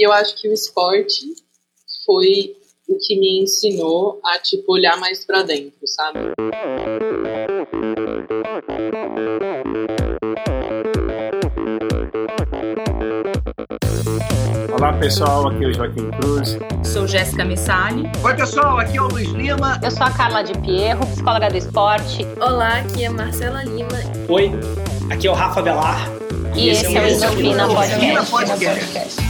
E 0.00 0.06
eu 0.06 0.14
acho 0.14 0.34
que 0.40 0.48
o 0.48 0.52
esporte 0.54 1.26
foi 2.06 2.56
o 2.88 2.96
que 2.98 3.20
me 3.20 3.42
ensinou 3.42 4.18
a 4.24 4.38
tipo 4.38 4.72
olhar 4.72 4.98
mais 4.98 5.26
para 5.26 5.42
dentro, 5.42 5.86
sabe? 5.86 6.20
Olá 14.72 14.94
pessoal, 14.94 15.48
aqui 15.48 15.64
é 15.64 15.68
o 15.68 15.74
Joaquim 15.74 16.10
Cruz. 16.12 16.56
Sou 16.82 17.06
Jéssica 17.06 17.44
Missali. 17.44 18.04
Oi 18.24 18.34
pessoal, 18.34 18.78
aqui 18.78 18.96
é 18.96 19.02
o 19.02 19.08
Luiz 19.08 19.28
Lima. 19.28 19.78
Eu 19.84 19.90
sou 19.90 20.06
a 20.06 20.10
Carla 20.10 20.40
de 20.40 20.58
Pierro, 20.62 21.06
psicóloga 21.08 21.50
do 21.50 21.58
esporte. 21.58 22.24
Olá, 22.40 22.78
aqui 22.78 23.04
é 23.04 23.10
Marcela 23.10 23.62
Lima. 23.64 23.98
Oi, 24.30 24.50
aqui 25.10 25.26
é 25.26 25.30
o 25.30 25.34
Rafa 25.34 25.60
Velar. 25.60 26.08
E, 26.56 26.68
e 26.68 26.70
esse, 26.70 26.86
esse 26.86 27.22
é 27.22 27.28
o 27.28 27.38
Endorfina 27.38 28.24
Podcast. 28.24 28.30
Podcast. 28.30 29.29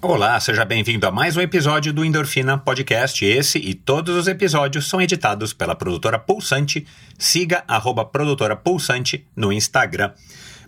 Olá, 0.00 0.38
seja 0.38 0.64
bem-vindo 0.64 1.08
a 1.08 1.10
mais 1.10 1.36
um 1.36 1.40
episódio 1.40 1.92
do 1.92 2.04
Endorfina 2.04 2.56
Podcast. 2.56 3.24
Esse 3.24 3.58
e 3.58 3.74
todos 3.74 4.14
os 4.14 4.28
episódios 4.28 4.88
são 4.88 5.02
editados 5.02 5.52
pela 5.52 5.74
produtora 5.74 6.20
Pulsante. 6.20 6.86
Siga 7.18 7.64
arroba 7.66 8.04
produtora 8.04 8.54
Pulsante 8.54 9.26
no 9.34 9.52
Instagram. 9.52 10.12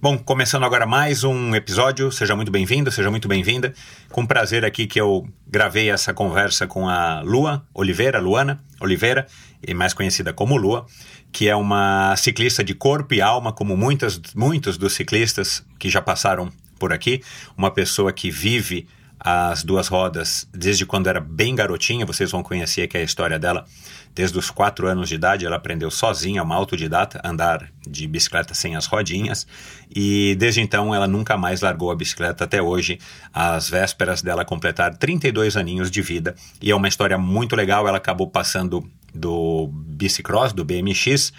Bom, 0.02 0.18
começando 0.18 0.64
agora 0.64 0.84
mais 0.84 1.22
um 1.22 1.54
episódio, 1.54 2.10
seja 2.10 2.34
muito 2.34 2.50
bem-vindo, 2.50 2.90
seja 2.90 3.08
muito 3.08 3.28
bem-vinda. 3.28 3.72
Com 4.10 4.26
prazer 4.26 4.64
aqui 4.64 4.84
que 4.84 5.00
eu 5.00 5.24
gravei 5.46 5.90
essa 5.90 6.12
conversa 6.12 6.66
com 6.66 6.88
a 6.88 7.20
Lua 7.20 7.64
Oliveira, 7.72 8.18
Luana 8.18 8.58
Oliveira, 8.80 9.28
e 9.64 9.72
mais 9.72 9.94
conhecida 9.94 10.32
como 10.32 10.56
Lua, 10.56 10.86
que 11.30 11.48
é 11.48 11.54
uma 11.54 12.16
ciclista 12.16 12.64
de 12.64 12.74
corpo 12.74 13.14
e 13.14 13.20
alma, 13.20 13.52
como 13.52 13.76
muitas, 13.76 14.20
muitos 14.34 14.76
dos 14.76 14.92
ciclistas 14.92 15.64
que 15.78 15.88
já 15.88 16.02
passaram 16.02 16.50
por 16.80 16.92
aqui. 16.92 17.22
Uma 17.56 17.70
pessoa 17.70 18.12
que 18.12 18.28
vive 18.28 18.88
as 19.22 19.62
duas 19.62 19.86
rodas 19.86 20.48
desde 20.50 20.86
quando 20.86 21.06
era 21.06 21.20
bem 21.20 21.54
garotinha. 21.54 22.06
Vocês 22.06 22.30
vão 22.30 22.42
conhecer 22.42 22.82
aqui 22.82 22.96
a 22.96 23.02
história 23.02 23.38
dela. 23.38 23.66
Desde 24.14 24.36
os 24.38 24.50
quatro 24.50 24.88
anos 24.88 25.08
de 25.08 25.14
idade, 25.14 25.46
ela 25.46 25.56
aprendeu 25.56 25.90
sozinha, 25.90 26.42
uma 26.42 26.56
autodidata, 26.56 27.20
andar 27.22 27.70
de 27.86 28.08
bicicleta 28.08 28.54
sem 28.54 28.74
as 28.74 28.86
rodinhas. 28.86 29.46
E 29.94 30.34
desde 30.36 30.60
então, 30.60 30.94
ela 30.94 31.06
nunca 31.06 31.36
mais 31.36 31.60
largou 31.60 31.90
a 31.90 31.94
bicicleta 31.94 32.44
até 32.44 32.60
hoje, 32.60 32.98
às 33.32 33.68
vésperas 33.68 34.22
dela 34.22 34.44
completar 34.44 34.96
32 34.96 35.56
aninhos 35.56 35.90
de 35.90 36.00
vida. 36.02 36.34
E 36.60 36.70
é 36.70 36.74
uma 36.74 36.88
história 36.88 37.18
muito 37.18 37.54
legal. 37.54 37.86
Ela 37.86 37.98
acabou 37.98 38.28
passando 38.28 38.82
do 39.14 39.68
bicicross, 39.72 40.52
do 40.52 40.64
BMX, 40.64 41.32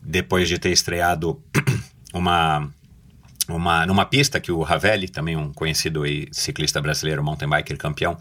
depois 0.00 0.48
de 0.48 0.58
ter 0.58 0.70
estreado 0.70 1.42
uma 2.12 2.68
uma, 3.48 3.86
numa 3.86 4.04
pista 4.04 4.40
que 4.40 4.50
o 4.50 4.62
Ravelli, 4.62 5.08
também 5.08 5.36
um 5.36 5.52
conhecido 5.52 6.02
ciclista 6.32 6.80
brasileiro, 6.80 7.22
mountain 7.22 7.48
biker 7.48 7.76
campeão, 7.76 8.16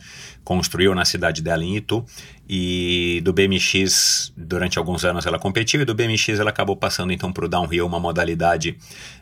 construiu 0.46 0.96
na 0.96 1.04
cidade 1.04 1.42
dela 1.42 1.64
em 1.64 1.76
Itu. 1.76 2.06
E 2.48 3.22
do 3.24 3.34
BMX, 3.34 4.32
durante 4.38 4.78
alguns 4.78 5.04
anos 5.04 5.26
ela 5.26 5.40
competiu, 5.40 5.82
e 5.82 5.86
do 5.86 5.96
BMX 5.96 6.40
ela 6.40 6.52
acabou 6.52 6.76
passando 6.76 7.12
então 7.12 7.34
para 7.34 7.44
o 7.44 7.50
downhill, 7.50 7.88
uma 7.88 8.00
modalidade 8.00 8.78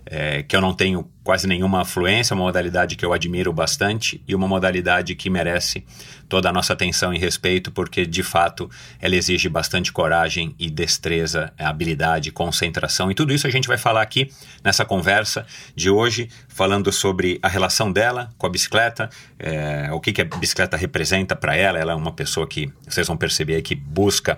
é, 0.06 0.44
que 0.44 0.54
eu 0.54 0.60
não 0.60 0.74
tenho 0.74 1.10
quase 1.24 1.48
nenhuma 1.48 1.86
fluência, 1.86 2.36
uma 2.36 2.44
modalidade 2.44 2.98
que 2.98 3.06
eu 3.06 3.14
admiro 3.14 3.54
bastante 3.54 4.22
e 4.28 4.36
uma 4.36 4.46
modalidade 4.46 5.16
que 5.16 5.30
merece 5.30 5.86
toda 6.28 6.50
a 6.50 6.52
nossa 6.52 6.74
atenção 6.74 7.14
e 7.14 7.18
respeito, 7.18 7.72
porque 7.72 8.06
de 8.06 8.24
fato 8.24 8.70
ela 9.00 9.16
exige 9.16 9.48
bastante 9.48 9.94
coragem 9.94 10.54
e 10.60 10.70
destreza, 10.70 11.54
habilidade, 11.58 12.30
concentração, 12.30 13.10
e 13.10 13.16
tudo 13.16 13.34
isso 13.34 13.48
a 13.48 13.50
gente 13.50 13.70
vai 13.70 13.78
falar 13.78 14.02
aqui 14.02 14.30
nessa 14.62 14.84
conversa 14.84 15.46
de 15.74 15.90
hoje, 15.90 16.28
falando 16.54 16.92
sobre 16.92 17.40
a 17.42 17.48
relação 17.48 17.92
dela 17.92 18.32
com 18.38 18.46
a 18.46 18.50
bicicleta, 18.50 19.10
é, 19.40 19.90
o 19.92 20.00
que, 20.00 20.14
que 20.14 20.22
a 20.22 20.26
bicicleta 20.26 20.78
representa 20.78 21.36
para 21.36 21.56
ela. 21.56 21.80
Ela 21.80 21.94
é 21.94 21.96
uma 21.96 22.12
pessoa 22.12 22.48
que 22.48 22.72
vocês 22.88 23.08
vão 23.08 23.18
perceber 23.18 23.62
que 23.62 23.76
busca 23.76 24.38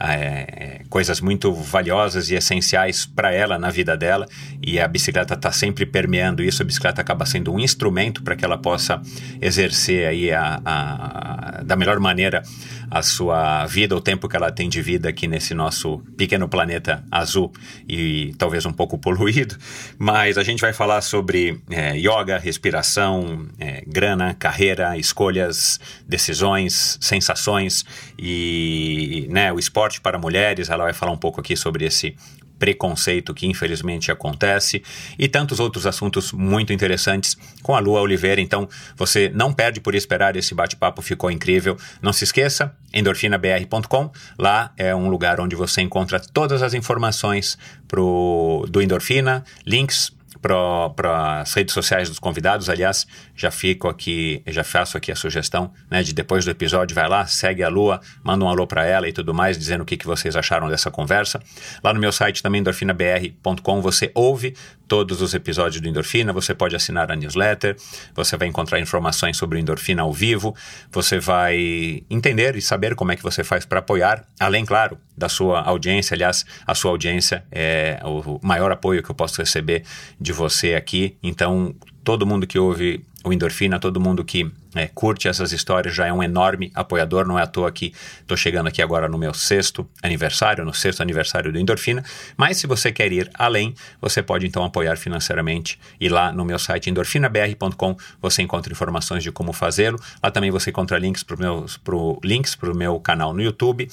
é, 0.00 0.82
coisas 0.88 1.20
muito 1.20 1.52
valiosas 1.52 2.30
e 2.30 2.34
essenciais 2.34 3.06
para 3.06 3.32
ela 3.32 3.58
na 3.58 3.70
vida 3.70 3.96
dela, 3.96 4.26
e 4.62 4.80
a 4.80 4.88
bicicleta 4.88 5.34
está 5.34 5.52
sempre 5.52 5.84
permeando 5.86 6.42
isso. 6.42 6.62
A 6.62 6.64
bicicleta 6.64 7.00
acaba 7.00 7.26
sendo 7.26 7.52
um 7.52 7.58
instrumento 7.58 8.22
para 8.22 8.36
que 8.36 8.44
ela 8.44 8.58
possa 8.58 9.00
exercer 9.40 10.06
aí 10.06 10.32
a, 10.32 10.60
a, 10.64 11.62
da 11.64 11.76
melhor 11.76 11.98
maneira 12.00 12.42
a 12.90 13.02
sua 13.02 13.66
vida, 13.66 13.96
o 13.96 14.00
tempo 14.00 14.28
que 14.28 14.36
ela 14.36 14.52
tem 14.52 14.68
de 14.68 14.80
vida 14.80 15.08
aqui 15.08 15.26
nesse 15.26 15.52
nosso 15.52 15.98
pequeno 16.16 16.48
planeta 16.48 17.04
azul 17.10 17.52
e 17.88 18.32
talvez 18.38 18.64
um 18.64 18.72
pouco 18.72 18.96
poluído. 18.98 19.56
Mas 19.98 20.38
a 20.38 20.44
gente 20.44 20.60
vai 20.60 20.72
falar 20.72 21.00
sobre 21.00 21.60
é, 21.70 21.96
yoga, 21.96 22.38
respiração, 22.38 23.48
é, 23.58 23.82
grana, 23.86 24.34
carreira, 24.34 24.96
escolhas, 24.96 25.80
decisões, 26.06 26.96
sensações 27.00 27.84
e 28.18 29.26
né, 29.28 29.52
o 29.52 29.58
esporte 29.58 29.83
para 30.00 30.18
mulheres. 30.18 30.68
Ela 30.68 30.84
vai 30.84 30.92
falar 30.92 31.12
um 31.12 31.16
pouco 31.16 31.40
aqui 31.40 31.56
sobre 31.56 31.84
esse 31.84 32.16
preconceito 32.58 33.34
que 33.34 33.46
infelizmente 33.46 34.10
acontece 34.10 34.82
e 35.18 35.28
tantos 35.28 35.60
outros 35.60 35.86
assuntos 35.86 36.32
muito 36.32 36.72
interessantes 36.72 37.36
com 37.62 37.74
a 37.74 37.80
Lua 37.80 38.00
Oliveira. 38.00 38.40
Então, 38.40 38.68
você 38.96 39.30
não 39.34 39.52
perde 39.52 39.80
por 39.80 39.94
esperar, 39.94 40.36
esse 40.36 40.54
bate-papo 40.54 41.02
ficou 41.02 41.30
incrível. 41.30 41.76
Não 42.00 42.12
se 42.12 42.24
esqueça, 42.24 42.74
endorfinabr.com. 42.92 44.10
Lá 44.38 44.72
é 44.76 44.94
um 44.94 45.08
lugar 45.08 45.40
onde 45.40 45.56
você 45.56 45.82
encontra 45.82 46.20
todas 46.20 46.62
as 46.62 46.74
informações 46.74 47.58
pro, 47.88 48.64
do 48.68 48.80
Endorfina, 48.80 49.44
links 49.66 50.13
para 50.44 51.40
as 51.40 51.54
redes 51.54 51.72
sociais 51.72 52.08
dos 52.08 52.18
convidados. 52.18 52.68
Aliás, 52.68 53.06
já 53.34 53.50
fico 53.50 53.88
aqui, 53.88 54.42
já 54.46 54.62
faço 54.62 54.96
aqui 54.98 55.10
a 55.10 55.16
sugestão, 55.16 55.72
né, 55.90 56.02
de 56.02 56.12
depois 56.12 56.44
do 56.44 56.50
episódio, 56.50 56.94
vai 56.94 57.08
lá, 57.08 57.26
segue 57.26 57.62
a 57.62 57.68
Lua, 57.68 58.00
manda 58.22 58.44
um 58.44 58.48
alô 58.48 58.66
para 58.66 58.84
ela 58.84 59.08
e 59.08 59.12
tudo 59.12 59.32
mais, 59.32 59.56
dizendo 59.56 59.80
o 59.80 59.84
que, 59.86 59.96
que 59.96 60.06
vocês 60.06 60.36
acharam 60.36 60.68
dessa 60.68 60.90
conversa. 60.90 61.40
Lá 61.82 61.94
no 61.94 62.00
meu 62.00 62.12
site 62.12 62.42
também, 62.42 62.60
endorfinabr.com, 62.60 63.80
você 63.80 64.10
ouve 64.14 64.54
todos 64.86 65.20
os 65.22 65.34
episódios 65.34 65.80
do 65.80 65.88
Endorfina, 65.88 66.32
você 66.32 66.54
pode 66.54 66.76
assinar 66.76 67.10
a 67.10 67.16
newsletter, 67.16 67.76
você 68.14 68.36
vai 68.36 68.48
encontrar 68.48 68.80
informações 68.80 69.36
sobre 69.36 69.58
o 69.58 69.60
Endorfina 69.60 70.02
ao 70.02 70.12
vivo, 70.12 70.54
você 70.90 71.18
vai 71.18 72.04
entender 72.10 72.56
e 72.56 72.62
saber 72.62 72.94
como 72.94 73.12
é 73.12 73.16
que 73.16 73.22
você 73.22 73.42
faz 73.42 73.64
para 73.64 73.78
apoiar, 73.78 74.24
além, 74.38 74.64
claro, 74.64 74.98
da 75.16 75.28
sua 75.28 75.60
audiência. 75.62 76.14
Aliás, 76.14 76.44
a 76.66 76.74
sua 76.74 76.90
audiência 76.90 77.44
é 77.50 78.00
o 78.04 78.38
maior 78.42 78.70
apoio 78.72 79.02
que 79.02 79.10
eu 79.10 79.14
posso 79.14 79.40
receber 79.40 79.84
de 80.20 80.32
você 80.32 80.74
aqui. 80.74 81.16
Então, 81.22 81.74
todo 82.04 82.26
mundo 82.26 82.46
que 82.46 82.58
ouve 82.58 83.04
o 83.24 83.32
Endorfina, 83.32 83.78
todo 83.80 83.98
mundo 83.98 84.22
que 84.22 84.52
é, 84.74 84.86
curte 84.88 85.28
essas 85.28 85.50
histórias, 85.50 85.94
já 85.94 86.06
é 86.06 86.12
um 86.12 86.22
enorme 86.22 86.70
apoiador. 86.74 87.26
Não 87.26 87.38
é 87.38 87.42
à 87.42 87.46
toa 87.46 87.72
que 87.72 87.94
estou 88.20 88.36
chegando 88.36 88.66
aqui 88.66 88.82
agora 88.82 89.08
no 89.08 89.16
meu 89.16 89.32
sexto 89.32 89.88
aniversário, 90.02 90.64
no 90.64 90.74
sexto 90.74 91.00
aniversário 91.00 91.50
do 91.50 91.58
Endorfina. 91.58 92.04
Mas 92.36 92.58
se 92.58 92.66
você 92.66 92.92
quer 92.92 93.10
ir 93.12 93.30
além, 93.34 93.74
você 94.00 94.22
pode 94.22 94.46
então 94.46 94.62
apoiar 94.62 94.96
financeiramente. 94.96 95.78
E 95.98 96.08
lá 96.08 96.30
no 96.32 96.44
meu 96.44 96.58
site 96.58 96.90
endorfinabr.com 96.90 97.96
você 98.20 98.42
encontra 98.42 98.72
informações 98.72 99.22
de 99.22 99.32
como 99.32 99.52
fazê-lo. 99.54 99.98
Lá 100.22 100.30
também 100.30 100.50
você 100.50 100.68
encontra 100.68 100.98
links 100.98 101.22
para 101.22 101.96
o 101.96 102.20
links 102.22 102.54
pro 102.54 102.76
meu 102.76 103.00
canal 103.00 103.32
no 103.32 103.40
YouTube 103.40 103.88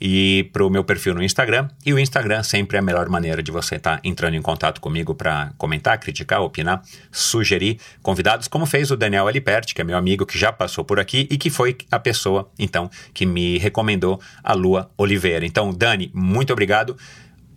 e 0.00 0.50
para 0.52 0.64
o 0.64 0.70
meu 0.70 0.82
perfil 0.82 1.14
no 1.14 1.22
Instagram. 1.22 1.68
E 1.86 1.92
o 1.92 1.98
Instagram 2.00 2.42
sempre 2.42 2.78
é 2.78 2.80
a 2.80 2.82
melhor 2.82 3.08
maneira 3.08 3.42
de 3.42 3.52
você 3.52 3.76
estar 3.76 3.96
tá 3.98 4.00
entrando 4.02 4.34
em 4.34 4.42
contato 4.42 4.80
comigo 4.80 5.14
para 5.14 5.52
comentar, 5.56 5.98
criticar, 6.00 6.40
opinar, 6.40 6.82
sugerir 7.12 7.51
convidados, 8.02 8.48
como 8.48 8.66
fez 8.66 8.90
o 8.90 8.96
Daniel 8.96 9.26
Aliperti, 9.26 9.74
que 9.74 9.80
é 9.80 9.84
meu 9.84 9.96
amigo 9.96 10.12
amigo 10.12 10.26
que 10.26 10.38
já 10.38 10.52
passou 10.52 10.84
por 10.84 11.00
aqui 11.00 11.26
e 11.30 11.38
que 11.38 11.48
foi 11.48 11.76
a 11.90 11.98
pessoa, 11.98 12.50
então, 12.58 12.90
que 13.14 13.24
me 13.24 13.58
recomendou 13.58 14.20
a 14.42 14.52
Lua 14.52 14.90
Oliveira. 14.96 15.46
Então, 15.46 15.72
Dani, 15.72 16.10
muito 16.14 16.52
obrigado. 16.52 16.96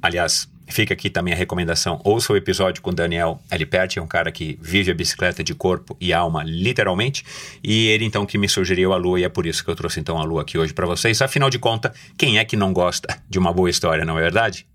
Aliás, 0.02 0.48
fica 0.68 0.94
aqui 0.94 1.10
também 1.10 1.34
a 1.34 1.38
recomendação: 1.38 2.00
ouça 2.04 2.32
o 2.32 2.38
episódio 2.38 2.82
com 2.82 2.94
Daniel 2.94 3.40
Aliperti, 3.50 4.00
é 4.00 4.02
um 4.02 4.08
cara 4.08 4.32
que 4.32 4.58
vive 4.62 4.92
a 4.92 4.94
bicicleta 4.94 5.44
de 5.44 5.54
corpo 5.54 5.98
e 6.00 6.14
alma, 6.14 6.44
literalmente. 6.44 7.26
E 7.64 7.88
ele, 7.88 8.06
então, 8.06 8.26
que 8.26 8.38
me 8.38 8.48
sugeriu 8.48 8.94
a 8.94 8.98
Lua, 8.98 9.20
e 9.20 9.24
é 9.24 9.30
por 9.30 9.46
isso 9.46 9.64
que 9.64 9.70
eu 9.70 9.76
trouxe, 9.76 10.00
então, 10.00 10.18
a 10.18 10.24
Lua 10.24 10.42
aqui 10.42 10.58
hoje 10.58 10.74
para 10.74 10.86
vocês. 10.86 11.22
Afinal 11.22 11.50
de 11.50 11.60
contas, 11.60 11.92
quem 12.18 12.38
é 12.38 12.46
que 12.46 12.56
não 12.56 12.72
gosta 12.72 13.22
de 13.30 13.38
uma 13.38 13.52
boa 13.52 13.70
história, 13.70 14.06
não 14.06 14.18
é 14.18 14.22
verdade? 14.22 14.66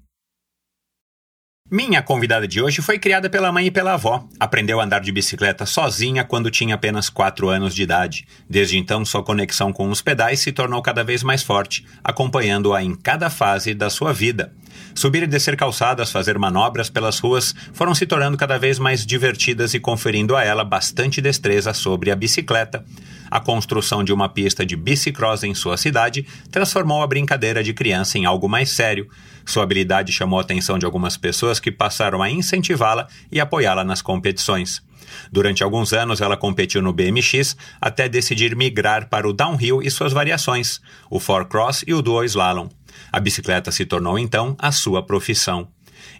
Minha 1.72 2.02
convidada 2.02 2.48
de 2.48 2.60
hoje 2.60 2.82
foi 2.82 2.98
criada 2.98 3.30
pela 3.30 3.52
mãe 3.52 3.66
e 3.66 3.70
pela 3.70 3.92
avó. 3.92 4.26
Aprendeu 4.40 4.80
a 4.80 4.84
andar 4.84 4.98
de 4.98 5.12
bicicleta 5.12 5.64
sozinha 5.64 6.24
quando 6.24 6.50
tinha 6.50 6.74
apenas 6.74 7.08
4 7.08 7.48
anos 7.48 7.76
de 7.76 7.84
idade. 7.84 8.26
Desde 8.48 8.76
então, 8.76 9.04
sua 9.04 9.22
conexão 9.22 9.72
com 9.72 9.88
os 9.88 10.02
pedais 10.02 10.40
se 10.40 10.50
tornou 10.50 10.82
cada 10.82 11.04
vez 11.04 11.22
mais 11.22 11.44
forte, 11.44 11.86
acompanhando-a 12.02 12.82
em 12.82 12.96
cada 12.96 13.30
fase 13.30 13.72
da 13.72 13.88
sua 13.88 14.12
vida. 14.12 14.52
Subir 14.96 15.22
e 15.22 15.28
descer 15.28 15.56
calçadas, 15.56 16.10
fazer 16.10 16.36
manobras 16.40 16.90
pelas 16.90 17.20
ruas 17.20 17.54
foram 17.72 17.94
se 17.94 18.04
tornando 18.04 18.36
cada 18.36 18.58
vez 18.58 18.80
mais 18.80 19.06
divertidas 19.06 19.72
e 19.72 19.78
conferindo 19.78 20.34
a 20.34 20.42
ela 20.42 20.64
bastante 20.64 21.20
destreza 21.20 21.72
sobre 21.72 22.10
a 22.10 22.16
bicicleta. 22.16 22.84
A 23.30 23.38
construção 23.38 24.02
de 24.02 24.12
uma 24.12 24.28
pista 24.28 24.66
de 24.66 24.74
bicicross 24.74 25.44
em 25.44 25.54
sua 25.54 25.76
cidade 25.76 26.26
transformou 26.50 27.00
a 27.00 27.06
brincadeira 27.06 27.62
de 27.62 27.72
criança 27.72 28.18
em 28.18 28.24
algo 28.24 28.48
mais 28.48 28.70
sério. 28.70 29.08
Sua 29.44 29.62
habilidade 29.62 30.12
chamou 30.12 30.38
a 30.38 30.42
atenção 30.42 30.78
de 30.78 30.84
algumas 30.84 31.16
pessoas 31.16 31.58
que 31.60 31.70
passaram 31.70 32.22
a 32.22 32.30
incentivá-la 32.30 33.06
e 33.30 33.40
apoiá-la 33.40 33.84
nas 33.84 34.02
competições. 34.02 34.82
Durante 35.30 35.62
alguns 35.62 35.92
anos, 35.92 36.20
ela 36.20 36.36
competiu 36.36 36.82
no 36.82 36.92
BMX 36.92 37.56
até 37.80 38.08
decidir 38.08 38.54
migrar 38.54 39.08
para 39.08 39.28
o 39.28 39.32
downhill 39.32 39.82
e 39.82 39.90
suas 39.90 40.12
variações, 40.12 40.80
o 41.10 41.18
four 41.18 41.46
cross 41.46 41.84
e 41.86 41.94
o 41.94 42.02
dual 42.02 42.24
slalom. 42.24 42.68
A 43.12 43.18
bicicleta 43.18 43.70
se 43.70 43.84
tornou 43.84 44.18
então 44.18 44.56
a 44.58 44.70
sua 44.70 45.02
profissão. 45.02 45.68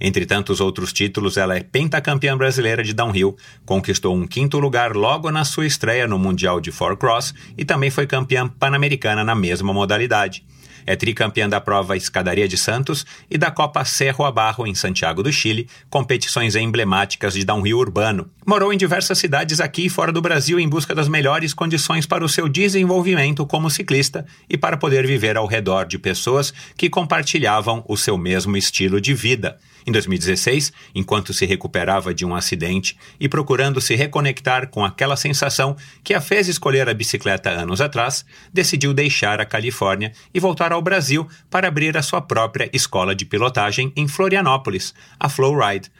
Entre 0.00 0.26
tantos 0.26 0.60
outros 0.60 0.92
títulos, 0.92 1.36
ela 1.36 1.56
é 1.56 1.62
pentacampeã 1.62 2.36
brasileira 2.36 2.82
de 2.82 2.92
downhill, 2.92 3.36
conquistou 3.64 4.14
um 4.14 4.26
quinto 4.26 4.58
lugar 4.58 4.94
logo 4.94 5.30
na 5.30 5.44
sua 5.44 5.66
estreia 5.66 6.06
no 6.06 6.18
Mundial 6.18 6.60
de 6.60 6.70
Four 6.70 6.96
Cross 6.96 7.34
e 7.56 7.64
também 7.64 7.90
foi 7.90 8.06
campeã 8.06 8.48
pan-americana 8.48 9.24
na 9.24 9.34
mesma 9.34 9.72
modalidade. 9.72 10.44
É 10.86 10.96
tricampeã 10.96 11.48
da 11.48 11.60
prova 11.60 11.96
Escadaria 11.96 12.48
de 12.48 12.56
Santos 12.56 13.04
e 13.30 13.36
da 13.36 13.50
Copa 13.50 13.84
Cerro 13.84 14.24
Abarro 14.24 14.66
em 14.66 14.74
Santiago 14.74 15.22
do 15.22 15.32
Chile, 15.32 15.68
competições 15.88 16.56
emblemáticas 16.56 17.34
de 17.34 17.44
downhill 17.44 17.78
urbano. 17.78 18.30
Morou 18.46 18.72
em 18.72 18.76
diversas 18.76 19.18
cidades 19.18 19.60
aqui 19.60 19.86
e 19.86 19.90
fora 19.90 20.12
do 20.12 20.20
Brasil 20.20 20.58
em 20.58 20.68
busca 20.68 20.94
das 20.94 21.08
melhores 21.08 21.54
condições 21.54 22.06
para 22.06 22.24
o 22.24 22.28
seu 22.28 22.48
desenvolvimento 22.48 23.46
como 23.46 23.70
ciclista 23.70 24.26
e 24.48 24.56
para 24.56 24.76
poder 24.76 25.06
viver 25.06 25.36
ao 25.36 25.46
redor 25.46 25.84
de 25.84 25.98
pessoas 25.98 26.52
que 26.76 26.90
compartilhavam 26.90 27.84
o 27.88 27.96
seu 27.96 28.16
mesmo 28.18 28.56
estilo 28.56 29.00
de 29.00 29.14
vida. 29.14 29.58
Em 29.86 29.92
2016, 29.92 30.72
enquanto 30.94 31.32
se 31.32 31.46
recuperava 31.46 32.12
de 32.12 32.24
um 32.24 32.34
acidente 32.34 32.96
e 33.18 33.28
procurando 33.28 33.80
se 33.80 33.94
reconectar 33.94 34.68
com 34.68 34.84
aquela 34.84 35.16
sensação 35.16 35.76
que 36.04 36.14
a 36.14 36.20
fez 36.20 36.48
escolher 36.48 36.88
a 36.88 36.94
bicicleta 36.94 37.50
anos 37.50 37.80
atrás, 37.80 38.24
decidiu 38.52 38.92
deixar 38.92 39.40
a 39.40 39.46
Califórnia 39.46 40.12
e 40.34 40.40
voltar 40.40 40.72
ao 40.72 40.82
Brasil 40.82 41.26
para 41.48 41.68
abrir 41.68 41.96
a 41.96 42.02
sua 42.02 42.20
própria 42.20 42.68
escola 42.72 43.14
de 43.14 43.24
pilotagem 43.24 43.92
em 43.96 44.06
Florianópolis, 44.06 44.94
a 45.18 45.28
Flowride, 45.28 45.90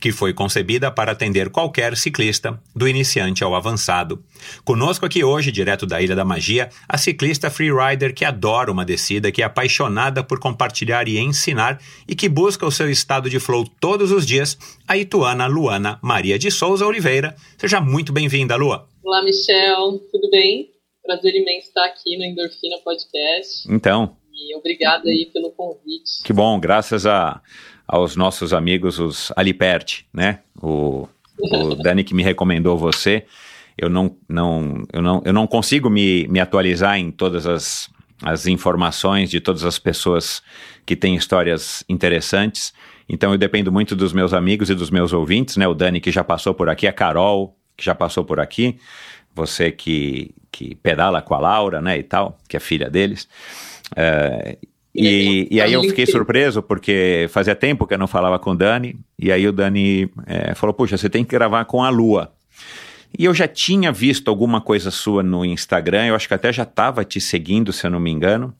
que 0.00 0.12
foi 0.12 0.32
concebida 0.32 0.90
para 0.90 1.12
atender 1.12 1.50
qualquer 1.50 1.96
ciclista, 1.96 2.60
do 2.74 2.88
iniciante 2.88 3.42
ao 3.42 3.54
avançado. 3.54 4.22
Conosco 4.64 5.06
aqui 5.06 5.24
hoje, 5.24 5.50
direto 5.52 5.86
da 5.86 6.00
Ilha 6.00 6.14
da 6.14 6.24
Magia, 6.24 6.68
a 6.88 6.98
ciclista 6.98 7.50
freerider 7.50 8.14
que 8.14 8.24
adora 8.24 8.70
uma 8.70 8.84
descida, 8.84 9.32
que 9.32 9.42
é 9.42 9.44
apaixonada 9.44 10.22
por 10.22 10.38
compartilhar 10.38 11.08
e 11.08 11.18
ensinar 11.18 11.80
e 12.08 12.14
que 12.14 12.28
busca 12.28 12.66
o 12.66 12.70
seu 12.70 12.90
estado 12.90 13.30
de 13.30 13.40
flow 13.40 13.64
todos 13.80 14.12
os 14.12 14.26
dias, 14.26 14.58
a 14.86 14.96
ituana 14.96 15.46
Luana 15.46 15.98
Maria 16.02 16.38
de 16.38 16.50
Souza 16.50 16.86
Oliveira. 16.86 17.34
Seja 17.58 17.80
muito 17.80 18.12
bem-vinda, 18.12 18.56
Lua. 18.56 18.88
Olá, 19.02 19.22
Michel. 19.22 20.00
Tudo 20.10 20.30
bem? 20.30 20.70
Prazer 21.02 21.34
imenso 21.34 21.68
estar 21.68 21.84
aqui 21.84 22.16
no 22.16 22.24
Endorfina 22.24 22.78
Podcast. 22.84 23.70
Então. 23.70 24.16
E 24.32 24.54
obrigada 24.56 25.08
aí 25.08 25.30
pelo 25.32 25.50
convite. 25.52 26.22
Que 26.24 26.32
bom, 26.32 26.58
graças 26.60 27.06
a 27.06 27.40
aos 27.86 28.16
nossos 28.16 28.52
amigos, 28.52 28.98
os 28.98 29.32
Alipert, 29.36 30.04
né? 30.12 30.40
O, 30.60 31.08
o 31.38 31.74
Dani 31.82 32.04
que 32.04 32.14
me 32.14 32.22
recomendou 32.22 32.76
você. 32.76 33.24
Eu 33.78 33.90
não, 33.90 34.16
não, 34.28 34.82
eu 34.92 35.02
não, 35.02 35.22
eu 35.24 35.32
não 35.32 35.46
consigo 35.46 35.90
me, 35.90 36.26
me 36.28 36.40
atualizar 36.40 36.98
em 36.98 37.10
todas 37.10 37.46
as, 37.46 37.90
as 38.22 38.46
informações 38.46 39.30
de 39.30 39.40
todas 39.40 39.64
as 39.64 39.78
pessoas 39.78 40.42
que 40.84 40.96
têm 40.96 41.14
histórias 41.14 41.84
interessantes. 41.88 42.72
Então 43.08 43.32
eu 43.32 43.38
dependo 43.38 43.70
muito 43.70 43.94
dos 43.94 44.12
meus 44.12 44.32
amigos 44.32 44.70
e 44.70 44.74
dos 44.74 44.90
meus 44.90 45.12
ouvintes, 45.12 45.56
né? 45.56 45.68
O 45.68 45.74
Dani 45.74 46.00
que 46.00 46.10
já 46.10 46.24
passou 46.24 46.54
por 46.54 46.68
aqui, 46.68 46.86
a 46.86 46.92
Carol 46.92 47.56
que 47.76 47.84
já 47.84 47.94
passou 47.94 48.24
por 48.24 48.40
aqui, 48.40 48.78
você 49.34 49.70
que, 49.70 50.34
que 50.50 50.74
pedala 50.76 51.20
com 51.20 51.34
a 51.34 51.38
Laura, 51.38 51.82
né? 51.82 51.98
E 51.98 52.02
tal, 52.02 52.38
que 52.48 52.56
é 52.56 52.60
filha 52.60 52.88
deles. 52.88 53.28
Uh, 53.92 54.56
e, 54.96 55.48
e 55.50 55.60
aí 55.60 55.72
eu 55.72 55.82
fiquei 55.82 56.06
surpreso, 56.06 56.62
porque 56.62 57.26
fazia 57.30 57.54
tempo 57.54 57.86
que 57.86 57.94
eu 57.94 57.98
não 57.98 58.06
falava 58.06 58.38
com 58.38 58.50
o 58.50 58.56
Dani, 58.56 58.98
e 59.18 59.30
aí 59.30 59.46
o 59.46 59.52
Dani 59.52 60.10
é, 60.26 60.54
falou, 60.54 60.74
puxa, 60.74 60.96
você 60.96 61.08
tem 61.08 61.24
que 61.24 61.30
gravar 61.30 61.64
com 61.64 61.82
a 61.82 61.88
Lua. 61.88 62.32
E 63.18 63.24
eu 63.24 63.34
já 63.34 63.46
tinha 63.46 63.92
visto 63.92 64.28
alguma 64.28 64.60
coisa 64.60 64.90
sua 64.90 65.22
no 65.22 65.44
Instagram, 65.44 66.06
eu 66.06 66.14
acho 66.14 66.28
que 66.28 66.34
até 66.34 66.52
já 66.52 66.64
estava 66.64 67.04
te 67.04 67.20
seguindo, 67.20 67.72
se 67.72 67.86
eu 67.86 67.90
não 67.90 68.00
me 68.00 68.10
engano. 68.10 68.54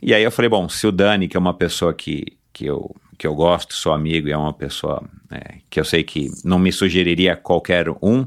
E 0.00 0.14
aí 0.14 0.22
eu 0.22 0.30
falei, 0.30 0.48
bom, 0.48 0.68
se 0.68 0.86
o 0.86 0.92
Dani, 0.92 1.28
que 1.28 1.36
é 1.36 1.40
uma 1.40 1.54
pessoa 1.54 1.92
que, 1.92 2.24
que, 2.52 2.66
eu, 2.66 2.94
que 3.16 3.26
eu 3.26 3.34
gosto, 3.34 3.74
sou 3.74 3.92
amigo, 3.92 4.28
e 4.28 4.32
é 4.32 4.36
uma 4.36 4.52
pessoa 4.52 5.02
é, 5.30 5.56
que 5.68 5.80
eu 5.80 5.84
sei 5.84 6.02
que 6.02 6.30
não 6.44 6.58
me 6.58 6.72
sugeriria 6.72 7.36
qualquer 7.36 7.88
um, 8.02 8.26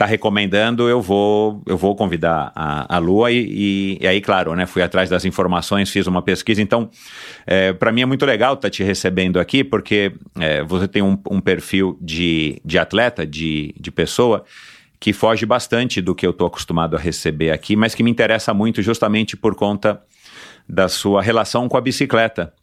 está 0.00 0.06
recomendando, 0.06 0.88
eu 0.88 1.02
vou 1.02 1.62
eu 1.66 1.76
vou 1.76 1.94
convidar 1.94 2.50
a, 2.56 2.96
a 2.96 2.98
Lua 2.98 3.30
e, 3.30 3.38
e, 3.38 3.98
e, 4.00 4.06
aí, 4.06 4.18
claro, 4.22 4.54
né, 4.54 4.64
fui 4.64 4.80
atrás 4.80 5.10
das 5.10 5.26
informações, 5.26 5.90
fiz 5.90 6.06
uma 6.06 6.22
pesquisa, 6.22 6.62
então 6.62 6.88
é, 7.46 7.74
para 7.74 7.92
mim 7.92 8.00
é 8.00 8.06
muito 8.06 8.24
legal 8.24 8.54
estar 8.54 8.68
tá 8.68 8.70
te 8.70 8.82
recebendo 8.82 9.38
aqui, 9.38 9.62
porque 9.62 10.14
é, 10.38 10.64
você 10.64 10.88
tem 10.88 11.02
um, 11.02 11.18
um, 11.30 11.38
perfil 11.38 11.98
de, 12.00 12.62
de 12.64 12.78
atleta, 12.78 13.26
de, 13.26 13.74
de 13.78 13.90
pessoa, 13.90 14.42
que 14.98 15.12
foge 15.12 15.44
bastante 15.44 16.00
do 16.00 16.14
que 16.14 16.26
eu 16.26 16.30
estou 16.30 16.46
acostumado 16.46 16.96
a 16.96 16.98
receber 16.98 17.50
aqui, 17.50 17.76
mas 17.76 17.94
que 17.94 18.02
me 18.02 18.10
interessa 18.10 18.54
muito 18.54 18.80
justamente 18.80 19.36
por 19.36 19.54
conta 19.54 20.00
da 20.66 20.88
sua 20.88 21.20
relação 21.20 21.68
com 21.68 21.76
a 21.76 21.80
bicicleta. 21.80 22.54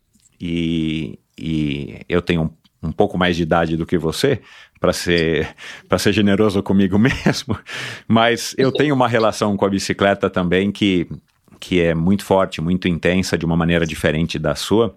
E, 0.41 1.19
e 1.37 1.99
eu 2.09 2.21
tenho 2.21 2.51
um, 2.81 2.91
pouco 2.91 3.17
mais 3.17 3.35
de 3.35 3.43
idade 3.43 3.77
do 3.77 3.85
que 3.85 3.97
você, 3.97 4.41
para 4.79 4.93
ser 4.93 5.55
ser 5.97 6.13
generoso 6.13 6.61
comigo 6.63 6.97
mesmo, 6.99 7.57
mas 8.07 8.55
eu 8.57 8.71
tenho 8.71 8.93
uma 8.93 9.07
relação 9.07 9.55
com 9.57 9.65
a 9.65 9.69
bicicleta 9.69 10.29
também 10.29 10.71
que 10.71 11.07
que 11.59 11.81
é 11.81 11.95
muito 11.95 12.23
forte, 12.23 12.61
muito 12.61 12.87
intensa, 12.87 13.35
de 13.35 13.43
uma 13.43 13.57
maneira 13.57 13.83
diferente 13.83 14.37
da 14.37 14.53
sua, 14.53 14.95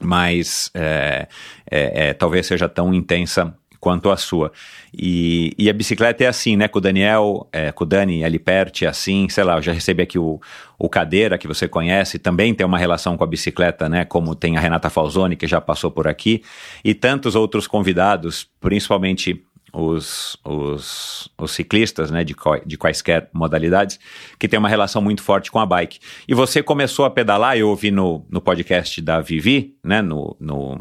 mas 0.00 0.70
é, 0.74 1.28
é, 1.70 2.08
é, 2.08 2.14
talvez 2.14 2.46
seja 2.46 2.68
tão 2.68 2.94
intensa 2.94 3.54
quanto 3.82 4.12
a 4.12 4.16
sua. 4.16 4.52
E, 4.96 5.52
e 5.58 5.68
a 5.68 5.72
bicicleta 5.72 6.22
é 6.22 6.28
assim, 6.28 6.56
né? 6.56 6.68
Com 6.68 6.78
o 6.78 6.80
Daniel, 6.80 7.48
é, 7.52 7.72
com 7.72 7.82
o 7.82 7.86
Dani 7.86 8.22
ali 8.22 8.38
perto, 8.38 8.84
é 8.84 8.86
assim, 8.86 9.28
sei 9.28 9.42
lá, 9.42 9.56
eu 9.56 9.62
já 9.62 9.72
recebi 9.72 10.04
aqui 10.04 10.20
o, 10.20 10.40
o 10.78 10.88
Cadeira, 10.88 11.36
que 11.36 11.48
você 11.48 11.66
conhece, 11.66 12.16
também 12.16 12.54
tem 12.54 12.64
uma 12.64 12.78
relação 12.78 13.16
com 13.16 13.24
a 13.24 13.26
bicicleta, 13.26 13.88
né? 13.88 14.04
Como 14.04 14.36
tem 14.36 14.56
a 14.56 14.60
Renata 14.60 14.88
Falzoni, 14.88 15.34
que 15.34 15.48
já 15.48 15.60
passou 15.60 15.90
por 15.90 16.06
aqui, 16.06 16.44
e 16.84 16.94
tantos 16.94 17.34
outros 17.34 17.66
convidados, 17.66 18.48
principalmente 18.60 19.42
os, 19.72 20.36
os, 20.44 21.28
os, 21.36 21.50
ciclistas, 21.50 22.08
né, 22.08 22.22
de, 22.22 22.36
de 22.64 22.78
quaisquer 22.78 23.30
modalidades, 23.32 23.98
que 24.38 24.46
tem 24.46 24.60
uma 24.60 24.68
relação 24.68 25.02
muito 25.02 25.22
forte 25.22 25.50
com 25.50 25.58
a 25.58 25.66
bike. 25.66 25.98
E 26.28 26.34
você 26.34 26.62
começou 26.62 27.04
a 27.04 27.10
pedalar, 27.10 27.56
eu 27.56 27.68
ouvi 27.68 27.90
no, 27.90 28.24
no 28.30 28.40
podcast 28.40 29.00
da 29.02 29.20
Vivi, 29.20 29.74
né, 29.82 30.00
no, 30.00 30.36
no 30.38 30.78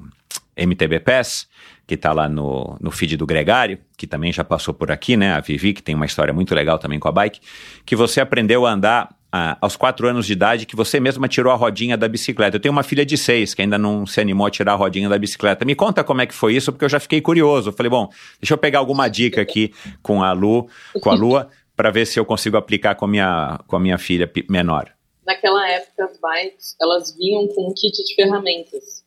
MTB 0.65 1.00
Pass, 1.00 1.48
que 1.88 1.96
está 1.96 2.13
lá 2.13 2.30
no, 2.30 2.77
no 2.80 2.91
feed 2.91 3.18
do 3.18 3.25
Gregário, 3.25 3.80
que 3.98 4.08
também 4.08 4.32
já 4.32 4.44
passou 4.44 4.74
por 4.74 4.91
aqui, 4.91 5.18
né? 5.18 5.34
A 5.34 5.39
Vivi, 5.39 5.74
que 5.74 5.84
tem 5.84 5.96
uma 5.96 6.06
história 6.06 6.34
muito 6.34 6.56
legal 6.56 6.80
também 6.80 7.00
com 7.00 7.08
a 7.08 7.12
bike, 7.12 7.39
que 7.86 7.96
você 7.96 8.22
aprendeu 8.22 8.65
a 8.65 8.72
andar 8.72 9.10
ah, 9.32 9.58
aos 9.62 9.77
quatro 9.77 10.08
anos 10.08 10.25
de 10.25 10.34
idade, 10.34 10.65
que 10.65 10.75
você 10.75 11.00
mesma 11.00 11.27
tirou 11.27 11.53
a 11.53 11.56
rodinha 11.56 11.98
da 11.98 12.08
bicicleta. 12.08 12.58
Eu 12.58 12.60
tenho 12.60 12.74
uma 12.74 12.84
filha 12.84 13.06
de 13.06 13.18
seis 13.18 13.53
que 13.53 13.62
ainda 13.62 13.77
não 13.77 14.06
se 14.06 14.20
animou 14.20 14.46
a 14.46 14.51
tirar 14.51 14.74
a 14.74 14.75
rodinha 14.75 15.08
da 15.08 15.18
bicicleta. 15.18 15.63
Me 15.63 15.74
conta 15.74 16.03
como 16.03 16.22
é 16.22 16.25
que 16.25 16.34
foi 16.34 16.56
isso, 16.56 16.72
porque 16.72 16.84
eu 16.84 16.89
já 16.89 17.00
fiquei 17.00 17.22
curioso. 17.22 17.72
falei, 17.72 17.89
bom, 17.89 18.10
deixa 18.41 18.53
eu 18.53 18.58
pegar 18.58 18.80
alguma 18.80 19.08
dica 19.08 19.41
aqui 19.41 19.74
com 20.01 20.22
a 20.22 20.34
Lu, 20.34 20.68
com 21.01 21.10
a 21.10 21.13
Lua, 21.13 21.50
para 21.75 21.89
ver 21.89 22.06
se 22.06 22.20
eu 22.20 22.25
consigo 22.25 22.58
aplicar 22.58 22.96
com 22.96 23.06
a 23.06 23.08
minha, 23.08 23.60
com 23.68 23.75
a 23.75 23.80
minha 23.80 23.98
filha 23.98 24.30
menor. 24.50 24.91
Naquela 25.25 25.70
época, 25.70 26.06
as 26.06 26.20
bikes, 26.20 26.75
elas 26.82 27.15
vinham 27.15 27.48
com 27.48 27.70
um 27.70 27.74
kit 27.74 28.03
de 28.03 28.15
ferramentas. 28.15 29.00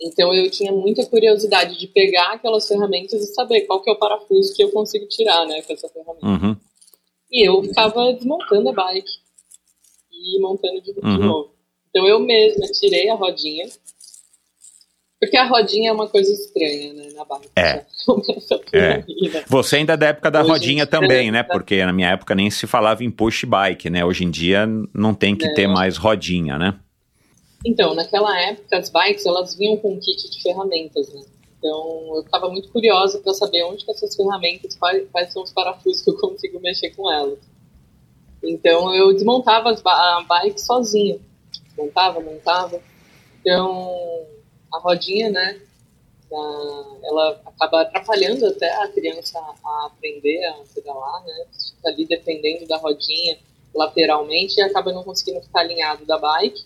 Então 0.00 0.32
eu 0.34 0.50
tinha 0.50 0.72
muita 0.72 1.04
curiosidade 1.04 1.78
de 1.78 1.86
pegar 1.86 2.32
aquelas 2.32 2.66
ferramentas 2.66 3.22
e 3.22 3.34
saber 3.34 3.62
qual 3.62 3.82
que 3.82 3.90
é 3.90 3.92
o 3.92 3.98
parafuso 3.98 4.54
que 4.54 4.64
eu 4.64 4.70
consigo 4.70 5.06
tirar, 5.06 5.46
né, 5.46 5.60
com 5.62 5.72
essa 5.74 5.88
ferramenta. 5.88 6.26
Uhum. 6.26 6.56
E 7.30 7.46
eu 7.46 7.62
ficava 7.62 8.12
desmontando 8.14 8.70
a 8.70 8.72
bike 8.72 9.10
e 10.10 10.40
montando 10.40 10.80
de, 10.80 10.90
uhum. 10.92 11.16
de 11.16 11.22
novo. 11.22 11.54
Então 11.90 12.06
eu 12.06 12.18
mesma 12.18 12.66
tirei 12.68 13.10
a 13.10 13.14
rodinha, 13.14 13.68
porque 15.20 15.36
a 15.36 15.46
rodinha 15.46 15.90
é 15.90 15.92
uma 15.92 16.08
coisa 16.08 16.32
estranha, 16.32 16.94
né, 16.94 17.08
na 17.14 17.24
bike. 17.26 17.50
É. 17.54 17.84
é. 18.72 19.04
Você 19.48 19.76
ainda 19.76 19.92
é 19.92 19.96
da 19.98 20.06
época 20.06 20.30
da 20.30 20.40
Hoje 20.40 20.50
rodinha 20.50 20.86
também, 20.86 21.30
né? 21.30 21.42
Porque 21.42 21.84
na 21.84 21.92
minha 21.92 22.08
época 22.08 22.34
nem 22.34 22.50
se 22.50 22.66
falava 22.66 23.04
em 23.04 23.10
push 23.10 23.44
bike, 23.44 23.90
né? 23.90 24.02
Hoje 24.02 24.24
em 24.24 24.30
dia 24.30 24.66
não 24.94 25.12
tem 25.12 25.36
que 25.36 25.46
é. 25.46 25.52
ter 25.52 25.66
mais 25.66 25.98
rodinha, 25.98 26.56
né? 26.56 26.80
Então, 27.64 27.94
naquela 27.94 28.38
época, 28.40 28.78
as 28.78 28.88
bikes, 28.88 29.26
elas 29.26 29.54
vinham 29.54 29.76
com 29.76 29.92
um 29.92 30.00
kit 30.00 30.30
de 30.30 30.42
ferramentas, 30.42 31.12
né? 31.12 31.22
Então 31.60 32.16
eu 32.16 32.22
estava 32.22 32.48
muito 32.48 32.72
curiosa 32.72 33.18
para 33.18 33.34
saber 33.34 33.62
onde 33.64 33.84
que 33.84 33.90
essas 33.90 34.16
ferramentas, 34.16 34.74
quais, 34.76 35.06
quais, 35.10 35.30
são 35.30 35.42
os 35.42 35.52
parafusos 35.52 36.02
que 36.02 36.10
eu 36.10 36.16
consigo 36.18 36.58
mexer 36.58 36.90
com 36.96 37.12
elas. 37.12 37.38
Então 38.42 38.94
eu 38.94 39.12
desmontava 39.12 39.70
a 39.70 40.24
bike 40.26 40.58
sozinha. 40.58 41.20
Montava, 41.76 42.18
montava. 42.18 42.80
Então 43.40 44.26
a 44.72 44.78
rodinha, 44.78 45.28
né? 45.28 45.60
ela 47.02 47.40
acaba 47.44 47.82
atrapalhando 47.82 48.46
até 48.46 48.72
a 48.82 48.88
criança 48.88 49.38
a 49.38 49.86
aprender 49.86 50.44
a 50.46 50.62
pedalar, 50.72 51.24
né? 51.24 51.46
Fica 51.52 51.88
ali 51.88 52.06
dependendo 52.06 52.66
da 52.66 52.76
rodinha 52.76 53.36
lateralmente 53.74 54.58
e 54.58 54.62
acaba 54.62 54.92
não 54.92 55.02
conseguindo 55.02 55.42
ficar 55.42 55.60
alinhado 55.60 56.06
da 56.06 56.18
bike. 56.18 56.64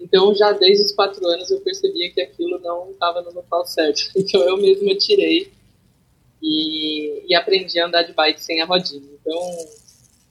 Então, 0.00 0.34
já 0.34 0.52
desde 0.52 0.84
os 0.84 0.92
quatro 0.92 1.24
anos 1.26 1.50
eu 1.50 1.60
percebia 1.60 2.10
que 2.12 2.20
aquilo 2.20 2.58
não 2.58 2.90
estava 2.90 3.22
no 3.22 3.32
local 3.32 3.64
certo. 3.66 4.10
Então, 4.16 4.40
eu 4.42 4.56
mesma 4.56 4.94
tirei 4.96 5.52
e, 6.42 7.24
e 7.28 7.34
aprendi 7.34 7.78
a 7.78 7.86
andar 7.86 8.02
de 8.02 8.12
bike 8.12 8.40
sem 8.40 8.60
a 8.60 8.64
rodinha. 8.64 9.08
Então, 9.20 9.40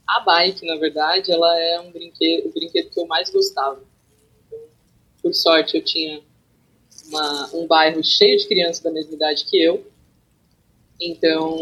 a 0.08 0.20
bike, 0.20 0.65
na 0.65 0.75
verdade, 0.75 1.32
ela 1.32 1.60
é 1.60 1.80
um 1.80 1.91
brinquedo, 1.91 2.48
o 2.48 2.51
brinquedo 2.51 2.89
que 2.89 3.00
eu 3.00 3.08
mais 3.08 3.30
gostava. 3.30 3.82
Então, 4.48 4.60
por 5.24 5.34
sorte, 5.34 5.77
eu 5.77 5.84
tinha 5.84 6.22
uma, 7.08 7.56
um 7.56 7.65
bairro 7.65 8.03
cheio 8.03 8.38
de 8.38 8.48
crianças 8.48 8.84
da 8.84 8.91
mesma 8.91 9.13
idade 9.13 9.46
que 9.46 9.62
eu. 9.62 9.86
Então, 11.00 11.58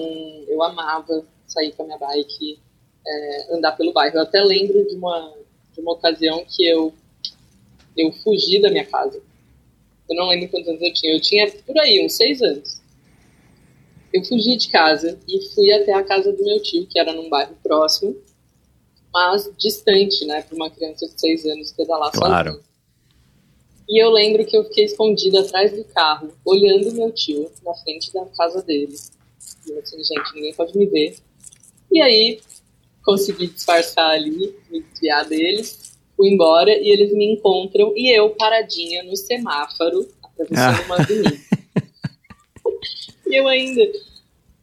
eu 0.47 0.61
amava 0.63 1.23
sair 1.47 1.71
com 1.73 1.83
a 1.83 1.85
minha 1.85 1.97
bike, 1.97 2.59
é, 3.05 3.55
andar 3.55 3.73
pelo 3.73 3.93
bairro. 3.93 4.17
Eu 4.17 4.23
até 4.23 4.41
lembro 4.41 4.85
de 4.87 4.95
uma, 4.95 5.33
de 5.73 5.81
uma 5.81 5.93
ocasião 5.93 6.43
que 6.45 6.67
eu, 6.67 6.93
eu 7.99 8.11
fugi 8.11 8.61
da 8.61 8.69
minha 8.69 8.85
casa. 8.85 9.21
Eu 10.09 10.15
não 10.15 10.27
lembro 10.27 10.49
quantos 10.49 10.69
anos 10.69 10.81
eu 10.81 10.93
tinha. 10.93 11.13
Eu 11.13 11.21
tinha 11.21 11.51
por 11.51 11.77
aí, 11.77 12.03
uns 12.03 12.13
seis 12.13 12.41
anos. 12.41 12.81
Eu 14.13 14.23
fugi 14.23 14.55
de 14.55 14.69
casa 14.69 15.19
e 15.27 15.53
fui 15.53 15.71
até 15.71 15.93
a 15.93 16.03
casa 16.03 16.31
do 16.31 16.43
meu 16.43 16.61
tio, 16.61 16.87
que 16.87 16.97
era 16.97 17.13
num 17.13 17.29
bairro 17.29 17.55
próximo, 17.61 18.15
mas 19.13 19.51
distante, 19.57 20.25
né, 20.25 20.41
para 20.41 20.55
uma 20.55 20.69
criança 20.69 21.07
de 21.07 21.19
seis 21.19 21.45
anos 21.45 21.71
pedalar 21.73 22.11
claro. 22.11 22.53
sozinha. 22.53 22.69
E 23.87 24.01
eu 24.01 24.09
lembro 24.11 24.45
que 24.45 24.55
eu 24.55 24.63
fiquei 24.65 24.85
escondida 24.85 25.41
atrás 25.41 25.71
do 25.71 25.83
carro, 25.83 26.31
olhando 26.45 26.91
meu 26.93 27.11
tio 27.11 27.51
na 27.63 27.73
frente 27.75 28.13
da 28.13 28.25
casa 28.37 28.61
dele. 28.61 28.95
E 29.67 29.71
eu 29.71 29.79
assim, 29.79 29.97
gente, 29.97 30.35
ninguém 30.35 30.53
pode 30.53 30.77
me 30.77 30.85
ver. 30.85 31.17
E 31.91 32.01
aí, 32.01 32.39
consegui 33.03 33.47
disfarçar 33.47 34.11
ali, 34.11 34.55
me 34.69 34.81
desviar 34.81 35.27
deles, 35.27 35.88
fui 36.19 36.27
embora 36.27 36.69
e 36.69 36.89
eles 36.89 37.13
me 37.13 37.31
encontram 37.31 37.93
e 37.95 38.13
eu 38.13 38.31
paradinha 38.31 39.03
no 39.03 39.15
semáforo, 39.15 40.05
atravessando 40.21 40.81
ah. 40.81 40.85
uma 40.85 40.95
avenida. 40.95 41.39
e 43.25 43.39
eu 43.39 43.47
ainda, 43.47 43.81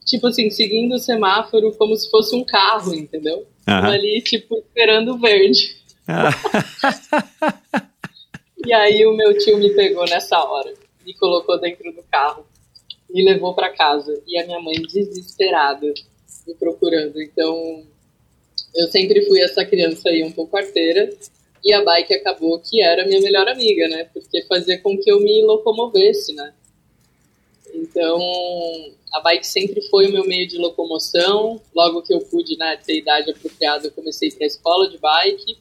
tipo 0.04 0.26
assim, 0.26 0.50
seguindo 0.50 0.96
o 0.96 0.98
semáforo 0.98 1.72
como 1.78 1.96
se 1.96 2.10
fosse 2.10 2.36
um 2.36 2.44
carro, 2.44 2.94
entendeu? 2.94 3.46
Ali, 3.66 4.20
tipo, 4.20 4.58
esperando 4.58 5.14
o 5.14 5.18
verde. 5.18 5.78
Ah. 6.06 6.28
E 8.64 8.72
aí 8.72 9.06
o 9.06 9.14
meu 9.14 9.38
tio 9.38 9.58
me 9.58 9.70
pegou 9.74 10.04
nessa 10.06 10.42
hora, 10.42 10.74
me 11.04 11.14
colocou 11.14 11.56
dentro 11.60 11.92
do 11.92 12.02
carro, 12.10 12.44
me 13.08 13.22
levou 13.22 13.54
para 13.54 13.72
casa 13.72 14.20
e 14.26 14.36
a 14.40 14.44
minha 14.44 14.58
mãe 14.58 14.74
desesperada 14.82 15.94
me 16.44 16.54
procurando. 16.54 17.22
Então 17.22 17.84
eu 18.74 18.88
sempre 18.88 19.24
fui 19.28 19.40
essa 19.40 19.64
criança 19.64 20.08
aí 20.08 20.24
um 20.24 20.32
pouco 20.32 20.56
arteira 20.56 21.08
e 21.66 21.72
a 21.72 21.82
bike 21.82 22.14
acabou 22.14 22.60
que 22.60 22.80
era 22.80 23.04
minha 23.04 23.20
melhor 23.20 23.48
amiga, 23.48 23.88
né? 23.88 24.04
Porque 24.14 24.40
fazia 24.44 24.80
com 24.80 24.96
que 24.96 25.10
eu 25.10 25.18
me 25.18 25.42
locomovesse, 25.42 26.32
né? 26.32 26.54
Então, 27.74 28.20
a 29.12 29.20
bike 29.20 29.44
sempre 29.44 29.82
foi 29.88 30.06
o 30.06 30.12
meu 30.12 30.24
meio 30.28 30.46
de 30.46 30.58
locomoção. 30.58 31.60
Logo 31.74 32.02
que 32.02 32.14
eu 32.14 32.20
pude 32.20 32.56
né, 32.56 32.76
ter 32.86 32.98
idade 32.98 33.32
apropriada, 33.32 33.88
eu 33.88 33.90
comecei 33.90 34.30
para 34.30 34.44
a 34.44 34.46
escola 34.46 34.88
de 34.88 34.96
bike 34.98 35.58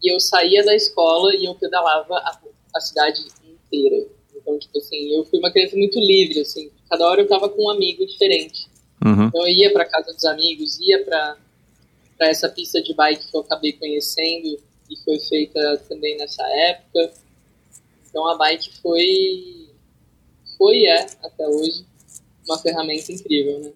e 0.00 0.14
eu 0.14 0.20
saía 0.20 0.64
da 0.64 0.76
escola 0.76 1.34
e 1.34 1.44
eu 1.44 1.56
pedalava 1.56 2.18
a, 2.18 2.40
a 2.76 2.80
cidade 2.80 3.24
inteira. 3.44 4.06
Então, 4.36 4.56
tipo 4.60 4.78
assim, 4.78 5.12
eu 5.12 5.24
fui 5.24 5.40
uma 5.40 5.50
criança 5.50 5.76
muito 5.76 5.98
livre, 5.98 6.40
assim. 6.40 6.70
Cada 6.88 7.04
hora 7.04 7.20
eu 7.20 7.28
tava 7.28 7.48
com 7.48 7.64
um 7.64 7.70
amigo 7.70 8.06
diferente. 8.06 8.68
Uhum. 9.04 9.24
Então, 9.24 9.44
eu 9.44 9.52
ia 9.52 9.72
para 9.72 9.86
casa 9.86 10.12
dos 10.12 10.24
amigos, 10.24 10.78
ia 10.78 11.04
para 11.04 11.36
essa 12.20 12.48
pista 12.48 12.80
de 12.80 12.94
bike 12.94 13.28
que 13.28 13.36
eu 13.36 13.40
acabei 13.40 13.72
conhecendo 13.72 14.56
e 14.92 15.04
foi 15.04 15.18
feita 15.20 15.78
também 15.88 16.16
nessa 16.16 16.42
época. 16.42 17.12
Então, 18.08 18.28
a 18.28 18.36
bike 18.36 18.78
foi, 18.80 19.70
foi 20.58 20.76
e 20.78 20.86
é, 20.86 21.06
até 21.22 21.46
hoje, 21.46 21.84
uma 22.46 22.58
ferramenta 22.58 23.12
incrível, 23.12 23.60
né? 23.60 23.72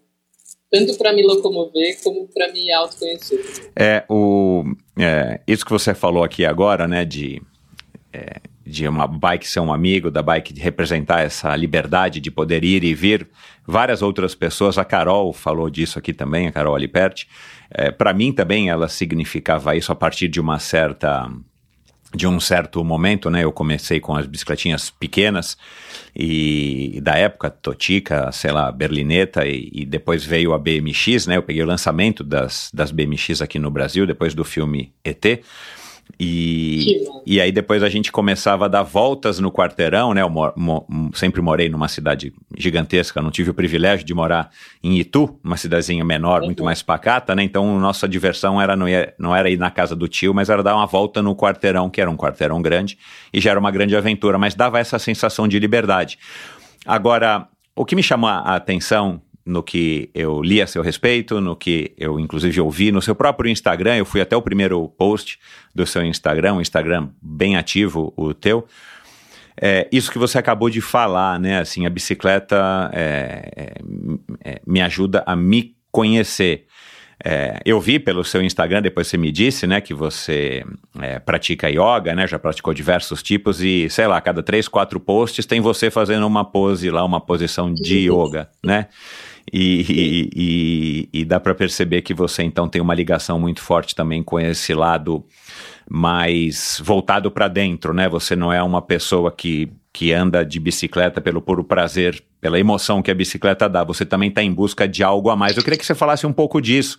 tanto 0.70 0.98
para 0.98 1.12
me 1.12 1.22
locomover 1.22 2.02
como 2.02 2.28
para 2.28 2.52
me 2.52 2.70
autoconhecer. 2.72 3.40
É, 3.74 4.04
o, 4.08 4.64
é, 4.98 5.40
isso 5.46 5.64
que 5.64 5.70
você 5.70 5.94
falou 5.94 6.22
aqui 6.22 6.44
agora, 6.44 6.86
né, 6.86 7.04
de, 7.04 7.40
é, 8.12 8.40
de 8.66 8.88
uma 8.88 9.06
bike 9.06 9.46
ser 9.46 9.60
um 9.60 9.72
amigo, 9.72 10.10
da 10.10 10.22
bike 10.22 10.58
representar 10.58 11.20
essa 11.20 11.54
liberdade 11.54 12.20
de 12.20 12.30
poder 12.30 12.64
ir 12.64 12.82
e 12.82 12.94
vir, 12.94 13.28
várias 13.66 14.02
outras 14.02 14.34
pessoas, 14.34 14.76
a 14.76 14.84
Carol 14.84 15.32
falou 15.32 15.70
disso 15.70 15.98
aqui 15.98 16.12
também, 16.12 16.46
a 16.46 16.52
Carol 16.52 16.74
Aliperti, 16.74 17.28
é, 17.70 17.90
para 17.90 18.12
mim 18.12 18.32
também 18.32 18.68
ela 18.68 18.88
significava 18.88 19.76
isso 19.76 19.92
a 19.92 19.94
partir 19.94 20.28
de 20.28 20.40
uma 20.40 20.58
certa 20.58 21.30
de 22.14 22.26
um 22.26 22.40
certo 22.40 22.82
momento, 22.82 23.28
né? 23.28 23.44
Eu 23.44 23.52
comecei 23.52 24.00
com 24.00 24.14
as 24.14 24.26
bicicletinhas 24.26 24.88
pequenas 24.88 25.58
e, 26.14 26.98
da 27.02 27.16
época 27.16 27.50
Totica, 27.50 28.30
sei 28.32 28.52
lá, 28.52 28.72
Berlineta 28.72 29.46
e, 29.46 29.68
e, 29.72 29.84
depois 29.84 30.24
veio 30.24 30.54
a 30.54 30.58
BMX, 30.58 31.26
né? 31.26 31.36
Eu 31.36 31.42
peguei 31.42 31.62
o 31.62 31.66
lançamento 31.66 32.24
das, 32.24 32.70
das 32.72 32.90
BMX 32.90 33.42
aqui 33.42 33.58
no 33.58 33.70
Brasil 33.70 34.06
depois 34.06 34.34
do 34.34 34.44
filme 34.44 34.94
ET. 35.04 35.42
E, 36.18 37.04
e 37.26 37.40
aí 37.40 37.52
depois 37.52 37.82
a 37.82 37.88
gente 37.88 38.10
começava 38.10 38.64
a 38.64 38.68
dar 38.68 38.82
voltas 38.82 39.38
no 39.38 39.52
quarteirão, 39.52 40.14
né? 40.14 40.22
Eu 40.22 40.30
mo, 40.30 40.52
mo, 40.56 41.10
sempre 41.12 41.42
morei 41.42 41.68
numa 41.68 41.88
cidade 41.88 42.32
gigantesca, 42.56 43.20
não 43.20 43.30
tive 43.30 43.50
o 43.50 43.54
privilégio 43.54 44.06
de 44.06 44.14
morar 44.14 44.50
em 44.82 44.98
Itu, 44.98 45.38
uma 45.44 45.58
cidadezinha 45.58 46.04
menor, 46.04 46.40
uhum. 46.40 46.46
muito 46.46 46.64
mais 46.64 46.80
pacata, 46.82 47.34
né? 47.34 47.42
Então 47.42 47.78
nossa 47.78 48.08
diversão 48.08 48.60
era 48.60 48.74
não, 48.74 48.88
ia, 48.88 49.12
não 49.18 49.36
era 49.36 49.50
ir 49.50 49.58
na 49.58 49.70
casa 49.70 49.94
do 49.94 50.08
tio, 50.08 50.32
mas 50.32 50.48
era 50.48 50.62
dar 50.62 50.74
uma 50.74 50.86
volta 50.86 51.20
no 51.20 51.36
quarteirão, 51.36 51.90
que 51.90 52.00
era 52.00 52.10
um 52.10 52.16
quarteirão 52.16 52.62
grande, 52.62 52.96
e 53.32 53.40
já 53.40 53.50
era 53.50 53.60
uma 53.60 53.70
grande 53.70 53.94
aventura, 53.94 54.38
mas 54.38 54.54
dava 54.54 54.78
essa 54.78 54.98
sensação 54.98 55.46
de 55.46 55.58
liberdade. 55.58 56.18
Agora, 56.86 57.46
o 57.74 57.84
que 57.84 57.94
me 57.94 58.02
chamou 58.02 58.30
a 58.30 58.54
atenção 58.54 59.20
no 59.46 59.62
que 59.62 60.10
eu 60.12 60.42
li 60.42 60.60
a 60.60 60.66
seu 60.66 60.82
respeito, 60.82 61.40
no 61.40 61.54
que 61.54 61.92
eu 61.96 62.18
inclusive 62.18 62.60
ouvi 62.60 62.90
no 62.90 63.00
seu 63.00 63.14
próprio 63.14 63.48
Instagram. 63.48 63.96
Eu 63.96 64.04
fui 64.04 64.20
até 64.20 64.36
o 64.36 64.42
primeiro 64.42 64.88
post 64.98 65.38
do 65.74 65.86
seu 65.86 66.04
Instagram, 66.04 66.54
um 66.54 66.60
Instagram 66.60 67.08
bem 67.22 67.56
ativo, 67.56 68.12
o 68.16 68.34
teu. 68.34 68.66
É, 69.58 69.88
isso 69.90 70.10
que 70.10 70.18
você 70.18 70.36
acabou 70.36 70.68
de 70.68 70.80
falar, 70.80 71.38
né? 71.40 71.60
Assim, 71.60 71.86
a 71.86 71.90
bicicleta 71.90 72.90
é, 72.92 73.50
é, 73.56 73.74
é 74.44 74.60
me 74.66 74.82
ajuda 74.82 75.22
a 75.26 75.34
me 75.34 75.74
conhecer. 75.90 76.66
É, 77.24 77.60
eu 77.64 77.80
vi 77.80 77.98
pelo 77.98 78.22
seu 78.22 78.42
Instagram, 78.42 78.82
depois 78.82 79.06
você 79.06 79.16
me 79.16 79.32
disse, 79.32 79.66
né, 79.66 79.80
que 79.80 79.94
você 79.94 80.62
é, 81.00 81.18
pratica 81.18 81.68
yoga, 81.70 82.14
né, 82.14 82.26
já 82.26 82.38
praticou 82.38 82.74
diversos 82.74 83.22
tipos 83.22 83.62
e, 83.62 83.88
sei 83.88 84.06
lá, 84.06 84.20
cada 84.20 84.42
três, 84.42 84.68
quatro 84.68 85.00
posts 85.00 85.46
tem 85.46 85.58
você 85.58 85.90
fazendo 85.90 86.26
uma 86.26 86.44
pose 86.44 86.90
lá, 86.90 87.02
uma 87.02 87.20
posição 87.20 87.72
de 87.72 88.10
yoga, 88.10 88.50
né? 88.62 88.88
E, 89.52 90.28
e, 90.34 91.20
e, 91.20 91.24
dá 91.24 91.38
para 91.38 91.54
perceber 91.54 92.02
que 92.02 92.12
você 92.12 92.42
então 92.42 92.68
tem 92.68 92.82
uma 92.82 92.94
ligação 92.94 93.38
muito 93.38 93.60
forte 93.60 93.94
também 93.94 94.22
com 94.22 94.40
esse 94.40 94.74
lado 94.74 95.24
mais 95.88 96.80
voltado 96.84 97.30
para 97.30 97.46
dentro, 97.46 97.94
né? 97.94 98.08
Você 98.08 98.34
não 98.34 98.52
é 98.52 98.60
uma 98.60 98.82
pessoa 98.82 99.30
que, 99.30 99.70
que 99.92 100.12
anda 100.12 100.44
de 100.44 100.58
bicicleta 100.58 101.20
pelo 101.20 101.40
puro 101.40 101.62
prazer, 101.62 102.24
pela 102.40 102.58
emoção 102.58 103.00
que 103.00 103.10
a 103.10 103.14
bicicleta 103.14 103.68
dá. 103.68 103.84
Você 103.84 104.04
também 104.04 104.30
está 104.30 104.42
em 104.42 104.52
busca 104.52 104.88
de 104.88 105.04
algo 105.04 105.30
a 105.30 105.36
mais. 105.36 105.56
Eu 105.56 105.62
queria 105.62 105.78
que 105.78 105.86
você 105.86 105.94
falasse 105.94 106.26
um 106.26 106.32
pouco 106.32 106.60
disso, 106.60 106.98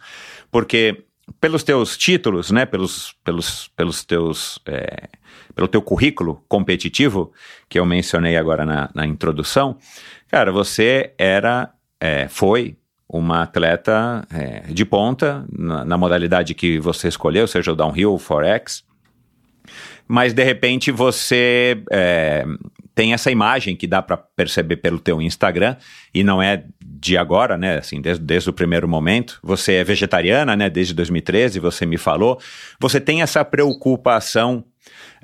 porque 0.50 1.04
pelos 1.42 1.64
teus 1.64 1.98
títulos, 1.98 2.50
né? 2.50 2.66
Pelos, 2.66 3.14
pelos, 3.26 3.68
pelos 3.76 4.06
teus 4.06 4.58
é, 4.66 5.10
pelo 5.54 5.68
teu 5.68 5.82
currículo 5.82 6.44
competitivo 6.48 7.34
que 7.68 7.80
eu 7.80 7.86
mencionei 7.86 8.38
agora 8.38 8.66
na, 8.66 8.90
na 8.94 9.06
introdução, 9.06 9.78
cara, 10.30 10.52
você 10.52 11.14
era 11.18 11.74
é, 12.00 12.28
foi 12.28 12.78
uma 13.10 13.44
atleta 13.44 14.26
é, 14.34 14.62
de 14.72 14.84
ponta 14.84 15.46
na, 15.52 15.86
na, 15.86 15.98
modalidade 15.98 16.54
que 16.54 16.78
você 16.80 17.08
escolheu, 17.08 17.48
seja 17.48 17.72
o 17.72 17.76
downhill, 17.76 18.14
o 18.14 18.18
forex, 18.18 18.84
mas 20.08 20.34
de 20.34 20.44
repente 20.44 20.92
você 20.92 21.82
é, 21.92 22.46
tem 22.98 23.14
essa 23.14 23.30
imagem 23.30 23.76
que 23.76 23.86
dá 23.86 24.02
para 24.02 24.18
perceber 24.18 24.78
pelo 24.78 25.00
teu 25.00 25.22
Instagram 25.22 25.76
e 26.14 26.24
não 26.24 26.42
é 26.42 26.64
de 26.82 27.16
agora, 27.16 27.58
né? 27.58 27.78
Assim, 27.78 28.02
desde, 28.02 28.24
desde 28.24 28.50
o 28.50 28.54
primeiro 28.54 28.88
momento. 28.88 29.40
Você 29.44 29.74
é 29.74 29.84
vegetariana, 29.84 30.56
né? 30.56 30.68
Desde 30.68 30.96
2013, 30.96 31.60
você 31.60 31.86
me 31.86 31.98
falou. 31.98 32.40
Você 32.80 33.00
tem 33.00 33.22
essa 33.22 33.46
preocupação 33.46 34.64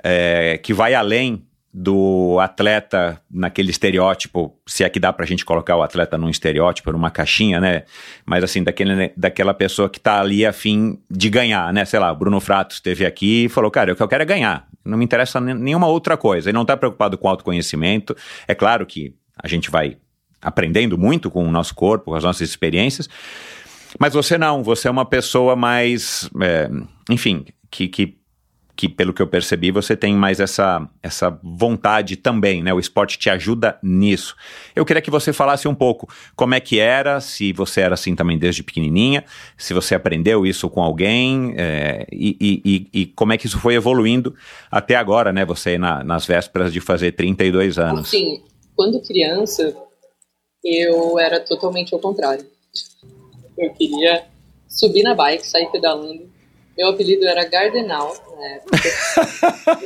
é, 0.03 0.60
que 0.62 0.72
vai 0.72 0.94
além 0.94 1.44
do 1.74 2.38
atleta 2.39 3.20
naquele 3.32 3.72
estereótipo, 3.72 4.56
se 4.68 4.84
é 4.84 4.89
que 4.89 5.00
dá 5.00 5.12
pra 5.12 5.25
gente 5.25 5.44
colocar 5.44 5.75
o 5.75 5.82
atleta 5.82 6.18
num 6.20 6.30
estereótipo, 6.30 6.92
numa 6.92 7.10
caixinha, 7.10 7.60
né? 7.60 7.84
Mas 8.25 8.44
assim, 8.44 8.63
daquele, 8.63 9.12
daquela 9.18 9.56
pessoa 9.56 9.89
que 9.89 10.00
tá 10.00 10.20
ali 10.20 10.46
a 10.46 10.53
fim 10.53 11.00
de 11.10 11.32
ganhar, 11.32 11.74
né? 11.74 11.84
Sei 11.84 12.00
lá, 12.00 12.13
Bruno 12.13 12.39
Frato 12.39 12.75
esteve 12.75 13.06
aqui 13.06 13.46
e 13.46 13.50
falou, 13.50 13.72
cara, 13.72 13.94
o 13.94 13.96
que 13.96 14.03
eu 14.03 14.08
quero 14.08 14.22
é 14.22 14.25
ganhar. 14.25 14.68
Não 14.86 14.98
me 14.98 15.03
interessa 15.03 15.42
nenhuma 15.42 15.88
outra 15.88 16.15
coisa. 16.15 16.50
Ele 16.50 16.58
não 16.58 16.65
tá 16.65 16.77
preocupado 16.77 17.18
com 17.18 17.27
autoconhecimento. 17.27 18.15
É 18.48 18.53
claro 18.53 18.86
que 18.86 19.15
a 19.42 19.48
gente 19.48 19.72
vai 19.72 19.98
aprendendo 20.39 20.96
muito 20.96 21.32
com 21.32 21.44
o 21.44 21.51
nosso 21.51 21.74
corpo, 21.74 22.12
com 22.12 22.15
as 22.15 22.24
nossas 22.24 22.48
experiências. 22.48 23.10
Mas 24.00 24.13
você 24.13 24.38
não, 24.38 24.62
você 24.62 24.88
é 24.88 24.92
uma 24.92 25.06
pessoa 25.06 25.56
mais, 25.56 26.30
é, 26.39 26.70
enfim, 27.10 27.46
que, 27.72 27.88
que 27.88 28.18
que 28.75 28.89
pelo 28.89 29.13
que 29.13 29.22
eu 29.22 29.27
percebi 29.27 29.72
você 29.72 29.96
tem 29.96 30.15
mais 30.15 30.39
essa, 30.39 30.88
essa 31.01 31.30
vontade 31.44 32.15
também, 32.15 32.63
né? 32.63 32.74
O 32.74 32.80
esporte 32.80 33.20
te 33.20 33.30
ajuda 33.30 33.77
nisso. 33.84 34.36
Eu 34.75 34.84
queria 34.84 35.01
que 35.01 35.12
você 35.12 35.32
falasse 35.32 35.68
um 35.68 35.75
pouco 35.75 36.10
como 36.36 36.56
é 36.56 36.60
que 36.60 36.80
era, 36.80 37.22
se 37.22 37.53
você 37.53 37.82
era 37.82 37.94
assim 37.94 38.15
também 38.15 38.38
desde 38.38 38.63
pequenininha, 38.63 39.24
se 39.58 39.74
você 39.74 39.94
aprendeu 39.94 40.46
isso 40.46 40.70
com 40.70 40.82
alguém 40.82 41.53
é, 41.56 42.08
e, 42.12 42.36
e, 42.65 42.88
e, 43.01 43.06
como 43.08 43.34
é 43.34 43.38
que 43.38 43.46
isso 43.46 43.60
foi 43.60 43.75
evoluindo 43.75 44.36
até 44.72 44.96
agora, 44.96 45.32
né? 45.32 45.46
Você 45.46 45.77
na, 45.77 46.03
nas 46.03 46.25
vésperas 46.25 46.74
de 46.74 46.82
fazer 46.82 47.12
32 47.12 47.77
anos. 47.77 48.10
Sim, 48.10 48.42
quando 48.75 49.00
criança 49.01 49.75
eu 50.63 51.20
era 51.20 51.39
totalmente 51.39 51.94
ao 51.94 52.00
contrário. 52.00 52.46
Eu 53.56 53.72
queria 53.74 54.25
subir 54.68 55.03
na 55.03 55.13
bike, 55.13 55.46
sair 55.46 55.70
pedalando 55.72 56.33
meu 56.77 56.89
apelido 56.89 57.25
era 57.27 57.46
Gardenal 57.46 58.15
na 58.36 58.46
época. 58.48 58.77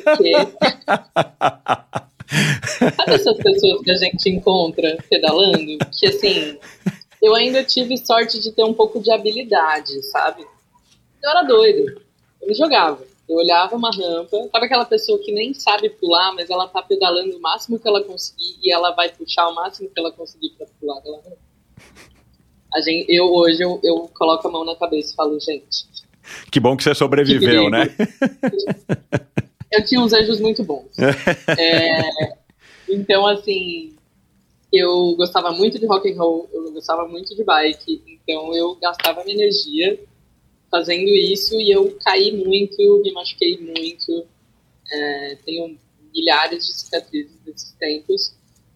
Porque. 0.04 0.32
Sabe 2.96 3.14
essas 3.14 3.38
pessoas 3.38 3.82
que 3.82 3.92
a 3.92 3.98
gente 3.98 4.30
encontra 4.30 4.98
pedalando? 5.10 5.78
Que 5.98 6.08
assim, 6.08 6.60
eu 7.22 7.34
ainda 7.36 7.64
tive 7.64 7.98
sorte 7.98 8.40
de 8.40 8.52
ter 8.52 8.64
um 8.64 8.74
pouco 8.74 9.00
de 9.00 9.12
habilidade, 9.12 10.02
sabe? 10.04 10.46
Eu 11.24 11.30
era 11.30 11.44
doido. 11.44 12.02
Eu 12.42 12.48
me 12.48 12.54
jogava. 12.54 13.02
Eu 13.28 13.36
olhava 13.36 13.76
uma 13.76 13.92
rampa, 13.92 14.38
sabe 14.50 14.66
aquela 14.66 14.86
pessoa 14.86 15.20
que 15.20 15.34
nem 15.34 15.54
sabe 15.54 15.90
pular, 15.90 16.34
mas 16.34 16.50
ela 16.50 16.68
tá 16.68 16.82
pedalando 16.82 17.36
o 17.36 17.42
máximo 17.42 17.78
que 17.78 17.88
ela 17.88 18.02
conseguir 18.02 18.58
e 18.64 18.72
ela 18.72 18.92
vai 18.92 19.10
puxar 19.10 19.50
o 19.50 19.56
máximo 19.56 19.90
que 19.90 20.00
ela 20.00 20.12
conseguir 20.12 20.52
pra 20.52 20.66
pular 20.80 21.00
aquela 21.00 21.18
rampa? 21.18 21.38
A 22.74 22.82
gente, 22.82 23.06
eu 23.14 23.26
hoje 23.34 23.62
eu, 23.62 23.82
eu 23.84 24.10
coloco 24.14 24.48
a 24.48 24.52
mão 24.52 24.64
na 24.64 24.76
cabeça 24.76 25.12
e 25.12 25.16
falo, 25.16 25.38
gente, 25.42 25.86
que 26.52 26.60
bom 26.60 26.76
que 26.76 26.84
você 26.84 26.94
sobreviveu, 26.96 27.66
que 27.66 27.70
né? 27.70 27.96
Eu 29.72 29.86
tinha 29.86 30.02
uns 30.02 30.14
anjos 30.14 30.40
muito 30.40 30.64
bons. 30.64 30.90
É, 31.60 32.02
então, 32.90 33.26
assim, 33.28 33.96
eu 34.72 35.16
gostava 35.16 35.52
muito 35.52 35.80
de 35.80 35.86
rock 35.86 36.12
and 36.12 36.18
roll, 36.18 36.50
eu 36.54 36.72
gostava 36.72 37.08
muito 37.08 37.36
de 37.36 37.44
bike, 37.44 38.02
então 38.06 38.54
eu 38.54 38.76
gastava 38.76 39.24
minha 39.24 39.36
energia 39.36 40.00
fazendo 40.70 41.10
isso 41.10 41.60
e 41.60 41.72
eu 41.72 41.98
caí 42.04 42.32
muito, 42.32 43.02
me 43.04 43.12
machuquei 43.14 43.58
muito, 43.60 44.26
é, 44.92 45.38
tenho 45.46 45.78
milhares 46.14 46.66
de 46.66 46.74
cicatrizes 46.74 47.38
desses 47.46 47.72
tempos. 47.74 48.34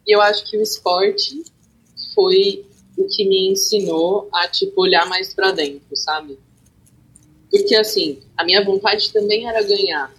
E 0.08 0.16
eu 0.16 0.22
acho 0.22 0.50
que 0.50 0.58
o 0.58 0.62
esporte 0.62 1.44
foi 2.14 2.66
o 2.98 3.08
que 3.08 3.28
me 3.28 3.50
ensinou 3.50 4.30
a, 4.34 4.48
tipo, 4.48 4.82
olhar 4.82 5.06
mais 5.08 5.34
para 5.34 5.52
dentro, 5.52 5.96
sabe? 5.96 6.38
Porque, 7.52 7.76
assim, 7.76 8.20
a 8.38 8.46
minha 8.46 8.64
vontade 8.64 9.12
também 9.12 9.48
era 9.48 9.62
ganhar, 9.62 10.14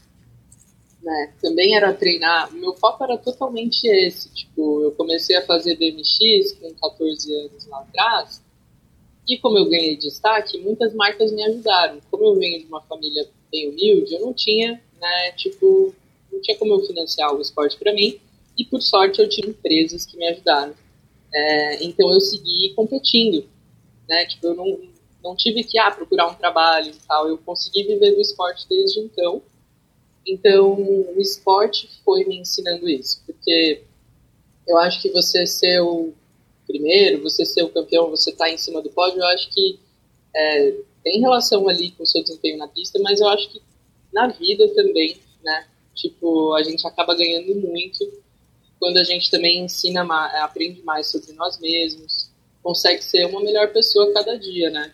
né? 1.03 1.33
Também 1.41 1.75
era 1.75 1.93
treinar. 1.95 2.53
Meu 2.53 2.75
foco 2.75 3.03
era 3.05 3.17
totalmente 3.17 3.87
esse. 3.89 4.33
Tipo, 4.33 4.83
eu 4.83 4.93
comecei 4.93 5.35
a 5.37 5.47
fazer 5.47 5.77
BMX 5.77 6.53
com 6.61 6.73
14 6.75 7.35
anos 7.35 7.67
lá 7.67 7.81
atrás. 7.81 8.43
E 9.27 9.39
como 9.39 9.59
eu 9.59 9.69
ganhei 9.69 9.97
destaque, 9.97 10.59
muitas 10.59 10.93
marcas 10.95 11.33
me 11.33 11.43
ajudaram. 11.43 12.01
Como 12.11 12.25
eu 12.25 12.35
venho 12.37 12.61
de 12.61 12.67
uma 12.67 12.83
família 12.83 13.27
bem 13.51 13.71
humilde, 13.71 14.15
eu 14.15 14.21
não 14.21 14.35
tinha, 14.35 14.83
né, 15.01 15.33
tipo, 15.33 15.95
não 16.31 16.41
tinha 16.41 16.59
como 16.59 16.75
eu 16.75 16.87
financiar 16.87 17.35
o 17.35 17.41
esporte 17.41 17.79
para 17.79 17.93
mim. 17.93 18.21
E 18.59 18.65
por 18.65 18.83
sorte 18.83 19.21
eu 19.21 19.29
tive 19.29 19.51
empresas 19.51 20.05
que 20.05 20.17
me 20.17 20.27
ajudaram. 20.29 20.75
É, 21.35 21.85
então 21.85 22.13
eu 22.13 22.21
segui 22.21 22.75
competindo, 22.75 23.49
né? 24.09 24.27
Tipo, 24.27 24.49
eu 24.49 24.55
não, 24.55 24.81
não 25.23 25.37
tive 25.37 25.65
que 25.65 25.79
ah, 25.79 25.91
procurar 25.91 26.29
um 26.29 26.35
trabalho 26.35 26.91
e 26.91 27.07
tal. 27.07 27.29
Eu 27.29 27.39
consegui 27.39 27.85
viver 27.85 28.13
do 28.13 28.21
esporte 28.21 28.67
desde 28.69 29.01
então. 29.01 29.43
Então, 30.27 30.75
o 30.75 31.21
esporte 31.21 31.89
foi 32.05 32.25
me 32.25 32.39
ensinando 32.39 32.89
isso, 32.89 33.23
porque 33.27 33.83
eu 34.67 34.79
acho 34.79 35.03
que 35.03 35.11
você 35.11 35.45
ser 35.47 35.81
o 35.81 36.13
primeiro, 36.67 37.23
você 37.23 37.45
ser 37.45 37.63
o 37.63 37.71
campeão, 37.71 38.09
você 38.09 38.31
estar 38.31 38.45
tá 38.45 38.51
em 38.51 38.57
cima 38.57 38.81
do 38.81 38.91
pódio, 38.91 39.19
eu 39.19 39.27
acho 39.27 39.51
que 39.51 39.81
é, 40.35 40.75
tem 41.03 41.21
relação 41.21 41.69
ali 41.69 41.91
com 41.91 42.05
o 42.05 42.07
seu 42.07 42.23
desempenho 42.23 42.59
na 42.59 42.69
pista, 42.69 43.01
mas 43.01 43.21
eu 43.21 43.29
acho 43.29 43.51
que 43.51 43.61
na 44.13 44.29
vida 44.29 44.69
também, 44.75 45.21
né? 45.43 45.67
Tipo, 45.95 46.55
a 46.55 46.63
gente 46.63 46.87
acaba 46.87 47.15
ganhando 47.15 47.55
muito 47.57 48.23
quando 48.79 48.97
a 48.99 49.05
gente 49.05 49.31
também 49.31 49.65
ensina, 49.65 50.03
aprende 50.43 50.83
mais 50.83 51.09
sobre 51.09 51.33
nós 51.33 51.59
mesmos, 51.61 52.31
consegue 52.63 53.03
ser 53.03 53.27
uma 53.27 53.41
melhor 53.41 53.73
pessoa 53.73 54.13
cada 54.13 54.37
dia, 54.37 54.71
né? 54.71 54.93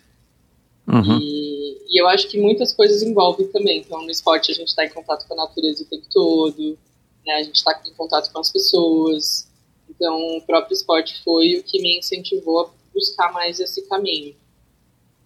Uhum. 0.88 1.18
E, 1.20 1.78
e, 1.90 2.00
eu 2.00 2.08
acho 2.08 2.28
que 2.28 2.40
muitas 2.40 2.72
coisas 2.72 3.02
envolvem 3.02 3.46
também. 3.48 3.80
Então, 3.80 4.02
no 4.02 4.10
esporte, 4.10 4.50
a 4.50 4.54
gente 4.54 4.68
está 4.68 4.84
em 4.84 4.88
contato 4.88 5.26
com 5.28 5.34
a 5.34 5.44
natureza 5.44 5.82
o 5.82 5.86
tempo 5.86 6.06
todo, 6.10 6.78
né? 7.26 7.34
a 7.34 7.42
gente 7.42 7.56
está 7.56 7.78
em 7.86 7.92
contato 7.92 8.32
com 8.32 8.38
as 8.38 8.50
pessoas. 8.50 9.46
Então, 9.88 10.16
o 10.38 10.42
próprio 10.42 10.74
esporte 10.74 11.22
foi 11.22 11.56
o 11.56 11.62
que 11.62 11.80
me 11.82 11.98
incentivou 11.98 12.60
a 12.60 12.70
buscar 12.94 13.32
mais 13.32 13.60
esse 13.60 13.82
caminho. 13.82 14.34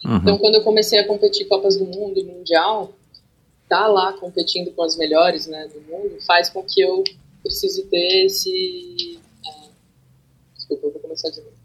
Uhum. 0.05 0.16
Então, 0.16 0.38
quando 0.38 0.57
eu 0.57 0.64
comecei 0.64 0.98
a 0.98 1.07
competir 1.07 1.46
Copas 1.46 1.77
do 1.77 1.85
Mundo 1.85 2.18
e 2.18 2.25
Mundial, 2.25 2.92
tá 3.68 3.87
lá 3.87 4.12
competindo 4.14 4.72
com 4.72 4.83
as 4.83 4.96
melhores 4.96 5.46
né, 5.46 5.68
do 5.68 5.81
mundo 5.83 6.20
faz 6.27 6.51
com 6.51 6.62
que 6.64 6.81
eu 6.81 7.05
precise 7.40 7.85
ter 7.85 8.27
esse. 8.27 9.20
É... 9.46 9.68
Desculpa, 10.57 10.87
eu 10.88 10.92
vou 10.92 11.01
começar 11.01 11.31
de 11.31 11.40
novo 11.40 11.62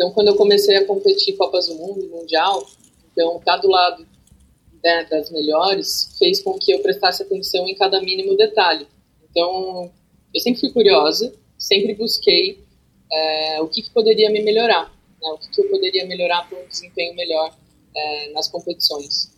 então, 0.00 0.12
quando 0.12 0.28
eu 0.28 0.34
comecei 0.34 0.78
a 0.78 0.86
competir 0.86 1.36
Copas 1.36 1.66
do 1.66 1.74
Mundo, 1.74 2.08
Mundial, 2.08 2.66
então, 3.12 3.36
estar 3.36 3.58
do 3.58 3.68
lado 3.68 4.08
né, 4.82 5.04
das 5.10 5.30
melhores 5.30 6.16
fez 6.18 6.42
com 6.42 6.58
que 6.58 6.72
eu 6.72 6.78
prestasse 6.78 7.22
atenção 7.22 7.68
em 7.68 7.74
cada 7.74 8.00
mínimo 8.00 8.34
detalhe. 8.34 8.88
Então, 9.30 9.92
eu 10.32 10.40
sempre 10.40 10.58
fui 10.58 10.72
curiosa, 10.72 11.34
sempre 11.58 11.92
busquei 11.92 12.64
é, 13.12 13.60
o 13.60 13.68
que, 13.68 13.82
que, 13.82 13.90
poderia 13.90 14.30
me 14.30 14.40
melhorar, 14.40 14.86
né, 15.20 15.32
o 15.34 15.36
que, 15.36 15.50
que, 15.50 15.60
eu 15.60 15.68
poderia 15.68 16.06
melhorar 16.06 16.48
para 16.48 16.58
um 16.58 16.66
desempenho 16.66 17.14
melhor 17.14 17.54
é, 17.94 18.32
nas 18.32 18.48
competições. 18.48 19.36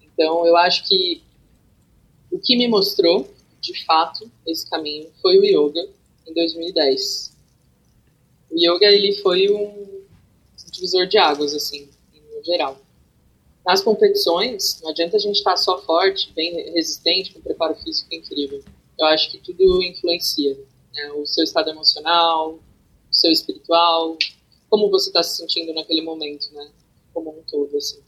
Então, 0.00 0.46
eu 0.46 0.56
acho 0.56 0.86
que 0.86 1.24
o 2.30 2.38
que 2.38 2.56
me 2.56 2.68
mostrou, 2.68 3.28
de 3.60 3.84
fato, 3.84 4.30
esse 4.46 4.70
caminho 4.70 5.08
foi 5.20 5.36
o 5.36 5.44
yoga 5.44 5.84
em 6.28 6.32
2010. 6.32 7.36
O 8.52 8.54
yoga 8.56 8.86
ele 8.86 9.12
foi 9.14 9.50
um 9.50 9.95
divisor 10.76 11.06
de 11.06 11.18
águas, 11.18 11.54
assim, 11.54 11.88
no 12.34 12.44
geral. 12.44 12.78
Nas 13.64 13.82
competições, 13.82 14.80
não 14.80 14.90
adianta 14.90 15.16
a 15.16 15.20
gente 15.20 15.36
estar 15.36 15.56
só 15.56 15.82
forte, 15.82 16.32
bem 16.34 16.70
resistente, 16.72 17.32
com 17.32 17.40
preparo 17.40 17.74
físico 17.74 18.14
incrível. 18.14 18.62
Eu 18.98 19.06
acho 19.06 19.30
que 19.30 19.38
tudo 19.38 19.82
influencia. 19.82 20.56
Né? 20.94 21.12
O 21.12 21.26
seu 21.26 21.42
estado 21.42 21.70
emocional, 21.70 22.52
o 22.52 23.14
seu 23.14 23.32
espiritual, 23.32 24.16
como 24.70 24.88
você 24.88 25.08
está 25.08 25.22
se 25.22 25.36
sentindo 25.36 25.74
naquele 25.74 26.02
momento, 26.02 26.52
né? 26.52 26.70
Como 27.12 27.30
um 27.30 27.42
todo, 27.42 27.76
assim. 27.76 28.00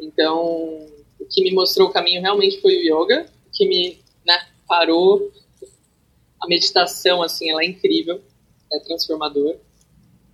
Então, 0.00 0.86
o 1.18 1.24
que 1.28 1.42
me 1.42 1.52
mostrou 1.52 1.88
o 1.88 1.92
caminho 1.92 2.20
realmente 2.20 2.60
foi 2.60 2.76
o 2.76 2.82
yoga, 3.04 3.26
o 3.46 3.50
que 3.52 3.68
me 3.68 4.00
né, 4.26 4.48
parou. 4.66 5.30
A 6.42 6.46
meditação, 6.48 7.22
assim, 7.22 7.50
ela 7.50 7.62
é 7.62 7.66
incrível, 7.66 8.20
é 8.72 8.80
transformador 8.80 9.56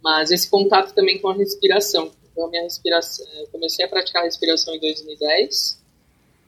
mas 0.07 0.31
esse 0.31 0.49
contato 0.49 0.95
também 0.95 1.19
com 1.19 1.31
a 1.31 1.35
respiração. 1.35 2.13
Então, 2.31 2.45
a 2.45 2.49
minha 2.49 2.63
respiração, 2.63 3.27
eu 3.41 3.49
comecei 3.49 3.85
a 3.85 3.89
praticar 3.89 4.23
a 4.23 4.25
respiração 4.25 4.73
em 4.73 4.79
2010 4.79 5.83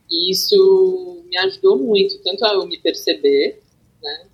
e 0.09 0.31
isso 0.31 1.21
me 1.25 1.37
ajudou 1.39 1.77
muito, 1.77 2.19
tanto 2.19 2.45
a 2.45 2.53
eu 2.53 2.65
me 2.65 2.79
perceber, 2.79 3.61
né, 4.01 4.27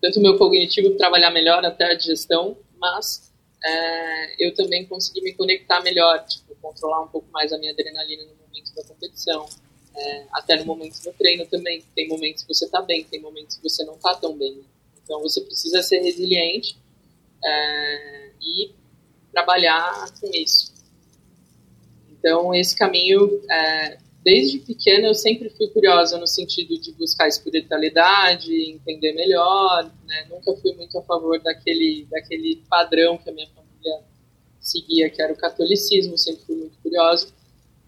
tanto 0.00 0.20
o 0.20 0.22
meu 0.22 0.38
cognitivo 0.38 0.96
trabalhar 0.96 1.30
melhor 1.32 1.62
até 1.66 1.84
a 1.84 1.94
digestão, 1.94 2.56
mas 2.78 3.30
é, 3.62 4.46
eu 4.46 4.54
também 4.54 4.86
consegui 4.86 5.20
me 5.20 5.34
conectar 5.34 5.82
melhor, 5.82 6.24
tipo, 6.24 6.56
controlar 6.62 7.02
um 7.02 7.08
pouco 7.08 7.30
mais 7.30 7.52
a 7.52 7.58
minha 7.58 7.72
adrenalina 7.72 8.24
no 8.24 8.36
momento 8.36 8.74
da 8.74 8.84
competição, 8.84 9.46
é, 9.94 10.24
até 10.32 10.56
no 10.56 10.64
momento 10.64 10.98
do 11.02 11.12
treino 11.12 11.44
também. 11.44 11.84
Tem 11.94 12.08
momentos 12.08 12.42
que 12.42 12.54
você 12.54 12.64
está 12.64 12.80
bem, 12.80 13.04
tem 13.04 13.20
momentos 13.20 13.56
que 13.56 13.62
você 13.68 13.84
não 13.84 13.96
está 13.96 14.14
tão 14.14 14.34
bem. 14.34 14.64
Então 15.04 15.20
você 15.20 15.42
precisa 15.42 15.82
ser 15.82 15.98
resiliente 15.98 16.80
é, 17.44 18.31
e 18.42 18.74
trabalhar 19.32 20.12
com 20.20 20.30
isso. 20.34 20.72
Então, 22.10 22.54
esse 22.54 22.76
caminho 22.76 23.40
é, 23.50 23.98
desde 24.22 24.60
pequena 24.60 25.08
eu 25.08 25.14
sempre 25.14 25.50
fui 25.50 25.68
curiosa 25.68 26.18
no 26.18 26.26
sentido 26.26 26.78
de 26.80 26.92
buscar 26.92 27.28
espiritualidade, 27.28 28.52
entender 28.70 29.12
melhor, 29.12 29.90
né? 30.06 30.26
Nunca 30.30 30.54
fui 30.60 30.72
muito 30.74 30.96
a 30.98 31.02
favor 31.02 31.40
daquele, 31.40 32.06
daquele 32.10 32.62
padrão 32.68 33.18
que 33.18 33.28
a 33.28 33.32
minha 33.32 33.48
família 33.48 34.04
seguia, 34.60 35.10
que 35.10 35.20
era 35.20 35.32
o 35.32 35.36
catolicismo, 35.36 36.16
sempre 36.16 36.44
fui 36.44 36.56
muito 36.56 36.78
curiosa. 36.78 37.28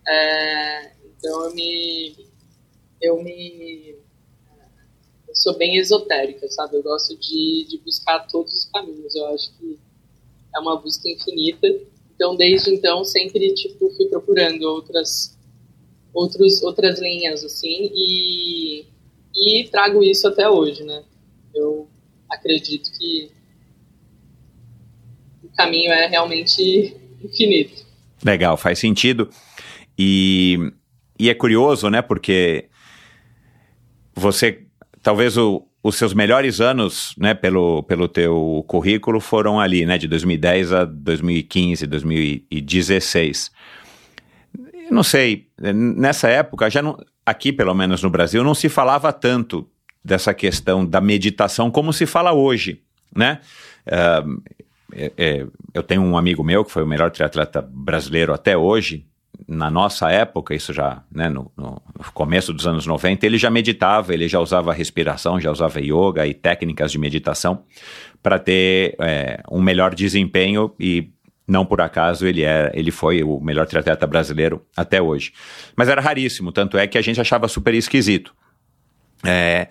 É, 0.06 0.92
então 1.06 1.44
eu 1.44 1.54
me, 1.54 2.16
eu 3.00 3.22
me, 3.22 3.94
eu 5.28 5.34
sou 5.34 5.56
bem 5.56 5.76
esotérica, 5.76 6.48
sabe? 6.48 6.76
Eu 6.76 6.82
gosto 6.82 7.16
de, 7.16 7.66
de 7.68 7.78
buscar 7.78 8.26
todos 8.26 8.52
os 8.52 8.64
caminhos. 8.66 9.14
Eu 9.14 9.26
acho 9.28 9.56
que 9.56 9.78
é 10.54 10.58
uma 10.58 10.76
busca 10.76 11.08
infinita. 11.08 11.66
Então 12.14 12.36
desde 12.36 12.72
então 12.72 13.04
sempre 13.04 13.52
tipo 13.54 13.90
fui 13.96 14.06
procurando 14.06 14.62
outras 14.62 15.34
outros, 16.14 16.62
outras 16.62 17.00
linhas, 17.00 17.44
assim, 17.44 17.90
e, 17.92 18.86
e 19.34 19.68
trago 19.70 20.02
isso 20.02 20.28
até 20.28 20.48
hoje, 20.48 20.84
né? 20.84 21.02
Eu 21.52 21.88
acredito 22.30 22.90
que 22.96 23.30
o 25.42 25.48
caminho 25.56 25.92
é 25.92 26.06
realmente 26.06 26.96
infinito. 27.22 27.84
Legal, 28.24 28.56
faz 28.56 28.78
sentido. 28.78 29.28
E, 29.98 30.56
e 31.18 31.28
é 31.28 31.34
curioso, 31.34 31.90
né? 31.90 32.00
Porque 32.00 32.68
você, 34.14 34.64
talvez 35.02 35.36
o, 35.36 35.66
os 35.84 35.96
seus 35.96 36.14
melhores 36.14 36.60
anos, 36.60 37.14
né, 37.16 37.34
pelo, 37.34 37.84
pelo 37.84 38.08
teu 38.08 38.64
currículo 38.66 39.20
foram 39.20 39.60
ali, 39.60 39.86
né, 39.86 39.98
de 39.98 40.08
2010 40.08 40.72
a 40.72 40.84
2015, 40.84 41.86
2016 41.86 43.52
não 44.90 45.02
sei, 45.02 45.48
nessa 45.58 46.28
época, 46.28 46.68
já 46.68 46.82
não, 46.82 46.96
aqui 47.24 47.52
pelo 47.52 47.74
menos 47.74 48.02
no 48.02 48.10
Brasil, 48.10 48.44
não 48.44 48.54
se 48.54 48.68
falava 48.68 49.12
tanto 49.12 49.68
dessa 50.04 50.34
questão 50.34 50.84
da 50.84 51.00
meditação 51.00 51.70
como 51.70 51.92
se 51.92 52.06
fala 52.06 52.32
hoje, 52.32 52.82
né? 53.14 53.40
Uh, 53.86 54.42
é, 54.92 55.12
é, 55.16 55.46
eu 55.72 55.82
tenho 55.82 56.02
um 56.02 56.16
amigo 56.16 56.44
meu 56.44 56.64
que 56.64 56.70
foi 56.70 56.82
o 56.82 56.86
melhor 56.86 57.10
triatleta 57.10 57.62
brasileiro 57.62 58.32
até 58.32 58.56
hoje, 58.56 59.06
na 59.46 59.70
nossa 59.70 60.10
época, 60.10 60.54
isso 60.54 60.72
já 60.72 61.02
né, 61.10 61.28
no, 61.28 61.50
no, 61.56 61.82
começo 62.12 62.52
dos 62.52 62.66
anos 62.66 62.86
90, 62.86 63.26
ele 63.26 63.38
já 63.38 63.50
meditava, 63.50 64.14
ele 64.14 64.28
já 64.28 64.40
usava 64.40 64.72
respiração, 64.72 65.40
já 65.40 65.50
usava 65.50 65.80
yoga 65.80 66.26
e 66.26 66.34
técnicas 66.34 66.92
de 66.92 66.98
meditação 66.98 67.62
para 68.22 68.38
ter 68.38 68.96
é, 69.00 69.42
um 69.50 69.60
melhor 69.60 69.94
desempenho 69.94 70.72
e 70.78 71.10
não 71.46 71.66
por 71.66 71.80
acaso 71.80 72.26
ele, 72.26 72.42
é, 72.42 72.70
ele 72.74 72.90
foi 72.90 73.22
o 73.22 73.38
melhor 73.38 73.66
triatleta 73.66 74.06
brasileiro 74.06 74.64
até 74.76 75.00
hoje. 75.00 75.32
Mas 75.76 75.88
era 75.88 76.00
raríssimo, 76.00 76.50
tanto 76.50 76.78
é 76.78 76.86
que 76.86 76.96
a 76.96 77.02
gente 77.02 77.20
achava 77.20 77.46
super 77.48 77.74
esquisito. 77.74 78.34
É, 79.22 79.68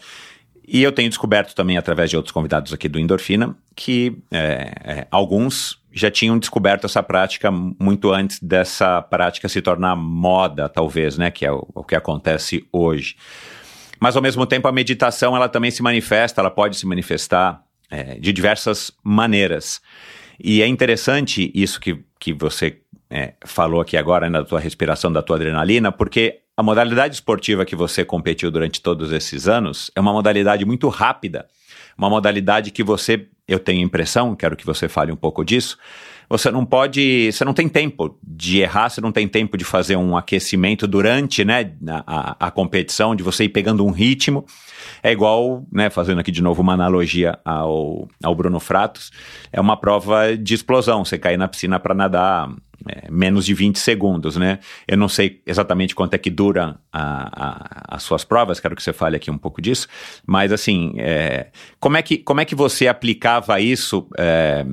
e 0.68 0.82
eu 0.82 0.92
tenho 0.92 1.10
descoberto 1.10 1.54
também, 1.54 1.78
através 1.78 2.10
de 2.10 2.16
outros 2.16 2.32
convidados 2.32 2.74
aqui 2.74 2.88
do 2.88 3.00
Endorfina, 3.00 3.56
que 3.76 4.18
é, 4.32 4.72
é, 4.84 5.08
alguns 5.12 5.83
já 5.94 6.10
tinham 6.10 6.40
descoberto 6.40 6.86
essa 6.86 7.04
prática 7.04 7.52
muito 7.52 8.12
antes 8.12 8.40
dessa 8.42 9.02
prática 9.02 9.48
se 9.48 9.62
tornar 9.62 9.96
moda, 9.96 10.68
talvez, 10.68 11.18
né? 11.18 11.30
Que 11.30 11.46
é 11.46 11.52
o, 11.52 11.68
o 11.74 11.84
que 11.84 11.96
acontece 11.96 12.66
hoje. 12.72 13.16
Mas, 14.00 14.16
ao 14.16 14.22
mesmo 14.22 14.46
tempo, 14.46 14.68
a 14.68 14.72
meditação 14.72 15.36
ela 15.36 15.48
também 15.48 15.72
se 15.72 15.84
manifesta, 15.84 16.42
ela 16.42 16.52
pode 16.52 16.76
se 16.76 16.86
manifestar 16.86 17.64
é, 17.90 18.16
de 18.20 18.34
diversas 18.34 18.92
maneiras. 19.04 19.82
E 20.44 20.62
é 20.62 20.68
interessante 20.68 21.52
isso 21.54 21.80
que, 21.80 22.04
que 22.20 22.34
você 22.34 22.80
é, 23.10 23.34
falou 23.46 23.80
aqui 23.80 23.96
agora, 23.96 24.30
né, 24.30 24.40
da 24.40 24.46
tua 24.46 24.60
respiração, 24.60 25.12
da 25.12 25.22
tua 25.22 25.36
adrenalina, 25.36 25.92
porque 25.92 26.40
a 26.58 26.64
modalidade 26.64 27.16
esportiva 27.16 27.66
que 27.66 27.76
você 27.76 28.04
competiu 28.04 28.50
durante 28.50 28.82
todos 28.82 29.12
esses 29.12 29.48
anos 29.48 29.92
é 29.96 30.02
uma 30.02 30.12
modalidade 30.12 30.66
muito 30.66 30.90
rápida, 30.90 31.48
uma 31.98 32.10
modalidade 32.10 32.72
que 32.72 32.84
você, 32.84 33.28
eu 33.48 33.60
tenho 33.60 33.82
impressão, 33.82 34.36
quero 34.36 34.56
que 34.56 34.66
você 34.66 34.88
fale 34.88 35.12
um 35.12 35.16
pouco 35.16 35.44
disso, 35.44 35.78
você 36.30 36.50
não 36.50 36.66
pode, 36.66 37.32
você 37.32 37.46
não 37.46 37.54
tem 37.54 37.68
tempo 37.68 38.18
de 38.24 38.60
errar, 38.60 38.90
você 38.90 39.02
não 39.02 39.12
tem 39.12 39.28
tempo 39.28 39.58
de 39.58 39.64
fazer 39.64 39.96
um 39.96 40.18
aquecimento 40.18 40.88
durante 40.88 41.44
né, 41.44 41.74
a, 42.08 42.48
a, 42.48 42.52
competição, 42.52 43.16
de 43.16 43.22
você 43.22 43.44
ir 43.44 43.50
pegando 43.50 43.86
um 43.86 43.92
ritmo. 43.92 44.46
É 45.02 45.12
igual, 45.12 45.64
né, 45.72 45.90
fazendo 45.90 46.20
aqui 46.20 46.32
de 46.32 46.42
novo 46.42 46.62
uma 46.62 46.74
analogia 46.74 47.38
ao, 47.46 48.08
ao 48.24 48.34
Bruno 48.34 48.60
Fratos, 48.60 49.12
é 49.52 49.60
uma 49.60 49.78
prova 49.78 50.36
de 50.36 50.54
explosão. 50.54 51.06
Você 51.06 51.18
cair 51.18 51.38
na 51.38 51.48
piscina 51.48 51.80
para 51.80 51.94
nadar 51.94 52.50
é, 52.88 53.10
menos 53.10 53.46
de 53.46 53.54
20 53.54 53.78
segundos, 53.80 54.36
né? 54.36 54.60
Eu 54.88 54.98
não 54.98 55.08
sei 55.08 55.42
exatamente 55.46 55.96
quanto 55.96 56.14
é 56.14 56.18
que 56.18 56.30
dura 56.30 56.80
a, 56.92 57.92
a, 57.92 57.96
as 57.96 58.04
suas 58.04 58.24
provas, 58.24 58.60
quero 58.60 58.76
que 58.76 58.84
você 58.84 58.94
fale 58.94 59.16
aqui 59.16 59.32
um 59.32 59.38
pouco 59.38 59.62
disso, 59.62 59.88
mas 60.26 60.52
assim, 60.52 60.94
é, 60.98 61.48
como, 61.80 61.98
é 61.98 62.02
que, 62.02 62.18
como 62.18 62.42
é 62.42 62.46
que 62.46 62.56
você 62.56 62.88
aplicava 62.88 63.60
isso 63.60 64.08
é, 64.18 64.66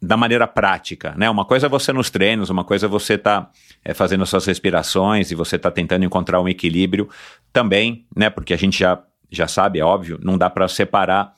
da 0.00 0.16
maneira 0.16 0.46
prática, 0.46 1.14
né? 1.16 1.28
Uma 1.28 1.44
coisa 1.44 1.66
é 1.66 1.68
você 1.68 1.92
nos 1.92 2.10
treinos, 2.10 2.50
uma 2.50 2.64
coisa 2.64 2.86
é 2.86 2.88
você 2.88 3.16
tá 3.16 3.50
é, 3.84 3.94
fazendo 3.94 4.24
suas 4.26 4.46
respirações 4.46 5.30
e 5.30 5.34
você 5.34 5.58
tá 5.58 5.70
tentando 5.70 6.04
encontrar 6.04 6.40
um 6.40 6.48
equilíbrio 6.48 7.08
também, 7.52 8.06
né? 8.14 8.30
Porque 8.30 8.52
a 8.52 8.56
gente 8.56 8.78
já, 8.78 9.02
já 9.30 9.48
sabe, 9.48 9.80
é 9.80 9.84
óbvio, 9.84 10.18
não 10.22 10.36
dá 10.36 10.50
para 10.50 10.68
separar 10.68 11.32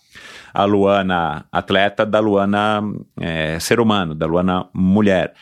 a 0.53 0.65
Luana 0.65 1.47
atleta 1.53 2.05
da 2.05 2.19
Luana 2.21 2.83
é, 3.21 3.59
ser 3.61 3.81
humano, 3.81 4.15
da 4.15 4.27
Luana 4.27 4.69
mulher. 4.75 5.35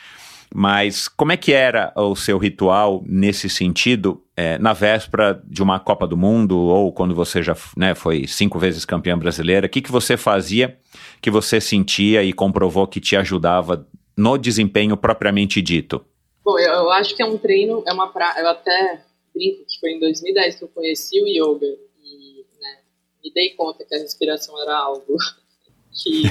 Mas 0.59 1.07
como 1.07 1.31
é 1.31 1.37
que 1.37 1.53
era 1.53 1.93
o 1.95 2.15
seu 2.15 2.39
ritual 2.39 3.03
nesse 3.05 3.47
sentido, 3.47 4.23
é, 4.35 4.57
na 4.57 4.73
véspera 4.73 5.39
de 5.45 5.61
uma 5.61 5.79
Copa 5.79 6.07
do 6.07 6.17
Mundo, 6.17 6.57
ou 6.57 6.91
quando 6.91 7.13
você 7.13 7.43
já 7.43 7.55
né, 7.77 7.93
foi 7.93 8.25
cinco 8.25 8.57
vezes 8.57 8.83
campeã 8.83 9.15
brasileira? 9.15 9.67
O 9.67 9.69
que, 9.69 9.83
que 9.83 9.91
você 9.91 10.17
fazia 10.17 10.75
que 11.21 11.29
você 11.29 11.61
sentia 11.61 12.23
e 12.23 12.33
comprovou 12.33 12.87
que 12.87 12.99
te 12.99 13.15
ajudava 13.15 13.87
no 14.17 14.35
desempenho 14.35 14.97
propriamente 14.97 15.61
dito? 15.61 16.03
Bom, 16.43 16.57
eu, 16.57 16.73
eu 16.73 16.89
acho 16.89 17.15
que 17.15 17.21
é 17.21 17.25
um 17.27 17.37
treino, 17.37 17.83
é 17.85 17.93
uma 17.93 18.07
pra... 18.07 18.33
eu 18.39 18.49
até 18.49 19.03
brinco 19.35 19.63
que 19.63 19.79
foi 19.79 19.91
em 19.91 19.99
2010 19.99 20.55
que 20.55 20.63
eu 20.63 20.69
conheci 20.69 21.21
o 21.21 21.27
yoga 21.27 21.67
e 22.01 22.43
né, 22.59 22.77
me 23.23 23.31
dei 23.31 23.51
conta 23.51 23.85
que 23.85 23.93
a 23.93 23.99
respiração 23.99 24.59
era 24.59 24.75
algo 24.75 25.17
que 25.93 26.23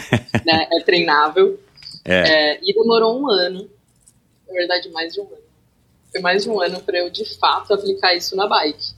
né, 0.45 0.67
é 0.73 0.81
treinável. 0.81 1.61
É. 2.05 2.55
É, 2.55 2.61
e 2.61 2.75
demorou 2.75 3.21
um 3.21 3.31
ano 3.31 3.76
na 4.47 4.55
verdade, 4.55 4.89
mais 4.91 5.13
de 5.13 5.21
um 5.21 5.27
ano. 5.27 5.47
Foi 6.11 6.21
mais 6.21 6.43
de 6.43 6.51
um 6.51 6.61
ano 6.61 6.81
para 6.81 6.99
eu, 6.99 7.11
de 7.11 7.25
fato, 7.39 7.75
aplicar 7.75 8.15
isso 8.15 8.37
na 8.37 8.47
bike. 8.47 8.95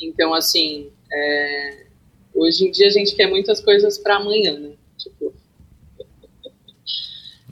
Então, 0.00 0.34
assim, 0.34 0.90
é... 1.12 1.86
hoje 2.34 2.66
em 2.66 2.70
dia 2.70 2.86
a 2.86 2.90
gente 2.90 3.14
quer 3.14 3.28
muitas 3.28 3.60
coisas 3.60 3.98
para 3.98 4.16
amanhã, 4.16 4.58
né? 4.58 4.72
Tipo. 4.98 5.34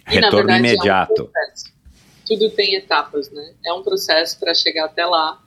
e, 0.09 0.15
Retorno 0.15 0.37
verdade, 0.37 0.59
imediato. 0.59 1.31
É 1.35 1.41
um 1.41 2.27
Tudo 2.27 2.51
tem 2.51 2.75
etapas, 2.75 3.31
né? 3.31 3.55
É 3.65 3.73
um 3.73 3.83
processo 3.83 4.39
para 4.39 4.55
chegar 4.55 4.87
até 4.87 5.05
lá. 5.07 5.43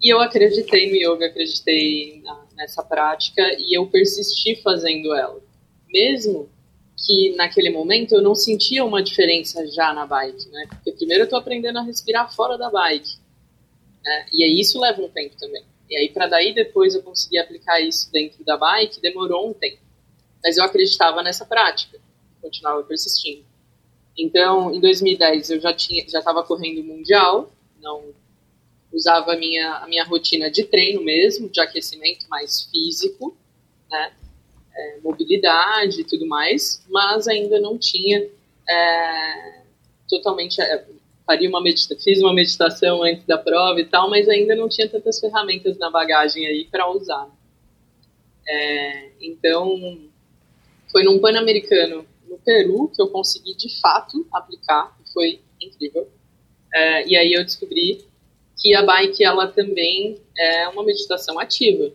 E 0.00 0.12
eu 0.12 0.20
acreditei 0.20 0.90
no 0.90 0.96
yoga, 0.96 1.26
acreditei 1.26 2.20
na, 2.24 2.44
nessa 2.56 2.82
prática 2.82 3.42
e 3.58 3.76
eu 3.76 3.86
persisti 3.86 4.60
fazendo 4.60 5.14
ela. 5.14 5.40
Mesmo 5.88 6.48
que 6.96 7.34
naquele 7.36 7.70
momento 7.70 8.14
eu 8.14 8.22
não 8.22 8.34
sentia 8.34 8.84
uma 8.84 9.02
diferença 9.02 9.66
já 9.68 9.92
na 9.92 10.06
bike, 10.06 10.48
né? 10.50 10.66
Porque 10.68 10.92
primeiro 10.92 11.24
eu 11.24 11.28
tô 11.28 11.36
aprendendo 11.36 11.78
a 11.78 11.82
respirar 11.82 12.34
fora 12.34 12.56
da 12.56 12.70
bike, 12.70 13.16
né? 14.04 14.26
E 14.32 14.44
aí 14.44 14.60
isso 14.60 14.80
leva 14.80 15.02
um 15.02 15.08
tempo 15.08 15.36
também. 15.36 15.64
E 15.90 15.96
aí 15.96 16.08
para 16.10 16.26
daí 16.26 16.54
depois 16.54 16.94
eu 16.94 17.02
conseguir 17.02 17.38
aplicar 17.38 17.80
isso 17.80 18.10
dentro 18.12 18.44
da 18.44 18.56
bike 18.56 19.00
demorou 19.00 19.50
um 19.50 19.52
tempo. 19.52 19.82
Mas 20.42 20.56
eu 20.56 20.64
acreditava 20.64 21.22
nessa 21.22 21.44
prática, 21.44 21.98
continuava 22.40 22.82
persistindo. 22.84 23.44
Então, 24.16 24.74
em 24.74 24.80
2010 24.80 25.50
eu 25.50 25.60
já 25.60 25.72
tinha 25.74 26.08
já 26.08 26.18
estava 26.18 26.42
correndo 26.44 26.84
mundial, 26.84 27.50
não 27.80 28.12
usava 28.92 29.32
a 29.32 29.36
minha 29.36 29.78
a 29.78 29.88
minha 29.88 30.04
rotina 30.04 30.50
de 30.50 30.64
treino 30.64 31.02
mesmo, 31.02 31.48
de 31.48 31.60
aquecimento 31.60 32.28
mais 32.28 32.64
físico, 32.64 33.36
né? 33.90 34.12
É, 34.74 34.98
mobilidade 35.02 36.00
e 36.00 36.04
tudo 36.04 36.26
mais, 36.26 36.84
mas 36.88 37.28
ainda 37.28 37.60
não 37.60 37.78
tinha 37.78 38.28
é, 38.68 39.62
totalmente. 40.08 40.60
É, 40.60 40.84
faria 41.24 41.48
uma 41.48 41.62
medita 41.62 41.96
fiz 41.96 42.20
uma 42.20 42.34
meditação 42.34 43.02
antes 43.02 43.24
da 43.26 43.38
prova 43.38 43.80
e 43.80 43.84
tal, 43.84 44.10
mas 44.10 44.28
ainda 44.28 44.54
não 44.54 44.68
tinha 44.68 44.88
tantas 44.88 45.20
ferramentas 45.20 45.78
na 45.78 45.90
bagagem 45.90 46.46
aí 46.46 46.66
para 46.70 46.90
usar. 46.90 47.28
É, 48.48 49.10
então, 49.20 49.98
foi 50.90 51.04
num 51.04 51.20
Pan-Americano 51.20 52.04
no 52.28 52.38
Peru 52.38 52.90
que 52.94 53.00
eu 53.00 53.08
consegui 53.08 53.54
de 53.54 53.80
fato 53.80 54.26
aplicar, 54.32 54.96
foi 55.12 55.40
incrível. 55.60 56.08
É, 56.74 57.06
e 57.06 57.16
aí 57.16 57.32
eu 57.32 57.44
descobri 57.44 58.04
que 58.58 58.74
a 58.74 58.82
bike 58.82 59.24
ela 59.24 59.46
também 59.46 60.20
é 60.36 60.68
uma 60.68 60.84
meditação 60.84 61.38
ativa 61.38 61.92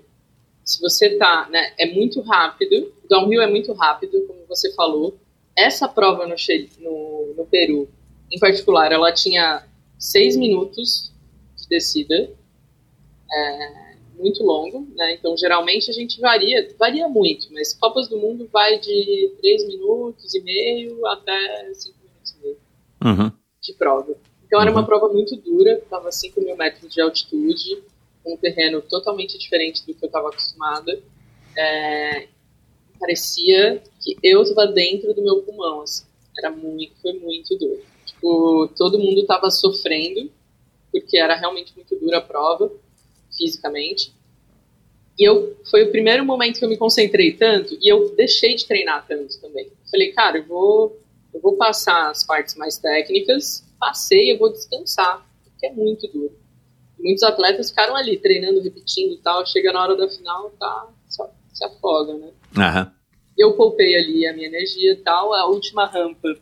se 0.67 0.81
você 0.81 1.17
tá, 1.17 1.47
né, 1.49 1.73
é 1.79 1.85
muito 1.93 2.19
rápido, 2.21 2.93
downhill 3.09 3.41
é 3.41 3.47
muito 3.47 3.71
rápido, 3.73 4.21
como 4.27 4.45
você 4.47 4.73
falou. 4.73 5.17
Essa 5.55 5.87
prova 5.87 6.27
no, 6.27 6.35
no, 6.79 7.33
no 7.37 7.45
Peru, 7.45 7.87
em 8.31 8.37
particular, 8.37 8.91
ela 8.91 9.11
tinha 9.13 9.65
seis 9.97 10.35
minutos 10.35 11.11
de 11.55 11.67
descida 11.69 12.29
é, 13.33 13.95
muito 14.19 14.43
longo, 14.43 14.85
né? 14.95 15.13
Então, 15.13 15.37
geralmente 15.37 15.89
a 15.89 15.93
gente 15.93 16.19
varia, 16.19 16.67
varia 16.77 17.07
muito, 17.07 17.47
mas 17.53 17.73
Copas 17.73 18.07
do 18.09 18.17
Mundo 18.17 18.49
vai 18.51 18.77
de 18.79 19.33
3 19.39 19.67
minutos 19.67 20.33
e 20.35 20.41
meio 20.41 21.05
até 21.07 21.71
5 21.73 21.97
minutos 22.03 22.31
e 22.35 22.41
meio 22.43 22.57
Uhum. 23.05 23.31
de 23.61 23.73
prova. 23.73 24.15
Então, 24.45 24.61
era 24.61 24.69
uma 24.71 24.81
Uhum. 24.81 24.85
prova 24.85 25.07
muito 25.09 25.35
dura, 25.37 25.73
estava 25.73 26.11
5 26.11 26.41
mil 26.41 26.55
metros 26.57 26.93
de 26.93 26.99
altitude, 27.01 27.81
um 28.27 28.37
terreno 28.37 28.81
totalmente 28.81 29.37
diferente 29.37 29.85
do 29.85 29.93
que 29.93 30.03
eu 30.03 30.07
estava 30.07 30.29
acostumada. 30.29 31.01
É, 31.55 32.27
parecia 32.99 33.81
que 34.01 34.17
eu 34.23 34.41
estava 34.41 34.67
dentro 34.67 35.13
do 35.13 35.23
meu 35.23 35.41
pulmão, 35.43 35.81
assim. 35.81 36.05
Era 36.37 36.51
muito, 36.51 36.93
foi 37.01 37.13
muito 37.13 37.57
duro. 37.57 37.81
Tipo, 38.05 38.69
todo 38.75 38.99
mundo 38.99 39.21
estava 39.21 39.49
sofrendo, 39.49 40.31
porque 40.91 41.17
era 41.17 41.35
realmente 41.35 41.73
muito 41.75 41.95
dura 41.95 42.19
a 42.19 42.21
prova, 42.21 42.71
fisicamente. 43.35 44.13
E 45.17 45.27
eu, 45.27 45.57
foi 45.69 45.83
o 45.83 45.91
primeiro 45.91 46.23
momento 46.23 46.59
que 46.59 46.65
eu 46.65 46.69
me 46.69 46.77
concentrei 46.77 47.33
tanto, 47.33 47.77
e 47.81 47.91
eu 47.91 48.15
deixei 48.15 48.55
de 48.55 48.67
treinar 48.67 49.05
tanto 49.07 49.39
também. 49.41 49.71
Falei, 49.89 50.11
cara, 50.11 50.37
eu 50.37 50.45
vou, 50.45 50.99
eu 51.33 51.41
vou 51.41 51.57
passar 51.57 52.11
as 52.11 52.23
partes 52.23 52.55
mais 52.55 52.77
técnicas, 52.77 53.65
passei, 53.79 54.31
eu 54.31 54.37
vou 54.37 54.51
descansar, 54.51 55.27
porque 55.43 55.65
é 55.65 55.71
muito 55.71 56.07
duro. 56.07 56.37
Muitos 56.99 57.23
atletas 57.23 57.69
ficaram 57.69 57.95
ali, 57.95 58.17
treinando, 58.17 58.61
repetindo 58.61 59.13
e 59.13 59.17
tal, 59.17 59.45
chega 59.45 59.71
na 59.71 59.83
hora 59.83 59.95
da 59.95 60.09
final, 60.09 60.49
tá, 60.59 60.87
só 61.07 61.31
se 61.53 61.63
afoga, 61.65 62.13
né? 62.13 62.29
Aham. 62.57 62.91
eu 63.37 63.53
poupei 63.53 63.95
ali 63.95 64.27
a 64.27 64.33
minha 64.33 64.47
energia 64.47 64.93
e 64.93 64.97
tal. 64.97 65.33
A 65.33 65.45
última 65.47 65.85
rampa, 65.85 66.35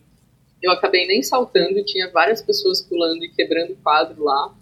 eu 0.61 0.71
acabei 0.71 1.05
nem 1.07 1.21
saltando, 1.21 1.83
tinha 1.83 2.09
várias 2.09 2.41
pessoas 2.41 2.81
pulando 2.81 3.23
e 3.23 3.29
quebrando 3.29 3.73
o 3.73 3.77
quadro 3.77 4.23
lá. 4.23 4.53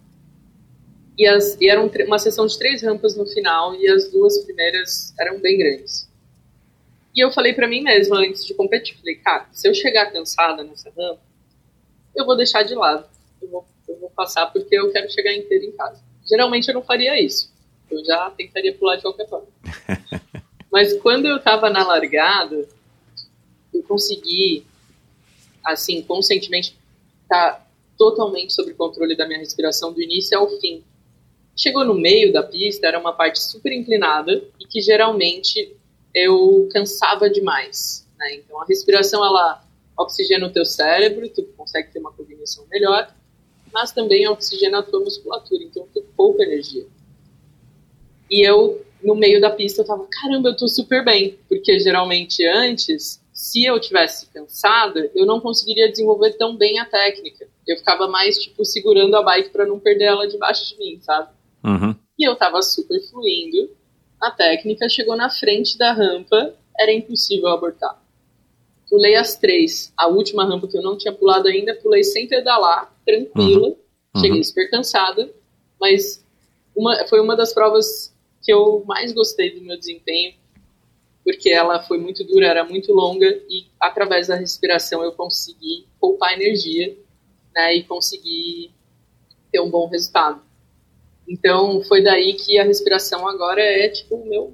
E, 1.17 1.27
as, 1.27 1.56
e 1.62 1.69
era 1.69 1.79
um 1.79 1.89
uma 2.08 2.17
sessão 2.17 2.47
de 2.47 2.58
três 2.58 2.82
rampas 2.82 3.15
no 3.15 3.25
final, 3.25 3.75
e 3.75 3.88
as 3.88 4.10
duas 4.12 4.39
primeiras 4.39 5.13
eram 5.19 5.39
bem 5.39 5.58
grandes. 5.58 6.10
E 7.15 7.23
eu 7.23 7.32
falei 7.32 7.53
pra 7.53 7.67
mim 7.67 7.82
mesma 7.82 8.17
antes 8.17 8.43
de 8.43 8.56
competir, 8.56 8.97
falei, 8.97 9.15
cara, 9.15 9.47
se 9.51 9.67
eu 9.67 9.73
chegar 9.75 10.12
cansada 10.12 10.63
nessa 10.63 10.89
rampa, 10.89 11.21
eu 12.15 12.25
vou 12.25 12.36
deixar 12.36 12.63
de 12.63 12.73
lado. 12.73 13.08
Eu 13.39 13.49
vou, 13.49 13.65
eu 13.88 13.98
vou 14.00 14.10
passar 14.10 14.48
porque 14.48 14.76
eu 14.76 14.91
quero 14.91 15.12
chegar 15.12 15.34
inteiro 15.34 15.65
em 15.65 15.72
casa. 15.72 16.02
Geralmente 16.28 16.67
eu 16.67 16.74
não 16.74 16.84
faria 16.84 17.19
isso. 17.22 17.52
Eu 17.89 18.04
já 18.06 18.30
tentaria 18.32 18.74
pular 18.74 18.96
de 18.96 19.02
qualquer 19.02 19.28
forma. 19.28 19.48
Mas 20.72 20.93
quando 21.02 21.28
eu 21.28 21.39
tava 21.39 21.69
na 21.69 21.86
largada, 21.86 22.67
eu 23.74 23.84
consegui, 23.84 24.65
assim, 25.63 26.02
conscientemente, 26.02 26.76
estar 27.22 27.69
totalmente 27.98 28.54
sob 28.54 28.74
controle 28.74 29.15
da 29.15 29.28
minha 29.28 29.39
respiração 29.39 29.93
do 29.93 30.02
início 30.02 30.38
ao 30.38 30.50
fim. 30.60 30.84
Chegou 31.56 31.86
no 31.86 31.93
meio 31.93 32.34
da 32.34 32.41
pista, 32.41 32.88
era 32.88 33.00
uma 33.00 33.13
parte 33.13 33.41
super 33.41 33.72
inclinada 33.72 34.43
e 34.60 34.65
que 34.65 34.82
geralmente 34.82 35.76
eu 36.13 36.67
cansava 36.72 37.30
demais. 37.30 38.08
Né? 38.17 38.36
Então 38.36 38.60
a 38.62 38.65
respiração 38.65 39.24
ela 39.24 39.63
oxigena 39.96 40.48
o 40.48 40.52
teu 40.52 40.65
cérebro, 40.65 41.30
tu 41.30 41.43
consegue 41.56 41.91
ter 41.91 42.00
uma 42.00 42.12
cognição 42.12 42.65
melhor, 42.72 43.13
mas 43.73 43.91
também 43.91 44.27
oxigena 44.27 44.79
a 44.79 44.83
tua 44.83 44.99
musculatura, 44.99 45.63
então 45.63 45.88
tu 45.93 46.03
poupa 46.15 46.43
energia. 46.43 46.86
E 48.29 48.47
eu, 48.47 48.83
no 49.03 49.15
meio 49.15 49.41
da 49.41 49.49
pista, 49.49 49.81
eu 49.81 49.86
tava, 49.86 50.07
caramba, 50.09 50.49
eu 50.49 50.57
tô 50.57 50.67
super 50.67 51.03
bem. 51.03 51.38
Porque 51.47 51.77
geralmente 51.79 52.45
antes, 52.47 53.21
se 53.33 53.65
eu 53.65 53.79
tivesse 53.79 54.27
cansada, 54.27 55.12
eu 55.13 55.25
não 55.25 55.39
conseguiria 55.39 55.89
desenvolver 55.89 56.33
tão 56.33 56.55
bem 56.55 56.79
a 56.79 56.86
técnica. 56.86 57.47
Eu 57.67 57.77
ficava 57.77 58.07
mais, 58.07 58.38
tipo, 58.38 58.63
segurando 58.65 59.15
a 59.15 59.23
bike 59.23 59.49
para 59.49 59.65
não 59.65 59.79
perder 59.79 60.05
ela 60.05 60.27
debaixo 60.27 60.67
de 60.67 60.77
mim, 60.77 60.99
sabe? 61.01 61.29
Uhum. 61.63 61.95
E 62.17 62.27
eu 62.27 62.36
tava 62.36 62.62
super 62.62 62.99
fluindo. 63.09 63.69
A 64.19 64.31
técnica 64.31 64.88
chegou 64.88 65.15
na 65.15 65.29
frente 65.29 65.77
da 65.77 65.91
rampa, 65.91 66.55
era 66.79 66.91
impossível 66.91 67.49
abortar. 67.49 68.01
Pulei 68.93 69.15
as 69.15 69.36
três. 69.36 69.91
A 69.97 70.06
última 70.06 70.45
rampa 70.45 70.67
que 70.67 70.77
eu 70.77 70.84
não 70.84 70.95
tinha 70.95 71.12
pulado 71.12 71.47
ainda, 71.47 71.73
pulei 71.73 72.03
sem 72.03 72.27
pedalar, 72.27 72.95
tranquila. 73.03 73.69
Uhum. 73.69 74.21
Cheguei 74.21 74.43
super 74.43 74.69
cansada, 74.69 75.34
mas 75.82 76.23
uma, 76.75 77.08
foi 77.08 77.19
uma 77.19 77.36
das 77.36 77.56
provas 77.56 78.15
que 78.43 78.53
eu 78.53 78.84
mais 78.86 79.12
gostei 79.12 79.49
do 79.49 79.62
meu 79.62 79.79
desempenho, 79.79 80.36
porque 81.23 81.49
ela 81.49 81.82
foi 81.82 81.97
muito 81.97 82.23
dura, 82.23 82.45
era 82.45 82.63
muito 82.63 82.93
longa 82.93 83.25
e 83.49 83.65
através 83.79 84.27
da 84.27 84.36
respiração 84.36 85.03
eu 85.03 85.13
consegui 85.13 85.88
poupar 85.99 86.34
energia, 86.34 86.95
né, 87.56 87.75
e 87.75 87.84
consegui 87.84 88.69
ter 89.51 89.60
um 89.60 89.71
bom 89.71 89.88
resultado. 89.88 90.39
Então 91.27 91.82
foi 91.82 92.03
daí 92.03 92.36
que 92.36 92.60
a 92.60 92.63
respiração 92.63 93.27
agora 93.27 93.60
é 93.60 93.89
tipo 93.89 94.17
o 94.17 94.29
meu 94.29 94.53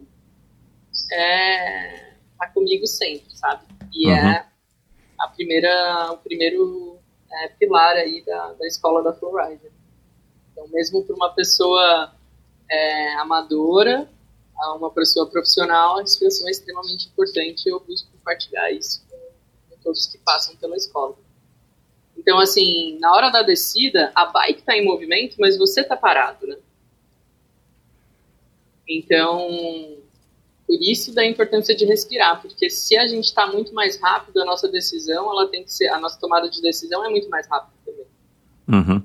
é 1.11 2.13
tá 2.37 2.47
comigo 2.47 2.87
sempre, 2.87 3.35
sabe? 3.35 3.68
E 3.93 4.07
Uhum. 4.07 4.15
é 4.15 4.45
a 5.19 5.27
primeira 5.27 6.11
o 6.11 6.17
primeiro 6.17 6.97
é, 7.31 7.47
pilar 7.49 7.95
aí 7.95 8.23
da, 8.25 8.53
da 8.53 8.67
escola 8.67 9.03
da 9.03 9.13
Flowrider. 9.13 9.71
Então 10.51 10.67
mesmo 10.69 11.03
para 11.03 11.15
uma 11.15 11.33
pessoa 11.33 12.13
é, 12.69 13.13
amadora 13.15 14.09
a 14.57 14.75
uma 14.75 14.91
pessoa 14.91 15.25
profissional, 15.29 15.97
a 15.97 16.01
respiração 16.01 16.47
é 16.47 16.51
extremamente 16.51 17.07
importante 17.07 17.65
e 17.65 17.69
eu 17.71 17.79
busco 17.79 18.11
compartilhar 18.11 18.69
isso 18.71 19.05
com, 19.09 19.17
com 19.69 19.81
todos 19.81 20.05
que 20.07 20.17
passam 20.17 20.55
pela 20.57 20.75
escola. 20.75 21.15
Então, 22.17 22.37
assim, 22.37 22.99
na 22.99 23.13
hora 23.13 23.29
da 23.29 23.41
descida, 23.41 24.11
a 24.13 24.25
bike 24.25 24.59
está 24.59 24.75
em 24.75 24.83
movimento, 24.83 25.37
mas 25.39 25.57
você 25.57 25.79
está 25.79 25.95
parado, 25.95 26.45
né? 26.45 26.57
Então, 28.87 29.98
por 30.69 30.79
isso 30.83 31.11
da 31.15 31.25
importância 31.25 31.75
de 31.75 31.83
respirar, 31.83 32.43
porque 32.43 32.69
se 32.69 32.95
a 32.95 33.07
gente 33.07 33.25
está 33.25 33.47
muito 33.47 33.73
mais 33.73 33.99
rápido, 33.99 34.39
a 34.39 34.45
nossa 34.45 34.67
decisão, 34.67 35.31
ela 35.31 35.47
tem 35.47 35.63
que 35.63 35.73
ser, 35.73 35.87
a 35.87 35.99
nossa 35.99 36.19
tomada 36.19 36.47
de 36.47 36.61
decisão 36.61 37.03
é 37.03 37.09
muito 37.09 37.27
mais 37.27 37.47
rápida 37.47 37.73
também. 37.83 38.05
Uhum. 38.67 39.03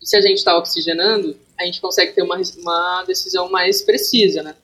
E 0.00 0.06
se 0.06 0.16
a 0.16 0.20
gente 0.20 0.38
está 0.38 0.56
oxigenando, 0.56 1.36
a 1.58 1.64
gente 1.64 1.80
consegue 1.80 2.12
ter 2.12 2.22
uma, 2.22 2.40
uma 2.58 3.02
decisão 3.02 3.50
mais 3.50 3.82
precisa, 3.82 4.44
né? 4.44 4.54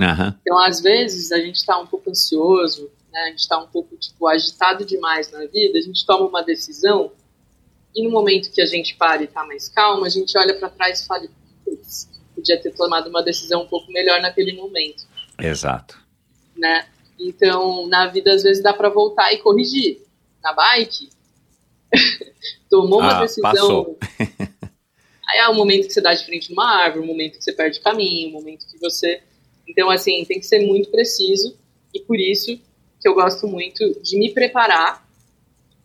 Aham. 0.00 0.34
Então, 0.40 0.58
às 0.58 0.80
vezes, 0.80 1.30
a 1.30 1.38
gente 1.38 1.56
está 1.56 1.78
um 1.78 1.86
pouco 1.86 2.08
ansioso, 2.08 2.90
né? 3.12 3.20
a 3.20 3.26
gente 3.28 3.40
está 3.40 3.58
um 3.58 3.66
pouco 3.66 3.94
tipo, 3.98 4.26
agitado 4.26 4.86
demais 4.86 5.30
na 5.30 5.44
vida, 5.44 5.78
a 5.78 5.82
gente 5.82 6.06
toma 6.06 6.26
uma 6.26 6.42
decisão 6.42 7.12
e 7.94 8.02
no 8.02 8.10
momento 8.10 8.50
que 8.50 8.62
a 8.62 8.66
gente 8.66 8.96
para 8.96 9.20
e 9.20 9.26
está 9.26 9.44
mais 9.44 9.68
calmo, 9.68 10.06
a 10.06 10.08
gente 10.08 10.36
olha 10.38 10.54
para 10.58 10.70
trás 10.70 11.02
e 11.02 11.06
fala, 11.06 11.28
putz, 11.62 12.08
podia 12.34 12.58
ter 12.58 12.72
tomado 12.72 13.10
uma 13.10 13.22
decisão 13.22 13.64
um 13.64 13.66
pouco 13.66 13.92
melhor 13.92 14.20
naquele 14.22 14.54
momento, 14.54 15.04
Exato. 15.38 15.98
né? 16.56 16.86
Então, 17.18 17.86
na 17.86 18.06
vida, 18.08 18.32
às 18.34 18.42
vezes, 18.42 18.62
dá 18.62 18.72
para 18.72 18.88
voltar 18.88 19.32
e 19.32 19.38
corrigir. 19.38 20.02
Na 20.42 20.52
bike, 20.52 21.08
tomou 22.68 23.00
uma 23.00 23.18
Ah, 23.18 23.20
decisão... 23.20 23.42
passou. 23.50 23.98
Aí 25.28 25.38
é 25.38 25.48
o 25.48 25.54
momento 25.54 25.86
que 25.86 25.92
você 25.92 26.00
dá 26.02 26.12
de 26.12 26.24
frente 26.24 26.50
numa 26.50 26.68
árvore, 26.82 27.02
o 27.04 27.06
momento 27.06 27.38
que 27.38 27.44
você 27.44 27.52
perde 27.52 27.80
caminho, 27.80 28.28
o 28.28 28.32
momento 28.32 28.66
que 28.66 28.78
você. 28.78 29.22
Então, 29.66 29.90
assim, 29.90 30.24
tem 30.26 30.38
que 30.38 30.46
ser 30.46 30.66
muito 30.66 30.90
preciso 30.90 31.56
e 31.94 32.00
por 32.00 32.18
isso 32.20 32.58
que 33.00 33.08
eu 33.08 33.14
gosto 33.14 33.46
muito 33.48 34.00
de 34.02 34.18
me 34.18 34.32
preparar 34.34 35.06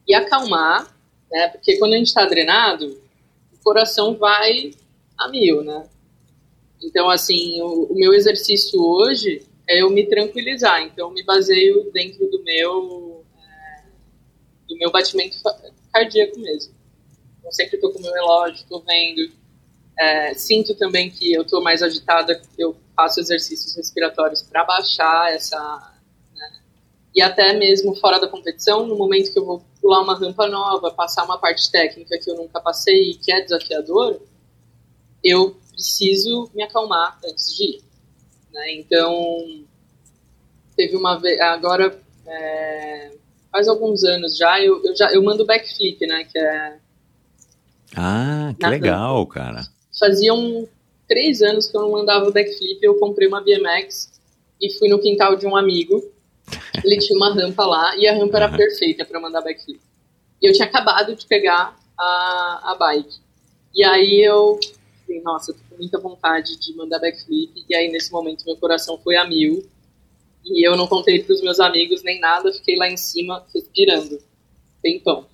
e 0.07 0.13
acalmar, 0.13 0.93
né? 1.31 1.47
Porque 1.49 1.77
quando 1.77 1.93
a 1.93 1.97
gente 1.97 2.07
está 2.07 2.25
drenado, 2.25 3.01
o 3.53 3.63
coração 3.63 4.15
vai 4.17 4.71
a 5.17 5.29
mil, 5.29 5.63
né? 5.63 5.87
Então, 6.81 7.09
assim, 7.09 7.61
o, 7.61 7.91
o 7.91 7.95
meu 7.95 8.13
exercício 8.13 8.81
hoje 8.81 9.45
é 9.67 9.81
eu 9.81 9.89
me 9.89 10.05
tranquilizar. 10.07 10.81
Então, 10.81 11.11
me 11.11 11.23
baseio 11.23 11.91
dentro 11.91 12.29
do 12.29 12.43
meu, 12.43 13.23
é, 13.37 13.83
do 14.67 14.77
meu 14.77 14.91
batimento 14.91 15.37
cardíaco 15.91 16.39
mesmo. 16.39 16.73
Eu 17.43 17.51
sempre 17.51 17.75
estou 17.75 17.91
com 17.91 17.99
o 17.99 18.01
meu 18.01 18.13
relógio, 18.13 18.55
estou 18.55 18.83
vendo. 18.83 19.31
É, 19.97 20.33
sinto 20.33 20.75
também 20.75 21.09
que 21.09 21.33
eu 21.33 21.41
estou 21.41 21.61
mais 21.61 21.83
agitada, 21.83 22.41
eu 22.57 22.75
faço 22.95 23.19
exercícios 23.19 23.75
respiratórios 23.75 24.41
para 24.41 24.63
baixar 24.63 25.33
essa. 25.33 25.57
né? 26.33 26.51
E 27.13 27.21
até 27.21 27.53
mesmo 27.53 27.93
fora 27.95 28.19
da 28.19 28.27
competição, 28.27 28.87
no 28.87 28.95
momento 28.97 29.31
que 29.33 29.39
eu 29.39 29.45
vou 29.45 29.61
pular 29.81 30.01
uma 30.01 30.17
rampa 30.17 30.47
nova, 30.47 30.91
passar 30.91 31.25
uma 31.25 31.37
parte 31.37 31.69
técnica 31.69 32.17
que 32.17 32.29
eu 32.29 32.35
nunca 32.35 32.61
passei 32.61 33.11
e 33.11 33.15
que 33.15 33.31
é 33.31 33.41
desafiador, 33.41 34.21
eu 35.23 35.57
preciso 35.79 36.51
me 36.53 36.61
acalmar 36.61 37.17
antes 37.25 37.55
de 37.55 37.63
ir. 37.63 37.81
né? 38.51 38.73
Então, 38.73 39.63
teve 40.75 40.95
uma 40.97 41.17
vez. 41.17 41.39
Agora, 41.39 41.97
é, 42.27 43.11
faz 43.49 43.67
alguns 43.69 44.03
anos 44.03 44.35
já, 44.37 44.61
eu, 44.61 44.83
eu 44.83 44.95
já 44.95 45.09
eu 45.13 45.23
mando 45.23 45.45
backflip, 45.45 46.05
né? 46.05 46.25
Que 46.25 46.37
é 46.37 46.77
Ah, 47.95 48.53
que 48.59 48.67
legal, 48.67 49.25
cara. 49.27 49.61
faziam 49.97 50.67
três 51.07 51.41
anos 51.41 51.67
que 51.67 51.77
eu 51.77 51.81
não 51.81 51.91
mandava 51.91 52.29
backflip, 52.29 52.79
eu 52.83 52.99
comprei 52.99 53.27
uma 53.27 53.41
BMX 53.41 54.11
e 54.61 54.71
fui 54.77 54.89
no 54.89 54.99
quintal 54.99 55.35
de 55.37 55.47
um 55.47 55.55
amigo. 55.55 56.03
Ele 56.83 56.97
tinha 56.99 57.15
uma 57.17 57.33
rampa 57.33 57.65
lá 57.65 57.95
e 57.97 58.07
a 58.07 58.13
rampa 58.13 58.37
era 58.37 58.49
perfeita 58.49 59.05
para 59.05 59.19
mandar 59.19 59.41
backflip. 59.41 59.79
E 60.41 60.47
eu 60.49 60.53
tinha 60.53 60.67
acabado 60.67 61.15
de 61.15 61.25
pegar 61.25 61.77
a, 61.97 62.71
a 62.71 62.75
bike. 62.77 63.17
E 63.73 63.83
aí 63.83 64.21
eu 64.21 64.59
Nossa, 65.23 65.51
eu 65.51 65.55
tô 65.55 65.61
com 65.69 65.77
muita 65.77 65.99
vontade 65.99 66.57
de 66.57 66.75
mandar 66.75 66.99
backflip. 66.99 67.65
E 67.67 67.75
aí, 67.75 67.89
nesse 67.89 68.11
momento, 68.11 68.45
meu 68.45 68.57
coração 68.57 68.97
foi 68.99 69.15
a 69.15 69.27
mil. 69.27 69.67
E 70.45 70.67
eu 70.67 70.75
não 70.75 70.87
contei 70.87 71.23
pros 71.23 71.41
meus 71.41 71.59
amigos 71.59 72.03
nem 72.03 72.19
nada, 72.19 72.53
fiquei 72.53 72.75
lá 72.75 72.89
em 72.89 72.97
cima 72.97 73.45
respirando. 73.53 74.21
Tempão. 74.81 75.25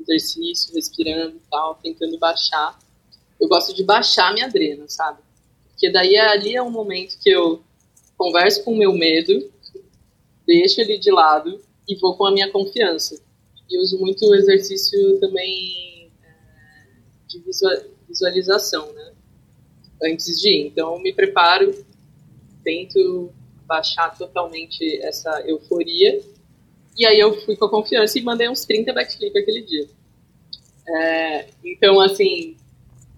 Exercício, 0.00 0.74
respirando 0.74 1.36
e 1.36 1.50
tal, 1.50 1.74
tentando 1.76 2.18
baixar. 2.18 2.78
Eu 3.38 3.48
gosto 3.48 3.74
de 3.74 3.84
baixar 3.84 4.32
minha 4.32 4.46
adrena, 4.46 4.84
sabe? 4.88 5.20
Porque 5.70 5.90
daí 5.90 6.16
ali 6.16 6.56
é 6.56 6.62
um 6.62 6.70
momento 6.70 7.18
que 7.18 7.30
eu 7.30 7.62
converso 8.16 8.62
com 8.64 8.72
o 8.72 8.76
meu 8.76 8.92
medo, 8.92 9.50
deixo 10.46 10.80
ele 10.80 10.98
de 10.98 11.10
lado 11.10 11.60
e 11.88 11.96
vou 11.96 12.16
com 12.16 12.26
a 12.26 12.32
minha 12.32 12.50
confiança. 12.50 13.20
E 13.68 13.78
uso 13.78 13.98
muito 13.98 14.26
o 14.26 14.34
exercício 14.34 15.18
também 15.20 16.10
é, 16.22 16.86
de 17.26 17.38
visualização, 18.10 18.92
né? 18.92 19.12
Antes 20.02 20.40
de 20.40 20.48
ir. 20.48 20.66
Então, 20.66 20.98
me 20.98 21.12
preparo, 21.12 21.72
tento 22.62 23.30
baixar 23.66 24.16
totalmente 24.18 25.00
essa 25.02 25.42
euforia. 25.46 26.20
E 26.96 27.06
aí 27.06 27.18
eu 27.18 27.40
fui 27.44 27.56
com 27.56 27.66
a 27.66 27.70
confiança 27.70 28.18
e 28.18 28.22
mandei 28.22 28.48
uns 28.48 28.64
30 28.64 28.92
backflip 28.92 29.38
aquele 29.38 29.62
dia. 29.62 29.88
É, 30.88 31.46
então, 31.64 32.00
assim, 32.00 32.56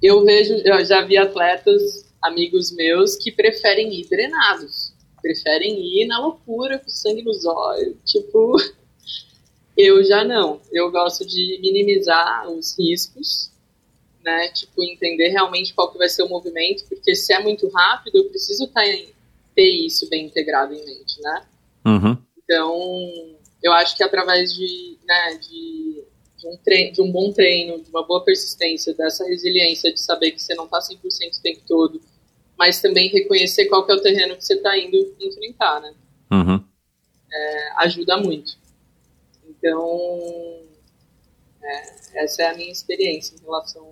eu 0.02 0.24
vejo, 0.24 0.54
eu 0.64 0.84
já 0.84 1.02
vi 1.04 1.16
atletas, 1.16 2.12
amigos 2.20 2.70
meus, 2.72 3.16
que 3.16 3.32
preferem 3.32 3.92
ir 3.94 4.08
drenados. 4.08 4.92
Preferem 5.22 5.80
ir 5.80 6.06
na 6.06 6.18
loucura, 6.18 6.78
com 6.80 6.90
sangue 6.90 7.22
nos 7.22 7.46
olhos. 7.46 7.96
Tipo, 8.04 8.56
eu 9.76 10.04
já 10.04 10.24
não. 10.24 10.60
Eu 10.72 10.90
gosto 10.90 11.24
de 11.24 11.58
minimizar 11.62 12.50
os 12.50 12.76
riscos, 12.76 13.51
né? 14.24 14.48
Tipo, 14.48 14.82
entender 14.82 15.28
realmente 15.28 15.74
qual 15.74 15.90
que 15.90 15.98
vai 15.98 16.08
ser 16.08 16.22
o 16.22 16.28
movimento, 16.28 16.84
porque 16.88 17.14
se 17.14 17.32
é 17.32 17.40
muito 17.40 17.68
rápido, 17.68 18.18
eu 18.18 18.24
preciso 18.24 18.66
tá 18.68 18.82
ter 19.54 19.70
isso 19.86 20.08
bem 20.08 20.26
integrado 20.26 20.74
em 20.74 20.84
mente, 20.84 21.20
né? 21.20 21.46
Uhum. 21.84 22.16
Então, 22.42 23.36
eu 23.62 23.72
acho 23.72 23.96
que 23.96 24.02
através 24.02 24.54
de, 24.54 24.98
né, 25.04 25.34
de, 25.34 26.04
de, 26.38 26.46
um 26.46 26.56
treino, 26.56 26.92
de 26.92 27.02
um 27.02 27.10
bom 27.10 27.32
treino, 27.32 27.82
de 27.82 27.90
uma 27.90 28.06
boa 28.06 28.24
persistência, 28.24 28.94
dessa 28.94 29.26
resiliência 29.26 29.92
de 29.92 30.00
saber 30.00 30.32
que 30.32 30.42
você 30.42 30.54
não 30.54 30.64
está 30.64 30.78
100% 30.78 30.98
o 31.38 31.42
tempo 31.42 31.60
todo, 31.66 32.00
mas 32.58 32.80
também 32.80 33.08
reconhecer 33.08 33.66
qual 33.66 33.84
que 33.84 33.92
é 33.92 33.94
o 33.94 34.02
terreno 34.02 34.36
que 34.36 34.44
você 34.44 34.54
está 34.54 34.76
indo 34.78 35.14
enfrentar, 35.20 35.80
né? 35.80 35.94
Uhum. 36.30 36.64
É, 37.32 37.72
ajuda 37.78 38.16
muito. 38.18 38.56
Então, 39.48 40.62
é, 41.62 42.24
essa 42.24 42.42
é 42.42 42.46
a 42.46 42.54
minha 42.54 42.72
experiência 42.72 43.36
em 43.36 43.42
relação, 43.42 43.91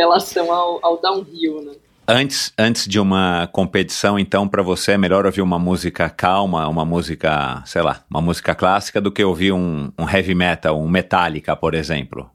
relação 0.00 0.50
ao, 0.52 0.78
ao 0.82 1.00
downhill, 1.00 1.62
né? 1.62 1.72
Antes, 2.08 2.52
antes 2.58 2.88
de 2.88 2.98
uma 2.98 3.48
competição, 3.52 4.18
então, 4.18 4.48
para 4.48 4.62
você 4.62 4.92
é 4.92 4.98
melhor 4.98 5.26
ouvir 5.26 5.42
uma 5.42 5.60
música 5.60 6.10
calma, 6.10 6.66
uma 6.66 6.84
música, 6.84 7.62
sei 7.64 7.82
lá, 7.82 8.04
uma 8.10 8.20
música 8.20 8.52
clássica, 8.52 9.00
do 9.00 9.12
que 9.12 9.22
ouvir 9.22 9.52
um, 9.52 9.92
um 9.96 10.08
heavy 10.08 10.34
metal, 10.34 10.80
um 10.80 10.88
Metallica, 10.88 11.54
por 11.54 11.72
exemplo? 11.72 12.28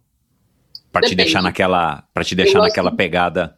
Para 0.93 1.05
te 1.05 1.13
deixar 1.13 1.41
naquela, 1.41 2.03
para 2.13 2.23
te 2.23 2.35
deixar 2.35 2.59
naquela 2.59 2.89
pegada. 2.89 3.57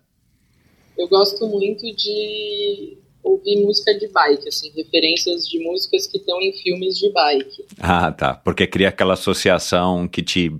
Eu 0.97 1.07
gosto 1.07 1.45
muito 1.45 1.83
de 1.95 2.97
ouvir 3.21 3.63
música 3.63 3.93
de 3.93 4.07
bike, 4.07 4.47
assim, 4.47 4.71
referências 4.75 5.47
de 5.47 5.59
músicas 5.59 6.07
que 6.07 6.17
estão 6.17 6.41
em 6.41 6.51
filmes 6.53 6.97
de 6.97 7.11
bike. 7.11 7.65
Ah, 7.79 8.11
tá. 8.11 8.33
Porque 8.33 8.65
cria 8.65 8.89
aquela 8.89 9.13
associação 9.13 10.07
que 10.07 10.23
te 10.23 10.51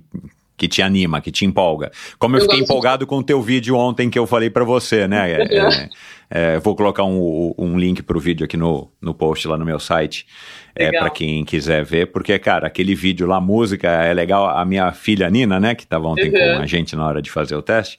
que 0.58 0.66
te 0.66 0.82
anima, 0.82 1.20
que 1.20 1.30
te 1.30 1.46
empolga. 1.46 1.90
Como 2.18 2.34
eu, 2.34 2.40
eu 2.40 2.44
fiquei 2.44 2.60
empolgado 2.60 3.04
de... 3.04 3.06
com 3.06 3.18
o 3.18 3.22
teu 3.22 3.40
vídeo 3.40 3.76
ontem 3.76 4.10
que 4.10 4.18
eu 4.18 4.26
falei 4.26 4.50
para 4.50 4.64
você, 4.64 5.06
né? 5.06 5.30
É, 5.30 5.56
é, 5.56 5.88
é, 6.30 6.58
vou 6.58 6.74
colocar 6.74 7.04
um, 7.04 7.54
um 7.56 7.78
link 7.78 8.02
pro 8.02 8.18
vídeo 8.18 8.44
aqui 8.44 8.56
no, 8.56 8.90
no 9.00 9.14
post 9.14 9.46
lá 9.46 9.56
no 9.56 9.64
meu 9.64 9.78
site, 9.78 10.26
é, 10.74 10.90
para 10.90 11.08
quem 11.10 11.44
quiser 11.44 11.84
ver, 11.84 12.06
porque, 12.12 12.38
cara, 12.38 12.66
aquele 12.66 12.94
vídeo 12.94 13.26
lá, 13.26 13.40
música, 13.40 13.88
é 13.88 14.12
legal. 14.12 14.48
A 14.48 14.64
minha 14.64 14.90
filha 14.92 15.30
Nina, 15.30 15.60
né, 15.60 15.74
que 15.74 15.84
estava 15.84 16.08
ontem 16.08 16.26
uhum. 16.26 16.56
com 16.56 16.62
a 16.62 16.66
gente 16.66 16.96
na 16.96 17.06
hora 17.06 17.22
de 17.22 17.30
fazer 17.30 17.54
o 17.54 17.62
teste, 17.62 17.98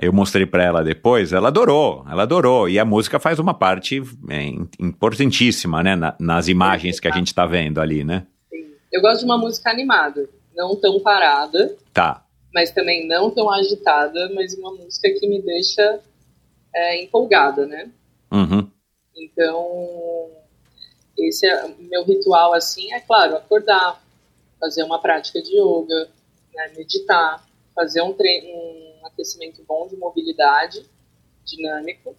eu 0.00 0.12
mostrei 0.12 0.46
para 0.46 0.64
ela 0.64 0.82
depois, 0.82 1.32
ela 1.32 1.48
adorou, 1.48 2.04
ela 2.10 2.22
adorou. 2.22 2.68
E 2.68 2.78
a 2.78 2.84
música 2.84 3.20
faz 3.20 3.38
uma 3.38 3.52
parte 3.52 4.02
é, 4.30 4.46
importantíssima, 4.80 5.82
né, 5.82 5.94
na, 5.94 6.14
nas 6.18 6.48
imagens 6.48 6.98
que 6.98 7.06
a 7.06 7.12
gente 7.12 7.28
está 7.28 7.44
vendo 7.44 7.80
ali, 7.80 8.02
né? 8.02 8.24
Eu 8.90 9.00
gosto 9.00 9.20
de 9.20 9.24
uma 9.26 9.38
música 9.38 9.70
animada 9.70 10.28
não 10.54 10.76
tão 10.76 11.00
parada. 11.00 11.76
Tá. 11.92 12.24
Mas 12.54 12.70
também 12.70 13.06
não 13.06 13.30
tão 13.30 13.50
agitada, 13.50 14.30
mas 14.34 14.54
uma 14.54 14.72
música 14.72 15.08
que 15.18 15.26
me 15.26 15.40
deixa 15.40 16.00
é, 16.74 17.02
empolgada, 17.02 17.66
né? 17.66 17.90
Uhum. 18.30 18.68
Então, 19.16 20.30
esse 21.18 21.46
é 21.46 21.64
o 21.64 21.74
meu 21.78 22.04
ritual, 22.04 22.54
assim, 22.54 22.92
é 22.92 23.00
claro, 23.00 23.36
acordar, 23.36 24.02
fazer 24.58 24.82
uma 24.84 25.00
prática 25.00 25.40
de 25.40 25.56
yoga, 25.56 26.08
né, 26.54 26.72
meditar, 26.76 27.46
fazer 27.74 28.02
um, 28.02 28.10
um 28.10 29.06
aquecimento 29.06 29.62
bom 29.66 29.88
de 29.88 29.96
mobilidade 29.96 30.84
dinâmico 31.44 32.14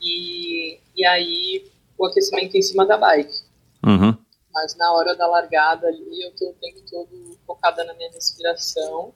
e, 0.00 0.78
e 0.96 1.04
aí 1.04 1.66
o 1.98 2.06
aquecimento 2.06 2.56
em 2.56 2.62
cima 2.62 2.86
da 2.86 2.96
bike. 2.96 3.42
Uhum 3.84 4.23
mas 4.54 4.76
na 4.76 4.92
hora 4.92 5.16
da 5.16 5.26
largada 5.26 5.88
ali 5.88 6.22
eu 6.22 6.30
tô 6.36 6.50
o 6.50 6.54
tempo 6.54 6.80
todo 6.88 7.36
focada 7.44 7.84
na 7.84 7.92
minha 7.94 8.10
respiração 8.12 9.12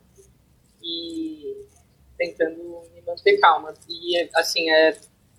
e 0.82 1.64
tentando 2.18 2.82
me 2.92 3.00
manter 3.06 3.38
calma. 3.38 3.72
E 3.88 4.28
assim, 4.34 4.68
é, 4.68 4.98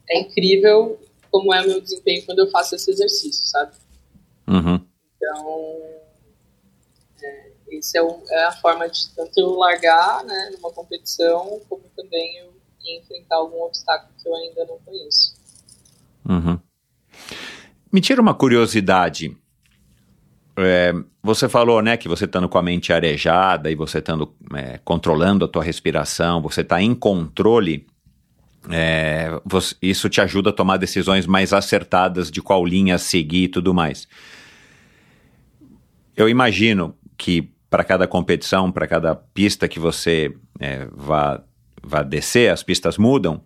é 0.09 0.19
incrível 0.19 0.97
como 1.29 1.53
é 1.53 1.61
o 1.61 1.67
meu 1.67 1.81
desempenho 1.81 2.25
quando 2.25 2.39
eu 2.39 2.49
faço 2.49 2.75
esse 2.75 2.89
exercício, 2.89 3.45
sabe? 3.45 3.75
Uhum. 4.47 4.83
Então, 5.15 5.81
é, 7.21 7.51
esse 7.71 7.97
é, 7.97 8.01
o, 8.01 8.23
é, 8.29 8.45
a 8.45 8.51
forma 8.53 8.87
de 8.89 9.09
tanto 9.13 9.37
eu 9.37 9.51
largar 9.51 10.23
né, 10.23 10.51
numa 10.53 10.71
competição, 10.71 11.61
como 11.67 11.83
também 11.95 12.37
eu 12.37 12.59
enfrentar 12.97 13.35
algum 13.35 13.61
obstáculo 13.63 14.11
que 14.17 14.27
eu 14.27 14.35
ainda 14.35 14.65
não 14.65 14.79
conheço. 14.79 15.35
Uhum. 16.27 16.59
Me 17.91 18.01
tira 18.01 18.21
uma 18.21 18.33
curiosidade. 18.33 19.35
É, 20.61 20.93
você 21.23 21.47
falou, 21.47 21.81
né, 21.81 21.95
que 21.95 22.09
você 22.09 22.25
estando 22.25 22.49
com 22.49 22.57
a 22.57 22.61
mente 22.61 22.91
arejada 22.91 23.71
e 23.71 23.75
você 23.75 23.99
estando 23.99 24.33
é, 24.53 24.79
controlando 24.83 25.45
a 25.45 25.47
tua 25.47 25.63
respiração, 25.63 26.41
você 26.41 26.61
está 26.61 26.81
em 26.81 26.93
controle, 26.93 27.87
é, 28.69 29.39
você, 29.45 29.75
isso 29.81 30.09
te 30.09 30.19
ajuda 30.19 30.49
a 30.49 30.53
tomar 30.53 30.77
decisões 30.77 31.25
mais 31.25 31.53
acertadas 31.53 32.29
de 32.29 32.41
qual 32.41 32.65
linha 32.65 32.97
seguir 32.97 33.43
e 33.43 33.47
tudo 33.47 33.73
mais. 33.73 34.07
Eu 36.15 36.27
imagino 36.27 36.93
que 37.17 37.49
para 37.69 37.83
cada 37.83 38.07
competição, 38.07 38.71
para 38.71 38.87
cada 38.87 39.15
pista 39.15 39.67
que 39.67 39.79
você 39.79 40.35
é, 40.59 40.87
vá, 40.91 41.41
vá 41.81 42.03
descer, 42.03 42.51
as 42.51 42.63
pistas 42.63 42.97
mudam, 42.97 43.41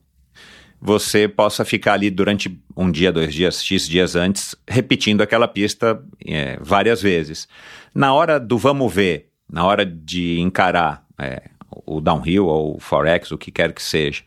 você 0.86 1.30
possa 1.30 1.63
ficar 1.63 1.93
ali 1.93 2.10
durante 2.10 2.60
um 2.76 2.91
dia, 2.91 3.10
dois 3.10 3.34
dias, 3.34 3.63
X 3.63 3.88
dias 3.88 4.17
antes, 4.17 4.54
repetindo 4.67 5.22
aquela 5.22 5.48
pista 5.48 6.04
é, 6.26 6.60
várias 6.60 7.02
vezes. 7.02 7.48
Na 7.96 8.13
hora 8.13 8.38
do 8.38 8.58
vamos 8.58 8.93
ver, 8.93 9.30
na 9.50 9.65
hora 9.65 9.86
de 9.86 10.41
encarar 10.41 11.06
é, 11.17 11.43
o 11.86 12.02
downhill 12.02 12.48
ou 12.48 12.76
o 12.76 12.80
forex, 12.82 13.32
o 13.32 13.38
que 13.38 13.50
quer 13.50 13.72
que 13.72 13.82
seja. 13.82 14.24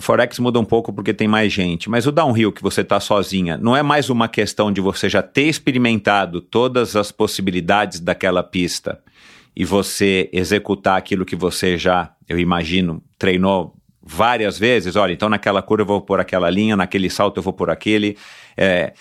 Forex 0.00 0.40
muda 0.40 0.58
um 0.58 0.64
pouco 0.64 0.92
porque 0.92 1.14
tem 1.14 1.28
mais 1.28 1.52
gente, 1.52 1.88
mas 1.88 2.04
o 2.04 2.10
downhill 2.10 2.50
que 2.50 2.62
você 2.62 2.80
está 2.80 2.98
sozinha, 2.98 3.56
não 3.56 3.76
é 3.76 3.82
mais 3.82 4.10
uma 4.10 4.26
questão 4.26 4.72
de 4.72 4.80
você 4.80 5.08
já 5.08 5.22
ter 5.22 5.44
experimentado 5.44 6.40
todas 6.40 6.96
as 6.96 7.12
possibilidades 7.12 8.00
daquela 8.00 8.42
pista 8.42 9.00
e 9.54 9.64
você 9.64 10.28
executar 10.32 10.98
aquilo 10.98 11.24
que 11.24 11.36
você 11.36 11.78
já, 11.78 12.12
eu 12.28 12.40
imagino, 12.40 13.00
treinou 13.16 13.76
várias 14.10 14.58
vezes, 14.58 14.96
olha, 14.96 15.12
então 15.12 15.28
naquela 15.28 15.62
curva 15.62 15.82
eu 15.82 15.86
vou 15.86 16.00
por 16.00 16.18
aquela 16.18 16.50
linha, 16.50 16.76
naquele 16.76 17.08
salto 17.08 17.36
eu 17.36 17.42
vou 17.42 17.52
por 17.52 17.70
aquele. 17.70 18.18
É, 18.56 18.92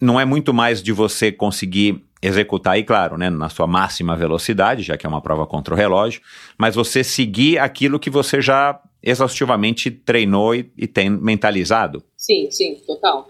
não 0.00 0.18
é 0.18 0.24
muito 0.24 0.54
mais 0.54 0.82
de 0.82 0.90
você 0.90 1.30
conseguir 1.30 2.02
executar 2.22 2.72
aí, 2.72 2.82
claro, 2.82 3.18
né, 3.18 3.28
na 3.28 3.50
sua 3.50 3.66
máxima 3.66 4.16
velocidade, 4.16 4.82
já 4.82 4.96
que 4.96 5.04
é 5.04 5.08
uma 5.08 5.20
prova 5.20 5.46
contra 5.46 5.74
o 5.74 5.76
relógio, 5.76 6.22
mas 6.56 6.74
você 6.74 7.04
seguir 7.04 7.58
aquilo 7.58 8.00
que 8.00 8.08
você 8.08 8.40
já 8.40 8.80
exaustivamente 9.02 9.90
treinou 9.90 10.54
e, 10.54 10.72
e 10.78 10.86
tem 10.86 11.10
mentalizado. 11.10 12.02
Sim, 12.16 12.50
sim, 12.50 12.76
total. 12.86 13.28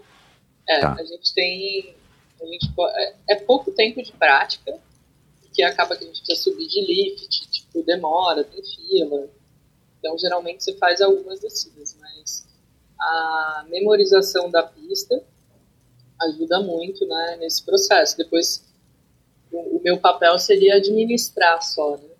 É, 0.68 0.80
tá. 0.80 0.92
a 0.92 1.04
gente 1.04 1.34
tem. 1.34 1.94
A 2.40 2.46
gente, 2.46 2.72
é, 2.78 3.14
é 3.30 3.34
pouco 3.36 3.72
tempo 3.72 4.00
de 4.00 4.12
prática, 4.12 4.72
que 5.52 5.64
acaba 5.64 5.96
que 5.96 6.04
a 6.04 6.06
gente 6.06 6.22
precisa 6.22 6.50
subir 6.50 6.68
de 6.68 6.80
lift, 6.80 7.50
tipo, 7.50 7.82
demora, 7.82 8.44
tem 8.44 8.62
fila. 8.62 9.28
Então, 10.04 10.18
geralmente 10.18 10.62
você 10.62 10.74
faz 10.76 11.00
algumas 11.00 11.40
descidas, 11.40 11.96
mas 11.98 12.46
a 13.00 13.64
memorização 13.70 14.50
da 14.50 14.62
pista 14.62 15.18
ajuda 16.20 16.60
muito 16.60 17.06
né, 17.06 17.38
nesse 17.40 17.64
processo. 17.64 18.14
Depois, 18.18 18.62
o, 19.50 19.78
o 19.78 19.80
meu 19.82 19.96
papel 19.98 20.38
seria 20.38 20.76
administrar 20.76 21.62
só, 21.62 21.96
né? 21.96 22.10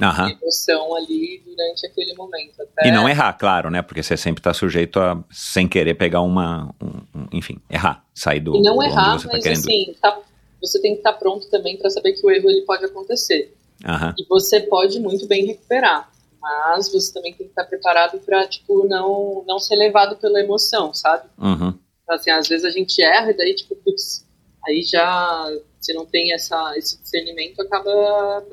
Aham. 0.00 0.30
emoção 0.30 0.94
ali 0.96 1.40
durante 1.44 1.86
aquele 1.86 2.14
momento. 2.14 2.60
Até... 2.60 2.88
E 2.88 2.90
não 2.92 3.08
errar, 3.08 3.32
claro, 3.34 3.70
né? 3.70 3.82
Porque 3.82 4.02
você 4.02 4.16
sempre 4.16 4.40
está 4.40 4.52
sujeito 4.52 4.98
a, 4.98 5.22
sem 5.30 5.68
querer, 5.68 5.94
pegar 5.94 6.20
uma. 6.20 6.74
um- 6.82 7.20
um- 7.20 7.28
enfim, 7.32 7.60
errar, 7.70 8.04
sair 8.14 8.40
do. 8.40 8.56
E 8.56 8.62
não 8.62 8.76
do 8.76 8.82
errar, 8.82 9.18
você 9.18 9.26
tá 9.26 9.32
mas 9.34 9.42
querendo. 9.44 9.58
assim, 9.58 9.96
tá- 10.00 10.20
você 10.60 10.80
tem 10.80 10.92
que 10.92 10.98
estar 10.98 11.12
pronto 11.14 11.48
também 11.50 11.76
para 11.76 11.88
saber 11.90 12.12
que 12.14 12.24
o 12.26 12.30
erro 12.30 12.48
ele 12.50 12.62
pode 12.62 12.84
acontecer. 12.84 13.56
Aham. 13.84 14.14
E 14.18 14.24
você 14.28 14.60
pode 14.60 14.98
muito 15.00 15.26
bem 15.26 15.46
recuperar. 15.46 16.10
Mas 16.40 16.92
você 16.92 17.12
também 17.12 17.34
tem 17.34 17.46
que 17.46 17.52
estar 17.52 17.64
preparado 17.64 18.18
para 18.20 18.46
tipo, 18.46 18.86
não, 18.86 19.44
não 19.46 19.58
ser 19.58 19.76
levado 19.76 20.16
pela 20.16 20.40
emoção, 20.40 20.94
sabe? 20.94 21.28
Uhum. 21.38 21.74
Então, 22.02 22.16
assim, 22.16 22.30
às 22.30 22.48
vezes 22.48 22.64
a 22.64 22.70
gente 22.70 23.02
erra 23.02 23.30
e 23.30 23.36
daí, 23.36 23.54
tipo, 23.54 23.74
putz, 23.76 24.26
aí 24.66 24.82
já, 24.82 25.50
se 25.80 25.92
não 25.92 26.06
tem 26.06 26.32
essa, 26.32 26.74
esse 26.76 27.00
discernimento, 27.02 27.60
acaba 27.60 28.46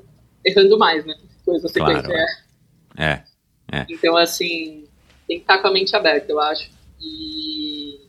errando 0.44 0.78
mais, 0.78 1.06
né? 1.06 1.16
Você 1.46 1.80
Claro, 1.80 1.94
tem 1.94 2.04
que 2.04 2.12
errar. 2.12 2.46
É. 3.72 3.86
Então, 3.90 4.16
assim, 4.18 4.88
tem 5.28 5.38
que 5.38 5.44
estar 5.44 5.60
com 5.60 5.68
a 5.68 5.72
mente 5.72 5.96
aberta, 5.96 6.32
eu 6.32 6.40
acho. 6.40 6.70
E 7.00 8.00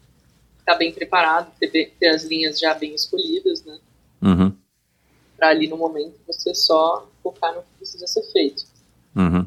estar 0.58 0.74
bem 0.76 0.92
preparado, 0.92 1.52
ter, 1.58 1.94
ter 1.98 2.06
as 2.08 2.24
linhas 2.24 2.58
já 2.58 2.74
bem 2.74 2.94
escolhidas, 2.94 3.64
né? 3.64 3.78
Uhum. 4.22 4.56
Pra 5.36 5.48
ali 5.48 5.68
no 5.68 5.76
momento 5.76 6.18
você 6.26 6.54
só 6.54 7.08
focar 7.22 7.54
no 7.54 7.62
que 7.62 7.68
precisa 7.78 8.06
ser 8.06 8.22
feito. 8.32 8.64
Uhum. 9.14 9.46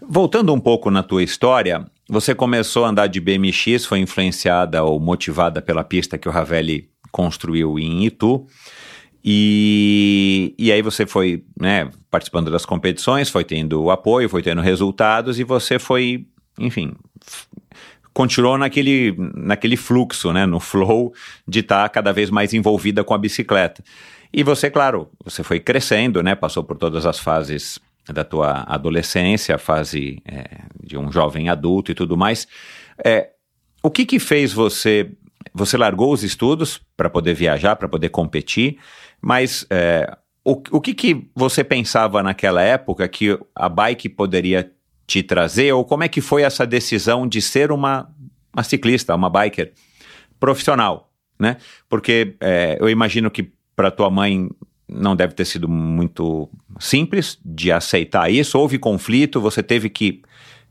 Voltando 0.00 0.52
um 0.52 0.60
pouco 0.60 0.90
na 0.90 1.02
tua 1.02 1.22
história, 1.22 1.84
você 2.08 2.34
começou 2.34 2.84
a 2.84 2.88
andar 2.88 3.06
de 3.06 3.20
BMX, 3.20 3.84
foi 3.86 4.00
influenciada 4.00 4.82
ou 4.82 4.98
motivada 4.98 5.62
pela 5.62 5.84
pista 5.84 6.18
que 6.18 6.28
o 6.28 6.32
Ravelli 6.32 6.88
construiu 7.12 7.78
em 7.78 8.04
Itu. 8.04 8.46
E, 9.24 10.54
e 10.58 10.72
aí 10.72 10.80
você 10.80 11.06
foi 11.06 11.44
né, 11.60 11.90
participando 12.10 12.50
das 12.50 12.64
competições, 12.64 13.28
foi 13.28 13.44
tendo 13.44 13.90
apoio, 13.90 14.28
foi 14.28 14.42
tendo 14.42 14.62
resultados 14.62 15.38
e 15.38 15.44
você 15.44 15.78
foi, 15.78 16.26
enfim, 16.58 16.94
continuou 18.14 18.56
naquele, 18.56 19.14
naquele 19.34 19.76
fluxo, 19.76 20.32
né, 20.32 20.46
no 20.46 20.58
flow 20.58 21.12
de 21.46 21.60
estar 21.60 21.88
cada 21.90 22.12
vez 22.12 22.30
mais 22.30 22.54
envolvida 22.54 23.04
com 23.04 23.12
a 23.12 23.18
bicicleta. 23.18 23.84
E 24.32 24.42
você, 24.42 24.70
claro, 24.70 25.10
você 25.22 25.42
foi 25.42 25.60
crescendo, 25.60 26.22
né, 26.22 26.34
passou 26.34 26.64
por 26.64 26.76
todas 26.76 27.04
as 27.04 27.18
fases 27.18 27.78
da 28.12 28.24
tua 28.24 28.64
adolescência, 28.66 29.54
a 29.54 29.58
fase 29.58 30.22
é, 30.24 30.62
de 30.82 30.96
um 30.96 31.10
jovem 31.10 31.48
adulto 31.48 31.90
e 31.90 31.94
tudo 31.94 32.16
mais. 32.16 32.46
É, 33.04 33.30
o 33.82 33.90
que 33.90 34.04
que 34.04 34.18
fez 34.18 34.52
você... 34.52 35.10
Você 35.52 35.76
largou 35.76 36.12
os 36.12 36.22
estudos 36.22 36.80
para 36.96 37.10
poder 37.10 37.34
viajar, 37.34 37.74
para 37.74 37.88
poder 37.88 38.10
competir, 38.10 38.78
mas 39.20 39.66
é, 39.70 40.16
o, 40.44 40.52
o 40.70 40.80
que 40.80 40.94
que 40.94 41.28
você 41.34 41.64
pensava 41.64 42.22
naquela 42.22 42.62
época 42.62 43.08
que 43.08 43.38
a 43.54 43.68
bike 43.68 44.08
poderia 44.10 44.70
te 45.06 45.22
trazer, 45.22 45.72
ou 45.72 45.84
como 45.84 46.04
é 46.04 46.08
que 46.08 46.20
foi 46.20 46.42
essa 46.42 46.66
decisão 46.66 47.26
de 47.26 47.42
ser 47.42 47.72
uma, 47.72 48.08
uma 48.54 48.62
ciclista, 48.62 49.14
uma 49.14 49.28
biker 49.28 49.72
profissional, 50.38 51.10
né? 51.38 51.56
Porque 51.88 52.36
é, 52.38 52.76
eu 52.80 52.88
imagino 52.88 53.30
que 53.30 53.50
para 53.74 53.90
tua 53.90 54.10
mãe 54.10 54.48
não 54.90 55.14
deve 55.14 55.34
ter 55.34 55.44
sido 55.44 55.68
muito 55.68 56.48
simples 56.78 57.38
de 57.44 57.70
aceitar 57.70 58.30
isso. 58.30 58.58
Houve 58.58 58.78
conflito, 58.78 59.40
você 59.40 59.62
teve 59.62 59.88
que, 59.88 60.22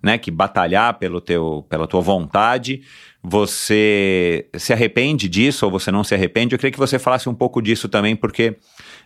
né, 0.03 0.17
que 0.17 0.29
batalhar 0.29 0.95
pelo 0.99 1.21
teu, 1.21 1.65
pela 1.69 1.87
tua 1.87 2.01
vontade. 2.01 2.81
Você 3.23 4.47
se 4.57 4.73
arrepende 4.73 5.27
disso 5.27 5.65
ou 5.65 5.71
você 5.71 5.91
não 5.91 6.03
se 6.03 6.13
arrepende? 6.13 6.53
Eu 6.53 6.59
queria 6.59 6.71
que 6.71 6.79
você 6.79 6.99
falasse 6.99 7.29
um 7.29 7.33
pouco 7.33 7.61
disso 7.61 7.87
também, 7.87 8.15
porque 8.15 8.57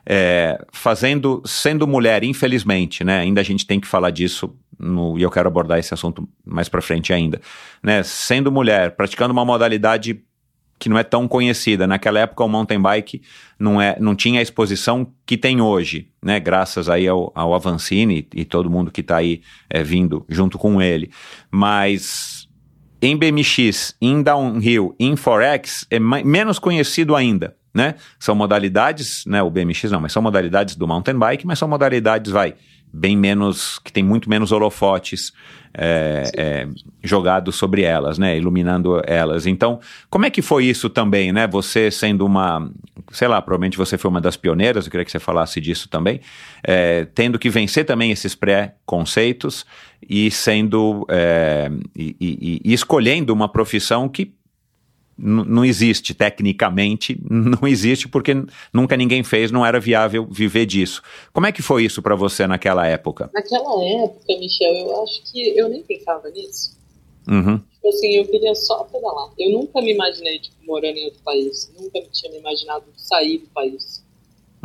é, 0.05 0.63
fazendo, 0.71 1.41
sendo 1.45 1.87
mulher, 1.87 2.23
infelizmente, 2.23 3.03
né, 3.03 3.19
ainda 3.19 3.41
a 3.41 3.43
gente 3.43 3.65
tem 3.65 3.79
que 3.79 3.87
falar 3.87 4.11
disso 4.11 4.55
no, 4.77 5.17
e 5.17 5.21
eu 5.21 5.31
quero 5.31 5.47
abordar 5.47 5.79
esse 5.79 5.93
assunto 5.93 6.27
mais 6.45 6.67
para 6.67 6.81
frente 6.81 7.13
ainda, 7.13 7.39
né, 7.81 8.03
sendo 8.03 8.51
mulher, 8.51 8.95
praticando 8.95 9.31
uma 9.31 9.45
modalidade 9.45 10.23
que 10.83 10.89
não 10.89 10.97
é 10.97 11.03
tão 11.03 11.29
conhecida. 11.29 11.87
Naquela 11.87 12.19
época 12.19 12.43
o 12.43 12.49
mountain 12.49 12.81
bike 12.81 13.21
não, 13.57 13.81
é, 13.81 13.95
não 14.01 14.13
tinha 14.13 14.41
a 14.41 14.43
exposição 14.43 15.07
que 15.25 15.37
tem 15.37 15.61
hoje, 15.61 16.09
né? 16.21 16.41
Graças 16.41 16.89
aí 16.89 17.07
ao, 17.07 17.31
ao 17.33 17.53
Avancini 17.53 18.27
e, 18.35 18.43
todo 18.43 18.69
mundo 18.69 18.91
que 18.91 18.99
está 18.99 19.15
aí 19.15 19.41
é, 19.69 19.81
vindo 19.81 20.25
junto 20.27 20.57
com 20.57 20.81
ele. 20.81 21.09
Mas 21.49 22.49
em 23.01 23.15
BMX, 23.15 23.95
em 24.01 24.21
downhill, 24.21 24.93
em 24.99 25.15
forex 25.15 25.87
é 25.89 25.99
menos 25.99 26.59
conhecido 26.59 27.15
ainda, 27.15 27.55
né? 27.73 27.95
São 28.19 28.35
modalidades, 28.35 29.23
né? 29.25 29.41
O 29.41 29.49
BMX 29.49 29.89
não, 29.89 30.01
mas 30.01 30.11
são 30.11 30.21
modalidades 30.21 30.75
do 30.75 30.85
mountain 30.85 31.17
bike, 31.17 31.47
mas 31.47 31.59
são 31.59 31.67
modalidades, 31.69 32.29
vai, 32.29 32.55
bem 32.93 33.17
menos, 33.17 33.79
que 33.79 33.91
tem 33.91 34.03
muito 34.03 34.29
menos 34.29 34.51
holofotes 34.51 35.33
é, 35.73 36.31
é, 36.37 36.67
jogados 37.03 37.55
sobre 37.55 37.81
elas, 37.81 38.19
né? 38.19 38.37
Iluminando 38.37 39.01
elas. 39.07 39.47
Então, 39.47 39.79
como 40.09 40.25
é 40.25 40.29
que 40.29 40.41
foi 40.41 40.65
isso 40.65 40.89
também, 40.89 41.31
né? 41.33 41.47
Você 41.47 41.89
sendo 41.89 42.23
uma, 42.25 42.69
sei 43.11 43.27
lá, 43.27 43.41
provavelmente 43.41 43.75
você 43.77 43.97
foi 43.97 44.11
uma 44.11 44.21
das 44.21 44.37
pioneiras, 44.37 44.85
eu 44.85 44.91
queria 44.91 45.03
que 45.03 45.11
você 45.11 45.19
falasse 45.19 45.59
disso 45.59 45.89
também, 45.89 46.21
é, 46.63 47.05
tendo 47.15 47.39
que 47.39 47.49
vencer 47.49 47.85
também 47.85 48.11
esses 48.11 48.35
pré-conceitos 48.35 49.65
e 50.07 50.29
sendo, 50.29 51.05
é, 51.09 51.71
e, 51.95 52.15
e- 52.21 52.61
e 52.63 52.73
escolhendo 52.73 53.33
uma 53.33 53.49
profissão 53.49 54.07
que 54.07 54.35
não 55.17 55.63
existe 55.65 56.13
tecnicamente, 56.13 57.19
não 57.29 57.67
existe 57.67 58.07
porque 58.07 58.33
nunca 58.73 58.97
ninguém 58.97 59.23
fez, 59.23 59.51
não 59.51 59.65
era 59.65 59.79
viável 59.79 60.27
viver 60.29 60.65
disso. 60.65 61.01
Como 61.31 61.45
é 61.47 61.51
que 61.51 61.61
foi 61.61 61.85
isso 61.85 62.01
para 62.01 62.15
você 62.15 62.47
naquela 62.47 62.87
época? 62.87 63.31
Naquela 63.33 63.83
época, 64.05 64.37
Michel, 64.39 64.73
eu 64.75 65.03
acho 65.03 65.21
que 65.29 65.57
eu 65.59 65.67
nem 65.67 65.83
pensava 65.83 66.29
nisso. 66.29 66.77
Uhum, 67.27 67.63
Tipo 67.73 67.89
assim, 67.89 68.15
eu 68.15 68.25
queria 68.27 68.55
só 68.55 68.83
pedalar. 68.85 69.31
Eu 69.37 69.51
nunca 69.51 69.81
me 69.81 69.93
imaginei, 69.93 70.39
tipo, 70.39 70.57
morando 70.65 70.97
em 70.97 71.05
outro 71.05 71.21
país. 71.23 71.71
Nunca 71.77 72.01
tinha 72.11 72.31
me 72.31 72.39
imaginado 72.39 72.85
sair 72.95 73.39
do 73.39 73.47
país. 73.49 74.03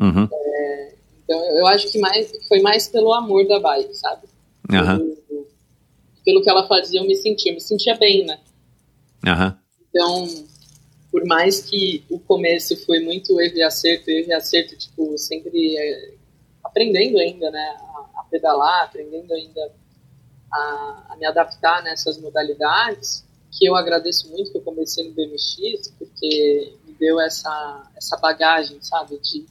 uhum, 0.01 0.31
Então, 1.25 1.39
eu 1.59 1.67
acho 1.67 1.91
que 1.93 1.99
mais, 1.99 2.31
foi 2.49 2.61
mais 2.61 2.89
pelo 2.89 3.13
amor 3.13 3.47
da 3.47 3.61
bike, 3.61 3.95
sabe? 3.97 4.27
aham, 4.73 5.03
Pelo, 5.29 5.49
pelo 6.25 6.43
que 6.43 6.51
ela 6.51 6.67
fazia, 6.69 7.01
eu 7.01 7.07
me 7.07 7.17
sentia. 7.17 7.51
Eu 7.53 7.57
me 7.57 7.61
sentia 7.61 7.97
bem, 7.97 8.25
né? 8.25 8.39
aham, 9.27 9.59
Então, 9.99 10.29
por 11.11 11.27
mais 11.27 11.61
que 11.61 12.05
o 12.09 12.21
começo 12.21 12.77
foi 12.87 13.01
muito 13.01 13.41
erro 13.41 13.57
e 13.57 13.63
acerto, 13.65 14.09
erro 14.09 14.29
e 14.29 14.33
acerto, 14.33 14.77
tipo, 14.77 15.19
sempre 15.19 15.77
é, 15.77 16.15
aprendendo 16.63 17.19
ainda, 17.19 17.51
né, 17.51 17.77
a, 17.81 18.21
a 18.21 18.25
pedalar, 18.31 18.85
aprendendo 18.85 19.35
ainda 19.35 19.73
a, 20.53 21.07
a 21.11 21.17
me 21.19 21.27
adaptar 21.27 21.83
nessas 21.83 22.17
modalidades, 22.21 23.25
que 23.51 23.67
eu 23.67 23.75
agradeço 23.75 24.31
muito 24.31 24.53
que 24.53 24.59
eu 24.59 24.63
comecei 24.63 25.09
no 25.09 25.15
BMX, 25.15 25.93
porque 25.99 26.75
me 26.87 26.93
deu 26.93 27.21
essa, 27.21 27.91
essa 27.97 28.17
bagagem, 28.19 28.79
sabe, 28.81 29.19
de... 29.19 29.47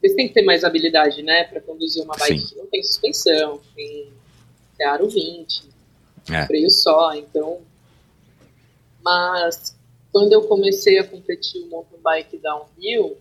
Você 0.00 0.16
tem 0.16 0.28
que 0.28 0.34
ter 0.34 0.44
mais 0.44 0.64
habilidade, 0.64 1.22
né, 1.22 1.44
para 1.44 1.60
conduzir 1.60 2.02
uma 2.02 2.16
bike 2.16 2.40
Sim. 2.40 2.46
que 2.46 2.56
não 2.56 2.66
tem 2.68 2.82
suspensão, 2.82 3.60
tem, 3.76 4.10
tem 4.78 4.86
aro 4.86 5.10
20, 5.10 5.68
É. 6.30 6.46
freio 6.46 6.70
só, 6.70 7.14
então 7.14 7.60
mas 9.02 9.76
quando 10.12 10.32
eu 10.32 10.42
comecei 10.42 10.98
a 10.98 11.04
competir 11.04 11.62
o 11.62 11.68
mountain 11.68 11.98
bike 12.02 12.38
downhill, 12.38 13.16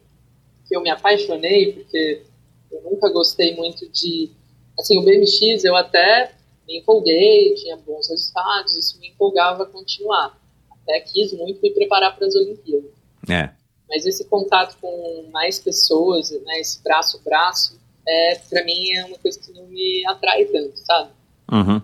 que 0.67 0.75
eu 0.75 0.81
me 0.81 0.89
apaixonei, 0.89 1.73
porque 1.73 2.23
eu 2.71 2.81
nunca 2.81 3.09
gostei 3.09 3.55
muito 3.55 3.87
de. 3.89 4.31
Assim, 4.79 4.97
o 4.97 5.03
BMX 5.03 5.63
eu 5.63 5.75
até 5.75 6.33
me 6.67 6.79
empolguei, 6.79 7.53
tinha 7.55 7.75
bons 7.77 8.09
resultados, 8.09 8.75
isso 8.75 8.99
me 8.99 9.09
empolgava 9.09 9.63
a 9.63 9.65
continuar. 9.65 10.39
Até 10.71 10.99
quis 11.01 11.33
muito 11.33 11.61
me 11.61 11.71
preparar 11.71 12.15
para 12.15 12.27
as 12.27 12.35
Olimpíadas. 12.35 12.91
é, 13.29 13.51
Mas 13.89 14.05
esse 14.05 14.25
contato 14.25 14.77
com 14.81 15.29
mais 15.31 15.59
pessoas, 15.59 16.31
né, 16.31 16.59
esse 16.59 16.81
braço 16.81 17.17
a 17.17 17.21
braço, 17.21 17.79
é, 18.07 18.35
para 18.49 18.63
mim 18.63 18.93
é 18.93 19.05
uma 19.05 19.17
coisa 19.17 19.39
que 19.39 19.51
não 19.51 19.67
me 19.67 20.05
atrai 20.07 20.45
tanto, 20.45 20.77
sabe? 20.77 21.11
uhum. 21.51 21.81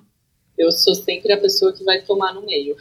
Eu 0.57 0.71
sou 0.71 0.95
sempre 0.95 1.31
a 1.33 1.37
pessoa 1.39 1.71
que 1.71 1.83
vai 1.83 2.01
tomar 2.01 2.33
no 2.33 2.41
meio. 2.41 2.75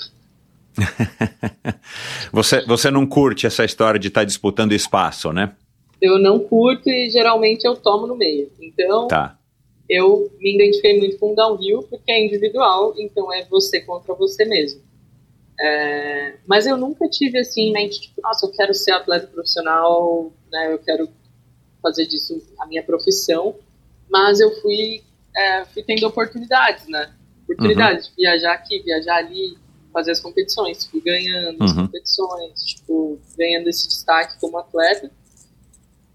Você, 2.32 2.64
você 2.66 2.90
não 2.90 3.06
curte 3.06 3.46
essa 3.46 3.64
história 3.64 3.98
de 3.98 4.08
estar 4.08 4.24
disputando 4.24 4.72
espaço, 4.72 5.32
né? 5.32 5.54
eu 6.00 6.18
não 6.18 6.38
curto 6.38 6.90
e 6.90 7.08
geralmente 7.08 7.64
eu 7.64 7.74
tomo 7.74 8.06
no 8.06 8.14
meio. 8.16 8.50
Então, 8.60 9.08
Tá. 9.08 9.38
eu 9.88 10.30
me 10.38 10.54
identifiquei 10.54 10.98
muito 10.98 11.18
com 11.18 11.32
o 11.32 11.34
downhill 11.34 11.82
porque 11.84 12.12
é 12.12 12.22
individual, 12.24 12.94
então 12.98 13.32
é 13.32 13.44
você 13.44 13.80
contra 13.80 14.14
você 14.14 14.44
mesmo. 14.44 14.82
É, 15.58 16.34
mas 16.46 16.66
eu 16.66 16.76
nunca 16.76 17.08
tive 17.08 17.38
assim 17.38 17.68
em 17.68 17.72
mente, 17.72 18.00
tipo, 18.00 18.20
nossa, 18.20 18.44
eu 18.44 18.52
quero 18.52 18.74
ser 18.74 18.92
atleta 18.92 19.26
profissional, 19.28 20.30
né, 20.52 20.72
eu 20.74 20.78
quero 20.78 21.08
fazer 21.82 22.04
disso 22.06 22.42
a 22.60 22.66
minha 22.66 22.82
profissão, 22.82 23.54
mas 24.10 24.38
eu 24.38 24.50
fui, 24.60 25.02
é, 25.34 25.64
fui 25.64 25.82
tendo 25.82 26.06
oportunidades, 26.06 26.86
né? 26.88 27.10
Oportunidades 27.44 28.08
de 28.08 28.16
viajar 28.16 28.52
aqui, 28.52 28.80
viajar 28.82 29.16
ali, 29.16 29.56
fazer 29.96 30.10
as 30.12 30.20
competições, 30.20 30.84
fui 30.84 31.00
ganhando 31.00 31.64
as 31.64 31.70
Uhum. 31.70 31.86
competições, 31.86 32.62
tipo, 32.64 33.18
ganhando 33.34 33.66
esse 33.68 33.88
destaque 33.88 34.38
como 34.38 34.58
atleta. 34.58 35.10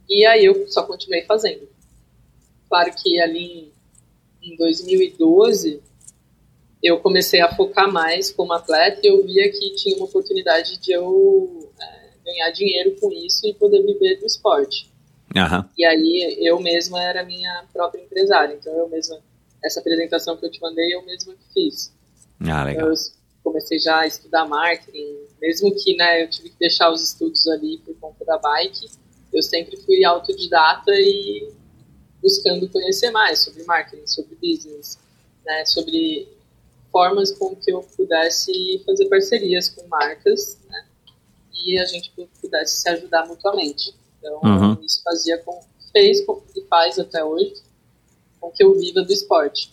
E 0.08 0.24
aí 0.24 0.46
eu 0.46 0.68
só 0.70 0.84
continuei 0.84 1.24
fazendo. 1.24 1.68
claro 2.70 2.92
que 2.96 3.20
ali 3.20 3.74
em, 4.42 4.54
em 4.54 4.56
2012 4.56 5.82
eu 6.84 7.00
comecei 7.00 7.42
a 7.42 7.54
focar 7.56 7.92
mais 7.92 8.32
como 8.32 8.54
atleta 8.54 9.02
e 9.04 9.08
eu 9.08 9.24
via 9.26 9.52
que 9.52 9.76
tinha 9.76 9.96
uma 9.98 10.06
oportunidade 10.06 10.78
de 10.78 10.92
eu 10.92 11.70
é, 11.82 12.10
ganhar 12.24 12.52
dinheiro 12.52 12.96
com 13.00 13.12
isso 13.12 13.46
e 13.48 13.54
poder 13.56 13.84
viver 13.84 14.20
do 14.20 14.26
esporte. 14.28 14.90
Uhum. 15.36 15.66
E 15.78 15.84
aí 15.86 16.38
eu 16.40 16.60
mesma 16.60 17.02
era 17.04 17.24
minha 17.26 17.66
própria 17.74 18.02
empresária, 18.02 18.54
então 18.54 18.72
eu 18.74 18.88
mesma, 18.90 19.18
essa 19.64 19.80
apresentação 19.80 20.38
que 20.38 20.46
eu 20.46 20.52
te 20.52 20.62
mandei, 20.62 20.94
eu 20.96 21.04
mesma 21.06 21.34
que 21.34 21.54
fiz. 21.54 21.92
Ah, 22.42 22.64
legal. 22.64 22.88
Eu 22.88 22.94
comecei 23.44 23.80
já 23.80 24.00
a 24.02 24.08
estudar 24.08 24.46
marketing, 24.48 25.18
mesmo 25.42 25.74
que 25.76 25.96
né, 25.96 26.24
eu 26.24 26.30
tive 26.30 26.50
que 26.50 26.60
deixar 26.60 26.92
os 26.92 27.02
estudos 27.02 27.48
ali 27.48 27.78
por 27.80 27.96
conta 27.96 28.24
da 28.26 28.38
bike, 28.38 28.90
eu 29.34 29.42
sempre 29.42 29.78
fui 29.78 30.04
autodidata 30.04 30.92
e 30.94 31.52
buscando 32.22 32.70
conhecer 32.70 33.10
mais 33.12 33.40
sobre 33.40 33.64
marketing, 33.64 34.06
sobre 34.06 34.36
business, 34.36 35.00
né, 35.46 35.66
sobre 35.66 36.28
formas 36.92 37.32
com 37.32 37.56
que 37.56 37.72
eu 37.72 37.82
pudesse 37.96 38.82
fazer 38.86 39.06
parcerias 39.10 39.70
com 39.70 39.88
marcas, 39.88 40.60
né, 40.70 40.86
e 41.66 41.80
a 41.80 41.86
gente 41.86 42.12
pudesse 42.42 42.82
se 42.82 42.90
ajudar 42.90 43.26
mutuamente. 43.28 43.96
Então, 44.20 44.40
Uhum. 44.44 44.78
isso 44.84 45.02
fazia 45.04 45.38
com, 45.40 45.60
fez 45.92 46.20
e 46.56 46.62
faz 46.70 47.00
até 47.00 47.24
hoje 47.24 47.54
com 48.40 48.52
que 48.52 48.64
eu 48.64 48.74
viva 48.80 49.02
do 49.02 49.12
esporte. 49.12 49.72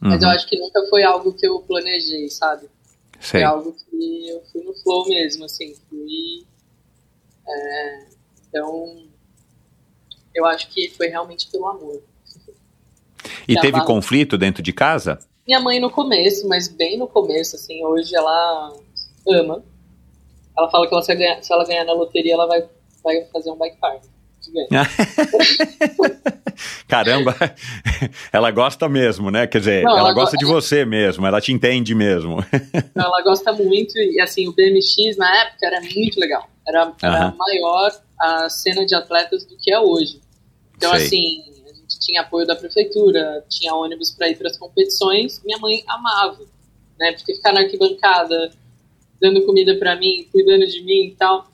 Mas 0.00 0.22
eu 0.22 0.28
Uhum. 0.28 0.34
acho 0.34 0.48
que 0.48 0.58
nunca 0.58 0.86
foi 0.86 1.02
algo 1.02 1.32
que 1.32 1.46
eu 1.46 1.60
planejei, 1.60 2.28
sabe? 2.28 2.68
Foi 3.24 3.40
Sei. 3.40 3.42
algo 3.42 3.72
que 3.72 4.28
eu 4.28 4.42
fui 4.52 4.62
no 4.62 4.74
flow 4.74 5.08
mesmo, 5.08 5.46
assim, 5.46 5.74
fui. 5.88 6.44
é, 7.48 8.06
então, 8.48 9.06
eu 10.34 10.44
acho 10.44 10.68
que 10.68 10.90
foi 10.90 11.08
realmente 11.08 11.50
pelo 11.50 11.66
amor. 11.68 12.02
E 13.48 13.58
teve 13.58 13.82
conflito 13.84 14.36
dentro 14.36 14.62
de 14.62 14.72
casa? 14.72 15.18
Minha 15.46 15.60
mãe 15.60 15.80
no 15.80 15.90
começo, 15.90 16.46
mas 16.46 16.68
bem 16.68 16.98
no 16.98 17.08
começo, 17.08 17.56
assim, 17.56 17.82
hoje 17.84 18.14
ela 18.14 18.76
ama. 19.26 19.64
Ela 20.56 20.70
fala 20.70 20.86
que 20.86 20.94
ela, 20.94 21.02
se, 21.02 21.10
ela 21.10 21.18
ganhar, 21.18 21.42
se 21.42 21.52
ela 21.52 21.64
ganhar 21.64 21.84
na 21.84 21.92
loteria, 21.94 22.34
ela 22.34 22.46
vai, 22.46 22.68
vai 23.02 23.24
fazer 23.32 23.50
um 23.50 23.56
bike 23.56 23.78
park. 23.78 24.02
Caramba, 26.88 27.34
ela 28.32 28.50
gosta 28.50 28.88
mesmo, 28.88 29.30
né? 29.30 29.46
Quer 29.46 29.58
dizer, 29.58 29.84
Não, 29.84 29.90
ela, 29.92 30.00
ela 30.00 30.12
gosta 30.12 30.36
go- 30.36 30.38
de 30.38 30.44
você 30.44 30.84
mesmo, 30.84 31.26
ela 31.26 31.40
te 31.40 31.52
entende 31.52 31.94
mesmo. 31.94 32.44
Então, 32.52 33.04
ela 33.04 33.22
gosta 33.22 33.52
muito, 33.52 33.96
e 33.98 34.20
assim, 34.20 34.48
o 34.48 34.52
BMX 34.52 35.16
na 35.16 35.42
época 35.42 35.66
era 35.66 35.80
muito 35.80 36.18
legal. 36.20 36.48
Era, 36.66 36.92
era 37.02 37.34
maior 37.36 37.92
a 38.20 38.48
cena 38.48 38.86
de 38.86 38.94
atletas 38.94 39.44
do 39.44 39.56
que 39.56 39.72
é 39.72 39.78
hoje. 39.78 40.20
Então, 40.76 40.90
Sei. 40.96 41.06
assim, 41.06 41.42
a 41.70 41.74
gente 41.74 41.98
tinha 42.00 42.22
apoio 42.22 42.46
da 42.46 42.56
prefeitura, 42.56 43.44
tinha 43.48 43.74
ônibus 43.74 44.10
para 44.10 44.28
ir 44.28 44.36
para 44.36 44.48
as 44.48 44.56
competições, 44.56 45.42
minha 45.44 45.58
mãe 45.58 45.82
amava, 45.88 46.38
né? 46.98 47.12
Porque 47.12 47.34
ficar 47.34 47.52
na 47.52 47.60
arquibancada, 47.60 48.52
dando 49.20 49.44
comida 49.44 49.74
para 49.76 49.96
mim, 49.96 50.26
cuidando 50.30 50.66
de 50.66 50.82
mim 50.82 51.08
e 51.08 51.16
tal. 51.18 51.50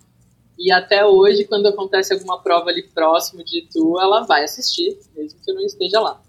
E 0.60 0.70
até 0.70 1.06
hoje, 1.06 1.44
quando 1.44 1.66
acontece 1.68 2.12
alguma 2.12 2.38
prova 2.38 2.68
ali 2.68 2.82
próximo 2.82 3.42
de 3.42 3.60
Itu, 3.60 3.98
ela 3.98 4.24
vai 4.24 4.44
assistir, 4.44 4.98
mesmo 5.16 5.40
que 5.42 5.50
eu 5.50 5.54
não 5.54 5.62
esteja 5.62 5.98
lá. 5.98 6.20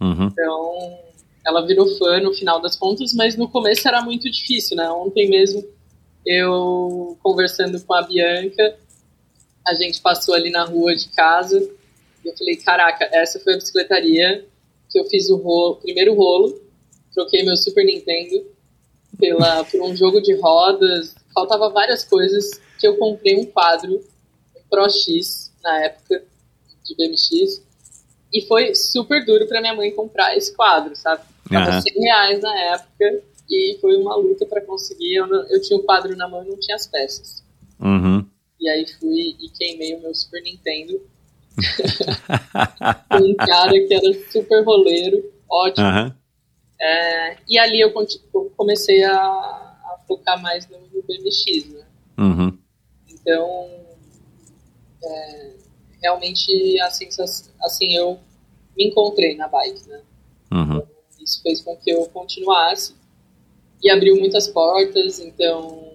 Uhum. 0.00 0.26
Então, 0.26 0.98
ela 1.46 1.64
virou 1.64 1.86
fã 1.96 2.18
no 2.20 2.34
final 2.34 2.60
das 2.60 2.74
contas, 2.74 3.14
mas 3.14 3.36
no 3.36 3.48
começo 3.48 3.86
era 3.86 4.02
muito 4.02 4.28
difícil, 4.28 4.76
né? 4.76 4.90
Ontem 4.90 5.30
mesmo, 5.30 5.64
eu 6.26 7.16
conversando 7.22 7.80
com 7.84 7.94
a 7.94 8.02
Bianca, 8.02 8.76
a 9.64 9.74
gente 9.74 10.00
passou 10.00 10.34
ali 10.34 10.50
na 10.50 10.64
rua 10.64 10.96
de 10.96 11.08
casa, 11.10 11.60
e 12.24 12.28
eu 12.28 12.36
falei, 12.36 12.56
caraca, 12.56 13.08
essa 13.12 13.38
foi 13.38 13.54
a 13.54 13.56
bicicletaria 13.56 14.44
que 14.90 14.98
eu 14.98 15.04
fiz 15.04 15.30
o 15.30 15.36
rolo, 15.36 15.76
primeiro 15.76 16.12
rolo, 16.16 16.60
troquei 17.14 17.44
meu 17.44 17.56
Super 17.56 17.84
Nintendo 17.84 18.44
pela, 19.16 19.62
por 19.62 19.80
um 19.82 19.94
jogo 19.94 20.20
de 20.20 20.34
rodas, 20.34 21.14
faltava 21.32 21.70
várias 21.70 22.02
coisas, 22.02 22.60
que 22.80 22.86
eu 22.86 22.96
comprei 22.96 23.36
um 23.38 23.44
quadro, 23.46 24.00
Pro 24.70 24.88
X, 24.88 25.52
na 25.62 25.84
época, 25.84 26.22
de 26.84 26.94
BMX, 26.96 27.62
e 28.32 28.42
foi 28.46 28.74
super 28.74 29.24
duro 29.24 29.46
para 29.46 29.60
minha 29.60 29.74
mãe 29.74 29.90
comprar 29.92 30.36
esse 30.36 30.54
quadro, 30.54 30.94
sabe? 30.96 31.22
Tava 31.48 31.70
Aham. 31.70 31.80
100 31.80 31.92
reais 32.00 32.40
na 32.42 32.58
época 32.74 33.22
e 33.50 33.76
foi 33.80 33.96
uma 33.96 34.14
luta 34.16 34.46
para 34.46 34.60
conseguir. 34.60 35.14
Eu, 35.16 35.26
não- 35.26 35.42
eu 35.48 35.60
tinha 35.60 35.76
o 35.78 35.82
quadro 35.82 36.16
na 36.16 36.28
mão 36.28 36.44
e 36.44 36.48
não 36.48 36.56
tinha 36.56 36.76
as 36.76 36.86
peças. 36.86 37.42
Uhum. 37.80 38.24
E 38.60 38.68
aí 38.68 38.86
fui 39.00 39.36
e 39.40 39.48
queimei 39.50 39.94
o 39.96 40.00
meu 40.00 40.14
Super 40.14 40.42
Nintendo. 40.42 41.00
com 43.08 43.16
um 43.18 43.34
cara 43.34 43.72
que 43.72 43.92
era 43.92 44.30
super 44.30 44.64
roleiro, 44.64 45.32
ótimo. 45.50 45.86
Aham. 45.86 46.16
É, 46.80 47.36
e 47.48 47.58
ali 47.58 47.80
eu 47.80 47.92
comecei 48.56 49.02
a, 49.04 49.12
a 49.20 49.98
focar 50.06 50.40
mais 50.40 50.66
no, 50.68 50.78
no 50.78 51.02
BMX, 51.02 51.66
né? 51.72 51.84
Uhum. 52.16 52.56
Então, 53.20 53.70
é, 55.02 55.52
realmente 56.02 56.80
a 56.80 56.90
sensação, 56.90 57.52
assim, 57.62 57.94
eu 57.94 58.18
me 58.76 58.88
encontrei 58.88 59.36
na 59.36 59.48
bike, 59.48 59.88
né? 59.88 60.00
Uhum. 60.52 60.82
Isso 61.20 61.42
fez 61.42 61.60
com 61.60 61.76
que 61.76 61.90
eu 61.90 62.08
continuasse 62.08 62.94
e 63.82 63.90
abriu 63.90 64.16
muitas 64.18 64.48
portas. 64.48 65.18
Então, 65.20 65.92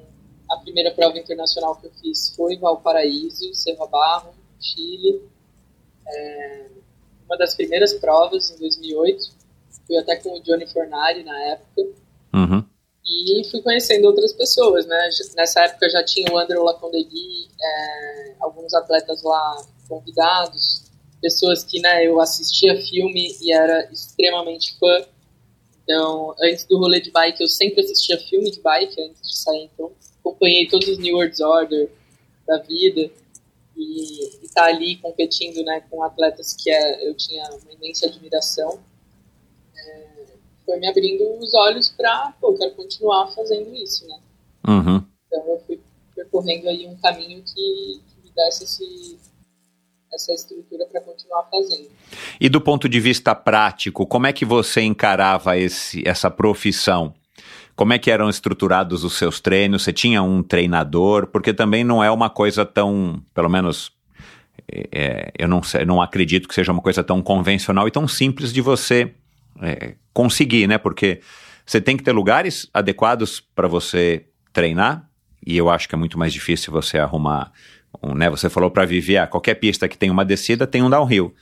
a 0.49 0.57
primeira 0.57 0.91
prova 0.91 1.17
internacional 1.17 1.75
que 1.75 1.87
eu 1.87 1.91
fiz 2.01 2.33
foi 2.35 2.53
em 2.53 2.59
Valparaíso, 2.59 3.53
Cerro 3.53 3.87
Barro, 3.87 4.33
Chile. 4.59 5.21
É, 6.07 6.65
uma 7.25 7.37
das 7.37 7.55
primeiras 7.55 7.93
provas 7.93 8.51
em 8.51 8.59
2008. 8.59 9.35
Fui 9.87 9.97
até 9.97 10.15
com 10.17 10.37
o 10.37 10.41
Johnny 10.41 10.67
Fornari 10.67 11.23
na 11.23 11.37
época. 11.45 11.81
Uhum. 12.33 12.65
E 13.05 13.47
fui 13.51 13.61
conhecendo 13.61 14.05
outras 14.05 14.33
pessoas, 14.33 14.85
né? 14.87 15.09
Nessa 15.35 15.61
época 15.61 15.89
já 15.89 16.03
tinha 16.03 16.31
o 16.33 16.37
Andrew 16.37 16.63
Lacondegui, 16.63 17.47
é, 17.61 18.35
alguns 18.39 18.73
atletas 18.73 19.21
lá 19.21 19.63
convidados, 19.87 20.85
pessoas 21.21 21.63
que 21.63 21.79
né, 21.79 22.05
eu 22.05 22.19
assistia 22.19 22.75
filme 22.87 23.35
e 23.41 23.51
era 23.51 23.87
extremamente 23.91 24.75
fã. 24.79 25.05
Então, 25.83 26.35
antes 26.41 26.65
do 26.65 26.79
rolê 26.79 26.99
de 26.99 27.11
bike, 27.11 27.41
eu 27.41 27.47
sempre 27.47 27.81
assistia 27.81 28.17
filme 28.17 28.49
de 28.49 28.59
bike, 28.59 28.99
antes 28.99 29.21
de 29.21 29.37
sair, 29.37 29.69
então 29.71 29.91
acompanhei 30.19 30.67
todos 30.67 30.87
os 30.87 30.97
New 30.97 31.15
World 31.15 31.43
Order 31.43 31.91
da 32.47 32.57
vida 32.57 33.11
e 33.77 34.23
estar 34.43 34.63
tá 34.63 34.65
ali 34.65 34.97
competindo 34.97 35.63
né, 35.63 35.83
com 35.91 36.01
atletas 36.01 36.55
que 36.55 36.71
é, 36.71 37.07
eu 37.07 37.13
tinha 37.13 37.43
uma 37.49 37.73
imensa 37.73 38.07
admiração 38.07 38.79
foi 40.65 40.79
me 40.79 40.87
abrindo 40.87 41.23
os 41.39 41.53
olhos 41.53 41.89
para, 41.89 42.33
pô, 42.41 42.51
eu 42.51 42.57
quero 42.57 42.71
continuar 42.71 43.27
fazendo 43.27 43.73
isso, 43.75 44.07
né? 44.07 44.19
Uhum. 44.67 45.03
Então 45.27 45.47
eu 45.47 45.59
fui 45.65 45.79
percorrendo 46.15 46.67
aí 46.67 46.87
um 46.87 46.95
caminho 46.95 47.43
que, 47.43 48.01
que 48.07 48.23
me 48.23 48.31
desse 48.35 48.63
esse, 48.63 49.17
essa 50.13 50.33
estrutura 50.33 50.85
para 50.91 51.01
continuar 51.01 51.43
fazendo. 51.51 51.89
E 52.39 52.49
do 52.49 52.59
ponto 52.59 52.89
de 52.89 52.99
vista 52.99 53.35
prático, 53.35 54.05
como 54.05 54.27
é 54.27 54.33
que 54.33 54.45
você 54.45 54.81
encarava 54.81 55.57
esse, 55.57 56.03
essa 56.07 56.31
profissão? 56.31 57.13
Como 57.75 57.91
é 57.91 57.99
que 57.99 58.09
eram 58.09 58.29
estruturados 58.29 59.03
os 59.03 59.17
seus 59.17 59.41
treinos? 59.41 59.83
Você 59.83 59.91
tinha 59.91 60.23
um 60.23 60.41
treinador? 60.41 61.27
Porque 61.27 61.53
também 61.53 61.83
não 61.83 62.03
é 62.03 62.09
uma 62.09 62.29
coisa 62.29 62.65
tão, 62.65 63.21
pelo 63.33 63.49
menos, 63.49 63.91
é, 64.71 65.31
eu 65.37 65.47
não, 65.47 65.61
sei, 65.61 65.85
não 65.85 66.01
acredito 66.01 66.47
que 66.47 66.55
seja 66.55 66.71
uma 66.71 66.81
coisa 66.81 67.03
tão 67.03 67.21
convencional 67.21 67.87
e 67.87 67.91
tão 67.91 68.07
simples 68.07 68.53
de 68.53 68.61
você 68.61 69.13
é, 69.61 69.95
conseguir, 70.13 70.67
né? 70.67 70.77
Porque 70.77 71.21
você 71.65 71.81
tem 71.81 71.97
que 71.97 72.03
ter 72.03 72.11
lugares 72.11 72.69
adequados 72.73 73.39
para 73.39 73.67
você 73.67 74.25
treinar 74.53 75.09
e 75.45 75.55
eu 75.55 75.69
acho 75.69 75.87
que 75.87 75.95
é 75.95 75.97
muito 75.97 76.17
mais 76.17 76.33
difícil 76.33 76.73
você 76.73 76.97
arrumar, 76.97 77.51
um, 78.01 78.13
né? 78.13 78.29
Você 78.29 78.49
falou 78.49 78.71
para 78.71 78.85
viver, 78.85 79.17
ah, 79.17 79.27
qualquer 79.27 79.55
pista 79.55 79.87
que 79.87 79.97
tem 79.97 80.09
uma 80.09 80.25
descida 80.25 80.65
tem 80.65 80.81
um 80.81 80.89
downhill. 80.89 81.33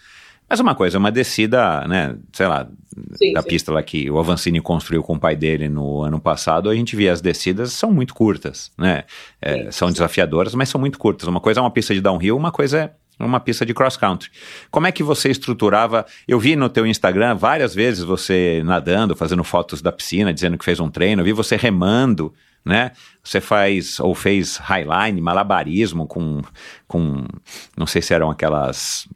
Mas 0.50 0.60
uma 0.60 0.76
coisa, 0.76 1.00
uma 1.00 1.12
descida, 1.12 1.88
né, 1.88 2.16
sei 2.34 2.48
lá, 2.48 2.68
Sim, 3.16 3.34
da 3.34 3.42
sim. 3.42 3.48
pista 3.48 3.72
lá 3.72 3.82
que 3.82 4.12
o 4.12 4.20
Avancini 4.20 4.62
construiu 4.62 5.02
com 5.02 5.16
o 5.16 5.20
pai 5.20 5.36
dele 5.36 5.68
no 5.68 6.04
ano 6.04 6.20
passado, 6.20 6.70
a 6.70 6.76
gente 6.76 6.96
via 6.96 7.12
as 7.12 7.22
descidas 7.22 7.74
são 7.74 7.92
muito 7.92 8.14
curtas, 8.14 8.72
né? 8.78 9.06
É, 9.42 9.64
Sim, 9.64 9.72
são 9.72 9.92
desafiadoras, 9.92 10.54
mas 10.54 10.70
são 10.70 10.80
muito 10.80 11.00
curtas. 11.00 11.28
Uma 11.28 11.40
coisa 11.40 11.60
é 11.60 11.64
uma 11.64 11.72
pista 11.72 11.94
de 11.94 12.02
downhill, 12.02 12.38
uma 12.38 12.52
coisa 12.52 12.78
é 12.78 12.92
uma 13.20 13.40
pista 13.40 13.66
de 13.66 13.74
cross 13.74 13.98
country. 13.98 14.30
Como 14.72 14.88
é 14.88 14.92
que 14.92 15.04
você 15.04 15.30
estruturava? 15.30 16.06
Eu 16.28 16.40
vi 16.40 16.56
no 16.56 16.70
teu 16.70 16.86
Instagram 16.86 17.36
várias 17.36 17.74
vezes 17.74 18.04
você 18.04 18.62
nadando, 18.66 19.16
fazendo 19.16 19.44
fotos 19.44 19.82
da 19.82 19.92
piscina, 19.92 20.34
dizendo 20.34 20.58
que 20.58 20.66
fez 20.66 20.80
um 20.80 20.90
treino. 20.90 21.22
Eu 21.22 21.26
vi 21.26 21.34
você 21.34 21.56
remando, 21.56 22.34
né? 22.66 22.92
Você 23.24 23.40
faz 23.40 24.00
ou 24.00 24.16
fez 24.16 24.58
highline, 24.58 25.22
malabarismo 25.22 26.08
com, 26.08 26.42
com 26.88 27.26
não 27.78 27.86
sei 27.86 28.02
se 28.02 28.14
eram 28.14 28.30
aquelas 28.30 29.08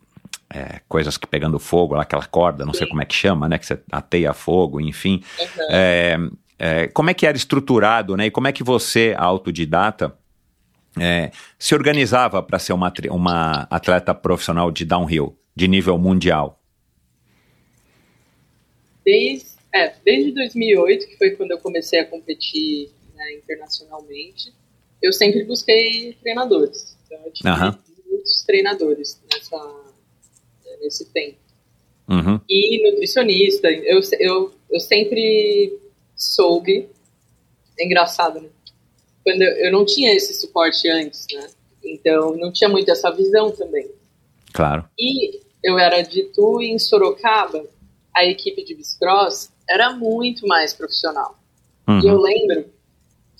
é, 0.53 0.81
coisas 0.87 1.17
que 1.17 1.27
pegando 1.27 1.59
fogo, 1.59 1.95
lá, 1.95 2.03
aquela 2.03 2.25
corda, 2.25 2.65
não 2.65 2.73
sei 2.73 2.85
Sim. 2.85 2.89
como 2.89 3.01
é 3.01 3.05
que 3.05 3.15
chama, 3.15 3.49
né? 3.49 3.57
Que 3.57 3.65
você 3.65 3.79
ateia 3.91 4.33
fogo, 4.33 4.79
enfim. 4.79 5.21
Uhum. 5.39 5.67
É, 5.69 6.17
é, 6.59 6.87
como 6.87 7.09
é 7.09 7.13
que 7.13 7.25
era 7.25 7.37
estruturado, 7.37 8.15
né? 8.15 8.27
E 8.27 8.31
como 8.31 8.47
é 8.47 8.51
que 8.51 8.63
você, 8.63 9.15
autodidata, 9.17 10.15
é, 11.01 11.31
se 11.57 11.75
organizava 11.75 12.41
para 12.43 12.59
ser 12.59 12.73
uma, 12.73 12.91
uma 13.09 13.67
atleta 13.69 14.13
profissional 14.13 14.71
de 14.71 14.85
downhill, 14.85 15.37
de 15.55 15.67
nível 15.67 15.97
mundial? 15.97 16.57
desde, 19.07 19.47
é, 19.73 19.93
desde 20.03 20.31
2008, 20.33 21.07
que 21.07 21.17
foi 21.17 21.31
quando 21.31 21.51
eu 21.51 21.59
comecei 21.59 22.01
a 22.01 22.05
competir 22.05 22.89
né, 23.15 23.35
internacionalmente, 23.35 24.53
eu 25.01 25.13
sempre 25.13 25.45
busquei 25.45 26.13
treinadores. 26.21 26.97
Então, 27.05 27.17
eu 27.25 27.31
tive 27.31 27.47
Aham. 27.47 27.79
muitos 28.05 28.43
treinadores 28.45 29.21
nessa, 29.31 29.85
nesse 30.81 31.05
tempo. 31.13 31.37
Uhum. 32.09 32.39
E 32.49 32.91
nutricionista, 32.91 33.69
eu, 33.69 34.01
eu, 34.19 34.53
eu 34.69 34.79
sempre 34.79 35.79
soube. 36.13 36.89
É 37.79 37.85
engraçado, 37.85 38.41
né? 38.41 38.49
Quando 39.27 39.41
eu, 39.41 39.73
não 39.73 39.83
tinha 39.83 40.15
esse 40.15 40.33
suporte 40.33 40.87
antes, 40.87 41.27
né? 41.33 41.49
Então 41.83 42.33
não 42.37 42.49
tinha 42.49 42.69
muito 42.69 42.89
essa 42.89 43.11
visão 43.11 43.51
também. 43.51 43.91
Claro. 44.53 44.87
E 44.97 45.41
eu 45.61 45.77
era 45.77 46.01
de 46.01 46.23
Tu 46.33 46.61
em 46.61 46.79
Sorocaba, 46.79 47.65
a 48.15 48.23
equipe 48.23 48.63
de 48.63 48.73
bicicross 48.73 49.51
era 49.69 49.91
muito 49.91 50.47
mais 50.47 50.73
profissional. 50.73 51.37
Uhum. 51.85 51.99
E 51.99 52.07
eu 52.07 52.21
lembro 52.21 52.69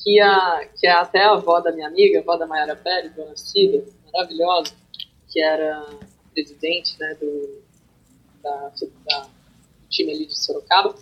que, 0.04 0.20
a, 0.20 0.68
que 0.78 0.86
até 0.88 1.24
a 1.24 1.32
avó 1.32 1.62
da 1.62 1.72
minha 1.72 1.88
amiga, 1.88 2.20
a 2.20 2.22
avó 2.22 2.36
da 2.36 2.46
Mayara 2.46 2.76
Pérez, 2.76 3.16
dona 3.16 3.38
Cida, 3.38 3.82
maravilhosa, 4.12 4.74
que 5.30 5.42
era 5.42 5.86
presidente 6.34 7.00
né, 7.00 7.16
do, 7.18 7.62
da, 8.44 8.74
da, 9.10 9.28
time 9.90 10.12
ali 10.12 10.26
de 10.26 10.38
Sorocaba, 10.38 10.94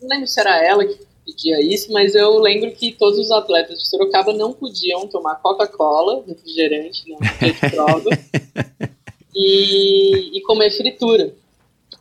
não 0.00 0.08
lembro 0.08 0.26
se 0.26 0.40
era 0.40 0.56
ela 0.64 0.86
que 0.86 0.98
pedia 1.24 1.60
isso, 1.60 1.92
mas 1.92 2.14
eu 2.14 2.38
lembro 2.38 2.72
que 2.72 2.92
todos 2.92 3.18
os 3.18 3.30
atletas 3.30 3.78
de 3.78 3.88
Sorocaba 3.88 4.32
não 4.32 4.52
podiam 4.52 5.06
tomar 5.08 5.36
Coca-Cola, 5.36 6.24
refrigerante, 6.26 7.04
dia 7.04 7.52
de 7.52 7.70
prova, 7.70 8.10
e, 9.34 10.36
e 10.38 10.40
comer 10.42 10.70
fritura. 10.70 11.34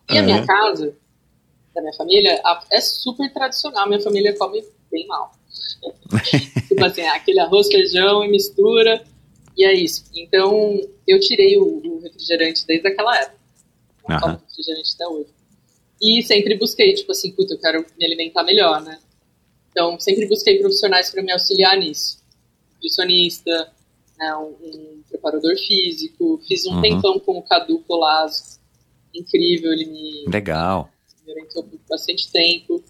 E 0.10 0.18
a 0.18 0.24
minha 0.24 0.40
Uhum. 0.40 0.46
casa, 0.46 0.96
da 1.74 1.82
minha 1.82 1.94
família, 1.94 2.42
a- 2.44 2.66
é 2.72 2.82
super 2.82 3.32
tradicional. 3.34 3.88
Minha 3.88 4.02
família 4.02 4.36
come 4.38 4.64
bem 4.92 5.08
mal. 5.08 5.32
tipo 6.68 6.84
assim, 6.84 7.02
aquele 7.02 7.40
arroz, 7.40 7.68
feijão 7.68 8.24
e 8.24 8.30
mistura, 8.30 9.04
e 9.58 9.66
é 9.66 9.74
isso. 9.74 10.06
Então, 10.16 10.80
eu 11.08 11.20
tirei 11.20 11.58
o, 11.58 11.64
o 11.86 12.00
refrigerante 12.02 12.66
desde 12.66 12.88
aquela 12.88 13.18
época. 13.20 13.40
Não 14.08 14.20
tomo 14.20 14.42
refrigerante 14.48 14.92
até 14.96 15.08
hoje. 15.08 15.30
E 16.02 16.24
sempre 16.24 16.58
busquei, 16.58 16.94
tipo 16.94 17.12
assim, 17.12 17.32
puta, 17.32 17.54
eu 17.54 17.60
quero 17.60 17.86
me 17.98 18.06
alimentar 18.06 18.44
melhor, 18.44 18.82
né? 18.82 19.00
Então, 19.72 20.00
sempre 20.00 20.26
busquei 20.28 20.60
profissionais 20.60 21.10
para 21.10 21.24
me 21.24 21.32
auxiliar 21.32 21.78
nisso. 21.78 22.22
Nutricionista, 22.76 23.72
né, 24.18 24.36
um, 24.36 24.50
um 24.64 25.04
preparador 25.10 25.56
físico. 25.58 26.40
Fiz 26.48 26.66
um 26.66 26.76
Uhum. 26.76 26.82
tempão 26.82 27.20
com 27.20 27.38
o 27.38 27.44
Cadu 27.44 27.80
Colasso. 27.80 28.60
Incrível, 29.14 29.72
ele 29.74 29.86
me, 29.86 30.26
Legal. 30.28 30.90
me 31.26 31.32
orientou 31.34 31.64
por 31.64 31.80
bastante 31.90 32.30
tempo. 32.32 32.84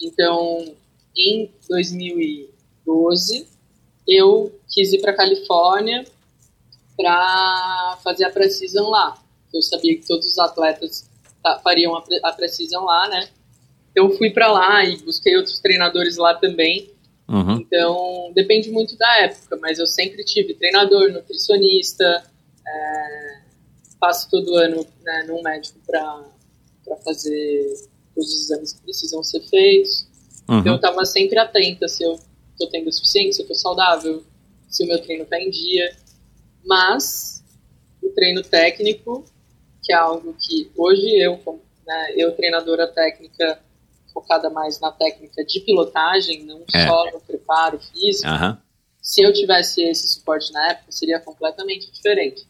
Então, 0.00 0.74
em 1.16 1.50
2012, 1.68 3.46
eu 4.06 4.52
quis 4.68 4.92
ir 4.92 5.00
para 5.00 5.12
Califórnia 5.14 6.04
para 6.96 7.98
fazer 8.02 8.24
a 8.24 8.30
Precision 8.30 8.88
lá. 8.90 9.20
Eu 9.52 9.62
sabia 9.62 9.96
que 9.98 10.06
todos 10.06 10.26
os 10.26 10.38
atletas 10.38 11.08
fariam 11.62 11.94
a, 11.96 12.02
pre- 12.02 12.20
a 12.22 12.32
Precision 12.32 12.84
lá, 12.84 13.08
né? 13.08 13.28
Então, 14.00 14.16
fui 14.16 14.30
para 14.30 14.50
lá 14.50 14.82
e 14.84 14.96
busquei 14.98 15.36
outros 15.36 15.60
treinadores 15.60 16.16
lá 16.16 16.34
também. 16.34 16.90
Uhum. 17.28 17.58
Então, 17.60 18.32
depende 18.34 18.70
muito 18.70 18.96
da 18.96 19.18
época, 19.20 19.58
mas 19.60 19.78
eu 19.78 19.86
sempre 19.86 20.24
tive 20.24 20.54
treinador, 20.54 21.12
nutricionista, 21.12 22.24
é, 22.66 23.40
passo 24.00 24.28
todo 24.30 24.56
ano 24.56 24.86
né, 25.02 25.24
num 25.28 25.42
médico 25.42 25.78
para 25.86 26.24
fazer 27.04 27.74
os 28.16 28.44
exames 28.44 28.72
que 28.72 28.82
precisam 28.82 29.22
ser 29.22 29.40
feitos. 29.42 30.08
Então, 30.44 30.62
eu 30.64 30.70
Uhum. 30.70 30.76
estava 30.76 31.04
sempre 31.04 31.38
atenta 31.38 31.86
se 31.86 32.02
eu 32.02 32.18
estou 32.52 32.68
tendo 32.70 32.90
suficiente, 32.90 33.36
se 33.36 33.42
eu 33.42 33.44
estou 33.44 33.56
saudável, 33.56 34.24
se 34.68 34.82
o 34.82 34.86
meu 34.86 34.98
treino 35.00 35.24
está 35.24 35.38
em 35.38 35.50
dia. 35.50 35.94
Mas 36.64 37.44
o 38.02 38.08
treino 38.10 38.42
técnico, 38.42 39.24
que 39.84 39.92
é 39.92 39.96
algo 39.96 40.34
que 40.38 40.70
hoje 40.76 41.16
eu, 41.16 41.36
como, 41.38 41.60
né, 41.86 42.14
eu 42.16 42.32
treinadora 42.32 42.88
técnica, 42.88 43.60
focada 44.12 44.50
mais 44.50 44.80
na 44.80 44.90
técnica 44.92 45.44
de 45.44 45.60
pilotagem, 45.60 46.44
não 46.44 46.64
É. 46.74 46.86
só 46.86 47.10
no 47.12 47.20
preparo 47.20 47.78
físico, 47.78 48.28
Aham. 48.28 48.60
se 49.00 49.22
eu 49.22 49.32
tivesse 49.32 49.82
esse 49.82 50.08
suporte 50.14 50.52
na 50.52 50.70
época, 50.70 50.90
seria 50.92 51.20
completamente 51.20 51.90
diferente. 51.90 52.46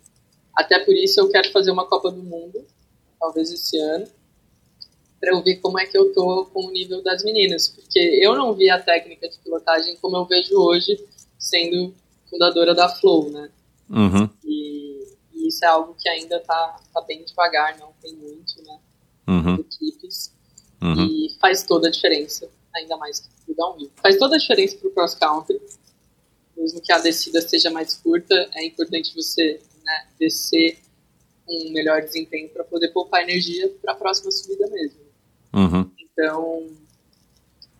Até 0.55 0.79
por 0.81 0.95
isso 0.95 1.21
eu 1.21 1.31
quero 1.31 1.51
fazer 1.53 1.71
uma 1.71 1.87
Copa 1.87 2.11
do 2.11 2.23
Mundo, 2.23 2.65
talvez 3.19 3.51
esse 3.53 3.79
ano, 3.79 4.07
para 5.21 5.33
eu 5.33 5.43
ver 5.43 5.57
como 5.57 5.79
é 5.79 5.85
que 5.87 5.97
eu 5.97 6.13
tô 6.15 6.47
com 6.47 6.67
o 6.67 6.71
nível 6.71 7.03
das 7.03 7.23
meninas, 7.23 7.69
porque 7.69 7.99
eu 7.99 8.35
não 8.35 8.55
vi 8.55 8.71
a 8.71 8.81
técnica 8.81 9.29
de 9.29 9.39
pilotagem 9.39 9.97
como 9.97 10.17
eu 10.17 10.25
vejo 10.25 10.59
hoje, 10.59 10.99
sendo 11.39 11.95
fundadora 12.29 12.75
da 12.75 12.89
Flow, 12.89 13.31
né? 13.31 13.51
Uhum. 13.91 14.31
E, 14.45 15.05
e 15.35 15.49
isso 15.49 15.65
é 15.65 15.69
algo 15.69 15.95
que 15.99 16.09
ainda 16.09 16.41
tá, 16.41 16.81
tá 16.93 17.01
bem 17.03 17.23
devagar, 17.25 17.77
não 17.79 17.93
tem 18.01 18.15
muito, 18.15 18.63
né? 18.63 18.79
Uhum. 19.29 19.55
Equipes. 19.57 20.33
Uhum. 20.83 21.07
E 21.07 21.37
faz 21.41 21.63
toda 21.63 21.89
a 21.89 21.91
diferença, 21.91 22.49
ainda 22.75 22.97
mais 22.97 23.21
que 23.21 23.29
pro 23.45 23.55
downhill. 23.55 23.91
Faz 24.03 24.17
toda 24.17 24.37
a 24.37 24.39
diferença 24.39 24.77
pro 24.77 24.91
cross 24.91 25.15
country. 25.15 25.61
Mesmo 26.57 26.81
que 26.81 26.93
a 26.93 26.99
descida 26.99 27.41
seja 27.41 27.71
mais 27.71 27.97
curta, 27.97 28.35
é 28.55 28.65
importante 28.67 29.15
você 29.15 29.61
né, 29.85 30.07
descer 30.19 30.79
um 31.49 31.73
melhor 31.73 32.03
desempenho 32.03 32.49
para 32.51 32.65
poder 32.65 32.89
poupar 32.89 33.23
energia 33.23 33.69
para 33.83 33.93
a 33.93 33.97
próxima 33.97 34.31
subida 34.31 34.69
mesmo. 34.69 35.01
Uhum. 35.53 35.91
Então, 35.99 36.69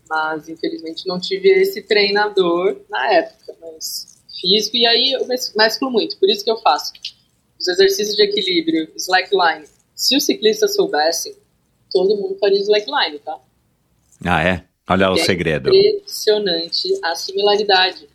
mas 0.09 0.49
infelizmente 0.49 1.07
não 1.07 1.21
tive 1.21 1.49
esse 1.49 1.83
treinador 1.83 2.81
na 2.89 3.13
época, 3.13 3.57
mas 3.61 4.19
físico, 4.41 4.77
e 4.77 4.87
aí 4.87 5.13
eu 5.13 5.27
mes- 5.27 5.53
mesclo 5.55 5.91
muito, 5.91 6.19
por 6.19 6.29
isso 6.29 6.43
que 6.45 6.51
eu 6.51 6.57
faço 6.59 6.93
os 7.59 7.69
exercícios 7.69 8.17
de 8.17 8.23
equilíbrio, 8.23 8.91
slackline. 8.97 9.67
Se 9.95 10.17
os 10.17 10.25
ciclistas 10.25 10.75
soubessem, 10.75 11.37
todo 11.93 12.17
mundo 12.17 12.37
faria 12.39 12.59
slackline, 12.61 13.19
tá? 13.21 13.39
Ah, 14.25 14.43
é? 14.43 14.65
Olha 14.89 15.11
o 15.11 15.15
É 15.15 15.25
segredo. 15.25 15.71
impressionante 15.75 16.89
a 17.05 17.15
similaridade. 17.15 18.09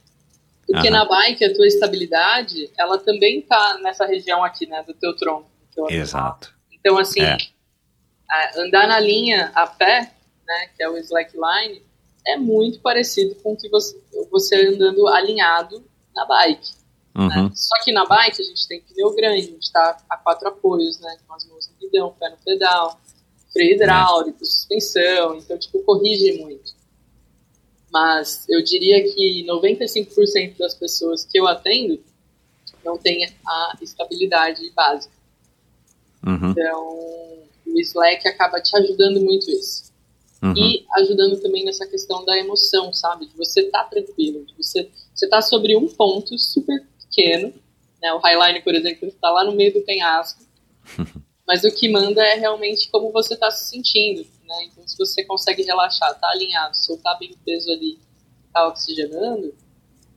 Porque 0.67 0.87
Aham. 0.87 0.97
na 0.97 1.05
bike, 1.05 1.45
a 1.45 1.53
tua 1.53 1.67
estabilidade, 1.67 2.71
ela 2.77 2.97
também 2.97 3.41
tá 3.41 3.77
nessa 3.83 4.05
região 4.05 4.43
aqui, 4.43 4.65
né, 4.65 4.83
do 4.83 4.93
teu 4.93 5.15
tronco. 5.15 5.49
do 5.75 5.87
teu. 5.87 5.89
Exato. 5.99 6.53
Então, 6.71 6.97
assim, 6.97 7.21
É. 7.21 7.37
andar 8.57 8.87
na 8.87 8.99
linha 8.99 9.51
a 9.53 9.67
pé, 9.67 10.11
né, 10.47 10.69
que 10.75 10.81
é 10.83 10.89
o 10.89 10.97
slackline, 10.97 11.81
é 12.27 12.37
muito 12.37 12.79
parecido 12.79 13.35
com 13.35 13.53
o 13.53 13.57
que 13.57 13.69
você, 13.69 13.99
você 14.31 14.67
andando 14.67 15.07
alinhado 15.07 15.83
na 16.15 16.25
bike. 16.25 16.71
né? 17.13 17.23
Uhum. 17.37 17.55
Só 17.55 17.81
que 17.83 17.91
na 17.93 18.05
bike 18.05 18.41
a 18.41 18.45
gente 18.45 18.67
tem 18.67 18.81
pneu 18.81 19.13
grande, 19.15 19.39
a 19.39 19.43
gente 19.43 19.71
tá 19.71 19.97
a 20.09 20.17
quatro 20.17 20.47
apoios, 20.49 20.99
né, 20.99 21.17
com 21.27 21.33
as 21.33 21.45
mãos 21.47 21.69
no 21.69 21.75
guidão, 21.77 22.13
pé 22.19 22.29
no 22.29 22.37
pedal, 22.43 22.99
freio 23.55 23.75
hidráulico, 23.75 24.45
suspensão, 24.45 25.37
então, 25.37 25.57
tipo, 25.57 25.79
corrige 25.83 26.33
muito. 26.39 26.75
Mas 27.89 28.45
eu 28.49 28.61
diria 28.61 29.01
que 29.01 29.45
95% 29.47 30.57
das 30.57 30.73
pessoas 30.73 31.23
que 31.23 31.39
eu 31.39 31.47
atendo 31.47 31.97
não 32.83 32.97
tem 32.97 33.25
a 33.47 33.77
estabilidade 33.81 34.69
básica. 34.71 35.15
Uhum. 36.25 36.51
Então, 36.51 37.47
o 37.65 37.79
Slack 37.79 38.27
acaba 38.27 38.59
te 38.59 38.75
ajudando 38.75 39.21
muito 39.21 39.49
isso. 39.49 39.93
Uhum. 40.43 40.53
E 40.57 40.85
ajudando 40.97 41.39
também 41.39 41.63
nessa 41.63 41.87
questão 41.87 42.25
da 42.25 42.37
emoção, 42.37 42.91
sabe? 42.91 43.27
De 43.27 43.37
você 43.37 43.61
estar 43.61 43.85
tranquilo, 43.85 44.45
de 44.45 44.53
você 44.57 44.91
você 45.13 45.29
tá 45.29 45.41
sobre 45.41 45.77
um 45.77 45.87
ponto 45.87 46.37
super 46.37 46.85
pequeno, 46.99 47.53
né? 48.01 48.11
O 48.11 48.17
Highline, 48.17 48.61
por 48.61 48.75
exemplo, 48.75 49.07
está 49.07 49.29
lá 49.29 49.45
no 49.45 49.53
meio 49.53 49.73
do 49.73 49.81
penhasco. 49.81 50.43
Mas 51.47 51.63
o 51.63 51.71
que 51.71 51.87
manda 51.89 52.23
é 52.23 52.35
realmente 52.35 52.89
como 52.89 53.11
você 53.11 53.35
está 53.35 53.51
se 53.51 53.69
sentindo, 53.69 54.25
né? 54.47 54.63
Então, 54.65 54.87
se 54.87 54.97
você 54.97 55.23
consegue 55.23 55.61
relaxar, 55.63 56.19
tá 56.19 56.27
alinhado, 56.31 56.75
soltar 56.75 57.17
bem 57.19 57.31
o 57.31 57.37
peso 57.45 57.71
ali, 57.71 57.99
tá 58.51 58.67
oxigenando, 58.67 59.53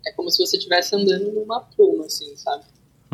é 0.06 0.12
como 0.12 0.30
se 0.30 0.38
você 0.38 0.56
estivesse 0.56 0.94
andando 0.96 1.30
numa 1.32 1.60
pluma, 1.60 2.06
assim, 2.06 2.34
sabe? 2.36 2.64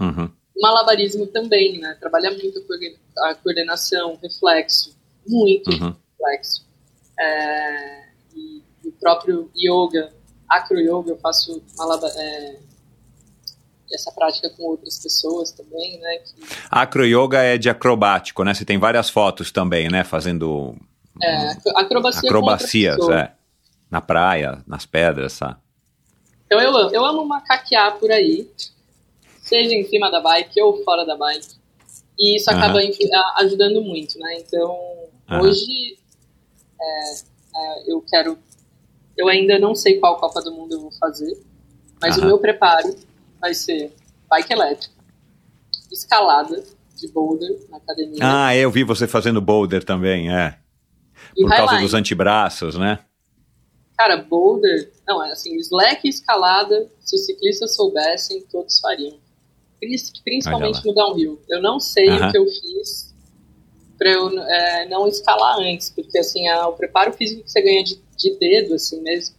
Uhum. 0.01 0.31
malabarismo 0.61 1.27
também, 1.27 1.79
né? 1.79 1.97
Trabalha 2.01 2.31
muito 2.31 2.59
a 2.59 2.63
coorden- 2.65 2.97
a 3.19 3.35
coordenação, 3.35 4.17
reflexo, 4.23 4.97
muito 5.27 5.69
Uhum. 5.71 5.95
reflexo. 6.19 6.65
É, 7.19 8.05
e 8.37 8.63
o 8.85 8.93
próprio 8.93 9.51
yoga, 9.57 10.13
acro 10.49 10.79
yoga, 10.79 11.11
eu 11.11 11.19
faço 11.19 11.61
malaba, 11.77 12.09
é, 12.09 12.61
essa 13.95 14.11
prática 14.13 14.51
com 14.51 14.65
outras 14.65 14.99
pessoas 14.99 15.53
também, 15.53 15.99
né? 16.01 16.19
Que, 16.19 16.35
Acro 16.71 17.05
yoga 17.07 17.39
é 17.43 17.57
de 17.57 17.71
acrobático, 17.71 18.43
né? 18.45 18.53
Você 18.55 18.65
tem 18.65 18.79
várias 18.79 19.09
fotos 19.09 19.51
também, 19.51 19.89
né? 19.89 20.05
Fazendo 20.05 20.77
é, 21.23 21.51
acrobacia 21.77 22.29
acrobacias, 22.29 23.09
é. 23.09 23.33
Na 23.91 24.01
praia, 24.01 24.63
nas 24.67 24.85
pedras, 24.85 25.39
tá? 25.39 25.59
Então 26.47 26.61
eu 26.61 26.77
amo, 26.77 26.95
eu 26.95 27.05
amo 27.05 27.25
macaquear 27.25 27.97
por 27.99 28.11
aí, 28.11 28.51
seja 29.41 29.75
em 29.75 29.85
cima 29.85 30.11
da 30.11 30.21
bike 30.21 30.61
ou 30.61 30.83
fora 30.85 31.05
da 31.05 31.17
bike. 31.17 31.57
E 32.19 32.37
isso 32.37 32.51
acaba 32.51 32.79
ajudando 33.39 33.83
muito, 33.83 34.19
né? 34.19 34.39
Então, 34.39 34.77
hoje 35.41 35.99
É, 36.81 37.15
é, 37.57 37.93
eu 37.93 38.03
quero. 38.03 38.39
Eu 39.17 39.29
ainda 39.29 39.59
não 39.59 39.75
sei 39.75 39.99
qual 40.01 40.19
Copa 40.19 40.43
do 40.43 40.53
Mundo 40.53 40.75
eu 40.75 40.81
vou 40.81 40.93
fazer, 40.93 41.41
mas 42.01 42.19
o 42.19 42.25
meu 42.25 42.39
preparo 42.39 42.95
vai 43.45 43.53
ser 43.53 43.93
bike 44.31 44.51
elétrica, 44.55 44.95
escalada 45.93 46.65
de 46.97 47.09
boulder 47.09 47.61
na 47.69 47.77
academia 47.77 48.19
Ah, 48.23 48.57
eu 48.57 48.71
vi 48.71 48.83
você 48.85 49.07
fazendo 49.07 49.39
boulder 49.39 49.85
também, 49.85 50.35
é. 50.35 50.59
e 51.37 51.43
Por 51.43 51.51
causa 51.51 51.65
highline. 51.73 51.83
dos 51.85 51.93
antebraços, 51.93 52.77
né? 52.79 53.01
Cara, 53.99 54.17
boulder, 54.17 54.91
não, 55.07 55.23
é 55.23 55.33
assim, 55.33 55.55
slack 55.59 56.01
e 56.07 56.09
escalada, 56.09 56.89
se 57.01 57.17
os 57.17 57.27
ciclistas 57.27 57.77
soubessem, 57.77 58.41
todos 58.51 58.81
fariam. 58.81 59.19
Prin- 59.79 59.95
Principalmente 60.25 60.85
no 60.87 60.95
downhill. 60.95 61.39
Eu 61.49 61.61
não 61.61 61.79
sei 61.79 62.09
Aham. 62.09 62.29
o 62.29 62.33
que 62.33 62.39
eu 62.39 62.47
fiz 62.47 63.15
pra 63.99 64.11
eu 64.11 64.31
é, 64.41 64.89
não 64.89 65.07
escalar 65.07 65.59
antes, 65.59 65.91
porque 65.91 66.19
assim, 66.19 66.49
a- 66.49 66.67
o 66.69 66.73
preparo 66.73 67.13
físico 67.13 67.43
que 67.45 67.51
você 67.53 67.61
ganha 67.61 67.85
de, 67.85 68.01
de 68.17 68.39
dedo, 68.39 68.75
assim 68.75 69.01
mesmo, 69.03 69.37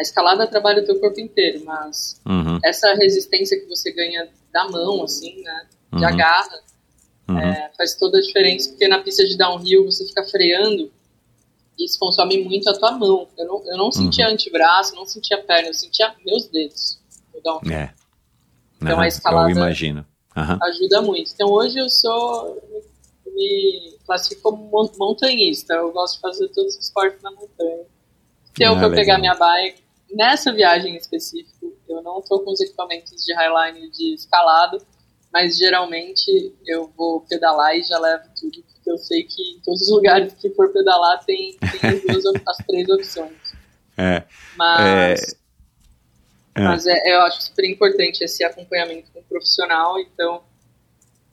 a 0.00 0.02
escalada 0.02 0.46
trabalha 0.46 0.82
o 0.82 0.86
teu 0.86 0.98
corpo 0.98 1.20
inteiro, 1.20 1.62
mas 1.64 2.20
Uhum, 2.26 2.58
essa 2.64 2.94
resistência 2.94 3.60
que 3.60 3.66
você 3.66 3.92
ganha 3.92 4.28
da 4.50 4.66
mão, 4.68 5.04
assim, 5.04 5.42
né, 5.42 5.66
de 5.92 5.98
Uhum. 5.98 6.06
agarra, 6.08 6.60
uhum. 7.28 7.38
é, 7.38 7.70
faz 7.76 7.94
toda 7.96 8.16
a 8.18 8.20
diferença, 8.22 8.70
porque 8.70 8.88
na 8.88 8.98
pista 9.00 9.24
de 9.26 9.36
downhill 9.36 9.84
você 9.84 10.06
fica 10.06 10.24
freando 10.24 10.90
e 11.78 11.84
isso 11.84 11.98
consome 11.98 12.42
muito 12.42 12.68
a 12.70 12.72
tua 12.72 12.92
mão. 12.92 13.28
Eu 13.38 13.46
não, 13.46 13.66
eu 13.66 13.76
não 13.76 13.92
sentia 13.92 14.26
Uhum. 14.26 14.32
antebraço, 14.32 14.94
não 14.96 15.04
sentia 15.04 15.36
perna, 15.42 15.68
eu 15.68 15.74
sentia 15.74 16.14
meus 16.24 16.46
dedos 16.48 16.98
no 17.34 17.40
downhill. 17.42 17.72
É. 17.76 17.94
Então, 18.82 18.98
a 19.00 19.06
escalada- 19.06 19.50
Eu 19.50 19.56
imagino. 19.56 20.06
Ajuda 20.62 21.02
muito. 21.02 21.30
Então 21.34 21.50
hoje 21.50 21.78
eu 21.78 21.88
sou, 21.90 22.58
me 23.34 23.94
classifico 24.06 24.40
como 24.42 24.70
mon- 24.70 24.90
montanhista, 24.98 25.74
eu 25.74 25.92
gosto 25.92 26.14
de 26.14 26.20
fazer 26.22 26.48
todos 26.48 26.74
os 26.76 26.84
esportes 26.86 27.20
na 27.22 27.30
montanha. 27.32 27.84
Se 28.56 28.64
eu 28.64 28.74
Ah, 28.74 28.80
for 28.80 28.90
pegar 28.94 29.18
minha 29.18 29.34
bike, 29.34 29.82
nessa 30.12 30.52
viagem 30.52 30.94
em 30.94 30.96
específico, 30.96 31.76
eu 31.88 32.02
não 32.02 32.20
tô 32.22 32.40
com 32.40 32.52
os 32.52 32.60
equipamentos 32.60 33.24
de 33.24 33.34
highline 33.34 33.90
de 33.90 34.14
escalada, 34.14 34.78
mas 35.32 35.56
geralmente 35.56 36.54
eu 36.66 36.92
vou 36.96 37.20
pedalar 37.22 37.76
e 37.76 37.82
já 37.82 37.98
levo 37.98 38.24
tudo, 38.38 38.62
porque 38.62 38.90
eu 38.90 38.98
sei 38.98 39.24
que 39.24 39.42
em 39.42 39.60
todos 39.60 39.82
os 39.82 39.90
lugares 39.90 40.34
que 40.34 40.50
for 40.50 40.72
pedalar 40.72 41.24
tem, 41.24 41.56
tem 41.58 41.90
as, 41.90 42.02
duas, 42.22 42.42
as 42.46 42.56
três 42.66 42.88
opções. 42.88 43.60
É, 43.96 44.24
Mas, 44.56 45.36
é. 46.54 46.60
mas 46.62 46.86
é, 46.86 47.14
eu 47.14 47.20
acho 47.22 47.42
super 47.42 47.64
importante 47.64 48.24
esse 48.24 48.42
acompanhamento 48.42 49.10
com 49.12 49.20
o 49.20 49.24
profissional, 49.24 49.98
então 49.98 50.42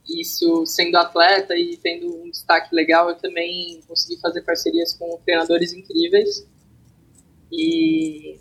isso 0.07 0.65
sendo 0.65 0.97
atleta 0.97 1.55
e 1.55 1.77
tendo 1.77 2.23
um 2.23 2.29
destaque 2.29 2.73
legal, 2.73 3.09
eu 3.09 3.15
também 3.15 3.81
consegui 3.87 4.19
fazer 4.19 4.41
parcerias 4.41 4.93
com 4.93 5.17
treinadores 5.25 5.73
incríveis 5.73 6.47
e, 7.51 8.37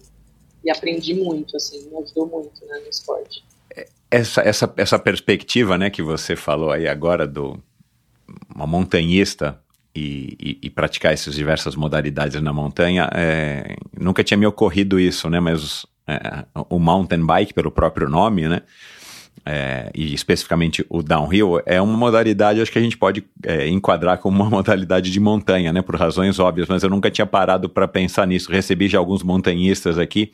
e 0.67 0.71
aprendi 0.71 1.15
muito, 1.15 1.57
assim, 1.57 1.89
me 1.89 1.97
ajudou 2.03 2.27
muito 2.27 2.67
né, 2.67 2.81
no 2.83 2.91
esporte. 2.91 3.45
essa, 4.11 4.43
essa, 4.43 4.75
essa 4.77 4.99
perspectiva 4.99 5.79
né, 5.79 5.89
que 5.89 6.03
você 6.03 6.35
falou 6.35 6.73
aí 6.73 6.89
agora 6.89 7.27
do 7.27 7.63
uma 8.53 8.67
montanhista 8.67 9.61
e, 9.95 10.37
e, 10.41 10.59
e 10.65 10.71
praticar 10.71 11.13
essas 11.13 11.37
diversas 11.37 11.77
modalidades 11.77 12.43
na 12.43 12.53
montanha, 12.53 13.09
é, 13.15 13.77
nunca 13.97 14.25
tinha 14.25 14.37
me 14.37 14.47
ocorrido 14.47 14.99
isso, 14.99 15.31
né? 15.31 15.39
Mas 15.39 15.87
é, 16.09 16.45
o 16.69 16.81
mountain 16.81 17.25
bike, 17.25 17.55
pelo 17.55 17.71
próprio 17.71 18.09
nome, 18.09 18.49
né? 18.49 18.63
é, 19.45 19.91
e 19.95 20.13
especificamente 20.13 20.85
o 20.89 21.03
downhill, 21.03 21.63
é 21.65 21.81
uma 21.81 21.97
modalidade, 21.97 22.61
acho 22.61 22.73
que 22.73 22.79
a 22.79 22.83
gente 22.83 22.97
pode 22.97 23.25
é, 23.45 23.69
enquadrar 23.69 24.19
como 24.19 24.43
uma 24.43 24.51
modalidade 24.51 25.11
de 25.11 25.21
montanha, 25.21 25.73
né? 25.73 25.83
Por 25.83 25.95
razões 25.97 26.39
óbvias, 26.41 26.69
mas 26.69 26.83
eu 26.83 26.91
nunca 26.91 27.11
tinha 27.11 27.27
parado 27.27 27.69
para 27.69 27.87
pensar 27.87 28.27
nisso. 28.27 28.51
Recebi 28.51 28.89
já 28.89 28.99
alguns 28.99 29.23
montanhistas 29.23 29.99
aqui, 29.99 30.33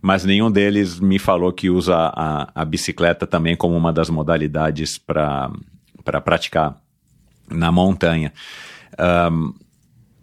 mas 0.00 0.24
nenhum 0.24 0.50
deles 0.50 0.98
me 0.98 1.18
falou 1.18 1.52
que 1.52 1.68
usa 1.68 1.96
a, 1.96 2.50
a 2.54 2.64
bicicleta 2.64 3.26
também 3.26 3.56
como 3.56 3.76
uma 3.76 3.92
das 3.92 4.08
modalidades 4.08 4.96
para 4.98 5.50
praticar 6.24 6.80
na 7.48 7.70
montanha. 7.70 8.32
Um, 8.98 9.52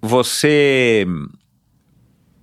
você, 0.02 1.06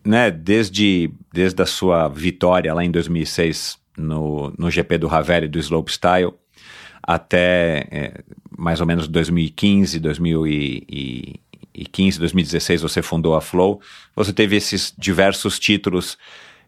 né, 0.05 0.30
desde, 0.30 1.11
desde 1.32 1.61
a 1.62 1.66
sua 1.66 2.09
vitória 2.09 2.72
lá 2.74 2.85
em 2.85 2.91
2006 2.91 3.78
no, 3.97 4.53
no 4.59 4.70
GP 4.70 4.99
do 4.99 5.07
Ravelli 5.07 5.49
do 5.49 5.59
Slopestyle 5.59 6.35
até 7.03 7.87
é, 7.91 8.22
mais 8.57 8.80
ou 8.80 8.87
menos 8.87 9.09
2015, 9.09 9.99
2015, 10.01 12.18
2016 12.18 12.82
você 12.82 13.03
fundou 13.03 13.35
a 13.35 13.41
Flow, 13.41 13.80
você 14.16 14.32
teve 14.32 14.57
esses 14.57 14.95
diversos 14.97 15.59
títulos, 15.59 16.16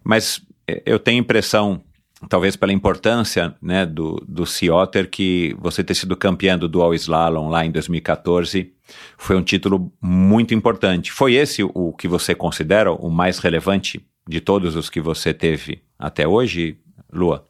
mas 0.05 0.43
eu 0.85 0.99
tenho 0.99 1.19
a 1.19 1.21
impressão, 1.21 1.83
talvez 2.29 2.57
pela 2.57 2.73
importância 2.73 3.55
né, 3.61 3.87
do, 3.87 4.23
do 4.27 4.47
Sea 4.47 4.75
Otter, 4.75 5.09
que 5.09 5.57
você 5.59 5.85
ter 5.85 5.95
sido 5.95 6.17
campeão 6.17 6.59
do 6.59 6.69
Dual 6.69 6.95
Slalom 6.95 7.49
lá 7.49 7.65
em 7.65 7.71
2014 7.71 8.73
foi 9.17 9.37
um 9.37 9.43
título 9.43 9.93
muito 10.01 10.55
importante. 10.55 11.11
Foi 11.11 11.35
esse 11.35 11.63
o 11.63 11.93
que 11.93 12.09
você 12.09 12.35
considera 12.35 12.93
o 12.93 13.11
mais 13.11 13.39
relevante 13.39 14.05
de 14.29 14.41
todos 14.41 14.77
os 14.77 14.91
que 14.91 15.01
você 15.01 15.33
teve 15.33 15.83
até 15.99 16.27
hoje, 16.27 16.79
Lua? 17.13 17.45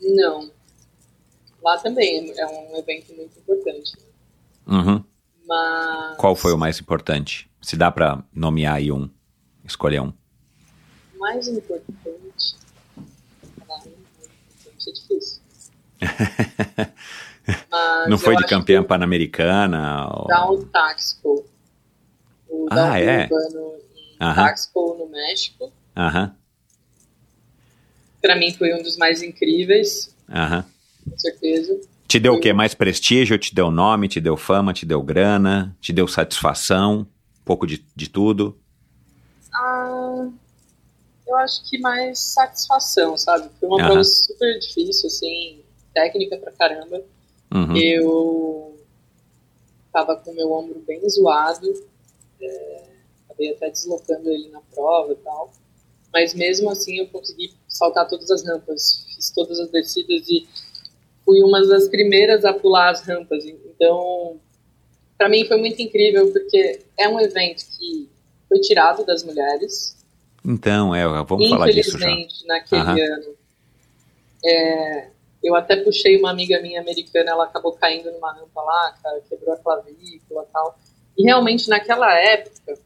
Não. 0.00 0.50
Lá 1.62 1.78
também 1.78 2.32
é 2.36 2.46
um 2.46 2.76
evento 2.76 3.14
muito 3.14 3.38
importante. 3.38 3.92
Uhum. 4.66 5.04
Mas. 5.46 6.16
Qual 6.16 6.34
foi 6.34 6.52
o 6.52 6.58
mais 6.58 6.80
importante? 6.80 7.50
Se 7.60 7.76
dá 7.76 7.90
para 7.90 8.22
nomear 8.34 8.74
aí 8.74 8.90
um, 8.90 9.08
escolher 9.64 10.00
um. 10.00 10.12
Mais 11.22 11.46
importante. 11.46 12.56
Caralho, 13.56 13.92
Isso 14.76 14.90
é 14.90 14.92
difícil. 14.92 15.40
Não 18.08 18.18
foi 18.18 18.34
de 18.36 18.44
campeã 18.44 18.82
que 18.82 18.88
pan-americana? 18.88 20.08
ou- 20.12 20.26
Down. 20.26 20.68
O 22.48 22.66
Ah, 22.70 22.74
Down 22.74 22.94
é? 22.96 23.22
Urbano 23.24 23.74
em 23.96 24.16
Aham. 24.20 24.42
Taxpo, 24.44 24.96
no 24.98 25.08
México. 25.08 25.72
Aham, 25.96 26.34
Pra 28.20 28.34
mim 28.36 28.52
foi 28.54 28.72
um 28.74 28.82
dos 28.82 28.96
mais 28.96 29.22
incríveis, 29.22 30.12
aham. 30.28 30.64
com 31.08 31.18
certeza. 31.18 31.80
Te 32.08 32.18
deu 32.20 32.34
o 32.34 32.40
quê? 32.40 32.52
Mais 32.52 32.74
prestígio? 32.74 33.38
Te 33.38 33.54
deu 33.54 33.70
nome? 33.70 34.08
Te 34.08 34.20
deu 34.20 34.36
fama? 34.36 34.72
Te 34.72 34.84
deu 34.84 35.00
grana? 35.02 35.76
Te 35.80 35.92
deu 35.92 36.06
satisfação? 36.08 37.00
Um 37.00 37.06
pouco 37.44 37.66
de, 37.66 37.84
de 37.96 38.08
tudo? 38.08 38.58
Ah, 39.54 40.28
eu 41.26 41.36
acho 41.36 41.68
que 41.68 41.78
mais 41.78 42.18
satisfação, 42.18 43.16
sabe? 43.16 43.48
Foi 43.58 43.68
uma 43.68 43.78
Aham. 43.78 43.86
prova 43.86 44.04
super 44.04 44.58
difícil, 44.58 45.06
assim, 45.06 45.62
técnica 45.94 46.36
pra 46.36 46.52
caramba. 46.52 47.02
Uhum. 47.54 47.76
Eu 47.76 48.76
tava 49.92 50.16
com 50.16 50.30
o 50.30 50.34
meu 50.34 50.50
ombro 50.52 50.80
bem 50.86 51.06
zoado, 51.08 51.70
é, 52.40 52.82
acabei 53.26 53.50
até 53.50 53.70
deslocando 53.70 54.30
ele 54.30 54.48
na 54.48 54.60
prova 54.74 55.12
e 55.12 55.16
tal. 55.16 55.52
Mas 56.12 56.34
mesmo 56.34 56.70
assim 56.70 56.98
eu 56.98 57.06
consegui 57.08 57.54
saltar 57.68 58.08
todas 58.08 58.30
as 58.30 58.44
rampas, 58.44 59.04
fiz 59.14 59.30
todas 59.30 59.58
as 59.58 59.70
descidas 59.70 60.28
e 60.28 60.46
fui 61.24 61.42
uma 61.42 61.64
das 61.66 61.88
primeiras 61.88 62.44
a 62.44 62.52
pular 62.52 62.90
as 62.90 63.02
rampas. 63.02 63.44
Então, 63.44 64.38
para 65.16 65.28
mim 65.28 65.46
foi 65.46 65.56
muito 65.58 65.80
incrível 65.80 66.30
porque 66.32 66.82
é 66.98 67.08
um 67.08 67.20
evento 67.20 67.64
que 67.78 68.08
foi 68.48 68.60
tirado 68.60 69.04
das 69.04 69.24
mulheres. 69.24 69.96
Então, 70.44 70.94
é, 70.94 71.06
vamos 71.24 71.48
falar 71.48 71.70
disso 71.70 71.98
já. 71.98 72.10
Infelizmente, 72.10 72.46
naquele 72.46 72.80
Aham. 72.82 73.14
ano, 73.14 73.36
é, 74.44 75.10
eu 75.42 75.54
até 75.54 75.76
puxei 75.76 76.18
uma 76.18 76.30
amiga 76.30 76.60
minha 76.60 76.80
americana, 76.80 77.30
ela 77.30 77.44
acabou 77.44 77.72
caindo 77.72 78.10
numa 78.10 78.32
rampa 78.32 78.60
lá, 78.62 78.98
cara, 79.02 79.20
quebrou 79.28 79.54
a 79.54 79.58
clavícula 79.58 80.42
e 80.48 80.52
tal. 80.52 80.78
E 81.16 81.22
realmente, 81.24 81.68
naquela 81.68 82.12
época, 82.18 82.78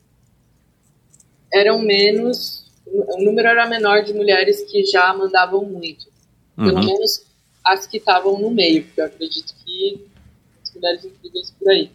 eram 1.52 1.78
menos, 1.78 2.70
o 2.86 3.22
número 3.22 3.48
era 3.48 3.66
menor 3.66 4.02
de 4.02 4.12
mulheres 4.12 4.62
que 4.70 4.84
já 4.84 5.12
mandavam 5.14 5.64
muito. 5.64 6.06
Pelo 6.56 6.78
Uhum. 6.78 6.84
menos 6.86 7.26
as 7.64 7.86
que 7.86 7.98
estavam 7.98 8.38
no 8.38 8.50
meio, 8.50 8.84
porque 8.84 9.00
eu 9.00 9.06
acredito 9.06 9.54
que 9.64 10.06
as 10.62 10.74
mulheres 10.74 11.04
incríveis 11.04 11.50
por 11.58 11.70
aí, 11.70 11.90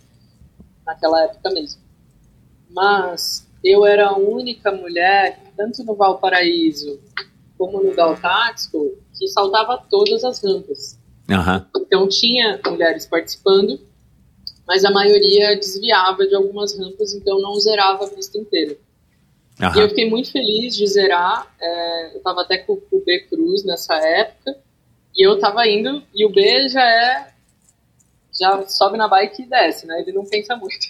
naquela 0.85 1.23
época 1.23 1.49
mesmo. 1.51 1.81
Mas 2.69 3.47
eu 3.63 3.85
era 3.85 4.09
a 4.09 4.17
única 4.17 4.71
mulher, 4.71 5.39
tanto 5.55 5.83
no 5.83 5.95
Valparaíso 5.95 6.99
como 7.57 7.81
no 7.83 7.95
Daltaxco, 7.95 8.97
que 9.17 9.27
saltava 9.27 9.77
todas 9.89 10.23
as 10.23 10.43
rampas. 10.43 10.99
Aham. 11.29 11.67
Então 11.77 12.07
tinha 12.07 12.59
mulheres 12.65 13.05
participando, 13.05 13.79
mas 14.67 14.83
a 14.83 14.91
maioria 14.91 15.55
desviava 15.55 16.25
de 16.25 16.33
algumas 16.33 16.77
rampas, 16.77 17.13
então 17.13 17.39
não 17.39 17.59
zerava 17.59 18.05
a 18.05 18.09
pista 18.09 18.37
inteira. 18.37 18.77
E 19.75 19.79
eu 19.79 19.89
fiquei 19.89 20.09
muito 20.09 20.31
feliz 20.31 20.75
de 20.75 20.87
zerar. 20.87 21.53
é, 21.59 22.13
eu 22.13 22.17
estava 22.17 22.41
até 22.41 22.57
com 22.57 22.73
o 22.73 23.03
B 23.05 23.19
Cruz 23.29 23.63
nessa 23.63 23.95
época. 23.95 24.57
E 25.15 25.27
eu 25.27 25.37
tava 25.39 25.67
indo, 25.67 26.01
e 26.15 26.25
o 26.25 26.29
B 26.29 26.67
já 26.69 26.83
é. 26.83 27.31
Já 28.33 28.67
sobe 28.67 28.97
na 28.97 29.07
bike 29.07 29.43
e 29.43 29.45
desce, 29.45 29.85
né? 29.85 30.01
Ele 30.01 30.13
não 30.13 30.25
pensa 30.25 30.55
muito. 30.55 30.87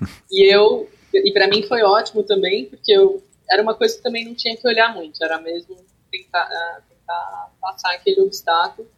E 0.30 0.44
eu, 0.54 0.86
e 1.12 1.32
para 1.32 1.48
mim 1.48 1.62
foi 1.62 1.82
ótimo 1.82 2.22
também, 2.22 2.66
porque 2.66 2.92
eu 2.92 3.22
era 3.50 3.62
uma 3.62 3.74
coisa 3.74 3.96
que 3.96 4.02
também 4.02 4.24
não 4.24 4.34
tinha 4.34 4.56
que 4.56 4.66
olhar 4.66 4.94
muito, 4.94 5.22
era 5.22 5.40
mesmo 5.40 5.76
tentar, 6.10 6.46
uh, 6.46 6.82
tentar 6.88 7.52
passar 7.60 7.94
aquele 7.94 8.20
obstáculo. 8.20 8.88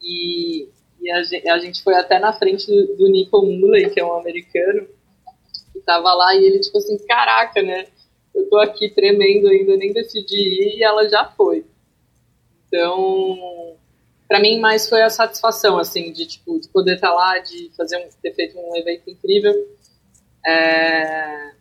E, 0.00 0.68
e 1.00 1.10
a, 1.10 1.22
gente, 1.22 1.48
a, 1.48 1.58
gente, 1.58 1.82
foi 1.82 1.94
até 1.94 2.18
na 2.18 2.32
frente 2.32 2.66
do, 2.66 2.96
do 2.96 3.08
Nico 3.08 3.42
Muley, 3.42 3.90
que 3.90 4.00
é 4.00 4.04
um 4.04 4.14
americano, 4.14 4.88
que 5.72 5.80
tava 5.80 6.12
lá 6.14 6.34
e 6.34 6.44
ele, 6.44 6.60
tipo 6.60 6.78
assim, 6.78 6.98
caraca, 7.06 7.62
né? 7.62 7.86
Eu 8.34 8.48
tô 8.48 8.58
aqui 8.58 8.90
tremendo 8.90 9.48
ainda, 9.48 9.76
nem 9.76 9.92
decidi 9.92 10.36
ir 10.36 10.78
e 10.78 10.84
ela 10.84 11.08
já 11.08 11.24
foi. 11.24 11.64
Então, 12.66 13.76
para 14.28 14.40
mim 14.40 14.58
mais 14.60 14.88
foi 14.88 15.02
a 15.02 15.10
satisfação, 15.10 15.78
assim, 15.78 16.12
de, 16.12 16.26
tipo, 16.26 16.58
de 16.60 16.68
poder 16.68 16.96
estar 16.96 17.08
tá 17.08 17.14
lá, 17.14 17.38
de 17.38 17.70
fazer 17.76 17.96
um, 17.96 18.08
ter 18.20 18.34
feito 18.34 18.58
um 18.58 18.76
evento 18.76 19.08
incrível. 19.08 19.54
É, 20.46 21.55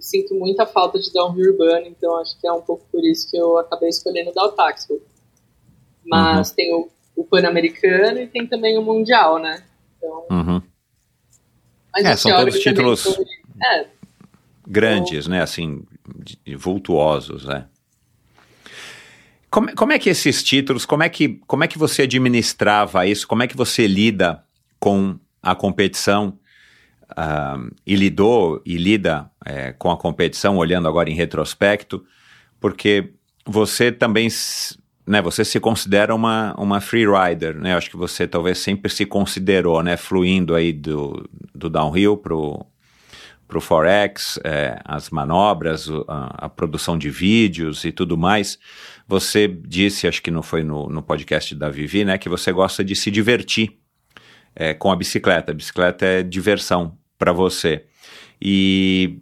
sinto 0.00 0.34
muita 0.34 0.66
falta 0.66 0.98
de 0.98 1.12
downhill 1.12 1.52
urbano, 1.52 1.86
então 1.86 2.16
acho 2.16 2.38
que 2.40 2.46
é 2.46 2.52
um 2.52 2.60
pouco 2.60 2.84
por 2.90 3.04
isso 3.04 3.30
que 3.30 3.36
eu 3.36 3.58
acabei 3.58 3.88
escolhendo 3.88 4.30
o 4.30 4.34
Daltaxo. 4.34 5.00
Mas 6.04 6.48
uhum. 6.48 6.54
tem 6.54 6.74
o, 6.74 6.90
o 7.16 7.24
Pan-Americano 7.24 8.20
e 8.20 8.26
tem 8.26 8.46
também 8.46 8.76
o 8.76 8.82
Mundial, 8.82 9.38
né? 9.38 9.62
Então, 9.96 10.26
uhum. 10.30 10.62
é, 11.96 12.16
são 12.16 12.34
todos 12.34 12.58
títulos 12.58 13.02
foi, 13.02 13.24
é, 13.62 13.86
grandes, 14.66 15.26
então, 15.26 15.36
né? 15.36 15.42
Assim, 15.42 15.84
vultuosos, 16.56 17.44
né? 17.44 17.66
Como, 19.50 19.74
como 19.76 19.92
é 19.92 19.98
que 19.98 20.08
esses 20.08 20.42
títulos, 20.42 20.86
como 20.86 21.02
é 21.02 21.08
que, 21.08 21.40
como 21.46 21.62
é 21.62 21.68
que 21.68 21.78
você 21.78 22.02
administrava 22.02 23.06
isso? 23.06 23.28
Como 23.28 23.42
é 23.42 23.46
que 23.46 23.56
você 23.56 23.86
lida 23.86 24.42
com 24.80 25.18
a 25.42 25.54
competição 25.54 26.38
uh, 27.12 27.74
e 27.86 27.94
lidou 27.94 28.60
e 28.64 28.76
lida 28.76 29.30
é, 29.44 29.72
com 29.72 29.90
a 29.90 29.96
competição, 29.96 30.56
olhando 30.56 30.88
agora 30.88 31.10
em 31.10 31.14
retrospecto? 31.14 32.04
Porque 32.60 33.12
você 33.46 33.90
também, 33.90 34.28
né, 35.06 35.20
você 35.20 35.44
se 35.44 35.58
considera 35.58 36.14
uma, 36.14 36.54
uma 36.58 36.80
free 36.80 37.06
rider, 37.06 37.56
né? 37.56 37.74
Acho 37.74 37.90
que 37.90 37.96
você 37.96 38.26
talvez 38.26 38.58
sempre 38.58 38.90
se 38.90 39.04
considerou, 39.04 39.82
né, 39.82 39.96
fluindo 39.96 40.54
aí 40.54 40.72
do, 40.72 41.28
do 41.54 41.68
downhill 41.68 42.16
pro 42.16 42.66
para 43.52 43.58
o 43.58 43.60
Forex, 43.60 44.40
é, 44.44 44.80
as 44.82 45.10
manobras, 45.10 45.86
a, 46.08 46.46
a, 46.46 46.48
produção 46.48 46.96
de 46.96 47.10
vídeos 47.10 47.84
e 47.84 47.92
tudo 47.92 48.16
mais. 48.16 48.58
Você 49.06 49.46
disse, 49.46 50.08
acho 50.08 50.22
que 50.22 50.30
não 50.30 50.42
foi 50.42 50.62
no, 50.62 50.88
no 50.88 51.02
podcast 51.02 51.54
da 51.54 51.68
Vivi, 51.68 52.02
né, 52.02 52.16
que 52.16 52.30
você 52.30 52.50
gosta 52.50 52.82
de 52.82 52.96
se 52.96 53.10
divertir 53.10 53.76
é, 54.56 54.72
com 54.72 54.90
a 54.90 54.96
bicicleta. 54.96 55.52
A 55.52 55.54
bicicleta 55.54 56.06
é 56.06 56.22
diversão 56.22 56.96
para 57.22 57.32
você. 57.32 57.84
E 58.40 59.20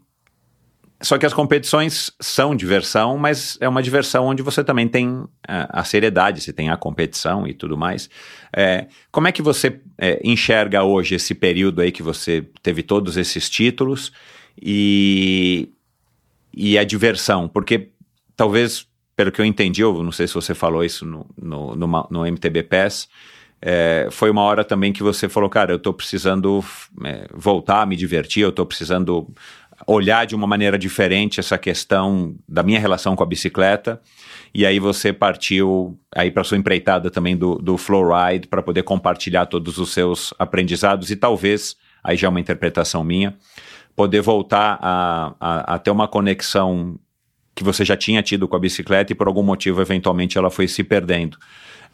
só 1.03 1.18
que 1.18 1.26
as 1.26 1.34
competições 1.34 2.11
são 2.18 2.57
diversão, 2.57 3.18
mas 3.18 3.59
é 3.61 3.68
uma 3.68 3.82
diversão 3.82 4.24
onde 4.24 4.42
você 4.42 4.64
também 4.64 4.88
tem 4.88 5.22
a, 5.46 5.80
a 5.80 5.84
seriedade, 5.84 6.40
você 6.40 6.51
tem 6.51 6.70
a 6.70 6.78
competição 6.78 7.46
e 7.46 7.53
tudo 7.53 7.76
mais. 7.76 8.09
É, 8.57 8.86
como 9.12 9.28
é 9.28 9.32
que 9.32 9.42
você 9.42 9.82
é, 9.98 10.18
enxerga 10.24 10.82
hoje 10.82 11.14
esse 11.14 11.34
período 11.34 11.82
aí 11.82 11.92
que 11.92 12.03
você 12.03 12.46
teve 12.62 12.82
todos 12.82 13.18
esses 13.18 13.51
títulos 13.51 14.12
e, 14.61 15.68
e 16.55 16.78
a 16.78 16.84
diversão? 16.84 17.46
Porque 17.48 17.90
talvez 18.34 18.86
pelo 19.14 19.30
que 19.30 19.42
eu 19.42 19.44
entendi, 19.44 19.82
eu 19.82 20.03
não 20.03 20.12
sei 20.12 20.26
se 20.26 20.32
você 20.32 20.55
falou 20.55 20.82
isso 20.82 21.05
no, 21.05 21.26
no, 21.36 21.76
no, 21.76 22.09
no 22.11 22.24
MTB 22.24 22.62
PES, 22.62 23.11
é, 23.62 24.08
foi 24.11 24.30
uma 24.30 24.42
hora 24.42 24.64
também 24.64 24.92
que 24.92 25.02
você 25.02 25.28
falou, 25.28 25.50
cara, 25.50 25.72
eu 25.72 25.76
estou 25.76 25.92
precisando 25.92 26.64
é, 27.04 27.26
voltar 27.34 27.82
a 27.82 27.86
me 27.86 27.96
divertir, 27.96 28.42
eu 28.42 28.48
estou 28.48 28.64
precisando 28.64 29.28
olhar 29.86 30.26
de 30.26 30.34
uma 30.34 30.46
maneira 30.46 30.78
diferente 30.78 31.40
essa 31.40 31.58
questão 31.58 32.34
da 32.48 32.62
minha 32.62 32.80
relação 32.80 33.16
com 33.16 33.22
a 33.22 33.26
bicicleta. 33.26 34.00
E 34.54 34.66
aí 34.66 34.78
você 34.78 35.12
partiu 35.12 35.98
aí 36.14 36.30
para 36.30 36.44
sua 36.44 36.56
empreitada 36.56 37.11
também 37.11 37.36
do, 37.36 37.56
do 37.56 37.76
Flow 37.76 38.11
Ride 38.11 38.48
para 38.48 38.62
poder 38.62 38.82
compartilhar 38.82 39.46
todos 39.46 39.78
os 39.78 39.92
seus 39.92 40.34
aprendizados 40.38 41.11
e 41.11 41.16
talvez, 41.16 41.76
aí 42.02 42.16
já 42.16 42.26
é 42.26 42.30
uma 42.30 42.40
interpretação 42.40 43.04
minha, 43.04 43.36
poder 43.94 44.20
voltar 44.22 44.78
a, 44.80 45.34
a, 45.40 45.74
a 45.74 45.78
ter 45.78 45.90
uma 45.90 46.08
conexão 46.08 46.98
que 47.54 47.62
você 47.62 47.84
já 47.84 47.96
tinha 47.96 48.22
tido 48.22 48.48
com 48.48 48.56
a 48.56 48.61
bicicleta 48.61 49.12
e 49.12 49.14
por 49.14 49.26
algum 49.26 49.42
motivo 49.42 49.80
eventualmente 49.80 50.38
ela 50.38 50.50
foi 50.50 50.66
se 50.66 50.82
perdendo. 50.82 51.36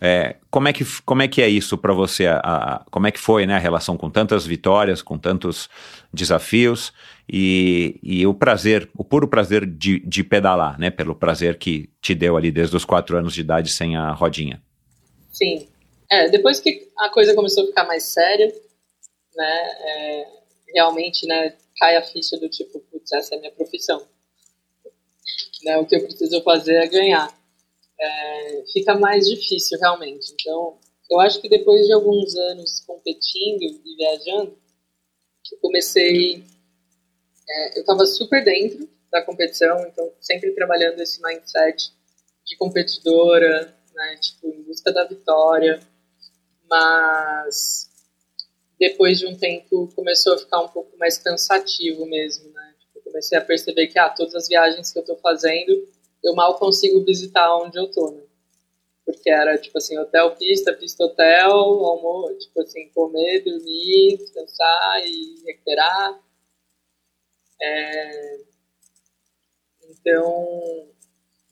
É, 0.01 0.37
como, 0.51 0.69
é 0.69 0.73
que, 0.73 0.85
como 1.05 1.23
é 1.23 1.29
que 1.29 1.41
é 1.41 1.49
isso 1.49 1.79
para 1.79 1.93
você? 1.95 2.27
A, 2.27 2.39
a, 2.39 2.85
como 2.91 3.07
é 3.07 3.11
que 3.11 3.19
foi 3.19 3.47
né, 3.47 3.55
a 3.55 3.59
relação 3.59 3.97
com 3.97 4.11
tantas 4.11 4.47
vitórias, 4.47 5.01
com 5.03 5.19
tantos 5.19 5.69
desafios 6.13 6.93
e, 7.29 7.99
e 8.03 8.27
o 8.27 8.35
prazer, 8.35 8.91
o 8.95 9.03
puro 9.03 9.27
prazer 9.27 9.65
de, 9.65 10.01
de 10.01 10.23
pedalar, 10.23 10.79
né? 10.79 10.91
Pelo 10.91 11.15
prazer 11.15 11.59
que 11.59 11.89
te 12.01 12.15
deu 12.15 12.37
ali 12.37 12.51
desde 12.51 12.77
os 12.77 12.85
quatro 12.85 13.17
anos 13.17 13.35
de 13.35 13.41
idade 13.41 13.71
sem 13.71 13.97
a 13.97 14.13
rodinha. 14.13 14.63
Sim. 15.33 15.67
É, 16.11 16.29
depois 16.29 16.61
que 16.61 16.89
a 16.99 17.09
coisa 17.09 17.35
começou 17.35 17.65
a 17.65 17.67
ficar 17.67 17.85
mais 17.85 18.05
séria, 18.05 18.47
né? 19.35 19.71
É, 19.81 20.27
realmente, 20.75 21.27
né? 21.27 21.55
Cai 21.79 21.97
a 21.97 22.03
ficha 22.03 22.39
do 22.39 22.49
tipo, 22.49 22.81
putz, 22.91 23.13
essa 23.13 23.35
é 23.35 23.39
a 23.39 23.41
minha 23.41 23.53
profissão 23.53 24.03
né, 25.67 25.77
o 25.79 25.85
que 25.85 25.97
eu 25.97 26.03
preciso 26.03 26.41
fazer 26.43 26.75
é 26.77 26.87
ganhar. 26.87 27.29
É, 27.99 28.65
fica 28.73 28.95
mais 28.99 29.27
difícil 29.27 29.79
realmente. 29.79 30.33
Então, 30.33 30.79
eu 31.11 31.21
acho 31.21 31.41
que 31.41 31.49
depois 31.49 31.87
de 31.87 31.93
alguns 31.93 32.37
anos 32.37 32.81
competindo 32.81 33.63
e 33.63 33.97
viajando, 33.97 34.59
eu 35.53 35.59
comecei. 35.59 36.45
É, 37.49 37.79
eu 37.79 37.81
estava 37.81 38.05
super 38.07 38.45
dentro 38.45 38.89
da 39.11 39.23
competição, 39.23 39.79
então 39.87 40.13
sempre 40.21 40.53
trabalhando 40.53 41.01
esse 41.01 41.23
mindset 41.23 41.93
de 42.45 42.57
competidora, 42.57 43.75
né, 43.95 44.17
tipo, 44.17 44.49
em 44.49 44.63
busca 44.63 44.93
da 44.93 45.05
vitória, 45.05 45.81
mas 46.69 47.89
depois 48.79 49.19
de 49.19 49.27
um 49.27 49.37
tempo 49.37 49.89
começou 49.95 50.35
a 50.35 50.39
ficar 50.39 50.61
um 50.61 50.69
pouco 50.69 50.97
mais 50.99 51.19
cansativo 51.19 52.05
mesmo, 52.05 52.51
né? 52.51 52.67
comecei 53.17 53.39
a 53.39 53.41
perceber 53.41 53.87
que, 53.87 53.99
ah, 53.99 54.11
todas 54.11 54.35
as 54.35 54.49
viagens 54.49 54.93
que 54.93 54.99
eu 54.99 55.05
tô 55.05 55.17
fazendo, 55.17 55.89
eu 56.23 56.35
mal 56.35 56.59
consigo 56.59 57.05
visitar 57.05 57.57
onde 57.59 57.79
eu 57.79 57.91
tô, 57.91 58.11
né? 58.11 58.23
Porque 59.05 59.31
era, 59.31 59.57
tipo 59.59 59.79
assim, 59.79 59.97
hotel, 59.99 60.35
pista, 60.37 60.73
pista, 60.75 61.05
hotel, 61.05 61.55
almoço, 61.55 62.39
tipo 62.39 62.61
assim, 62.61 62.89
comer, 62.91 63.45
dormir, 63.45 64.17
descansar 64.19 65.07
e 65.07 65.43
recuperar. 65.45 66.21
É... 67.63 68.41
Então, 69.89 70.89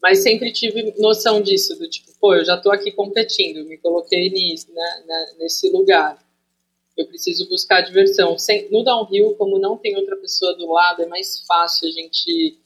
mas 0.02 0.22
sempre 0.22 0.52
tive 0.52 0.94
noção 0.98 1.40
disso, 1.40 1.78
do 1.78 1.88
tipo, 1.88 2.12
pô, 2.18 2.34
eu 2.34 2.44
já 2.44 2.60
tô 2.60 2.70
aqui 2.70 2.90
competindo, 2.90 3.64
me 3.66 3.78
coloquei 3.78 4.28
nisso, 4.30 4.72
né, 4.72 5.04
né 5.06 5.34
nesse 5.38 5.70
lugar 5.70 6.24
eu 6.96 7.06
preciso 7.06 7.48
buscar 7.48 7.80
diversão. 7.82 8.38
Sem, 8.38 8.70
no 8.70 8.84
downhill, 8.84 9.34
como 9.36 9.58
não 9.58 9.76
tem 9.76 9.96
outra 9.96 10.16
pessoa 10.16 10.54
do 10.56 10.70
lado, 10.70 11.02
é 11.02 11.06
mais 11.06 11.44
fácil 11.46 11.88
a 11.88 11.92
gente, 11.92 12.58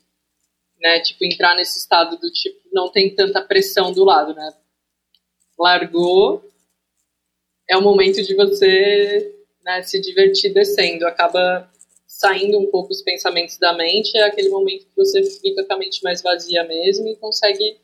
né, 0.81 1.01
tipo, 1.01 1.25
entrar 1.25 1.57
nesse 1.57 1.79
estado 1.79 2.17
do 2.19 2.31
tipo, 2.31 2.61
não 2.73 2.91
tem 2.91 3.15
tanta 3.15 3.43
pressão 3.43 3.93
do 3.93 4.05
lado, 4.05 4.35
né? 4.35 4.55
Largou, 5.59 6.45
é 7.69 7.77
o 7.77 7.83
momento 7.83 8.23
de 8.23 8.35
você 8.35 9.35
né, 9.65 9.83
se 9.83 10.01
divertir 10.01 10.53
descendo. 10.53 11.07
Acaba 11.07 11.71
saindo 12.07 12.59
um 12.59 12.71
pouco 12.71 12.93
os 12.93 13.03
pensamentos 13.03 13.59
da 13.59 13.73
mente, 13.75 14.17
é 14.17 14.25
aquele 14.25 14.49
momento 14.49 14.87
que 14.87 14.97
você 14.97 15.23
fica 15.23 15.65
com 15.65 15.75
a 15.75 15.79
mente 15.79 16.03
mais 16.03 16.23
vazia 16.23 16.65
mesmo 16.65 17.07
e 17.07 17.17
consegue 17.17 17.79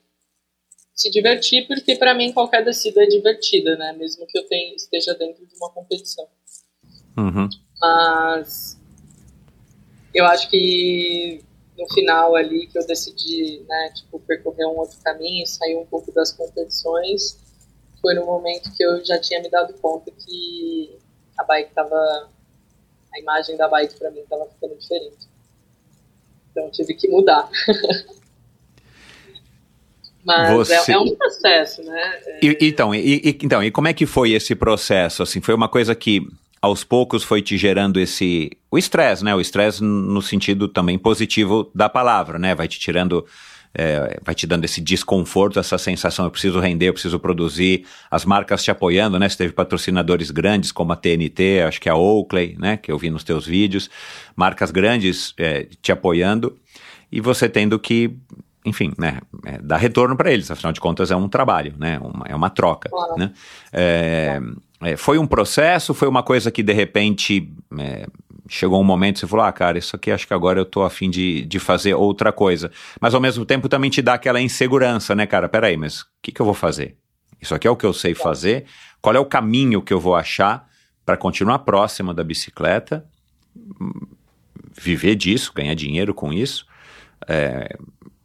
se 0.94 1.10
divertir, 1.10 1.66
porque 1.66 1.96
para 1.96 2.14
mim 2.14 2.32
qualquer 2.32 2.64
descida 2.64 3.02
é 3.02 3.06
divertida, 3.06 3.76
né? 3.76 3.92
Mesmo 3.92 4.26
que 4.26 4.38
eu 4.38 4.46
tenha, 4.46 4.74
esteja 4.74 5.14
dentro 5.14 5.44
de 5.44 5.54
uma 5.56 5.70
competição. 5.70 6.26
Uhum. 7.18 7.48
Mas 7.80 8.80
eu 10.14 10.24
acho 10.24 10.48
que 10.48 11.44
no 11.76 11.92
final 11.92 12.36
ali 12.36 12.66
que 12.66 12.78
eu 12.78 12.86
decidi, 12.86 13.64
né, 13.68 13.90
tipo, 13.94 14.20
percorrer 14.20 14.66
um 14.66 14.78
outro 14.78 14.98
caminho, 15.02 15.46
sair 15.46 15.76
um 15.76 15.86
pouco 15.86 16.12
das 16.12 16.32
competições, 16.32 17.38
foi 18.00 18.14
no 18.14 18.24
momento 18.24 18.70
que 18.76 18.84
eu 18.84 19.04
já 19.04 19.18
tinha 19.18 19.40
me 19.40 19.50
dado 19.50 19.74
conta 19.74 20.10
que 20.10 20.96
a 21.38 21.44
bike 21.44 21.72
tava 21.74 22.30
a 23.12 23.18
imagem 23.18 23.56
da 23.56 23.68
bike 23.68 23.96
para 23.96 24.10
mim 24.10 24.22
tava 24.28 24.46
ficando 24.46 24.76
diferente. 24.76 25.28
Então 26.50 26.70
tive 26.70 26.94
que 26.94 27.08
mudar. 27.08 27.48
Mas 30.24 30.70
é, 30.70 30.80
Você... 30.80 30.92
é, 30.92 30.94
é, 30.94 30.98
um 30.98 31.14
processo, 31.14 31.82
né? 31.82 32.20
É... 32.26 32.46
E, 32.46 32.58
então, 32.62 32.94
e, 32.94 33.36
então, 33.42 33.62
e 33.62 33.70
como 33.70 33.88
é 33.88 33.92
que 33.92 34.06
foi 34.06 34.32
esse 34.32 34.54
processo? 34.54 35.22
Assim, 35.22 35.40
foi 35.40 35.54
uma 35.54 35.68
coisa 35.68 35.94
que 35.94 36.26
aos 36.64 36.82
poucos 36.82 37.22
foi 37.22 37.42
te 37.42 37.58
gerando 37.58 38.00
esse 38.00 38.50
o 38.70 38.78
estresse, 38.78 39.22
né? 39.22 39.34
O 39.34 39.40
estresse 39.40 39.82
no 39.82 40.22
sentido 40.22 40.66
também 40.66 40.98
positivo 40.98 41.70
da 41.74 41.88
palavra, 41.88 42.38
né? 42.38 42.54
Vai 42.54 42.66
te 42.66 42.78
tirando 42.78 43.24
é, 43.76 44.18
vai 44.24 44.34
te 44.34 44.46
dando 44.46 44.64
esse 44.64 44.80
desconforto, 44.80 45.58
essa 45.58 45.76
sensação, 45.76 46.24
eu 46.24 46.30
preciso 46.30 46.60
render, 46.60 46.88
eu 46.88 46.92
preciso 46.92 47.18
produzir, 47.18 47.84
as 48.08 48.24
marcas 48.24 48.62
te 48.62 48.70
apoiando, 48.70 49.18
né? 49.18 49.28
Você 49.28 49.36
teve 49.36 49.52
patrocinadores 49.52 50.30
grandes 50.30 50.72
como 50.72 50.92
a 50.92 50.96
TNT, 50.96 51.62
acho 51.66 51.80
que 51.80 51.88
a 51.88 51.96
Oakley, 51.96 52.56
né? 52.58 52.76
Que 52.78 52.90
eu 52.90 52.98
vi 52.98 53.10
nos 53.10 53.24
teus 53.24 53.46
vídeos, 53.46 53.90
marcas 54.34 54.70
grandes 54.70 55.34
é, 55.36 55.66
te 55.82 55.92
apoiando 55.92 56.56
e 57.12 57.20
você 57.20 57.48
tendo 57.48 57.78
que 57.78 58.16
enfim, 58.66 58.94
né, 58.96 59.18
é, 59.44 59.58
dar 59.58 59.76
retorno 59.76 60.16
para 60.16 60.32
eles, 60.32 60.50
afinal 60.50 60.72
de 60.72 60.80
contas 60.80 61.10
é 61.10 61.16
um 61.16 61.28
trabalho, 61.28 61.74
né, 61.78 61.98
uma, 61.98 62.24
é 62.26 62.34
uma 62.34 62.48
troca, 62.48 62.88
claro. 62.88 63.18
né. 63.18 63.30
É, 64.84 64.92
é, 64.92 64.96
foi 64.96 65.18
um 65.18 65.26
processo, 65.26 65.94
foi 65.94 66.08
uma 66.08 66.22
coisa 66.22 66.50
que 66.50 66.62
de 66.62 66.72
repente 66.72 67.50
é, 67.78 68.06
chegou 68.48 68.80
um 68.80 68.84
momento 68.84 69.14
que 69.14 69.20
você 69.20 69.26
falou, 69.26 69.44
ah, 69.44 69.52
cara, 69.52 69.78
isso 69.78 69.96
aqui 69.96 70.10
acho 70.10 70.26
que 70.26 70.34
agora 70.34 70.60
eu 70.60 70.64
tô 70.64 70.82
afim 70.82 71.10
de, 71.10 71.44
de 71.46 71.58
fazer 71.58 71.94
outra 71.94 72.32
coisa. 72.32 72.70
Mas 73.00 73.14
ao 73.14 73.20
mesmo 73.20 73.44
tempo 73.44 73.68
também 73.68 73.90
te 73.90 74.02
dá 74.02 74.14
aquela 74.14 74.40
insegurança, 74.40 75.14
né, 75.14 75.26
cara? 75.26 75.48
Peraí, 75.48 75.76
mas 75.76 76.02
o 76.02 76.06
que, 76.22 76.32
que 76.32 76.40
eu 76.40 76.46
vou 76.46 76.54
fazer? 76.54 76.96
Isso 77.40 77.54
aqui 77.54 77.66
é 77.66 77.70
o 77.70 77.76
que 77.76 77.86
eu 77.86 77.92
sei 77.92 78.14
fazer? 78.14 78.64
Qual 79.00 79.14
é 79.14 79.18
o 79.18 79.26
caminho 79.26 79.82
que 79.82 79.92
eu 79.92 80.00
vou 80.00 80.14
achar 80.14 80.66
para 81.04 81.16
continuar 81.16 81.58
próxima 81.60 82.14
da 82.14 82.24
bicicleta, 82.24 83.04
viver 84.72 85.14
disso, 85.14 85.52
ganhar 85.54 85.74
dinheiro 85.74 86.14
com 86.14 86.32
isso? 86.32 86.66
É, 87.28 87.76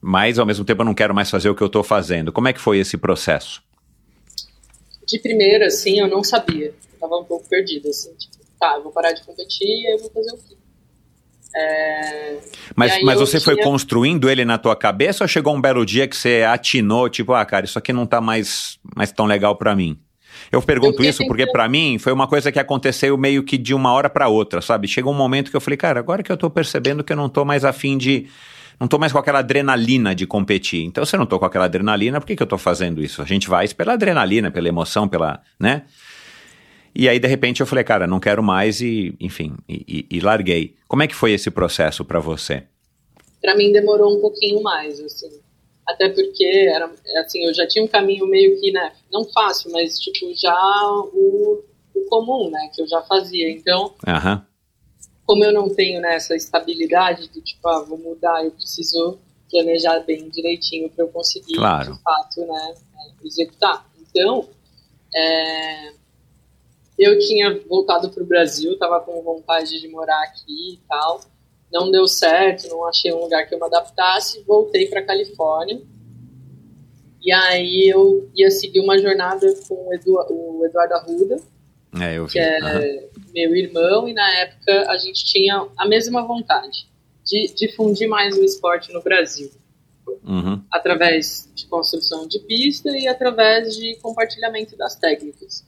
mas 0.02 0.40
ao 0.40 0.46
mesmo 0.46 0.64
tempo 0.64 0.82
eu 0.82 0.86
não 0.86 0.94
quero 0.94 1.14
mais 1.14 1.30
fazer 1.30 1.50
o 1.50 1.56
que 1.56 1.62
eu 1.62 1.68
estou 1.68 1.84
fazendo. 1.84 2.32
Como 2.32 2.48
é 2.48 2.54
que 2.54 2.62
foi 2.62 2.78
esse 2.78 2.98
processo? 2.98 3.62
De 5.10 5.20
primeira, 5.20 5.66
assim, 5.66 6.00
eu 6.00 6.08
não 6.08 6.24
sabia. 6.24 6.72
Estava 6.94 7.18
um 7.18 7.24
pouco 7.24 7.50
perdida, 7.50 7.90
assim, 7.90 8.14
tipo, 8.14 8.38
tá, 8.60 8.76
eu 8.76 8.84
vou 8.84 8.92
parar 8.92 9.12
de 9.12 9.24
competir 9.24 9.68
e 9.68 9.94
eu 9.94 9.98
vou 9.98 10.12
fazer 10.12 10.32
o 10.32 10.38
quê? 10.38 10.56
É... 11.56 12.38
Mas, 12.76 13.02
mas 13.02 13.20
você 13.20 13.40
tinha... 13.40 13.42
foi 13.42 13.58
construindo 13.64 14.30
ele 14.30 14.46
na 14.46 14.60
tua 14.60 14.76
cabeça 14.76 15.24
ou 15.24 15.28
chegou 15.28 15.56
um 15.56 15.62
belo 15.62 15.84
dia 15.84 16.08
que 16.08 16.16
você 16.16 16.44
atinou, 16.44 17.10
tipo, 17.10 17.34
ah, 17.34 17.44
cara, 17.44 17.66
isso 17.66 17.80
aqui 17.80 17.92
não 17.92 18.06
tá 18.06 18.22
mais, 18.22 18.78
mais 18.96 19.12
tão 19.12 19.26
legal 19.26 19.56
para 19.56 19.76
mim? 19.76 19.98
Eu 20.52 20.62
pergunto 20.62 21.04
eu 21.04 21.10
isso 21.10 21.26
porque 21.26 21.52
para 21.52 21.68
mim 21.68 21.98
foi 21.98 22.14
uma 22.14 22.28
coisa 22.28 22.52
que 22.52 22.60
aconteceu 22.60 23.18
meio 23.18 23.44
que 23.44 23.58
de 23.58 23.74
uma 23.74 23.92
hora 23.92 24.10
para 24.10 24.28
outra, 24.28 24.62
sabe? 24.62 24.88
Chegou 24.88 25.12
um 25.12 25.18
momento 25.18 25.50
que 25.50 25.58
eu 25.58 25.62
falei, 25.62 25.78
cara, 25.78 26.00
agora 26.00 26.22
que 26.22 26.32
eu 26.32 26.38
tô 26.38 26.50
percebendo 26.50 27.04
que 27.04 27.12
eu 27.12 27.18
não 27.18 27.28
tô 27.28 27.44
mais 27.44 27.66
afim 27.66 27.98
de. 27.98 28.28
Não 28.80 28.88
tô 28.88 28.98
mais 28.98 29.12
com 29.12 29.20
aquela 29.20 29.40
adrenalina 29.40 30.16
de 30.16 30.26
competir. 30.26 30.84
Então, 30.86 31.04
se 31.04 31.16
eu 31.16 31.20
não 31.20 31.26
tô 31.26 31.38
com 31.38 31.46
aquela 31.46 31.66
adrenalina, 31.66 32.20
por 32.22 32.28
que, 32.28 32.36
que 32.36 32.44
eu 32.44 32.48
tô 32.48 32.58
fazendo 32.58 33.04
isso? 33.04 33.22
A 33.22 33.26
gente 33.26 33.50
vai 33.50 33.68
pela 33.68 33.94
adrenalina, 33.94 34.50
pela 34.50 34.70
emoção, 34.70 35.08
pela. 35.08 35.42
né? 35.60 35.84
E 36.96 37.08
aí, 37.08 37.20
de 37.20 37.28
repente, 37.28 37.62
eu 37.62 37.68
falei, 37.68 37.84
cara, 37.84 38.08
não 38.08 38.20
quero 38.20 38.42
mais 38.42 38.82
e, 38.82 39.16
enfim, 39.20 39.56
e, 39.68 40.06
e, 40.12 40.18
e 40.18 40.20
larguei. 40.22 40.76
Como 40.88 41.04
é 41.04 41.08
que 41.08 41.16
foi 41.16 41.34
esse 41.34 41.52
processo 41.52 42.04
para 42.06 42.20
você? 42.20 42.64
Para 43.42 43.56
mim 43.56 43.72
demorou 43.72 44.18
um 44.18 44.22
pouquinho 44.22 44.62
mais, 44.62 45.00
assim. 45.00 45.30
Até 45.88 46.10
porque 46.10 46.46
era, 46.46 46.92
assim, 47.22 47.46
eu 47.46 47.54
já 47.54 47.68
tinha 47.68 47.84
um 47.84 47.88
caminho 47.88 48.28
meio 48.28 48.60
que, 48.60 48.72
né, 48.72 48.92
não 49.12 49.24
fácil, 49.26 49.72
mas 49.72 50.00
tipo 50.00 50.32
já 50.36 50.56
o, 51.14 51.64
o 51.96 52.02
comum, 52.10 52.50
né, 52.52 52.70
que 52.74 52.82
eu 52.82 52.88
já 52.88 53.02
fazia. 53.02 53.50
Então, 53.50 53.96
uhum. 54.08 54.42
Como 55.30 55.44
eu 55.44 55.54
não 55.54 55.70
tenho 55.70 56.02
né, 56.02 56.16
essa 56.16 56.36
estabilidade 56.36 57.28
de 57.28 57.40
tipo, 57.40 57.70
ah, 57.70 57.84
vou 57.84 58.00
mudar, 58.00 58.44
eu 58.44 58.50
preciso 58.50 59.20
planejar 59.48 60.00
bem 60.00 60.28
direitinho 60.28 60.90
para 60.90 61.06
eu 61.06 61.08
conseguir, 61.10 61.54
claro. 61.54 61.94
de 61.94 62.02
fato, 62.02 62.42
né, 62.48 62.74
executar. 63.24 63.88
Então, 64.02 64.50
é, 65.16 65.92
eu 66.98 67.20
tinha 67.20 67.60
voltado 67.68 68.10
para 68.10 68.24
o 68.24 68.26
Brasil, 68.26 68.74
estava 68.74 69.02
com 69.02 69.22
vontade 69.22 69.80
de 69.80 69.88
morar 69.88 70.20
aqui 70.24 70.74
e 70.74 70.80
tal. 70.90 71.22
Não 71.72 71.92
deu 71.92 72.08
certo, 72.08 72.68
não 72.68 72.88
achei 72.88 73.14
um 73.14 73.22
lugar 73.22 73.48
que 73.48 73.54
eu 73.54 73.60
me 73.60 73.68
adaptasse. 73.68 74.44
Voltei 74.48 74.88
para 74.88 75.06
Califórnia. 75.06 75.80
E 77.22 77.32
aí 77.32 77.88
eu 77.88 78.28
ia 78.34 78.50
seguir 78.50 78.80
uma 78.80 78.98
jornada 78.98 79.46
com 79.68 79.90
o, 79.90 79.94
Edu, 79.94 80.16
o 80.32 80.66
Eduardo 80.66 80.96
Arruda, 80.96 81.36
é, 82.02 82.26
que 82.28 82.40
é 82.40 82.60
uhum. 82.64 83.09
Meu 83.34 83.56
irmão, 83.56 84.08
e 84.08 84.14
na 84.14 84.40
época 84.40 84.92
a 84.92 84.98
gente 84.98 85.26
tinha 85.26 85.68
a 85.78 85.88
mesma 85.88 86.26
vontade 86.26 86.88
de 87.26 87.54
difundir 87.56 88.08
mais 88.08 88.38
o 88.38 88.44
esporte 88.44 88.92
no 88.92 89.02
Brasil. 89.02 89.52
Uhum. 90.24 90.62
Através 90.72 91.50
de 91.54 91.68
construção 91.68 92.28
de 92.28 92.40
pista 92.40 92.90
e 92.90 93.08
através 93.08 93.76
de 93.76 93.96
compartilhamento 94.02 94.76
das 94.76 94.96
técnicas. 94.96 95.64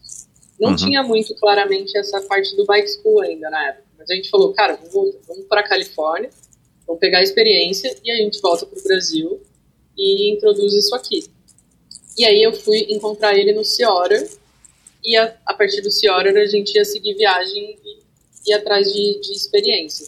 Não 0.60 0.72
uhum. 0.72 0.76
tinha 0.76 1.04
muito 1.04 1.36
claramente 1.36 1.98
essa 1.98 2.22
parte 2.22 2.56
do 2.56 2.66
bike 2.66 2.90
school 2.90 3.22
ainda 3.22 3.50
na 3.50 3.70
época. 3.70 3.86
Mas 3.98 4.10
a 4.10 4.16
gente 4.16 4.30
falou, 4.30 4.54
cara, 4.54 4.80
vamos, 4.92 5.16
vamos 5.28 5.46
para 5.46 5.62
a 5.62 5.68
Califórnia, 5.68 6.30
vamos 6.88 7.00
pegar 7.00 7.20
a 7.20 7.24
experiência 7.24 7.96
e 8.04 8.12
a 8.12 8.16
gente 8.16 8.42
volta 8.42 8.66
para 8.66 8.80
o 8.80 8.84
Brasil 8.84 9.42
e 9.98 10.34
introduz 10.34 10.74
isso 10.74 10.96
aqui. 10.96 11.24
E 12.18 12.26
aí 12.26 12.42
eu 12.42 12.54
fui 12.54 12.88
encontrar 12.90 13.38
ele 13.38 13.54
no 13.54 13.64
Ciora 13.64 14.28
e 15.04 15.18
a, 15.18 15.36
a 15.46 15.54
partir 15.54 15.82
do 15.82 15.92
Ciora 15.92 16.32
a 16.32 16.46
gente 16.46 16.76
ia 16.76 16.86
seguir 16.86 17.16
viagem 17.16 17.78
e 17.84 18.52
ir 18.52 18.54
atrás 18.54 18.92
de, 18.92 19.20
de 19.22 19.32
experiência. 19.32 20.08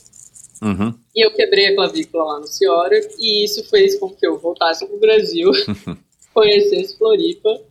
Uhum. 0.61 0.93
E 1.15 1.25
eu 1.25 1.31
quebrei 1.33 1.67
a 1.67 1.75
clavícula 1.75 2.23
lá 2.23 2.39
no 2.39 2.47
Ciora 2.47 2.99
e 3.19 3.43
isso 3.43 3.63
fez 3.69 3.97
com 3.99 4.09
que 4.09 4.25
eu 4.25 4.37
voltasse 4.39 4.85
para 4.85 4.95
o 4.95 4.99
Brasil, 4.99 5.51
conhecesse 6.33 6.97
Floripa 6.97 7.61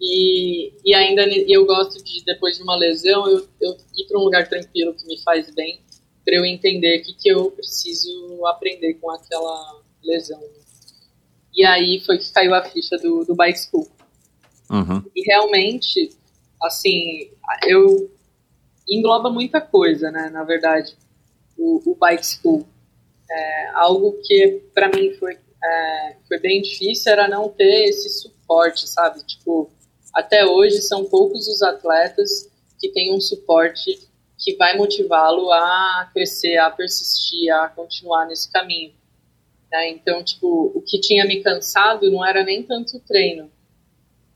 e, 0.00 0.72
e 0.84 0.94
ainda 0.94 1.22
eu 1.46 1.66
gosto 1.66 2.02
de, 2.02 2.24
depois 2.24 2.56
de 2.56 2.62
uma 2.62 2.76
lesão, 2.76 3.28
eu, 3.28 3.46
eu 3.60 3.76
ir 3.96 4.06
para 4.06 4.18
um 4.18 4.24
lugar 4.24 4.48
tranquilo 4.48 4.94
que 4.94 5.06
me 5.06 5.18
faz 5.22 5.52
bem, 5.54 5.80
para 6.24 6.36
eu 6.36 6.44
entender 6.44 7.00
o 7.00 7.04
que, 7.04 7.12
que 7.14 7.28
eu 7.30 7.50
preciso 7.50 8.46
aprender 8.46 8.94
com 8.94 9.10
aquela 9.10 9.82
lesão. 10.02 10.42
E 11.54 11.64
aí 11.66 12.00
foi 12.00 12.16
que 12.16 12.32
caiu 12.32 12.54
a 12.54 12.64
ficha 12.64 12.96
do, 12.96 13.24
do 13.24 13.34
Bike 13.34 13.58
School. 13.58 13.86
Uhum. 14.70 15.02
E 15.14 15.22
realmente, 15.22 16.10
assim, 16.62 17.30
eu 17.66 18.10
engloba 18.88 19.30
muita 19.30 19.60
coisa, 19.60 20.10
né, 20.10 20.30
na 20.30 20.44
verdade, 20.44 20.96
o, 21.56 21.92
o 21.92 21.94
Bike 21.94 22.26
School. 22.26 22.66
É, 23.30 23.70
algo 23.74 24.18
que 24.24 24.62
para 24.74 24.88
mim 24.88 25.12
foi, 25.14 25.38
é, 25.62 26.16
foi 26.26 26.38
bem 26.40 26.60
difícil 26.60 27.12
era 27.12 27.28
não 27.28 27.48
ter 27.48 27.84
esse 27.84 28.08
suporte, 28.08 28.88
sabe? 28.88 29.24
Tipo, 29.24 29.70
até 30.12 30.44
hoje 30.44 30.80
são 30.80 31.04
poucos 31.04 31.46
os 31.46 31.62
atletas 31.62 32.50
que 32.80 32.88
têm 32.88 33.14
um 33.14 33.20
suporte 33.20 34.00
que 34.36 34.56
vai 34.56 34.76
motivá-lo 34.76 35.52
a 35.52 36.10
crescer, 36.12 36.56
a 36.56 36.70
persistir, 36.70 37.54
a 37.54 37.68
continuar 37.68 38.26
nesse 38.26 38.50
caminho. 38.50 38.92
Né? 39.70 39.90
Então, 39.90 40.24
tipo, 40.24 40.72
o 40.74 40.82
que 40.82 40.98
tinha 40.98 41.24
me 41.24 41.42
cansado 41.42 42.10
não 42.10 42.24
era 42.24 42.42
nem 42.42 42.62
tanto 42.62 42.96
o 42.96 43.00
treino, 43.00 43.50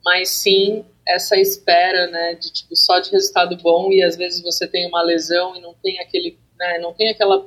mas 0.05 0.29
sim 0.29 0.85
essa 1.07 1.37
espera, 1.37 2.07
né, 2.09 2.35
de 2.35 2.53
tipo 2.53 2.75
só 2.75 2.99
de 2.99 3.11
resultado 3.11 3.57
bom 3.59 3.93
e 3.93 4.03
às 4.03 4.17
vezes 4.17 4.43
você 4.43 4.67
tem 4.67 4.87
uma 4.87 5.03
lesão 5.03 5.55
e 5.55 5.61
não 5.61 5.75
tem 5.75 6.01
aquele, 6.01 6.39
né, 6.59 6.79
não 6.79 6.93
tem 6.93 7.11
aquela 7.11 7.47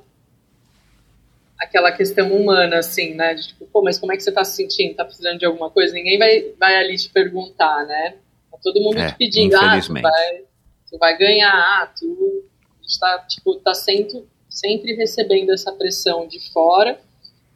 aquela 1.60 1.92
questão 1.92 2.32
humana, 2.32 2.78
assim, 2.78 3.14
né? 3.16 3.34
De 3.34 3.48
tipo, 3.48 3.66
pô, 3.66 3.82
mas 3.82 3.98
como 3.98 4.12
é 4.14 4.16
que 4.16 4.22
você 4.22 4.32
tá 4.32 4.44
se 4.44 4.56
sentindo? 4.56 4.96
Tá 4.96 5.04
precisando 5.04 5.40
de 5.40 5.46
alguma 5.46 5.70
coisa? 5.70 5.94
Ninguém 5.94 6.18
vai, 6.18 6.54
vai 6.60 6.76
ali 6.76 6.96
te 6.98 7.10
perguntar, 7.10 7.86
né? 7.86 8.16
Tá 8.52 8.58
todo 8.62 8.82
mundo 8.82 9.00
é, 9.00 9.08
te 9.08 9.18
pedindo, 9.18 9.56
ah, 9.56 9.80
tu 9.82 9.94
vai, 9.94 10.44
tu 10.90 10.98
vai 11.00 11.18
ganhar, 11.18 11.52
ah, 11.52 11.92
tu 12.00 12.46
está, 12.84 13.20
tipo, 13.28 13.56
tá 13.56 13.74
sempre, 13.74 14.24
sempre 14.50 14.94
recebendo 14.94 15.52
essa 15.52 15.72
pressão 15.72 16.28
de 16.28 16.40
fora, 16.52 17.00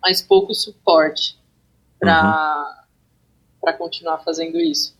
mas 0.02 0.22
pouco 0.22 0.54
suporte 0.54 1.38
para 2.00 2.86
uhum. 3.64 3.74
continuar 3.78 4.20
fazendo 4.20 4.60
isso. 4.60 5.00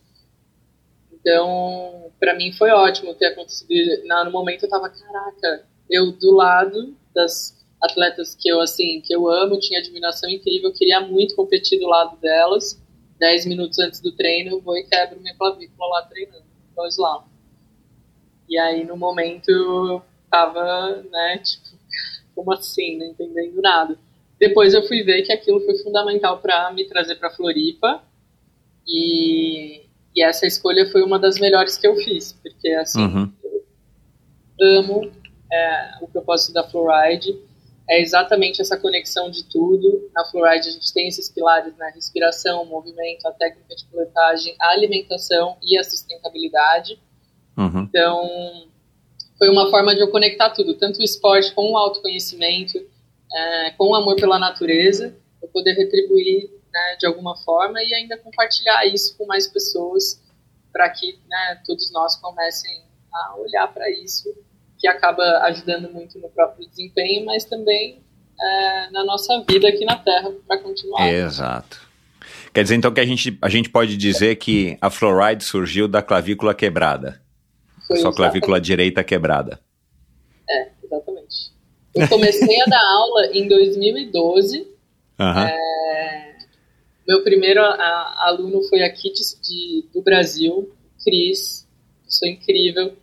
Então, 1.22 2.10
para 2.18 2.34
mim 2.34 2.52
foi 2.52 2.70
ótimo 2.70 3.14
ter 3.14 3.26
acontecido. 3.26 4.02
No 4.04 4.30
momento 4.32 4.64
eu 4.64 4.68
tava, 4.68 4.90
caraca, 4.90 5.64
eu 5.88 6.10
do 6.10 6.32
lado 6.34 6.96
das 7.14 7.64
atletas 7.80 8.34
que 8.34 8.48
eu 8.48 8.60
assim 8.60 9.00
que 9.00 9.14
eu 9.14 9.28
amo, 9.28 9.58
tinha 9.58 9.78
admiração 9.80 10.28
incrível, 10.28 10.72
queria 10.72 11.00
muito 11.00 11.36
competir 11.36 11.78
do 11.78 11.86
lado 11.86 12.16
delas. 12.20 12.80
Dez 13.18 13.46
minutos 13.46 13.78
antes 13.78 14.00
do 14.00 14.10
treino, 14.10 14.50
eu 14.50 14.60
vou 14.60 14.76
e 14.76 14.84
quebro 14.84 15.20
minha 15.20 15.34
clavícula 15.36 15.88
lá 15.88 16.02
treinando 16.02 16.44
no 16.76 16.86
slalom. 16.88 17.22
E 18.48 18.58
aí, 18.58 18.84
no 18.84 18.96
momento, 18.96 19.48
eu 19.48 20.02
tava, 20.28 21.02
né, 21.08 21.38
tipo, 21.38 21.78
como 22.34 22.52
assim, 22.52 22.98
não 22.98 23.06
entendendo 23.06 23.62
nada. 23.62 23.96
Depois 24.40 24.74
eu 24.74 24.82
fui 24.88 25.04
ver 25.04 25.22
que 25.22 25.32
aquilo 25.32 25.60
foi 25.60 25.78
fundamental 25.78 26.40
para 26.40 26.72
me 26.72 26.84
trazer 26.84 27.14
para 27.14 27.30
Floripa 27.30 28.02
e, 28.86 29.82
e 30.14 30.22
essa 30.22 30.46
escolha 30.46 30.90
foi 30.90 31.02
uma 31.02 31.18
das 31.18 31.38
melhores 31.38 31.76
que 31.76 31.86
eu 31.86 31.96
fiz, 31.96 32.32
porque 32.42 32.68
assim, 32.70 33.02
uhum. 33.02 33.32
eu 34.58 34.80
amo 34.80 35.12
é, 35.52 35.92
o 36.00 36.08
propósito 36.08 36.52
da 36.52 36.64
Floride 36.64 37.38
é 37.88 38.00
exatamente 38.00 38.60
essa 38.60 38.76
conexão 38.78 39.30
de 39.30 39.44
tudo. 39.44 40.08
Na 40.14 40.24
Fluoride 40.24 40.68
a 40.68 40.72
gente 40.72 40.92
tem 40.94 41.08
esses 41.08 41.28
pilares, 41.30 41.76
né? 41.76 41.92
Respiração, 41.94 42.64
movimento, 42.64 43.26
a 43.26 43.32
técnica 43.32 43.74
de 43.74 43.84
coletagem, 43.86 44.54
a 44.60 44.70
alimentação 44.70 45.56
e 45.62 45.78
a 45.78 45.84
sustentabilidade. 45.84 46.98
Uhum. 47.56 47.82
Então, 47.82 48.66
foi 49.38 49.50
uma 49.50 49.68
forma 49.70 49.94
de 49.94 50.00
eu 50.00 50.10
conectar 50.10 50.50
tudo, 50.50 50.74
tanto 50.74 51.00
o 51.00 51.02
esporte 51.02 51.52
com 51.52 51.72
o 51.72 51.76
autoconhecimento, 51.76 52.78
é, 53.30 53.70
com 53.72 53.90
o 53.90 53.94
amor 53.94 54.16
pela 54.16 54.38
natureza, 54.38 55.14
eu 55.42 55.48
poder 55.48 55.74
retribuir 55.74 56.50
né, 56.72 56.96
de 56.98 57.06
alguma 57.06 57.36
forma 57.36 57.82
e 57.82 57.94
ainda 57.94 58.16
compartilhar 58.16 58.86
isso 58.86 59.16
com 59.16 59.26
mais 59.26 59.46
pessoas 59.46 60.20
para 60.72 60.88
que 60.90 61.18
né, 61.28 61.60
todos 61.66 61.92
nós 61.92 62.16
comecem 62.16 62.82
a 63.12 63.36
olhar 63.36 63.68
para 63.68 63.90
isso, 63.90 64.34
que 64.78 64.88
acaba 64.88 65.22
ajudando 65.44 65.92
muito 65.92 66.18
no 66.18 66.30
próprio 66.30 66.66
desempenho, 66.66 67.26
mas 67.26 67.44
também 67.44 68.02
é, 68.40 68.90
na 68.90 69.04
nossa 69.04 69.44
vida 69.48 69.68
aqui 69.68 69.84
na 69.84 69.96
Terra 69.96 70.32
para 70.48 70.58
continuar. 70.58 71.12
Exato. 71.12 71.92
Quer 72.52 72.62
dizer, 72.62 72.74
então, 72.74 72.92
que 72.92 73.00
a 73.00 73.06
gente, 73.06 73.38
a 73.40 73.48
gente 73.48 73.70
pode 73.70 73.96
dizer 73.96 74.36
que 74.36 74.76
a 74.80 74.90
fluoride 74.90 75.44
surgiu 75.44 75.88
da 75.88 76.02
clavícula 76.02 76.54
quebrada. 76.54 77.20
Foi 77.86 77.96
Só 77.96 78.12
clavícula 78.12 78.60
direita 78.60 79.02
quebrada. 79.02 79.58
É, 80.48 80.68
exatamente. 80.82 81.52
Eu 81.94 82.08
comecei 82.08 82.60
a 82.60 82.66
dar 82.66 82.82
aula 82.82 83.26
em 83.32 83.48
2012. 83.48 84.66
Uhum. 85.18 85.38
É, 85.40 86.31
meu 87.06 87.22
primeiro 87.22 87.60
a, 87.60 88.26
aluno 88.28 88.62
foi 88.64 88.82
aqui 88.82 89.12
de, 89.12 89.22
de, 89.40 89.88
do 89.92 90.02
Brasil, 90.02 90.72
Cris. 91.02 91.66
Isso 92.08 92.26
incrível. 92.26 92.94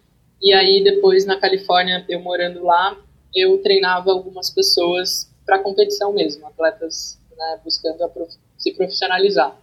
E 0.41 0.54
aí, 0.54 0.84
depois, 0.84 1.26
na 1.26 1.38
Califórnia, 1.38 2.06
eu 2.08 2.22
morando 2.22 2.64
lá, 2.64 2.97
eu 3.36 3.62
treinava 3.62 4.12
algumas 4.12 4.50
pessoas 4.50 5.30
para 5.45 5.60
competição 5.60 6.14
mesmo, 6.14 6.45
atletas 6.45 7.20
né, 7.36 7.60
buscando 7.64 8.08
prof 8.10 8.32
se 8.58 8.74
profissionalizar. 8.74 9.58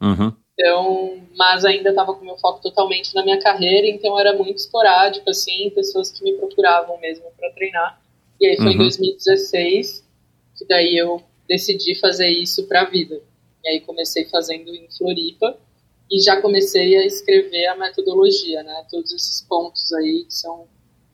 Uhum. 0.00 0.32
Então, 0.52 1.18
mas 1.34 1.64
ainda 1.64 1.90
estava 1.90 2.14
com 2.14 2.24
meu 2.24 2.36
foco 2.36 2.60
totalmente 2.60 3.14
na 3.14 3.24
minha 3.24 3.40
carreira, 3.40 3.88
então 3.88 4.18
era 4.18 4.36
muito 4.36 4.58
esporádico, 4.58 5.28
assim, 5.30 5.70
pessoas 5.70 6.12
que 6.12 6.22
me 6.22 6.34
procuravam 6.34 7.00
mesmo 7.00 7.24
para 7.36 7.50
treinar. 7.50 8.00
E 8.40 8.46
aí 8.46 8.56
foi 8.56 8.66
uhum. 8.66 8.72
em 8.72 8.78
2016 8.78 10.04
que 10.56 10.66
daí 10.66 10.96
eu 10.96 11.22
decidi 11.48 11.94
fazer 11.98 12.28
isso 12.28 12.68
para 12.68 12.82
a 12.82 12.84
vida. 12.84 13.20
E 13.64 13.68
aí 13.68 13.80
comecei 13.80 14.26
fazendo 14.26 14.74
em 14.74 14.88
Floripa 14.90 15.58
e 16.10 16.20
já 16.20 16.40
comecei 16.40 16.96
a 16.98 17.06
escrever 17.06 17.66
a 17.66 17.76
metodologia, 17.76 18.62
né? 18.62 18.86
Todos 18.90 19.10
esses 19.12 19.40
pontos 19.40 19.92
aí 19.94 20.24
que 20.24 20.34
são 20.34 20.68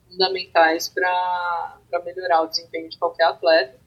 fundamentais 0.09 0.89
para 0.89 1.79
melhorar 2.03 2.41
o 2.41 2.47
desempenho 2.47 2.89
de 2.89 2.97
qualquer 2.97 3.23
atleta. 3.25 3.79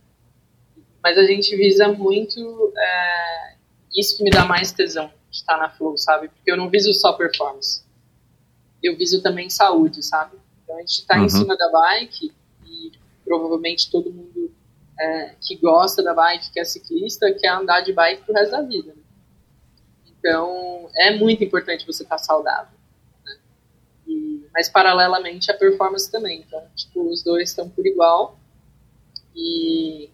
Mas 1.02 1.18
a 1.18 1.24
gente 1.24 1.54
visa 1.54 1.88
muito 1.88 2.72
é, 2.76 3.54
isso 3.94 4.16
que 4.16 4.24
me 4.24 4.30
dá 4.30 4.46
mais 4.46 4.72
tesão 4.72 5.12
de 5.30 5.36
estar 5.36 5.58
na 5.58 5.68
Flow, 5.68 5.98
sabe? 5.98 6.28
Porque 6.28 6.50
eu 6.50 6.56
não 6.56 6.70
viso 6.70 6.92
só 6.94 7.12
performance. 7.12 7.84
Eu 8.82 8.96
viso 8.96 9.22
também 9.22 9.50
saúde, 9.50 10.02
sabe? 10.02 10.38
Então 10.62 10.76
a 10.76 10.80
gente 10.80 11.00
está 11.00 11.18
uhum. 11.18 11.26
em 11.26 11.28
cima 11.28 11.56
da 11.56 11.70
bike 11.70 12.32
e 12.66 12.92
provavelmente 13.24 13.90
todo 13.90 14.10
mundo 14.10 14.33
é, 14.98 15.34
que 15.40 15.56
gosta 15.56 16.02
da 16.02 16.14
bike, 16.14 16.52
que 16.52 16.60
é 16.60 16.64
ciclista, 16.64 17.32
quer 17.32 17.48
andar 17.48 17.80
de 17.80 17.92
bike 17.92 18.24
pro 18.24 18.34
resto 18.34 18.52
da 18.52 18.62
vida. 18.62 18.92
Né? 18.94 19.02
Então 20.18 20.88
é 20.96 21.16
muito 21.16 21.42
importante 21.42 21.86
você 21.86 22.02
estar 22.02 22.16
tá 22.16 22.22
saudável. 22.22 22.78
Né? 23.24 23.38
E, 24.06 24.46
mas 24.52 24.68
paralelamente 24.68 25.50
a 25.50 25.54
performance 25.54 26.10
também. 26.10 26.44
Então, 26.46 26.62
tipo, 26.74 27.08
os 27.08 27.22
dois 27.22 27.50
estão 27.50 27.68
por 27.68 27.86
igual. 27.86 28.38
E 29.34 30.10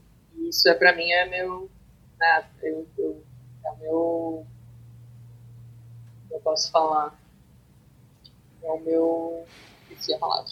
isso 0.48 0.68
é 0.68 0.74
para 0.74 0.94
mim 0.94 1.10
é 1.10 1.26
meu, 1.26 1.70
né, 2.18 2.44
eu, 2.62 2.86
eu, 2.98 3.22
é 3.64 3.70
o 3.70 3.76
meu, 3.76 4.46
eu 6.30 6.40
posso 6.40 6.70
falar, 6.70 7.18
é 8.62 8.70
o 8.70 8.80
meu, 8.80 9.46
esqueci 9.90 10.14
a 10.14 10.18
palavra, 10.18 10.50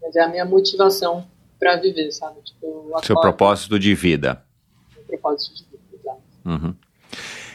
mas 0.00 0.16
é 0.16 0.20
a 0.22 0.28
minha 0.28 0.44
motivação 0.44 1.28
para 1.58 1.76
viver, 1.76 2.10
sabe? 2.12 2.40
Tipo, 2.42 2.92
Seu 3.02 3.20
propósito 3.20 3.78
de 3.78 3.94
vida. 3.94 4.44
Meu 4.94 5.04
propósito 5.04 5.56
de 5.56 5.64
vida, 5.64 5.82
exato. 5.94 6.22
Uhum. 6.44 6.74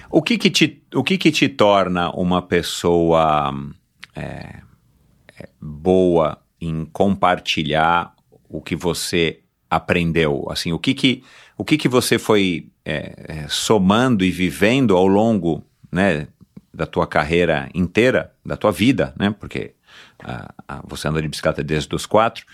O 0.10 0.22
que 0.22 0.38
que 0.38 0.52
te, 0.52 0.84
o 0.94 1.04
que 1.04 1.18
que 1.18 1.32
te 1.32 1.50
torna 1.50 2.12
uma 2.12 2.42
pessoa 2.42 3.52
é, 4.16 4.62
é, 5.40 5.50
boa 5.60 6.40
em 6.62 6.86
compartilhar 6.86 8.14
o 8.48 8.62
que 8.62 8.76
você 8.76 9.42
aprendeu? 9.70 10.46
Assim, 10.50 10.72
o 10.72 10.80
que 10.80 10.94
que 10.94 11.24
o 11.58 11.64
que, 11.64 11.78
que 11.78 11.88
você 11.88 12.18
foi 12.18 12.70
é, 12.84 13.14
é, 13.28 13.48
somando 13.48 14.26
e 14.26 14.32
vivendo 14.32 14.96
ao 14.98 15.08
longo 15.08 15.64
né, 15.92 16.28
da 16.74 16.86
tua 16.86 17.06
carreira 17.06 17.70
inteira, 17.74 18.34
da 18.46 18.58
tua 18.58 18.72
vida, 18.72 19.14
né? 19.18 19.34
Porque 19.40 19.76
ah, 20.24 20.54
ah, 20.68 20.82
você 20.86 21.08
anda 21.08 21.22
de 21.22 21.28
bicicleta 21.28 21.64
desde 21.64 21.94
os 21.96 22.06
quatro, 22.06 22.46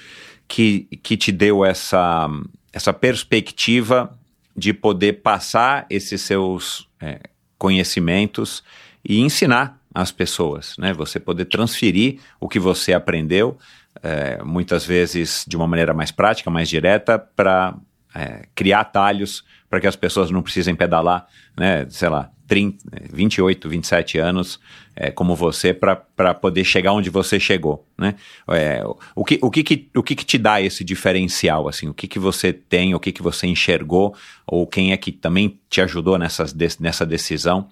que, 0.50 0.82
que 1.04 1.16
te 1.16 1.32
deu 1.32 1.64
essa, 1.64 2.28
essa 2.74 2.92
perspectiva 2.92 4.18
de 4.58 4.74
poder 4.74 5.22
passar 5.22 5.86
esses 5.90 6.22
seus 6.22 6.90
é, 7.00 7.22
conhecimentos 7.58 8.64
e 9.06 9.20
ensinar 9.20 9.80
as 9.94 10.12
pessoas, 10.12 10.76
né? 10.78 10.92
Você 10.94 11.20
poder 11.20 11.46
transferir 11.46 12.20
o 12.40 12.50
que 12.50 12.60
você 12.60 12.94
aprendeu, 12.94 13.58
é, 14.04 14.44
muitas 14.44 14.86
vezes 14.86 15.46
de 15.48 15.56
uma 15.56 15.68
maneira 15.68 15.94
mais 15.94 16.12
prática, 16.12 16.50
mais 16.50 16.68
direta, 16.68 17.18
para 17.18 17.76
é, 18.14 18.48
criar 18.56 18.82
atalhos 18.82 19.44
para 19.70 19.80
que 19.80 19.88
as 19.88 19.96
pessoas 19.96 20.32
não 20.32 20.42
precisem 20.42 20.76
pedalar, 20.76 21.28
né, 21.56 21.86
sei 21.90 22.10
lá, 22.10 22.32
30, 22.50 22.84
28, 23.14 23.70
27 23.70 24.18
anos 24.18 24.60
é, 24.96 25.12
como 25.12 25.36
você 25.36 25.74
para 25.74 26.34
poder 26.34 26.66
chegar 26.66 26.92
onde 26.92 27.10
você 27.10 27.40
chegou, 27.40 27.88
né? 27.98 28.16
É, 28.50 28.84
o 29.16 29.24
que, 29.24 29.40
o, 29.42 29.50
que, 29.50 29.64
que, 29.64 29.90
o 29.96 30.04
que, 30.04 30.16
que 30.16 30.26
te 30.26 30.38
dá 30.38 30.60
esse 30.60 30.84
diferencial, 30.84 31.70
assim? 31.70 31.88
O 31.88 31.94
que, 31.94 32.08
que 32.08 32.20
você 32.20 32.52
tem, 32.52 32.94
o 32.94 33.00
que, 33.00 33.12
que 33.12 33.22
você 33.22 33.48
enxergou, 33.48 34.14
ou 34.46 34.68
quem 34.68 34.92
é 34.92 34.98
que 34.98 35.12
também 35.12 35.58
te 35.70 35.80
ajudou 35.80 36.18
nessas, 36.18 36.54
nessa 36.80 37.06
decisão 37.06 37.70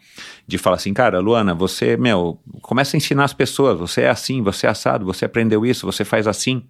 de 0.48 0.58
falar 0.58 0.78
assim, 0.78 0.94
cara, 0.94 1.20
Luana, 1.20 1.54
você, 1.54 1.98
meu, 1.98 2.40
começa 2.62 2.96
a 2.96 2.98
ensinar 2.98 3.26
as 3.26 3.34
pessoas, 3.34 3.78
você 3.78 4.04
é 4.04 4.10
assim, 4.10 4.42
você 4.42 4.68
é 4.68 4.70
assado, 4.70 5.06
você 5.06 5.26
aprendeu 5.26 5.66
isso, 5.66 5.86
você 5.86 6.06
faz 6.06 6.28
assim, 6.28 6.64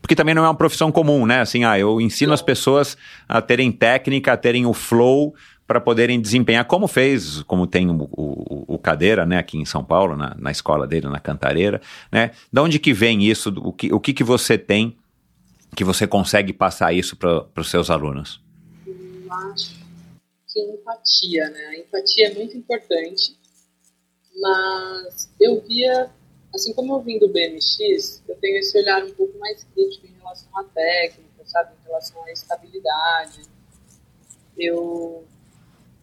porque 0.00 0.14
também 0.14 0.34
não 0.34 0.44
é 0.44 0.48
uma 0.48 0.54
profissão 0.54 0.90
comum, 0.90 1.26
né? 1.26 1.40
Assim, 1.40 1.64
ah, 1.64 1.78
eu 1.78 2.00
ensino 2.00 2.32
as 2.32 2.42
pessoas 2.42 2.96
a 3.28 3.40
terem 3.42 3.70
técnica, 3.70 4.32
a 4.32 4.36
terem 4.36 4.66
o 4.66 4.72
flow 4.72 5.34
para 5.70 5.80
poderem 5.80 6.20
desempenhar, 6.20 6.64
como 6.64 6.88
fez, 6.88 7.44
como 7.44 7.64
tem 7.64 7.88
o, 7.88 8.08
o, 8.10 8.74
o, 8.74 8.76
Cadeira, 8.76 9.24
né, 9.24 9.38
aqui 9.38 9.56
em 9.56 9.64
São 9.64 9.84
Paulo, 9.84 10.16
na, 10.16 10.34
na 10.36 10.50
escola 10.50 10.84
dele, 10.84 11.08
na 11.08 11.20
Cantareira, 11.20 11.80
né? 12.10 12.32
Da 12.52 12.60
onde 12.60 12.80
que 12.80 12.92
vem 12.92 13.22
isso? 13.22 13.50
O 13.50 13.72
que, 13.72 13.92
o 13.92 14.00
que, 14.00 14.12
que 14.12 14.24
você 14.24 14.58
tem 14.58 14.98
que 15.76 15.84
você 15.84 16.08
consegue 16.08 16.52
passar 16.52 16.92
isso 16.92 17.16
para 17.16 17.46
os 17.56 17.70
seus 17.70 17.88
alunos? 17.88 18.42
Eu 18.84 19.32
acho 19.32 19.78
que 20.48 20.60
empatia, 20.60 21.48
né? 21.50 21.66
A 21.66 21.78
empatia 21.78 22.26
é 22.26 22.34
muito 22.34 22.56
importante, 22.56 23.38
mas 24.42 25.30
eu 25.40 25.62
via 25.68 26.10
assim 26.52 26.74
como 26.74 26.96
eu 26.96 27.00
vim 27.00 27.16
do 27.20 27.28
BMX, 27.28 28.24
eu 28.28 28.34
tenho 28.40 28.58
esse 28.58 28.76
olhar 28.76 29.04
um 29.04 29.12
pouco 29.12 29.38
mais 29.38 29.62
crítico 29.72 30.04
em 30.04 30.18
relação 30.18 30.48
à 30.52 30.64
técnica, 30.64 31.44
sabe, 31.44 31.74
em 31.80 31.86
relação 31.86 32.24
à 32.24 32.32
estabilidade. 32.32 33.42
Eu, 34.58 35.24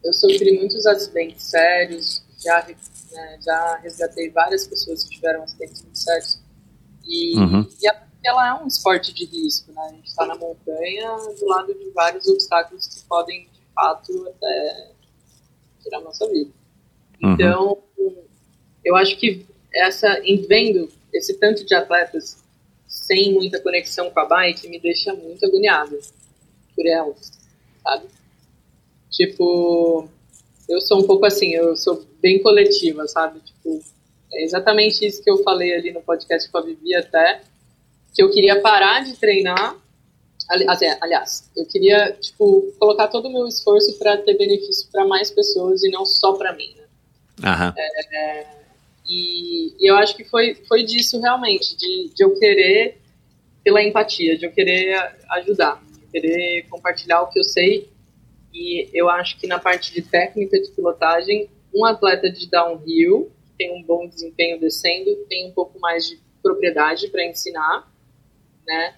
eu 0.04 0.12
sofri 0.12 0.58
muitos 0.58 0.86
acidentes 0.86 1.42
sérios, 1.44 2.22
já, 2.42 2.66
né, 3.12 3.38
já 3.44 3.76
resgatei 3.76 4.30
várias 4.30 4.66
pessoas 4.66 5.04
que 5.04 5.10
tiveram 5.10 5.42
acidentes 5.42 5.82
muito 5.82 5.98
sérios. 5.98 6.40
E, 7.04 7.38
uhum. 7.38 7.68
e 7.80 7.88
a, 7.88 8.06
ela 8.24 8.48
é 8.48 8.62
um 8.62 8.66
esporte 8.66 9.12
de 9.14 9.24
risco, 9.24 9.72
né? 9.72 9.82
A 9.82 9.92
gente 9.94 10.08
está 10.08 10.26
na 10.26 10.34
montanha 10.34 11.16
do 11.38 11.46
lado 11.46 11.74
de 11.74 11.90
vários 11.90 12.26
obstáculos 12.28 12.86
que 12.86 13.00
podem, 13.06 13.48
de 13.52 13.60
fato, 13.74 14.28
até 14.28 14.90
tirar 15.82 15.98
a 15.98 16.02
nossa 16.02 16.28
vida. 16.28 16.50
Uhum. 17.22 17.32
Então, 17.32 17.78
eu 18.84 18.96
acho 18.96 19.16
que 19.16 19.46
essa 19.72 20.20
vendo 20.48 20.90
esse 21.12 21.34
tanto 21.34 21.64
de 21.64 21.74
atletas 21.74 22.44
sem 22.86 23.32
muita 23.32 23.60
conexão 23.60 24.10
com 24.10 24.20
a 24.20 24.24
bike 24.24 24.68
me 24.68 24.78
deixa 24.78 25.14
muito 25.14 25.44
agoniada 25.44 25.98
por 26.74 26.86
elas, 26.86 27.32
sabe? 27.82 28.06
Tipo, 29.10 30.08
eu 30.68 30.80
sou 30.80 31.00
um 31.00 31.06
pouco 31.06 31.24
assim, 31.24 31.54
eu 31.54 31.76
sou 31.76 32.04
bem 32.20 32.42
coletiva, 32.42 33.06
sabe? 33.06 33.40
Tipo, 33.40 33.80
é 34.32 34.44
exatamente 34.44 35.06
isso 35.06 35.22
que 35.22 35.30
eu 35.30 35.42
falei 35.42 35.74
ali 35.74 35.92
no 35.92 36.02
podcast 36.02 36.50
com 36.50 36.58
a 36.58 36.62
Vivi 36.62 36.94
até, 36.94 37.40
que 38.14 38.22
eu 38.22 38.30
queria 38.30 38.60
parar 38.60 39.04
de 39.04 39.14
treinar, 39.16 39.76
assim, 40.68 40.86
aliás, 41.00 41.50
eu 41.56 41.66
queria, 41.66 42.12
tipo, 42.12 42.72
colocar 42.78 43.08
todo 43.08 43.28
o 43.28 43.32
meu 43.32 43.46
esforço 43.46 43.98
para 43.98 44.16
ter 44.18 44.36
benefício 44.36 44.88
para 44.90 45.06
mais 45.06 45.30
pessoas 45.30 45.82
e 45.82 45.90
não 45.90 46.04
só 46.04 46.32
para 46.32 46.52
mim, 46.54 46.74
né? 46.76 46.84
Aham. 47.44 47.74
É, 47.76 48.46
e, 49.08 49.74
e, 49.78 49.90
eu 49.90 49.96
acho 49.96 50.16
que 50.16 50.24
foi, 50.24 50.54
foi 50.66 50.82
disso 50.84 51.20
realmente, 51.20 51.76
de, 51.76 52.10
de 52.14 52.24
eu 52.24 52.38
querer, 52.38 53.00
pela 53.64 53.82
empatia, 53.82 54.36
de 54.36 54.46
eu 54.46 54.52
querer 54.52 54.94
ajudar, 55.30 55.82
de 55.92 56.06
querer 56.10 56.66
compartilhar 56.68 57.22
o 57.22 57.28
que 57.28 57.38
eu 57.38 57.44
sei. 57.44 57.88
E 58.52 58.88
eu 58.92 59.08
acho 59.08 59.38
que 59.38 59.46
na 59.46 59.58
parte 59.58 59.92
de 59.92 60.02
técnica 60.02 60.60
de 60.60 60.70
pilotagem, 60.70 61.50
um 61.74 61.84
atleta 61.84 62.30
de 62.30 62.48
downhill, 62.48 63.30
que 63.46 63.52
tem 63.58 63.78
um 63.78 63.82
bom 63.82 64.08
desempenho 64.08 64.58
descendo, 64.58 65.14
tem 65.28 65.48
um 65.48 65.52
pouco 65.52 65.78
mais 65.78 66.06
de 66.06 66.18
propriedade 66.42 67.08
para 67.08 67.24
ensinar, 67.24 67.90
né? 68.66 68.94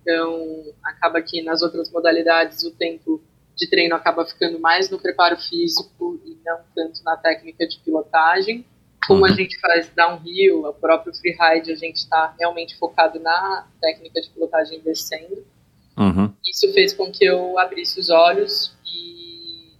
Então, 0.00 0.72
acaba 0.82 1.20
que 1.20 1.42
nas 1.42 1.62
outras 1.62 1.90
modalidades 1.90 2.62
o 2.64 2.70
tempo 2.72 3.22
de 3.56 3.68
treino 3.68 3.94
acaba 3.94 4.24
ficando 4.24 4.58
mais 4.58 4.88
no 4.88 4.98
preparo 4.98 5.36
físico 5.36 6.20
e 6.24 6.36
não 6.44 6.60
tanto 6.74 7.02
na 7.04 7.16
técnica 7.16 7.66
de 7.66 7.78
pilotagem. 7.80 8.64
Como 9.06 9.20
uhum. 9.20 9.26
a 9.26 9.32
gente 9.32 9.58
faz 9.60 9.88
downhill, 9.90 10.66
o 10.66 10.72
próprio 10.72 11.12
freeride, 11.14 11.72
a 11.72 11.76
gente 11.76 11.96
está 11.96 12.34
realmente 12.38 12.76
focado 12.78 13.18
na 13.20 13.66
técnica 13.80 14.20
de 14.20 14.30
pilotagem 14.30 14.80
descendo. 14.80 15.44
Uhum. 16.00 16.32
Isso 16.46 16.72
fez 16.72 16.94
com 16.94 17.12
que 17.12 17.26
eu 17.26 17.58
abrisse 17.58 18.00
os 18.00 18.08
olhos 18.08 18.74
e 18.86 19.74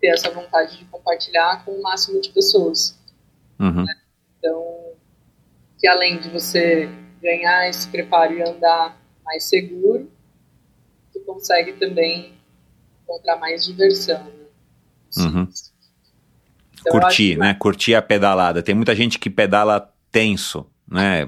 ter 0.00 0.08
essa 0.08 0.28
vontade 0.28 0.76
de 0.76 0.84
compartilhar 0.86 1.64
com 1.64 1.70
o 1.70 1.82
máximo 1.82 2.20
de 2.20 2.30
pessoas. 2.30 2.98
Uhum. 3.60 3.86
Então, 4.36 4.92
que 5.78 5.86
além 5.86 6.18
de 6.18 6.28
você 6.30 6.88
ganhar 7.22 7.68
esse 7.68 7.86
preparo 7.86 8.34
e 8.34 8.42
andar 8.42 9.00
mais 9.24 9.44
seguro, 9.44 10.10
tu 11.12 11.20
consegue 11.20 11.74
também 11.74 12.34
encontrar 13.04 13.36
mais 13.36 13.64
diversão. 13.64 14.24
Né? 14.24 14.32
Uhum. 15.18 15.48
Então, 16.80 16.98
Curtir, 16.98 17.36
né? 17.36 17.54
Curtir 17.54 17.94
a 17.94 18.02
pedalada. 18.02 18.62
Tem 18.62 18.74
muita 18.74 18.96
gente 18.96 19.16
que 19.18 19.30
pedala 19.30 19.92
tenso, 20.10 20.66
né? 20.88 21.26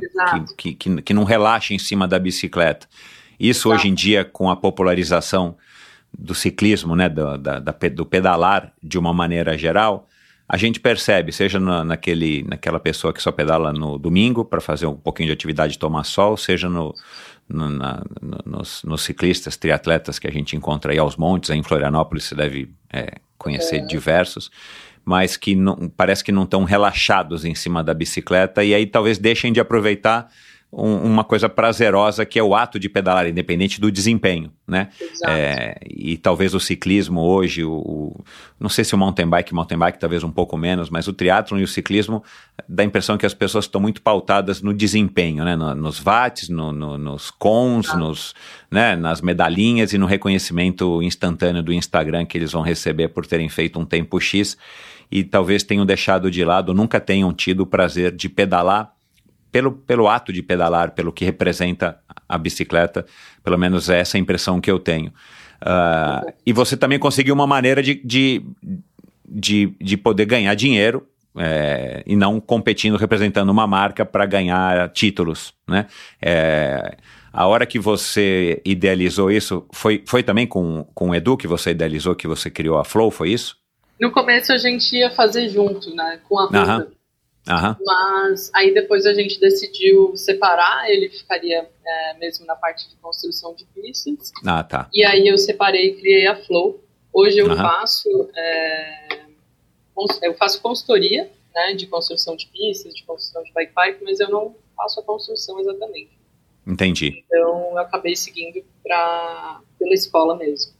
Que, 0.56 0.74
que, 0.74 1.02
que, 1.02 1.14
não 1.14 1.22
relaxa 1.22 1.72
em 1.72 1.78
cima 1.78 2.08
da 2.08 2.18
bicicleta. 2.18 2.88
Isso 3.42 3.68
Exato. 3.68 3.80
hoje 3.80 3.88
em 3.88 3.94
dia, 3.94 4.24
com 4.24 4.48
a 4.48 4.54
popularização 4.54 5.56
do 6.16 6.32
ciclismo, 6.32 6.94
né? 6.94 7.08
Do, 7.08 7.36
da, 7.36 7.58
da, 7.58 7.72
do 7.92 8.06
pedalar 8.06 8.72
de 8.80 8.96
uma 8.96 9.12
maneira 9.12 9.58
geral, 9.58 10.06
a 10.48 10.56
gente 10.56 10.78
percebe, 10.78 11.32
seja 11.32 11.58
na, 11.58 11.82
naquele, 11.82 12.44
naquela 12.44 12.78
pessoa 12.78 13.12
que 13.12 13.20
só 13.20 13.32
pedala 13.32 13.72
no 13.72 13.98
domingo 13.98 14.44
para 14.44 14.60
fazer 14.60 14.86
um 14.86 14.94
pouquinho 14.94 15.26
de 15.26 15.32
atividade 15.32 15.74
e 15.74 15.78
tomar 15.78 16.04
sol, 16.04 16.36
seja 16.36 16.68
no, 16.68 16.94
no, 17.48 17.68
na, 17.68 18.04
no, 18.20 18.38
nos, 18.44 18.84
nos, 18.84 19.02
ciclistas, 19.02 19.56
triatletas 19.56 20.20
que 20.20 20.28
a 20.28 20.30
gente 20.30 20.54
encontra 20.54 20.92
aí 20.92 20.98
aos 20.98 21.16
montes, 21.16 21.50
aí 21.50 21.58
em 21.58 21.62
Florianópolis 21.64 22.24
você 22.24 22.36
deve 22.36 22.70
é, 22.92 23.14
conhecer 23.36 23.78
é. 23.78 23.86
diversos, 23.86 24.50
mas 25.04 25.36
que 25.36 25.56
não, 25.56 25.88
parece 25.96 26.22
que 26.22 26.30
não 26.30 26.44
estão 26.44 26.62
relaxados 26.62 27.44
em 27.44 27.56
cima 27.56 27.82
da 27.82 27.92
bicicleta 27.92 28.62
e 28.62 28.72
aí 28.72 28.86
talvez 28.86 29.18
deixem 29.18 29.52
de 29.52 29.58
aproveitar 29.58 30.30
um, 30.72 30.96
uma 30.96 31.22
coisa 31.22 31.50
prazerosa 31.50 32.24
que 32.24 32.38
é 32.38 32.42
o 32.42 32.54
ato 32.54 32.78
de 32.78 32.88
pedalar, 32.88 33.28
independente 33.28 33.78
do 33.78 33.92
desempenho, 33.92 34.50
né? 34.66 34.88
É, 35.26 35.78
e 35.86 36.16
talvez 36.16 36.54
o 36.54 36.60
ciclismo 36.60 37.20
hoje, 37.20 37.62
o, 37.62 37.72
o, 37.72 38.24
não 38.58 38.70
sei 38.70 38.82
se 38.82 38.94
o 38.94 38.98
mountain 38.98 39.28
bike, 39.28 39.54
mountain 39.54 39.76
bike 39.76 39.98
talvez 39.98 40.24
um 40.24 40.30
pouco 40.30 40.56
menos, 40.56 40.88
mas 40.88 41.06
o 41.06 41.12
triatlon 41.12 41.58
e 41.58 41.62
o 41.62 41.68
ciclismo 41.68 42.24
dá 42.66 42.82
a 42.82 42.86
impressão 42.86 43.18
que 43.18 43.26
as 43.26 43.34
pessoas 43.34 43.66
estão 43.66 43.80
muito 43.80 44.00
pautadas 44.00 44.62
no 44.62 44.72
desempenho, 44.72 45.44
né? 45.44 45.54
No, 45.54 45.74
nos 45.74 45.98
watts, 45.98 46.48
no, 46.48 46.72
no, 46.72 46.96
nos 46.96 47.30
cons, 47.30 47.90
ah. 47.90 47.96
nos, 47.96 48.34
né? 48.70 48.96
nas 48.96 49.20
medalhinhas 49.20 49.92
e 49.92 49.98
no 49.98 50.06
reconhecimento 50.06 51.02
instantâneo 51.02 51.62
do 51.62 51.72
Instagram 51.72 52.24
que 52.24 52.38
eles 52.38 52.52
vão 52.52 52.62
receber 52.62 53.08
por 53.08 53.26
terem 53.26 53.48
feito 53.50 53.78
um 53.78 53.84
tempo 53.84 54.18
X 54.18 54.56
e 55.10 55.22
talvez 55.22 55.62
tenham 55.62 55.84
deixado 55.84 56.30
de 56.30 56.42
lado, 56.42 56.72
nunca 56.72 56.98
tenham 56.98 57.30
tido 57.34 57.60
o 57.60 57.66
prazer 57.66 58.16
de 58.16 58.30
pedalar 58.30 58.94
pelo, 59.52 59.72
pelo 59.72 60.08
ato 60.08 60.32
de 60.32 60.42
pedalar, 60.42 60.92
pelo 60.92 61.12
que 61.12 61.24
representa 61.24 62.00
a 62.28 62.38
bicicleta, 62.38 63.04
pelo 63.44 63.58
menos 63.58 63.90
é 63.90 64.00
essa 64.00 64.16
a 64.16 64.20
impressão 64.20 64.60
que 64.60 64.70
eu 64.70 64.78
tenho. 64.78 65.12
Uh, 65.62 66.32
e 66.44 66.52
você 66.52 66.76
também 66.76 66.98
conseguiu 66.98 67.34
uma 67.34 67.46
maneira 67.46 67.82
de, 67.82 68.00
de, 68.02 68.42
de, 69.28 69.74
de 69.80 69.96
poder 69.96 70.24
ganhar 70.24 70.54
dinheiro 70.54 71.06
é, 71.36 72.02
e 72.04 72.16
não 72.16 72.40
competindo, 72.40 72.96
representando 72.96 73.50
uma 73.50 73.66
marca 73.66 74.04
para 74.04 74.26
ganhar 74.26 74.88
títulos, 74.90 75.54
né? 75.68 75.86
É, 76.20 76.96
a 77.32 77.46
hora 77.46 77.64
que 77.64 77.78
você 77.78 78.60
idealizou 78.64 79.30
isso, 79.30 79.64
foi, 79.72 80.02
foi 80.06 80.22
também 80.22 80.46
com, 80.46 80.86
com 80.94 81.10
o 81.10 81.14
Edu 81.14 81.36
que 81.36 81.46
você 81.46 81.70
idealizou, 81.70 82.14
que 82.14 82.26
você 82.26 82.50
criou 82.50 82.78
a 82.78 82.84
Flow, 82.84 83.10
foi 83.10 83.30
isso? 83.30 83.56
No 83.98 84.10
começo 84.10 84.52
a 84.52 84.58
gente 84.58 84.94
ia 84.94 85.10
fazer 85.10 85.48
junto, 85.48 85.94
né? 85.94 86.18
Com 86.28 86.38
a 86.38 86.44
Ruta. 86.44 86.92
Mas 87.84 88.50
aí 88.54 88.72
depois 88.72 89.04
a 89.04 89.12
gente 89.12 89.40
decidiu 89.40 90.16
separar, 90.16 90.88
ele 90.88 91.08
ficaria 91.08 91.68
é, 91.84 92.14
mesmo 92.18 92.46
na 92.46 92.54
parte 92.54 92.88
de 92.88 92.96
construção 92.96 93.54
de 93.54 93.64
pistas. 93.66 94.30
Ah, 94.46 94.62
tá. 94.62 94.88
E 94.92 95.04
aí 95.04 95.26
eu 95.26 95.36
separei 95.36 95.88
e 95.88 95.96
criei 95.96 96.26
a 96.26 96.36
Flow. 96.36 96.82
Hoje 97.12 97.38
eu 97.38 97.54
faço 97.56 98.08
é, 98.34 99.26
eu 100.22 100.34
faço 100.34 100.60
consultoria 100.62 101.30
né, 101.54 101.74
de 101.74 101.86
construção 101.86 102.36
de 102.36 102.46
pistas, 102.46 102.94
de 102.94 103.04
construção 103.04 103.42
de 103.42 103.52
bike 103.52 103.72
park, 103.72 103.98
mas 104.02 104.20
eu 104.20 104.30
não 104.30 104.54
faço 104.76 105.00
a 105.00 105.02
construção 105.02 105.60
exatamente. 105.60 106.18
Entendi. 106.66 107.24
Então 107.26 107.70
eu 107.72 107.78
acabei 107.78 108.16
seguindo 108.16 108.64
pra, 108.82 109.60
pela 109.78 109.94
escola 109.94 110.36
mesmo. 110.36 110.72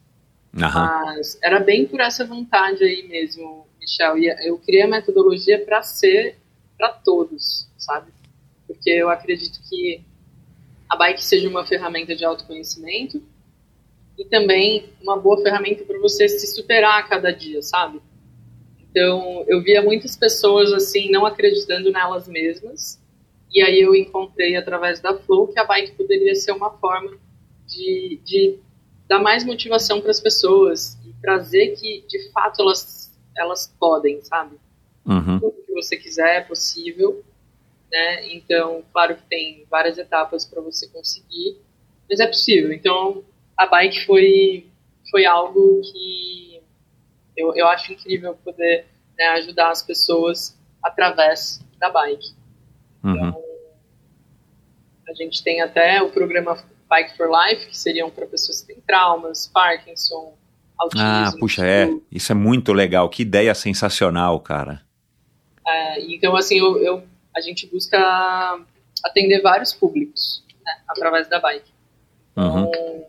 Uhum. 0.55 0.61
Mas 0.61 1.39
era 1.43 1.59
bem 1.59 1.87
por 1.87 2.01
essa 2.01 2.25
vontade 2.25 2.85
aí 2.85 3.07
mesmo, 3.09 3.67
Michel. 3.81 4.19
E 4.19 4.29
eu 4.47 4.59
criei 4.59 4.83
a 4.83 4.89
metodologia 4.89 5.63
para 5.65 5.83
ser 5.83 6.39
para 6.83 6.95
todos, 6.95 7.69
sabe? 7.79 8.11
Porque 8.67 8.91
eu 8.91 9.09
acredito 9.09 9.61
que 9.69 10.03
a 10.89 10.97
bike 10.97 11.23
seja 11.23 11.49
uma 11.49 11.65
ferramenta 11.65 12.17
de 12.17 12.25
autoconhecimento 12.25 13.23
e 14.19 14.25
também 14.25 14.93
uma 15.01 15.17
boa 15.17 15.41
ferramenta 15.41 15.85
para 15.85 16.01
você 16.01 16.29
se 16.29 16.45
superar 16.49 16.99
a 16.99 17.03
cada 17.05 17.31
dia, 17.31 17.63
sabe? 17.63 18.03
Então, 18.81 19.45
eu 19.47 19.63
via 19.63 19.81
muitas 19.81 20.17
pessoas 20.17 20.73
assim 20.73 21.09
não 21.09 21.25
acreditando 21.25 21.93
nelas 21.93 22.27
mesmas, 22.27 23.01
e 23.55 23.63
aí 23.63 23.81
eu 23.81 23.95
encontrei 23.95 24.57
através 24.57 24.99
da 24.99 25.17
Flow 25.17 25.47
que 25.47 25.61
a 25.61 25.65
bike 25.65 25.93
poderia 25.93 26.35
ser 26.35 26.51
uma 26.51 26.71
forma 26.79 27.17
de, 27.65 28.21
de 28.25 28.59
dar 29.07 29.21
mais 29.21 29.45
motivação 29.45 30.01
para 30.01 30.11
as 30.11 30.19
pessoas 30.19 30.99
e 31.07 31.13
trazer 31.23 31.77
que 31.77 32.05
de 32.09 32.33
fato 32.33 32.61
elas 32.61 33.17
elas 33.37 33.73
podem, 33.79 34.21
sabe? 34.23 34.57
Uhum. 35.07 35.41
Que 35.73 35.83
você 35.83 35.97
quiser 35.97 36.37
é 36.37 36.41
possível, 36.43 37.25
né? 37.91 38.29
Então, 38.35 38.85
claro 38.93 39.17
que 39.17 39.23
tem 39.23 39.65
várias 39.71 39.97
etapas 39.97 40.45
para 40.45 40.61
você 40.61 40.87
conseguir, 40.89 41.59
mas 42.09 42.21
é 42.21 42.27
possível. 42.27 42.73
Então, 42.73 43.25
a 43.57 43.67
bike 43.67 44.05
foi, 44.05 44.67
foi 45.11 45.25
algo 45.25 45.81
que 45.81 46.61
eu, 47.35 47.55
eu 47.57 47.67
acho 47.69 47.93
incrível 47.93 48.35
poder 48.45 48.85
né, 49.19 49.29
ajudar 49.29 49.71
as 49.71 49.83
pessoas 49.83 50.59
através 50.83 51.65
da 51.79 51.89
bike. 51.89 52.35
Uhum. 53.03 53.29
Então, 53.29 53.43
a 55.09 55.15
gente 55.15 55.43
tem 55.43 55.63
até 55.63 56.03
o 56.03 56.11
programa 56.11 56.63
Bike 56.89 57.17
for 57.17 57.31
Life, 57.31 57.67
que 57.67 57.77
seriam 57.77 58.11
para 58.11 58.27
pessoas 58.27 58.61
que 58.61 58.75
têm 58.75 58.83
traumas, 58.87 59.47
Parkinson, 59.47 60.35
autismo. 60.79 61.07
Ah, 61.07 61.33
puxa, 61.39 61.67
é. 61.67 61.89
Isso 62.11 62.33
é 62.33 62.35
muito 62.35 62.73
legal. 62.75 63.09
Que 63.09 63.23
ideia 63.23 63.55
sensacional, 63.55 64.39
cara. 64.41 64.83
É, 65.67 66.01
então, 66.01 66.37
assim, 66.37 66.59
eu, 66.59 66.83
eu, 66.83 67.05
a 67.35 67.41
gente 67.41 67.67
busca 67.67 67.99
atender 69.05 69.41
vários 69.41 69.73
públicos 69.73 70.45
né, 70.65 70.83
através 70.89 71.29
da 71.29 71.41
bike. 71.41 71.71
Então, 72.33 72.65
uhum. 72.65 73.07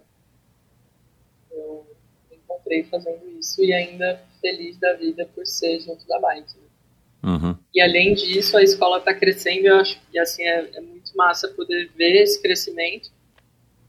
eu 1.52 1.88
encontrei 2.32 2.84
fazendo 2.84 3.30
isso 3.40 3.64
e 3.64 3.74
ainda 3.74 4.22
feliz 4.42 4.78
da 4.78 4.94
vida 4.94 5.30
por 5.34 5.46
ser 5.46 5.80
junto 5.80 6.06
da 6.08 6.20
bike. 6.20 6.54
Né? 6.58 7.32
Uhum. 7.32 7.58
E 7.74 7.82
além 7.82 8.14
disso, 8.14 8.58
a 8.58 8.64
escola 8.64 8.98
está 8.98 9.14
crescendo 9.14 9.68
eu 9.68 9.78
acho 9.78 10.00
que 10.12 10.20
assim, 10.20 10.44
é, 10.44 10.70
é, 10.74 10.82
muito 10.82 11.16
massa 11.16 11.48
poder 11.48 11.90
ver 11.96 12.22
esse 12.22 12.42
crescimento, 12.42 13.10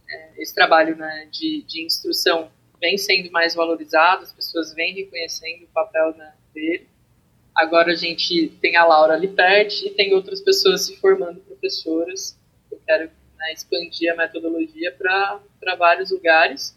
é, 0.09 0.43
esse 0.43 0.55
trabalho 0.55 0.97
né, 0.97 1.28
de, 1.32 1.62
de 1.62 1.85
instrução 1.85 2.51
vem 2.81 2.97
sendo 2.97 3.31
mais 3.32 3.55
valorizado, 3.55 4.23
as 4.23 4.32
pessoas 4.32 4.73
vêm 4.74 4.95
reconhecendo 4.95 5.65
o 5.65 5.69
papel 5.69 6.15
né, 6.16 6.32
dele. 6.55 6.86
Agora 7.55 7.93
a 7.93 7.97
gente 7.97 8.48
tem 8.60 8.76
a 8.76 8.85
Laura 8.85 9.14
ali 9.14 9.28
perto 9.28 9.86
e 9.86 9.90
tem 9.90 10.12
outras 10.14 10.40
pessoas 10.40 10.86
se 10.86 10.97
formando 10.97 11.40
professoras. 11.40 12.39
Eu 12.70 12.81
quero 12.85 13.05
né, 13.39 13.52
expandir 13.52 14.12
a 14.12 14.16
metodologia 14.16 14.93
para 14.93 15.74
vários 15.76 16.10
lugares. 16.10 16.76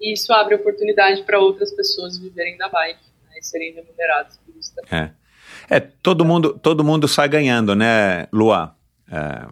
E 0.00 0.12
isso 0.12 0.32
abre 0.32 0.56
oportunidade 0.56 1.22
para 1.22 1.38
outras 1.38 1.72
pessoas 1.72 2.18
viverem 2.18 2.56
da 2.58 2.68
bike 2.68 3.00
né, 3.28 3.38
e 3.38 3.44
serem 3.44 3.72
remuneradas 3.72 4.38
por 4.38 4.56
isso 4.56 4.74
também. 4.74 5.00
É. 5.00 5.26
É, 5.68 5.80
todo 5.80 6.24
mundo, 6.24 6.58
todo 6.58 6.84
mundo 6.84 7.08
sai 7.08 7.28
ganhando, 7.28 7.74
né, 7.74 8.28
Lua? 8.32 8.76
É, 9.10 9.46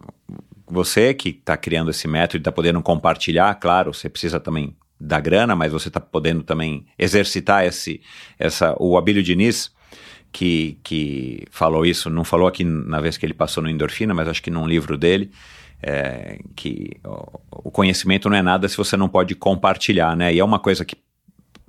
você 0.67 1.13
que 1.13 1.29
está 1.29 1.55
criando 1.57 1.91
esse 1.91 2.07
método 2.07 2.37
e 2.37 2.41
está 2.41 2.51
podendo 2.51 2.81
compartilhar, 2.81 3.53
claro, 3.55 3.93
você 3.93 4.09
precisa 4.09 4.39
também 4.39 4.75
da 4.99 5.19
grana, 5.19 5.55
mas 5.55 5.71
você 5.71 5.89
está 5.89 5.99
podendo 5.99 6.43
também 6.43 6.85
exercitar 6.97 7.65
esse, 7.65 8.01
essa, 8.39 8.75
o 8.79 8.97
Abílio 8.97 9.21
Diniz 9.21 9.74
que, 10.35 10.77
que 10.83 11.45
falou 11.49 11.85
isso, 11.85 12.09
não 12.09 12.25
falou 12.25 12.45
aqui 12.45 12.65
na 12.65 12.99
vez 12.99 13.15
que 13.15 13.25
ele 13.25 13.33
passou 13.33 13.63
no 13.63 13.69
Endorfina, 13.69 14.13
mas 14.13 14.27
acho 14.27 14.43
que 14.43 14.51
num 14.51 14.67
livro 14.67 14.97
dele, 14.97 15.31
é, 15.81 16.39
que 16.53 16.91
o, 17.49 17.71
conhecimento 17.71 18.29
não 18.29 18.35
é 18.35 18.41
nada 18.41 18.67
se 18.67 18.75
você 18.75 18.97
não 18.97 19.07
pode 19.07 19.33
compartilhar, 19.33 20.13
né? 20.13 20.33
E 20.33 20.39
é 20.39 20.43
uma 20.43 20.59
coisa 20.59 20.83
que 20.83 20.97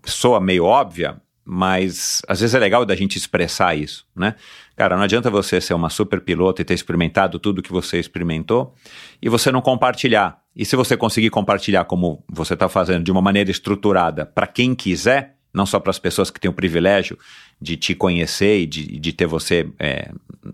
soa 0.05 0.41
meio 0.41 0.65
óbvia, 0.65 1.17
mas 1.45 2.23
às 2.27 2.41
vezes 2.41 2.57
é 2.57 2.59
legal 2.59 2.85
da 2.85 2.97
gente 2.97 3.17
expressar 3.17 3.79
isso, 3.79 4.05
né? 4.17 4.35
Cara, 4.75 4.97
não 4.97 5.05
adianta 5.05 5.31
você 5.31 5.61
ser 5.61 5.75
uma 5.75 5.89
super 5.89 6.21
piloto 6.21 6.61
e 6.61 6.65
ter 6.65 6.75
experimentado 6.75 7.39
tudo 7.39 7.63
que 7.63 7.71
você 7.71 8.01
experimentou 8.01 8.75
e 9.23 9.29
você 9.29 9.53
não 9.53 9.63
compartilhar 9.63 10.41
E 10.57 10.65
se 10.65 10.75
você 10.75 10.97
conseguir 10.97 11.31
compartilhar 11.31 11.85
como 11.85 12.25
você 12.29 12.55
está 12.55 12.69
fazendo 12.69 13.05
de 13.05 13.13
uma 13.13 13.23
maneira 13.23 13.49
estruturada 13.49 14.27
para 14.27 14.49
quem 14.49 14.75
quiser, 14.75 15.36
não 15.57 15.65
só 15.65 15.81
para 15.81 15.91
as 15.91 15.99
pessoas 15.99 16.31
que 16.31 16.39
têm 16.39 16.51
o 16.51 16.55
privilégio 16.55 17.19
de 17.59 17.79
te 17.79 17.95
conhecer 17.95 18.61
e 18.61 18.67
de, 18.67 18.99
de 18.99 19.13
ter 19.15 19.27
você 19.27 19.67
é, 19.79 20.11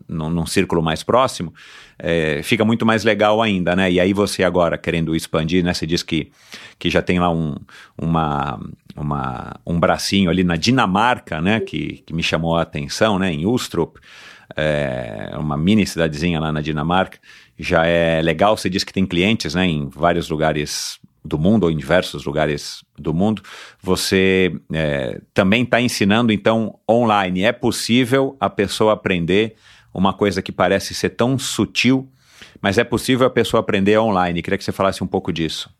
num, 0.08 0.30
num, 0.30 0.46
círculo 0.46 0.80
mais 0.80 1.02
próximo, 1.02 1.52
é, 1.98 2.40
fica 2.44 2.64
muito 2.64 2.86
mais 2.86 3.02
legal 3.02 3.42
ainda, 3.42 3.74
né? 3.74 3.90
E 3.90 3.98
aí 3.98 4.12
você 4.12 4.44
agora 4.44 4.78
querendo 4.78 5.16
expandir, 5.16 5.64
né? 5.64 5.74
Você 5.74 5.88
diz 5.88 6.04
que, 6.04 6.30
que 6.78 6.88
já 6.88 7.02
tem 7.02 7.18
lá 7.18 7.28
um, 7.28 7.56
uma, 7.98 8.60
uma, 8.94 9.56
um 9.66 9.80
bracinho 9.80 10.30
ali 10.30 10.44
na 10.44 10.54
Dinamarca, 10.54 11.40
né? 11.40 11.58
Que, 11.58 12.04
que 12.06 12.14
me 12.14 12.22
chamou 12.22 12.56
a 12.56 12.62
atenção, 12.62 13.18
né? 13.18 13.32
Em 13.32 13.44
Ustrup, 13.44 13.96
é, 14.56 15.32
uma 15.36 15.56
mini 15.56 15.84
cidadezinha 15.84 16.38
lá 16.38 16.52
na 16.52 16.60
Dinamarca 16.60 17.18
já 17.58 17.84
é 17.84 18.22
legal. 18.22 18.56
Você 18.56 18.70
diz 18.70 18.84
que 18.84 18.92
tem 18.92 19.04
clientes 19.04 19.56
né, 19.56 19.66
em 19.66 19.88
vários 19.88 20.28
lugares 20.28 21.00
do 21.24 21.38
mundo 21.38 21.64
ou 21.64 21.70
em 21.70 21.76
diversos 21.76 22.24
lugares 22.24 22.84
do 22.98 23.14
mundo. 23.14 23.42
Você 23.80 24.52
é, 24.72 25.20
também 25.32 25.62
está 25.62 25.80
ensinando, 25.80 26.32
então, 26.32 26.78
online. 26.88 27.44
É 27.44 27.52
possível 27.52 28.36
a 28.40 28.50
pessoa 28.50 28.92
aprender 28.92 29.56
uma 29.94 30.12
coisa 30.12 30.42
que 30.42 30.50
parece 30.50 30.94
ser 30.94 31.10
tão 31.10 31.38
sutil, 31.38 32.10
mas 32.60 32.78
é 32.78 32.84
possível 32.84 33.26
a 33.26 33.30
pessoa 33.30 33.60
aprender 33.60 33.98
online. 33.98 34.42
Queria 34.42 34.58
que 34.58 34.64
você 34.64 34.72
falasse 34.72 35.02
um 35.04 35.06
pouco 35.06 35.32
disso. 35.32 35.70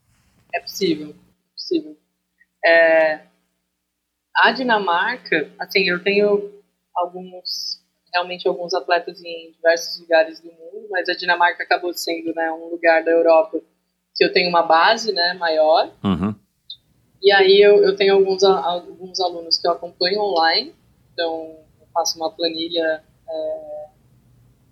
É 0.53 0.59
possível, 0.59 1.09
é 1.09 1.53
possível. 1.53 1.97
É, 2.65 3.21
a 4.35 4.51
Dinamarca, 4.51 5.51
assim, 5.59 5.89
eu 5.89 6.01
tenho 6.01 6.51
alguns 6.95 7.83
realmente 8.13 8.47
alguns 8.47 8.73
atletas 8.75 9.19
em 9.23 9.51
diversos 9.53 9.99
lugares 9.99 10.39
do 10.39 10.47
mundo, 10.47 10.87
mas 10.91 11.09
a 11.09 11.13
Dinamarca 11.13 11.63
acabou 11.63 11.91
sendo 11.93 12.33
né, 12.35 12.51
um 12.51 12.69
lugar 12.69 13.03
da 13.03 13.09
Europa 13.09 13.59
que 14.15 14.23
eu 14.23 14.31
tenho 14.31 14.49
uma 14.49 14.63
base 14.63 15.11
né, 15.11 15.33
maior. 15.33 15.91
Uhum. 16.03 16.35
E 17.21 17.31
aí 17.31 17.61
eu, 17.61 17.83
eu 17.83 17.95
tenho 17.95 18.15
alguns, 18.15 18.43
alguns 18.43 19.19
alunos 19.19 19.57
que 19.57 19.67
eu 19.67 19.71
acompanho 19.71 20.21
online, 20.21 20.75
então 21.13 21.55
eu 21.79 21.87
faço 21.93 22.17
uma 22.17 22.29
planilha 22.29 23.03
é, 23.29 23.85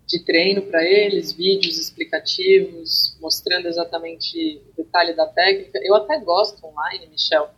de 0.06 0.22
treino 0.22 0.60
para 0.62 0.84
eles, 0.84 1.32
vídeos 1.32 1.78
explicativos, 1.78 3.16
mostrando 3.20 3.66
exatamente 3.66 4.62
o 4.70 4.76
detalhe 4.76 5.14
da 5.14 5.26
técnica. 5.26 5.80
Eu 5.82 5.94
até 5.94 6.20
gosto 6.20 6.62
online, 6.66 7.06
Michel, 7.06 7.48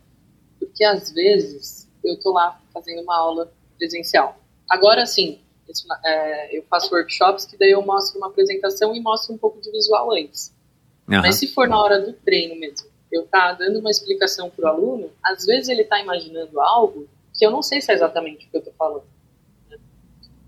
porque 0.57 0.83
às 0.85 1.11
vezes 1.11 1.91
eu 2.01 2.17
tô 2.17 2.31
lá 2.31 2.61
fazendo 2.73 3.01
uma 3.01 3.17
aula 3.17 3.51
presencial. 3.77 4.39
Agora, 4.69 5.05
sim, 5.05 5.41
é, 6.05 6.57
eu 6.57 6.63
faço 6.69 6.93
workshops 6.95 7.45
que 7.45 7.57
daí 7.57 7.71
eu 7.71 7.81
mostro 7.81 8.17
uma 8.17 8.27
apresentação 8.27 8.95
e 8.95 9.01
mostro 9.01 9.33
um 9.33 9.37
pouco 9.37 9.59
de 9.59 9.69
visual 9.71 10.13
antes. 10.13 10.54
Uhum. 11.07 11.21
Mas 11.21 11.35
se 11.35 11.47
for 11.47 11.67
na 11.67 11.81
hora 11.81 11.99
do 11.99 12.13
treino 12.13 12.55
mesmo, 12.55 12.87
eu 13.11 13.25
tá 13.27 13.53
dando 13.53 13.79
uma 13.79 13.91
explicação 13.91 14.49
para 14.49 14.65
o 14.65 14.67
aluno, 14.67 15.11
às 15.23 15.45
vezes 15.45 15.69
ele 15.69 15.81
está 15.81 15.99
imaginando 15.99 16.59
algo 16.59 17.07
que 17.33 17.45
eu 17.45 17.51
não 17.51 17.61
sei 17.61 17.81
se 17.81 17.91
é 17.91 17.95
exatamente 17.95 18.45
o 18.45 18.49
que 18.49 18.57
eu 18.57 18.59
estou 18.59 18.73
falando. 18.73 19.05
Né? 19.69 19.77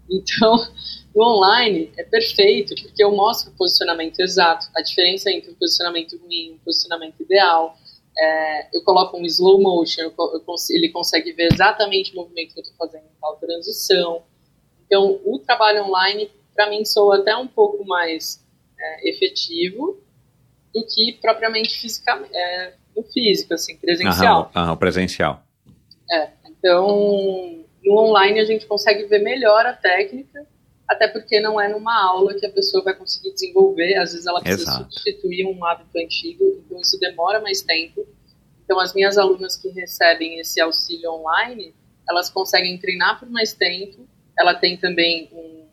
Então, 0.09 0.55
no 1.15 1.23
online 1.23 1.91
é 1.97 2.03
perfeito, 2.03 2.75
porque 2.81 3.03
eu 3.03 3.11
mostro 3.11 3.51
o 3.51 3.55
posicionamento 3.55 4.19
exato, 4.19 4.67
a 4.75 4.81
diferença 4.81 5.31
entre 5.31 5.51
um 5.51 5.55
posicionamento 5.55 6.17
ruim 6.17 6.47
e 6.47 6.51
um 6.53 6.57
posicionamento 6.59 7.21
ideal. 7.21 7.77
É, 8.19 8.75
eu 8.75 8.83
coloco 8.83 9.15
um 9.15 9.25
slow 9.25 9.61
motion, 9.61 10.01
eu, 10.01 10.13
eu, 10.17 10.55
ele 10.71 10.89
consegue 10.89 11.33
ver 11.33 11.49
exatamente 11.53 12.13
o 12.13 12.15
movimento 12.15 12.53
que 12.53 12.59
eu 12.59 12.63
estou 12.63 12.77
fazendo 12.77 13.03
em 13.03 13.19
tal 13.21 13.35
transição. 13.35 14.23
Então, 14.85 15.19
o 15.23 15.37
trabalho 15.39 15.83
online, 15.83 16.31
para 16.55 16.69
mim, 16.69 16.83
soa 16.83 17.17
até 17.17 17.35
um 17.35 17.45
pouco 17.45 17.85
mais 17.85 18.43
é, 18.79 19.09
efetivo 19.09 20.01
do 20.73 20.85
que 20.85 21.17
propriamente 21.21 21.79
fisicamente, 21.79 22.35
é, 22.35 22.73
no 22.95 23.03
físico, 23.03 23.53
assim, 23.53 23.77
presencial. 23.77 24.51
Aham, 24.55 24.63
aham, 24.63 24.77
presencial. 24.77 25.43
É, 26.11 26.29
então, 26.49 27.65
no 27.83 27.97
online 27.97 28.39
a 28.39 28.45
gente 28.45 28.65
consegue 28.65 29.05
ver 29.05 29.19
melhor 29.19 29.65
a 29.65 29.73
técnica, 29.73 30.45
até 30.87 31.07
porque 31.07 31.39
não 31.39 31.59
é 31.59 31.67
numa 31.67 32.01
aula 32.01 32.33
que 32.33 32.45
a 32.45 32.49
pessoa 32.49 32.83
vai 32.83 32.95
conseguir 32.95 33.33
desenvolver, 33.33 33.95
às 33.97 34.13
vezes 34.13 34.25
ela 34.25 34.39
precisa 34.41 34.63
Exato. 34.63 34.93
substituir 34.93 35.45
um 35.45 35.65
hábito 35.65 35.97
antigo, 35.97 36.43
então 36.65 36.79
isso 36.79 36.97
demora 36.99 37.41
mais 37.41 37.61
tempo. 37.61 38.05
Então, 38.63 38.79
as 38.79 38.93
minhas 38.93 39.17
alunas 39.17 39.57
que 39.57 39.69
recebem 39.69 40.39
esse 40.39 40.59
auxílio 40.59 41.11
online, 41.11 41.73
elas 42.09 42.29
conseguem 42.29 42.77
treinar 42.77 43.19
por 43.19 43.29
mais 43.29 43.53
tempo 43.53 44.07
ela 44.37 44.53
tem 44.53 44.77
também 44.77 45.29
um, 45.33 45.66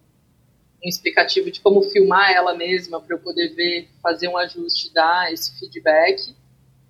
um 0.84 0.88
explicativo 0.88 1.50
de 1.50 1.60
como 1.60 1.82
filmar 1.82 2.30
ela 2.32 2.54
mesma 2.54 3.00
para 3.00 3.16
eu 3.16 3.20
poder 3.20 3.48
ver, 3.54 3.88
fazer 4.02 4.28
um 4.28 4.36
ajuste, 4.36 4.92
dar 4.92 5.32
esse 5.32 5.58
feedback, 5.58 6.34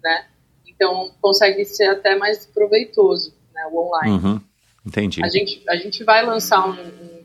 né? 0.03 0.27
Então 0.67 1.15
consegue 1.21 1.65
ser 1.65 1.87
até 1.87 2.17
mais 2.17 2.45
proveitoso, 2.47 3.33
né? 3.53 3.67
O 3.71 3.79
online. 3.79 4.13
Uhum, 4.13 4.41
entendi. 4.85 5.25
A 5.25 5.29
gente, 5.29 5.63
a 5.69 5.77
gente 5.77 6.03
vai 6.03 6.27
lançar 6.27 6.67
um, 6.67 6.73
um, 6.73 7.25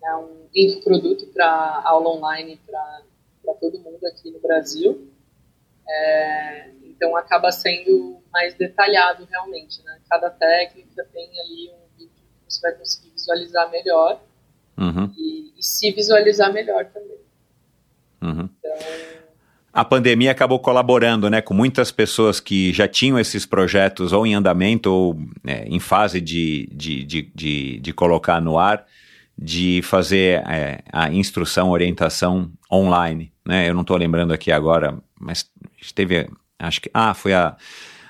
né, 0.00 0.14
um 0.16 0.46
infoproduto 0.54 1.26
para 1.26 1.82
aula 1.84 2.08
online 2.08 2.58
para 2.66 3.54
todo 3.60 3.78
mundo 3.78 4.04
aqui 4.06 4.30
no 4.30 4.40
Brasil. 4.40 5.10
É, 5.88 6.70
então 6.84 7.14
acaba 7.14 7.52
sendo 7.52 8.16
mais 8.32 8.54
detalhado 8.54 9.26
realmente, 9.30 9.82
né? 9.84 10.00
Cada 10.08 10.30
técnica 10.30 11.06
tem 11.12 11.28
ali 11.40 11.70
um 11.70 11.86
você 12.48 12.60
vai 12.60 12.72
conseguir 12.78 13.10
visualizar 13.10 13.70
melhor 13.70 14.20
uhum. 14.76 15.10
e, 15.16 15.52
e, 15.58 15.62
se 15.62 15.90
visualizar 15.92 16.52
melhor 16.52 16.84
também. 16.86 17.16
Uhum. 18.22 18.48
Então, 18.58 19.16
a 19.72 19.84
pandemia 19.84 20.30
acabou 20.30 20.58
colaborando, 20.58 21.28
né, 21.28 21.42
com 21.42 21.52
muitas 21.52 21.90
pessoas 21.90 22.40
que 22.40 22.72
já 22.72 22.88
tinham 22.88 23.18
esses 23.18 23.44
projetos 23.44 24.10
ou 24.10 24.26
em 24.26 24.34
andamento 24.34 24.90
ou 24.90 25.18
é, 25.46 25.66
em 25.68 25.78
fase 25.78 26.18
de, 26.18 26.66
de, 26.72 27.04
de, 27.04 27.30
de, 27.34 27.80
de 27.80 27.92
colocar 27.92 28.40
no 28.40 28.58
ar, 28.58 28.86
de 29.36 29.82
fazer 29.82 30.42
é, 30.48 30.80
a 30.90 31.12
instrução, 31.12 31.70
orientação 31.70 32.50
online, 32.72 33.30
né? 33.46 33.68
Eu 33.68 33.74
não 33.74 33.82
estou 33.82 33.98
lembrando 33.98 34.32
aqui 34.32 34.50
agora, 34.50 34.96
mas 35.20 35.46
teve, 35.94 36.26
acho 36.58 36.80
que, 36.80 36.90
ah, 36.94 37.12
foi 37.12 37.34
a 37.34 37.54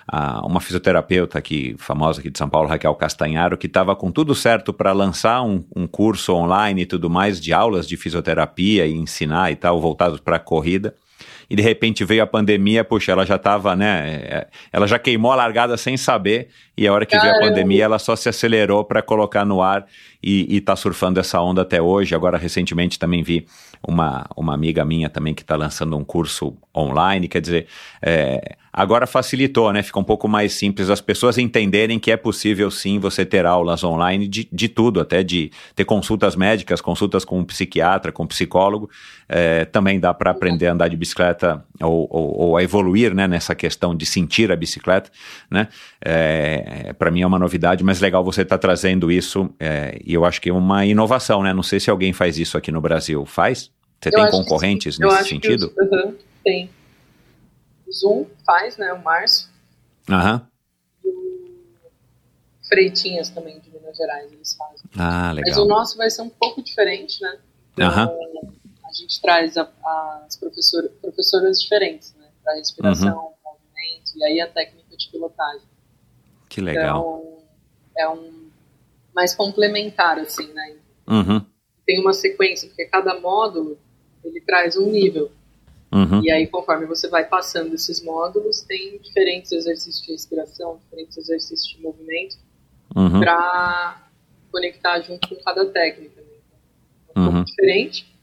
a, 0.09 0.45
uma 0.47 0.61
fisioterapeuta 0.61 1.39
aqui, 1.39 1.74
famosa 1.78 2.20
aqui 2.20 2.31
de 2.31 2.39
São 2.39 2.49
Paulo, 2.49 2.69
Raquel 2.69 2.95
Castanharo, 2.95 3.59
que 3.59 3.66
estava 3.66 3.97
com 3.97 4.11
tudo 4.11 4.35
certo 4.35 4.73
para 4.73 4.93
lançar 4.93 5.43
um, 5.43 5.65
um, 5.74 5.87
curso 5.87 6.35
online 6.35 6.83
e 6.83 6.87
tudo 6.87 7.11
mais 7.11 7.41
de 7.41 7.53
aulas 7.53 7.87
de 7.89 7.97
fisioterapia 7.97 8.87
e 8.87 8.93
ensinar 8.93 9.51
e 9.51 9.57
tal, 9.57 9.81
voltados 9.81 10.20
para 10.20 10.37
a 10.37 10.41
corrida. 10.41 10.95
E 11.49 11.55
de 11.55 11.62
repente 11.62 12.05
veio 12.05 12.23
a 12.23 12.27
pandemia, 12.27 12.85
puxa, 12.85 13.12
ela 13.12 13.24
já 13.24 13.37
estava, 13.37 13.77
né? 13.77 14.20
É, 14.24 14.47
ela 14.73 14.87
já 14.87 14.99
queimou 14.99 15.31
a 15.31 15.37
largada 15.37 15.77
sem 15.77 15.97
saber, 15.97 16.49
e 16.77 16.87
a 16.87 16.93
hora 16.93 17.07
que 17.07 17.16
Caramba. 17.16 17.39
veio 17.39 17.45
a 17.45 17.49
pandemia, 17.49 17.85
ela 17.85 17.99
só 18.01 18.16
se 18.16 18.28
acelerou 18.28 18.85
para 18.85 19.01
colocar 19.01 19.45
no 19.45 19.62
ar 19.62 19.87
e, 20.23 20.57
está 20.57 20.74
surfando 20.74 21.20
essa 21.20 21.41
onda 21.41 21.62
até 21.62 21.81
hoje. 21.81 22.15
Agora, 22.16 22.37
recentemente, 22.37 22.99
também 22.99 23.23
vi 23.23 23.47
uma, 23.87 24.27
uma 24.37 24.55
amiga 24.55 24.85
minha 24.85 25.09
também 25.09 25.35
que 25.35 25.43
está 25.43 25.55
lançando 25.55 25.97
um 25.97 26.05
curso 26.05 26.57
online, 26.77 27.28
quer 27.28 27.41
dizer, 27.41 27.69
é, 28.03 28.57
agora 28.77 29.07
facilitou, 29.07 29.73
né? 29.73 29.82
Fica 29.82 29.98
um 29.98 30.05
pouco 30.05 30.28
mais 30.28 30.53
simples 30.53 30.90
as 30.90 31.01
pessoas 31.01 31.39
entenderem 31.39 31.98
que 31.98 32.11
é 32.11 32.16
possível 32.16 32.70
sim 32.70 32.98
você 32.98 33.24
ter 33.24 33.47
aulas 33.47 33.82
online 33.82 34.28
de, 34.28 34.47
de 34.53 34.69
tudo, 34.69 35.01
até 35.01 35.23
de 35.23 35.51
ter 35.74 35.86
consultas 35.86 36.36
médicas, 36.36 36.82
consultas 36.82 37.24
com 37.24 37.39
um 37.39 37.44
psiquiatra, 37.44 38.12
com 38.12 38.24
um 38.24 38.27
psicólogo, 38.27 38.90
é, 39.27 39.65
também 39.65 39.98
dá 39.98 40.12
para 40.12 40.31
aprender 40.31 40.66
a 40.66 40.74
andar 40.74 40.89
de 40.89 40.97
bicicleta 40.97 41.65
ou, 41.81 42.07
ou, 42.11 42.40
ou, 42.40 42.57
a 42.59 42.62
evoluir 42.62 43.15
né, 43.15 43.27
nessa 43.27 43.55
questão 43.55 43.97
de 43.97 44.05
sentir 44.05 44.53
a 44.53 44.57
bicicleta, 44.57 45.11
né? 45.51 45.69
É, 46.05 46.93
para 46.98 47.11
mim 47.11 47.23
é 47.23 47.27
uma 47.27 47.39
novidade, 47.39 47.82
mas 47.82 47.98
legal 48.01 48.23
você 48.23 48.43
estar 48.43 48.59
tá 48.59 48.61
trazendo 48.61 49.11
isso 49.11 49.48
é, 49.59 49.98
e 50.05 50.12
eu 50.12 50.27
acho 50.27 50.39
que 50.39 50.51
é 50.51 50.53
uma 50.53 50.85
inovação, 50.85 51.43
né? 51.43 51.55
Não 51.55 51.62
sei 51.62 51.81
se 51.81 51.89
alguém 51.89 52.12
faz 52.12 52.39
isso 52.39 52.59
aqui 52.59 52.70
no 52.70 52.82
Brasil. 52.82 53.24
Faz? 53.24 53.70
Você 53.98 54.11
eu 54.11 54.12
tem 54.12 54.31
concorrentes 54.31 54.98
nesse 54.98 55.28
sentido? 55.31 55.73
Os, 55.74 55.89
uh 55.89 55.90
-huh, 55.90 56.15
tem. 56.44 56.69
O 57.87 57.93
Zoom 57.93 58.27
faz, 58.45 58.77
né? 58.77 58.93
O 58.93 59.03
Márcio. 59.03 59.49
Aham. 60.09 60.47
E 61.05 61.09
o 61.09 62.69
Freitinhas 62.69 63.31
também, 63.31 63.61
de 63.61 63.71
Minas 63.71 63.97
Gerais, 63.97 64.33
eles 64.33 64.55
fazem. 64.55 64.91
Ah, 64.97 65.33
legal. 65.33 65.49
Mas 65.49 65.59
o 65.59 65.67
nosso 65.67 65.97
vai 65.97 66.11
ser 66.11 66.23
um 66.23 66.29
pouco 66.29 66.63
diferente, 66.63 67.23
né? 67.23 67.39
Então, 67.73 67.89
uh 67.89 67.93
-huh. 67.93 68.57
A 68.89 68.93
gente 68.93 69.21
traz 69.21 69.57
a, 69.57 69.69
as 70.27 70.37
professor, 70.37 70.89
professoras 71.01 71.61
diferentes, 71.61 72.15
né? 72.15 72.29
Para 72.43 72.55
respiração, 72.55 73.35
movimento 73.45 74.13
e 74.17 74.25
aí 74.25 74.41
a 74.41 74.47
técnica 74.47 74.97
de 74.97 75.09
pilotagem. 75.11 75.69
Que 76.49 76.61
legal. 76.61 77.01
Então, 77.01 77.39
é 77.99 78.09
um 78.09 78.51
mais 79.15 79.35
complementar, 79.35 80.19
assim, 80.19 80.53
né? 80.53 80.77
Uhum. 81.09 81.45
Tem 81.85 82.01
uma 82.01 82.13
sequência, 82.13 82.69
porque 82.69 82.87
cada 82.87 83.19
módulo 83.21 83.79
ele 84.23 84.41
traz 84.41 84.77
um 84.77 84.91
nível. 84.91 85.31
Uhum. 85.97 86.23
E 86.23 86.31
aí, 86.31 86.47
conforme 86.47 86.85
você 86.85 87.09
vai 87.09 87.24
passando 87.24 87.74
esses 87.74 88.02
módulos, 88.02 88.60
tem 88.60 88.98
diferentes 88.98 89.51
exercícios 89.51 90.05
de 90.05 90.12
respiração, 90.12 90.78
diferentes 90.85 91.16
exercícios 91.16 91.74
de 91.74 91.81
movimento, 91.81 92.36
uhum. 92.94 93.20
para 93.20 94.06
conectar 94.52 95.01
junto 95.01 95.27
com 95.27 95.36
cada 95.36 95.64
técnica. 95.64 96.20
Né? 96.20 96.27
É 97.09 97.18
um 97.18 97.24
pouco 97.24 97.39
uhum. 97.39 97.44
diferente, 97.44 98.14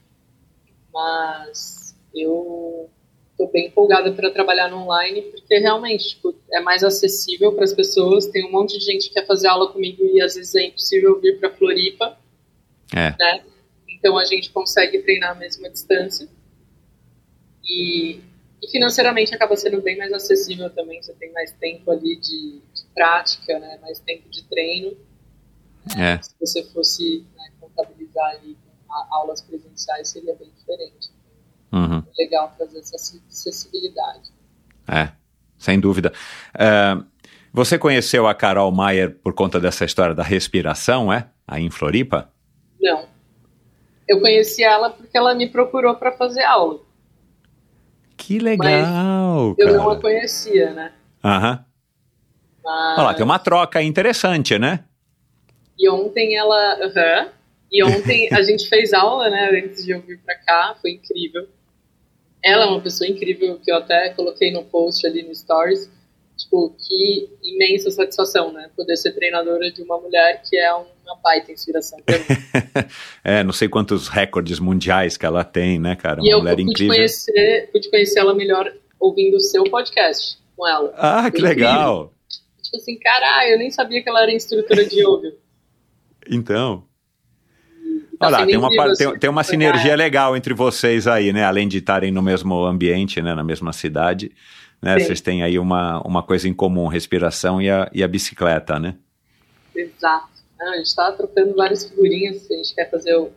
mas 0.92 1.96
eu 2.14 2.88
tô 3.36 3.48
bem 3.48 3.66
empolgada 3.66 4.12
para 4.12 4.30
trabalhar 4.30 4.70
no 4.70 4.82
online, 4.82 5.22
porque 5.22 5.58
realmente 5.58 6.10
tipo, 6.10 6.32
é 6.52 6.60
mais 6.60 6.84
acessível 6.84 7.52
para 7.54 7.64
as 7.64 7.72
pessoas. 7.72 8.28
Tem 8.28 8.46
um 8.46 8.52
monte 8.52 8.78
de 8.78 8.84
gente 8.84 9.08
que 9.08 9.14
quer 9.14 9.26
fazer 9.26 9.48
aula 9.48 9.72
comigo 9.72 10.00
e 10.04 10.22
às 10.22 10.36
vezes 10.36 10.54
é 10.54 10.66
impossível 10.66 11.20
vir 11.20 11.40
para 11.40 11.50
Floripa. 11.50 12.16
É. 12.94 13.10
Né? 13.18 13.44
Então 13.88 14.16
a 14.16 14.24
gente 14.24 14.50
consegue 14.50 15.00
treinar 15.00 15.32
a 15.32 15.34
mesma 15.34 15.68
distância. 15.68 16.28
E, 17.66 18.20
e, 18.62 18.70
financeiramente 18.70 19.34
acaba 19.34 19.56
sendo 19.56 19.80
bem 19.80 19.96
mais 19.96 20.12
acessível 20.12 20.70
também. 20.70 21.02
Você 21.02 21.12
tem 21.14 21.32
mais 21.32 21.52
tempo 21.52 21.90
ali 21.90 22.16
de, 22.16 22.60
de 22.60 22.84
prática, 22.94 23.58
né? 23.58 23.78
mais 23.80 23.98
tempo 24.00 24.28
de 24.28 24.42
treino. 24.44 24.96
É. 25.98 26.20
Se 26.22 26.34
você 26.40 26.62
fosse 26.64 27.26
né, 27.36 27.50
contabilizar 27.60 28.30
ali 28.30 28.56
aulas 29.10 29.40
presenciais, 29.40 30.08
seria 30.08 30.34
bem 30.34 30.50
diferente. 30.56 31.10
Uhum. 31.72 31.98
É 31.98 32.22
legal 32.22 32.54
trazer 32.56 32.78
essa 32.78 32.96
acessibilidade. 32.96 34.32
É, 34.86 35.10
sem 35.58 35.80
dúvida. 35.80 36.12
Uh, 36.54 37.04
você 37.52 37.78
conheceu 37.78 38.26
a 38.26 38.34
Carol 38.34 38.70
Maier 38.70 39.16
por 39.18 39.34
conta 39.34 39.60
dessa 39.60 39.84
história 39.84 40.14
da 40.14 40.22
respiração, 40.22 41.12
é? 41.12 41.28
Aí 41.46 41.62
em 41.64 41.70
Floripa? 41.70 42.30
Não. 42.80 43.06
Eu 44.08 44.20
conheci 44.20 44.62
ela 44.62 44.90
porque 44.90 45.16
ela 45.16 45.34
me 45.34 45.48
procurou 45.48 45.94
para 45.94 46.12
fazer 46.12 46.42
aula. 46.44 46.80
Que 48.26 48.38
legal! 48.38 49.54
eu 49.58 49.74
não 49.74 49.90
a 49.90 50.00
conhecia, 50.00 50.72
né? 50.72 50.92
Aham. 51.22 51.62
Mas... 52.64 52.98
Olha 52.98 53.06
lá, 53.08 53.14
tem 53.14 53.22
uma 53.22 53.38
troca 53.38 53.82
interessante, 53.82 54.58
né? 54.58 54.82
E 55.78 55.90
ontem 55.90 56.34
ela. 56.34 56.78
Uhum. 56.78 57.30
E 57.70 57.84
ontem 57.84 58.32
a 58.32 58.40
gente 58.42 58.66
fez 58.66 58.94
aula, 58.94 59.28
né? 59.28 59.50
Antes 59.62 59.84
de 59.84 59.90
eu 59.90 60.00
vir 60.00 60.18
pra 60.20 60.34
cá, 60.36 60.74
foi 60.80 60.92
incrível. 60.92 61.46
Ela 62.42 62.64
é 62.64 62.68
uma 62.68 62.80
pessoa 62.80 63.06
incrível 63.06 63.60
que 63.62 63.70
eu 63.70 63.76
até 63.76 64.08
coloquei 64.10 64.50
no 64.50 64.64
post 64.64 65.06
ali 65.06 65.22
no 65.22 65.34
Stories. 65.34 65.90
Tipo, 66.38 66.74
que 66.78 67.28
imensa 67.42 67.90
satisfação, 67.90 68.54
né? 68.54 68.70
Poder 68.74 68.96
ser 68.96 69.12
treinadora 69.12 69.70
de 69.70 69.82
uma 69.82 70.00
mulher 70.00 70.40
que 70.48 70.56
é 70.56 70.74
uma 71.04 71.16
baita 71.16 71.52
inspiração 71.52 71.98
pra 72.04 72.18
mim. 72.18 72.24
é, 73.22 73.44
não 73.44 73.52
sei 73.52 73.68
quantos 73.68 74.08
recordes 74.08 74.58
mundiais 74.58 75.16
que 75.16 75.26
ela 75.26 75.44
tem, 75.44 75.78
né, 75.78 75.94
cara? 75.94 76.20
Uma 76.20 76.28
e 76.28 76.34
mulher 76.34 76.52
eu 76.52 76.56
pude 76.56 76.70
incrível. 76.70 76.94
Conhecer, 76.94 77.70
pude 77.72 77.90
conhecer 77.90 78.20
ela 78.20 78.34
melhor 78.34 78.72
ouvindo 78.98 79.36
o 79.36 79.40
seu 79.40 79.64
podcast 79.64 80.38
com 80.56 80.66
ela. 80.66 80.94
Ah, 80.96 81.22
Foi 81.22 81.30
que 81.30 81.38
incrível. 81.38 81.56
legal! 81.56 82.14
Tipo 82.62 82.76
assim, 82.76 82.98
caralho, 82.98 83.50
eu 83.50 83.58
nem 83.58 83.70
sabia 83.70 84.02
que 84.02 84.08
ela 84.08 84.22
era 84.22 84.32
instrutora 84.32 84.84
de 84.84 85.00
yoga. 85.00 85.34
Então. 86.28 86.84
Olha 88.20 88.38
lá, 88.38 88.46
tem 88.46 88.56
uma, 88.56 88.70
tem, 88.96 89.18
tem, 89.18 89.30
uma 89.30 89.44
sinergia 89.44 89.94
legal 89.94 90.36
entre 90.36 90.54
vocês 90.54 91.06
aí, 91.06 91.32
né? 91.32 91.44
Além 91.44 91.68
de 91.68 91.78
estarem 91.78 92.10
no 92.10 92.22
mesmo 92.22 92.64
ambiente, 92.64 93.20
né? 93.20 93.34
Na 93.34 93.44
mesma 93.44 93.72
cidade, 93.72 94.32
né? 94.80 94.98
Sim. 94.98 95.04
Vocês 95.04 95.20
têm 95.20 95.42
aí 95.42 95.58
uma, 95.58 96.00
uma 96.06 96.22
coisa 96.22 96.48
em 96.48 96.54
comum, 96.54 96.86
respiração 96.86 97.60
e 97.60 97.68
a, 97.68 97.90
e 97.92 98.02
a 98.02 98.08
bicicleta, 98.08 98.78
né? 98.78 98.96
Exato. 99.74 100.33
Não, 100.64 100.72
a 100.72 100.76
gente 100.76 100.86
está 100.86 101.12
trocando 101.12 101.54
várias 101.54 101.84
figurinhas, 101.84 102.50
a 102.50 102.54
gente 102.54 102.74
quer 102.74 102.90
fazer 102.90 103.14
o, 103.16 103.30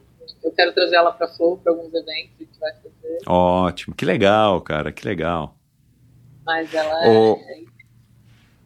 eu 0.44 0.52
quero 0.52 0.74
trazer 0.74 0.96
ela 0.96 1.12
para 1.12 1.28
Flow 1.28 1.58
para 1.58 1.74
alguns 1.74 1.94
eventos 1.94 2.32
que 2.38 2.60
vai 2.60 2.72
fazer. 2.74 3.20
Ótimo, 3.28 3.96
que 3.96 4.06
legal, 4.06 4.62
cara, 4.62 4.92
que 4.92 5.06
legal. 5.06 5.58
Mas 6.46 6.74
ela 6.74 7.08
o... 7.08 7.36
é... 7.36 7.68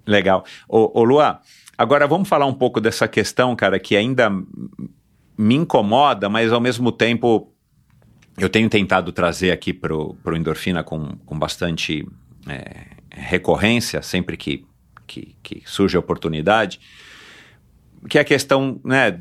Legal. 0.05 0.45
Ô, 0.67 0.99
ô 0.99 1.03
Lua, 1.03 1.41
agora 1.77 2.07
vamos 2.07 2.27
falar 2.27 2.45
um 2.45 2.53
pouco 2.53 2.79
dessa 2.79 3.07
questão, 3.07 3.55
cara, 3.55 3.79
que 3.79 3.95
ainda 3.95 4.29
me 5.37 5.55
incomoda, 5.55 6.29
mas 6.29 6.51
ao 6.51 6.59
mesmo 6.59 6.91
tempo 6.91 7.51
eu 8.37 8.49
tenho 8.49 8.69
tentado 8.69 9.11
trazer 9.11 9.51
aqui 9.51 9.73
para 9.73 9.95
o 9.95 10.17
Endorfina 10.35 10.83
com, 10.83 11.17
com 11.25 11.37
bastante 11.37 12.07
é, 12.47 12.85
recorrência, 13.09 14.01
sempre 14.01 14.37
que, 14.37 14.65
que, 15.05 15.35
que, 15.43 15.63
surge 15.65 15.97
a 15.97 15.99
oportunidade, 15.99 16.79
que 18.09 18.17
é 18.17 18.21
a 18.21 18.25
questão 18.25 18.79
né, 18.83 19.19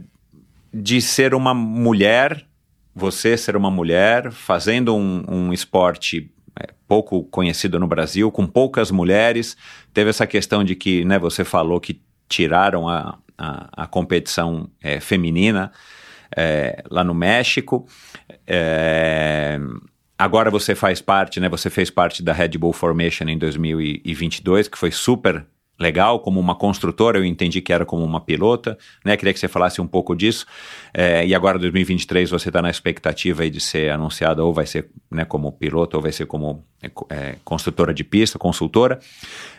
de 0.73 1.01
ser 1.01 1.35
uma 1.35 1.55
mulher, 1.55 2.47
você 2.94 3.36
ser 3.36 3.57
uma 3.57 3.70
mulher, 3.70 4.31
fazendo 4.31 4.94
um, 4.94 5.24
um 5.28 5.52
esporte 5.52 6.31
é, 6.59 6.69
pouco 6.86 7.24
conhecido 7.24 7.78
no 7.78 7.86
Brasil, 7.86 8.31
com 8.31 8.47
poucas 8.47 8.90
mulheres. 8.90 9.57
Teve 9.93 10.11
essa 10.11 10.27
questão 10.27 10.65
de 10.65 10.74
que 10.74 11.05
né, 11.05 11.19
você 11.19 11.44
falou 11.44 11.81
que 11.81 12.01
tiraram 12.28 12.89
a, 12.89 13.19
a, 13.36 13.85
a 13.85 13.86
competição 13.86 14.69
é, 14.82 15.01
feminina 15.01 15.73
é, 16.36 16.82
lá 16.90 17.02
no 17.02 17.15
México. 17.15 17.86
É, 18.47 19.59
agora 20.19 20.51
você 20.51 20.74
faz 20.74 21.01
parte, 21.01 21.40
né? 21.40 21.48
Você 21.48 21.70
fez 21.70 21.90
parte 21.90 22.23
da 22.23 22.32
Red 22.32 22.51
Bull 22.51 22.73
Formation 22.73 23.24
em 23.24 23.39
2022, 23.39 24.69
que 24.69 24.78
foi 24.78 24.90
super 24.90 25.47
legal, 25.81 26.20
como 26.20 26.39
uma 26.39 26.55
construtora, 26.55 27.19
eu 27.19 27.24
entendi 27.24 27.61
que 27.62 27.73
era 27.73 27.86
como 27.86 28.05
uma 28.05 28.20
pilota, 28.20 28.77
né? 29.05 29.16
Queria 29.16 29.32
que 29.32 29.40
você 29.40 29.48
falasse 29.48 29.81
um 29.81 29.86
pouco 29.86 30.15
disso. 30.15 30.47
É, 30.93 31.27
e 31.27 31.35
agora, 31.35 31.59
2023, 31.59 32.31
você 32.31 32.51
está 32.51 32.61
na 32.61 32.69
expectativa 32.69 33.48
de 33.48 33.61
ser 33.61 33.90
anunciada, 33.90 34.44
ou 34.44 34.52
vai 34.52 34.66
ser 34.66 34.90
né, 35.11 35.24
como 35.24 35.51
piloto, 35.51 35.97
ou 35.97 36.02
vai 36.02 36.12
ser 36.12 36.27
como 36.27 36.62
é, 37.09 37.36
construtora 37.43 37.94
de 37.94 38.05
pista, 38.05 38.39
consultora. 38.39 39.01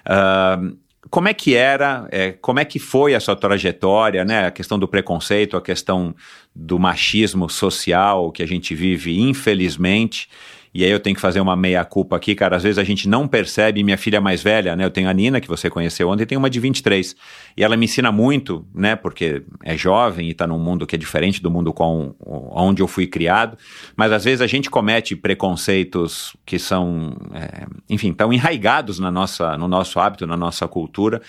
Uh, 0.06 0.78
como 1.10 1.28
é 1.28 1.34
que 1.34 1.56
era, 1.56 2.08
é, 2.12 2.34
como 2.34 2.60
é 2.60 2.66
que 2.66 2.78
foi 2.78 3.16
a 3.16 3.20
sua 3.20 3.36
trajetória, 3.36 4.24
né? 4.24 4.46
A 4.46 4.52
questão 4.52 4.78
do 4.78 4.88
preconceito, 4.88 5.58
a 5.58 5.62
questão 5.62 6.16
do 6.56 6.78
machismo 6.78 7.50
social 7.50 8.32
que 8.32 8.44
a 8.44 8.48
gente 8.48 8.76
vive, 8.76 9.20
infelizmente. 9.20 10.30
E 10.74 10.86
aí 10.86 10.92
eu 10.92 11.00
tenho 11.00 11.16
que 11.16 11.22
fazer 11.22 11.42
uma 11.42 11.56
meia-culpa 11.56 12.16
aqui, 12.16 12.34
cara. 12.34 12.56
Às 12.56 12.64
vezes 12.64 12.78
a 12.78 12.84
gente 12.84 13.08
não 13.08 13.28
percebe. 13.28 13.84
Minha 13.84 13.98
filha 13.98 14.22
mais 14.22 14.42
velha, 14.42 14.76
né? 14.76 14.86
Eu 14.86 14.90
tenho 14.90 15.10
a 15.10 15.14
Nina, 15.14 15.42
que 15.42 15.48
você 15.48 15.70
conheceu 15.70 16.10
ontem, 16.10 16.26
tem 16.26 16.38
uma 16.38 16.50
de 16.50 16.60
23. 16.60 17.16
E 17.58 17.64
ela 17.64 17.76
me 17.76 17.86
ensina 17.86 18.12
muito, 18.12 18.66
né? 18.74 18.96
Porque 18.96 19.44
é 19.64 19.76
jovem 19.76 20.30
e 20.30 20.32
está 20.32 20.48
num 20.48 20.60
mundo 20.60 20.88
que 20.88 20.96
é 20.96 20.98
diferente 20.98 21.42
do 21.42 21.52
mundo 21.52 21.74
com 21.74 22.16
onde 22.20 22.82
eu 22.82 22.88
fui 22.88 23.06
criado. 23.06 23.58
Mas 23.98 24.14
às 24.14 24.24
vezes 24.24 24.42
a 24.42 24.48
gente 24.48 24.70
comete 24.70 25.16
preconceitos 25.16 26.36
que 26.46 26.58
são, 26.58 27.18
é, 27.34 27.66
enfim, 27.90 28.14
tão 28.14 28.32
enraigados 28.32 28.98
na 28.98 29.12
nossa, 29.12 29.58
no 29.58 29.68
nosso 29.68 30.00
hábito, 30.00 30.26
na 30.26 30.38
nossa 30.38 30.68
cultura. 30.70 31.22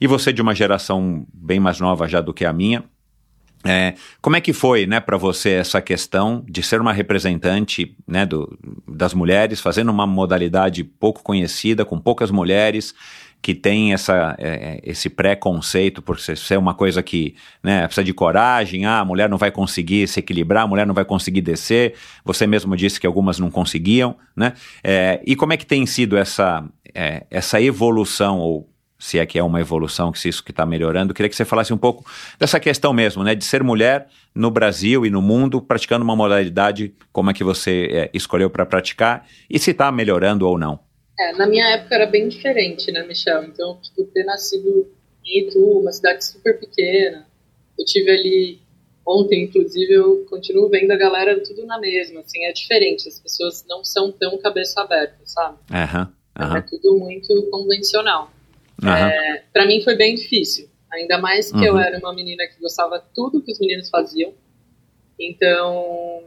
E 0.00 0.06
você 0.06 0.32
de 0.32 0.40
uma 0.40 0.54
geração 0.54 1.26
bem 1.34 1.60
mais 1.60 1.80
nova 1.80 2.08
já 2.08 2.22
do 2.22 2.32
que 2.32 2.44
a 2.44 2.52
minha, 2.52 2.82
é, 3.66 3.94
como 4.20 4.36
é 4.36 4.40
que 4.40 4.52
foi, 4.52 4.86
né, 4.86 5.00
para 5.00 5.16
você 5.16 5.50
essa 5.50 5.80
questão 5.80 6.44
de 6.48 6.62
ser 6.62 6.80
uma 6.80 6.92
representante, 6.92 7.94
né, 8.06 8.24
do, 8.24 8.58
das 8.86 9.14
mulheres, 9.14 9.60
fazendo 9.60 9.90
uma 9.90 10.06
modalidade 10.06 10.84
pouco 10.84 11.22
conhecida, 11.22 11.84
com 11.84 11.98
poucas 11.98 12.30
mulheres, 12.30 12.94
que 13.42 13.54
tem 13.54 13.92
essa, 13.92 14.34
é, 14.38 14.80
esse 14.82 15.08
preconceito 15.08 16.02
por 16.02 16.18
ser 16.18 16.58
uma 16.58 16.74
coisa 16.74 17.02
que 17.02 17.36
né, 17.62 17.86
precisa 17.86 18.04
de 18.04 18.12
coragem, 18.12 18.86
ah, 18.86 19.00
a 19.00 19.04
mulher 19.04 19.28
não 19.28 19.38
vai 19.38 19.50
conseguir 19.50 20.08
se 20.08 20.18
equilibrar, 20.18 20.64
a 20.64 20.66
mulher 20.66 20.86
não 20.86 20.94
vai 20.94 21.04
conseguir 21.04 21.42
descer, 21.42 21.94
você 22.24 22.46
mesmo 22.46 22.76
disse 22.76 22.98
que 22.98 23.06
algumas 23.06 23.38
não 23.38 23.50
conseguiam, 23.50 24.16
né? 24.34 24.52
É, 24.82 25.20
e 25.24 25.36
como 25.36 25.52
é 25.52 25.56
que 25.56 25.64
tem 25.64 25.86
sido 25.86 26.16
essa, 26.16 26.64
é, 26.92 27.24
essa 27.30 27.60
evolução 27.60 28.38
ou 28.40 28.68
se 28.98 29.18
é 29.18 29.26
que 29.26 29.38
é 29.38 29.42
uma 29.42 29.60
evolução, 29.60 30.10
que 30.10 30.18
se 30.18 30.28
isso 30.28 30.42
que 30.42 30.50
está 30.50 30.64
melhorando. 30.64 31.12
Queria 31.12 31.28
que 31.28 31.36
você 31.36 31.44
falasse 31.44 31.72
um 31.72 31.78
pouco 31.78 32.04
dessa 32.38 32.58
questão 32.58 32.92
mesmo, 32.92 33.22
né, 33.22 33.34
de 33.34 33.44
ser 33.44 33.62
mulher 33.62 34.08
no 34.34 34.50
Brasil 34.50 35.04
e 35.04 35.10
no 35.10 35.20
mundo, 35.20 35.60
praticando 35.60 36.04
uma 36.04 36.16
modalidade 36.16 36.94
como 37.12 37.30
é 37.30 37.34
que 37.34 37.44
você 37.44 37.88
é, 37.90 38.10
escolheu 38.12 38.50
para 38.50 38.64
praticar 38.66 39.26
e 39.48 39.58
se 39.58 39.70
está 39.70 39.90
melhorando 39.92 40.46
ou 40.46 40.58
não. 40.58 40.78
É, 41.18 41.32
na 41.32 41.46
minha 41.46 41.66
época 41.68 41.94
era 41.94 42.06
bem 42.06 42.28
diferente, 42.28 42.92
né, 42.92 43.02
Michel? 43.02 43.44
Então, 43.44 43.78
tipo, 43.82 44.04
ter 44.04 44.24
nascido 44.24 44.86
em 45.24 45.40
Itu, 45.40 45.58
uma 45.80 45.92
cidade 45.92 46.24
super 46.24 46.58
pequena, 46.58 47.26
eu 47.78 47.84
tive 47.84 48.10
ali 48.10 48.66
ontem, 49.06 49.44
inclusive, 49.44 49.92
eu 49.92 50.26
continuo 50.28 50.68
vendo 50.68 50.90
a 50.90 50.96
galera 50.96 51.40
tudo 51.40 51.64
na 51.64 51.78
mesma, 51.78 52.20
assim, 52.20 52.44
é 52.44 52.52
diferente, 52.52 53.08
as 53.08 53.20
pessoas 53.20 53.64
não 53.68 53.84
são 53.84 54.10
tão 54.10 54.36
cabeça 54.38 54.80
aberta, 54.80 55.16
sabe? 55.24 55.58
Uhum, 55.70 56.46
uhum. 56.46 56.56
É 56.56 56.60
tudo 56.62 56.98
muito 56.98 57.48
convencional. 57.50 58.30
Uhum. 58.82 58.90
É, 58.90 59.42
para 59.52 59.66
mim 59.66 59.82
foi 59.82 59.96
bem 59.96 60.14
difícil. 60.14 60.68
Ainda 60.92 61.18
mais 61.18 61.50
que 61.50 61.58
uhum. 61.58 61.64
eu 61.64 61.78
era 61.78 61.98
uma 61.98 62.14
menina 62.14 62.46
que 62.46 62.60
gostava 62.60 63.02
tudo 63.14 63.42
que 63.42 63.52
os 63.52 63.58
meninos 63.58 63.88
faziam. 63.90 64.32
Então. 65.18 66.22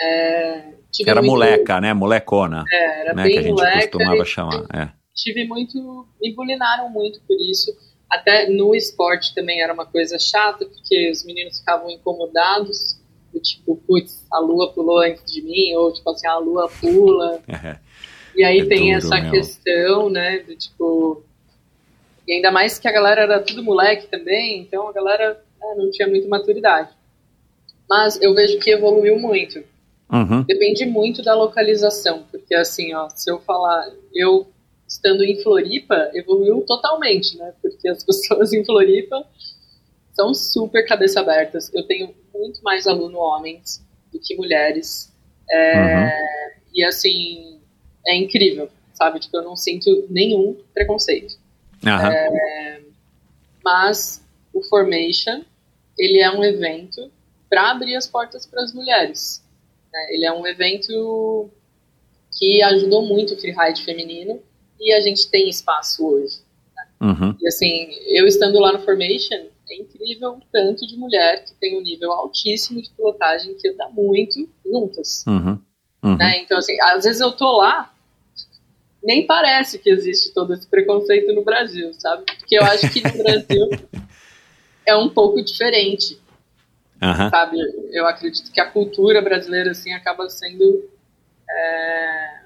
É, 0.00 0.74
era 1.06 1.20
muito, 1.20 1.30
moleca, 1.30 1.80
né? 1.80 1.92
Molecona. 1.92 2.64
É, 2.70 3.00
era 3.00 3.14
né? 3.14 3.22
bem 3.22 3.32
que 3.32 3.38
a 3.38 3.42
gente 3.42 3.52
moleca, 3.52 3.88
costumava 3.90 4.24
chamar. 4.24 4.66
É. 4.74 4.88
Tive 5.14 5.46
muito. 5.46 6.08
Me 6.20 6.34
bulinaram 6.34 6.88
muito 6.90 7.20
por 7.26 7.36
isso. 7.40 7.72
Até 8.08 8.48
no 8.48 8.74
esporte 8.74 9.34
também 9.34 9.62
era 9.62 9.72
uma 9.72 9.86
coisa 9.86 10.18
chata, 10.18 10.66
porque 10.66 11.10
os 11.10 11.24
meninos 11.24 11.58
ficavam 11.58 11.90
incomodados. 11.90 12.98
Do 13.32 13.38
tipo, 13.38 13.76
putz, 13.86 14.26
a 14.32 14.40
lua 14.40 14.72
pulou 14.72 14.98
antes 14.98 15.24
de 15.32 15.40
mim, 15.42 15.72
ou 15.74 15.92
tipo 15.92 16.10
assim, 16.10 16.26
a 16.26 16.38
lua 16.38 16.68
pula. 16.80 17.40
e 18.34 18.42
aí 18.42 18.60
é 18.60 18.66
tem 18.66 18.92
essa 18.92 19.20
meu. 19.20 19.30
questão, 19.30 20.10
né? 20.10 20.40
Do 20.40 20.56
tipo 20.56 21.24
e 22.30 22.34
ainda 22.34 22.52
mais 22.52 22.78
que 22.78 22.86
a 22.86 22.92
galera 22.92 23.22
era 23.22 23.40
tudo 23.40 23.60
moleque 23.60 24.06
também, 24.06 24.60
então 24.60 24.86
a 24.86 24.92
galera 24.92 25.42
né, 25.60 25.74
não 25.76 25.90
tinha 25.90 26.06
muita 26.06 26.28
maturidade. 26.28 26.90
Mas 27.88 28.22
eu 28.22 28.32
vejo 28.32 28.60
que 28.60 28.70
evoluiu 28.70 29.18
muito. 29.18 29.58
Uhum. 30.08 30.44
Depende 30.44 30.86
muito 30.86 31.24
da 31.24 31.34
localização, 31.34 32.22
porque 32.30 32.54
assim, 32.54 32.94
ó, 32.94 33.08
se 33.08 33.28
eu 33.28 33.40
falar, 33.40 33.90
eu 34.14 34.46
estando 34.86 35.24
em 35.24 35.42
Floripa, 35.42 36.08
evoluiu 36.14 36.60
totalmente, 36.68 37.36
né? 37.36 37.52
Porque 37.60 37.88
as 37.88 38.04
pessoas 38.06 38.52
em 38.52 38.64
Floripa 38.64 39.26
são 40.12 40.32
super 40.32 40.86
cabeça 40.86 41.18
abertas. 41.18 41.68
Eu 41.74 41.82
tenho 41.82 42.14
muito 42.32 42.62
mais 42.62 42.86
aluno 42.86 43.18
homens 43.18 43.84
do 44.12 44.20
que 44.20 44.36
mulheres. 44.36 45.12
É, 45.50 45.80
uhum. 45.80 46.10
E 46.76 46.84
assim, 46.84 47.58
é 48.06 48.16
incrível, 48.16 48.70
sabe? 48.94 49.18
Tipo, 49.18 49.38
eu 49.38 49.42
não 49.42 49.56
sinto 49.56 50.06
nenhum 50.08 50.56
preconceito. 50.72 51.39
Uhum. 51.84 51.92
É, 51.92 52.80
mas 53.64 54.24
o 54.52 54.62
Formation, 54.64 55.42
ele 55.98 56.18
é 56.18 56.30
um 56.30 56.44
evento 56.44 57.10
para 57.48 57.70
abrir 57.70 57.96
as 57.96 58.06
portas 58.06 58.46
para 58.46 58.62
as 58.62 58.72
mulheres. 58.72 59.44
Né? 59.92 60.14
Ele 60.14 60.24
é 60.24 60.32
um 60.32 60.46
evento 60.46 61.50
que 62.38 62.62
ajudou 62.62 63.02
muito 63.02 63.34
o 63.34 63.36
freeride 63.36 63.82
feminino 63.82 64.40
e 64.78 64.92
a 64.92 65.00
gente 65.00 65.28
tem 65.30 65.48
espaço 65.48 66.06
hoje. 66.06 66.38
Né? 66.76 66.86
Uhum. 67.08 67.36
E 67.40 67.48
assim, 67.48 67.90
eu 68.08 68.26
estando 68.26 68.58
lá 68.58 68.72
no 68.72 68.80
Formation, 68.80 69.46
é 69.68 69.76
incrível 69.76 70.32
o 70.32 70.42
tanto 70.52 70.86
de 70.86 70.96
mulher 70.96 71.44
que 71.44 71.54
tem 71.54 71.78
um 71.78 71.82
nível 71.82 72.12
altíssimo 72.12 72.80
de 72.80 72.90
pilotagem 72.90 73.54
que 73.54 73.68
anda 73.68 73.88
muito 73.88 74.48
juntas. 74.64 75.24
Uhum. 75.26 75.58
Uhum. 76.02 76.16
Né? 76.16 76.40
Então, 76.42 76.58
assim, 76.58 76.80
às 76.80 77.04
vezes 77.04 77.20
eu 77.20 77.32
tô 77.32 77.58
lá, 77.58 77.92
nem 79.02 79.26
parece 79.26 79.78
que 79.78 79.90
existe 79.90 80.32
todo 80.32 80.52
esse 80.54 80.66
preconceito 80.66 81.32
no 81.32 81.42
Brasil, 81.42 81.92
sabe? 81.94 82.24
Porque 82.38 82.56
eu 82.56 82.62
acho 82.62 82.90
que 82.92 83.02
no 83.02 83.22
Brasil 83.22 83.68
é 84.86 84.96
um 84.96 85.08
pouco 85.08 85.42
diferente. 85.42 86.20
Uhum. 87.02 87.30
Sabe? 87.30 87.56
Eu 87.92 88.06
acredito 88.06 88.52
que 88.52 88.60
a 88.60 88.70
cultura 88.70 89.22
brasileira, 89.22 89.70
assim, 89.70 89.92
acaba 89.92 90.28
sendo 90.28 90.86
é, 91.50 92.40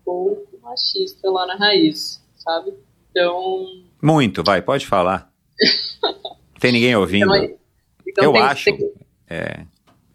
um 0.00 0.04
pouco 0.04 0.58
machista 0.60 1.30
lá 1.30 1.46
na 1.46 1.56
raiz, 1.56 2.20
sabe? 2.36 2.74
Então... 3.10 3.64
Muito, 4.02 4.42
vai, 4.42 4.60
pode 4.62 4.86
falar. 4.86 5.30
tem 6.58 6.72
ninguém 6.72 6.96
ouvindo. 6.96 7.32
Então, 7.36 7.58
então 8.06 8.24
eu 8.24 8.32
tem, 8.32 8.42
acho. 8.42 8.64
Tem, 8.64 8.92
é... 9.28 9.64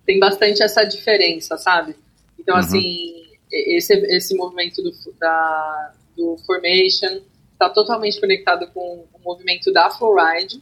tem 0.05 0.19
bastante 0.19 0.61
essa 0.61 0.83
diferença, 0.83 1.57
sabe? 1.57 1.95
Então, 2.37 2.55
Uhum. 2.55 2.61
assim, 2.61 3.14
esse, 3.51 3.93
esse 3.93 4.35
movimento 4.35 4.81
do, 4.81 4.91
da, 5.19 5.93
do 6.15 6.37
Formation 6.45 7.21
está 7.53 7.69
totalmente 7.69 8.19
conectado 8.19 8.67
com 8.73 9.05
o 9.13 9.19
movimento 9.23 9.71
da 9.71 9.89
Flowride. 9.89 10.61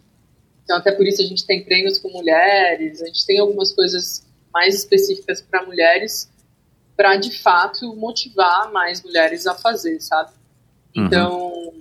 Então, 0.64 0.77
até 0.77 0.91
por 0.91 1.05
isso 1.05 1.22
a 1.22 1.26
gente 1.26 1.45
tem 1.45 1.64
treinos 1.64 1.99
com 1.99 2.10
mulheres, 2.10 3.01
a 3.01 3.07
gente 3.07 3.26
tem 3.26 3.39
algumas 3.39 3.73
coisas 3.73 4.26
mais 4.53 4.76
específicas 4.76 5.41
para 5.41 5.65
mulheres, 5.65 6.31
para 6.95 7.15
de 7.18 7.31
fato 7.41 7.95
motivar 7.95 8.72
mais 8.72 9.03
mulheres 9.03 9.47
a 9.47 9.55
fazer, 9.55 9.99
sabe? 9.99 10.31
Uhum. 10.95 11.05
Então, 11.05 11.73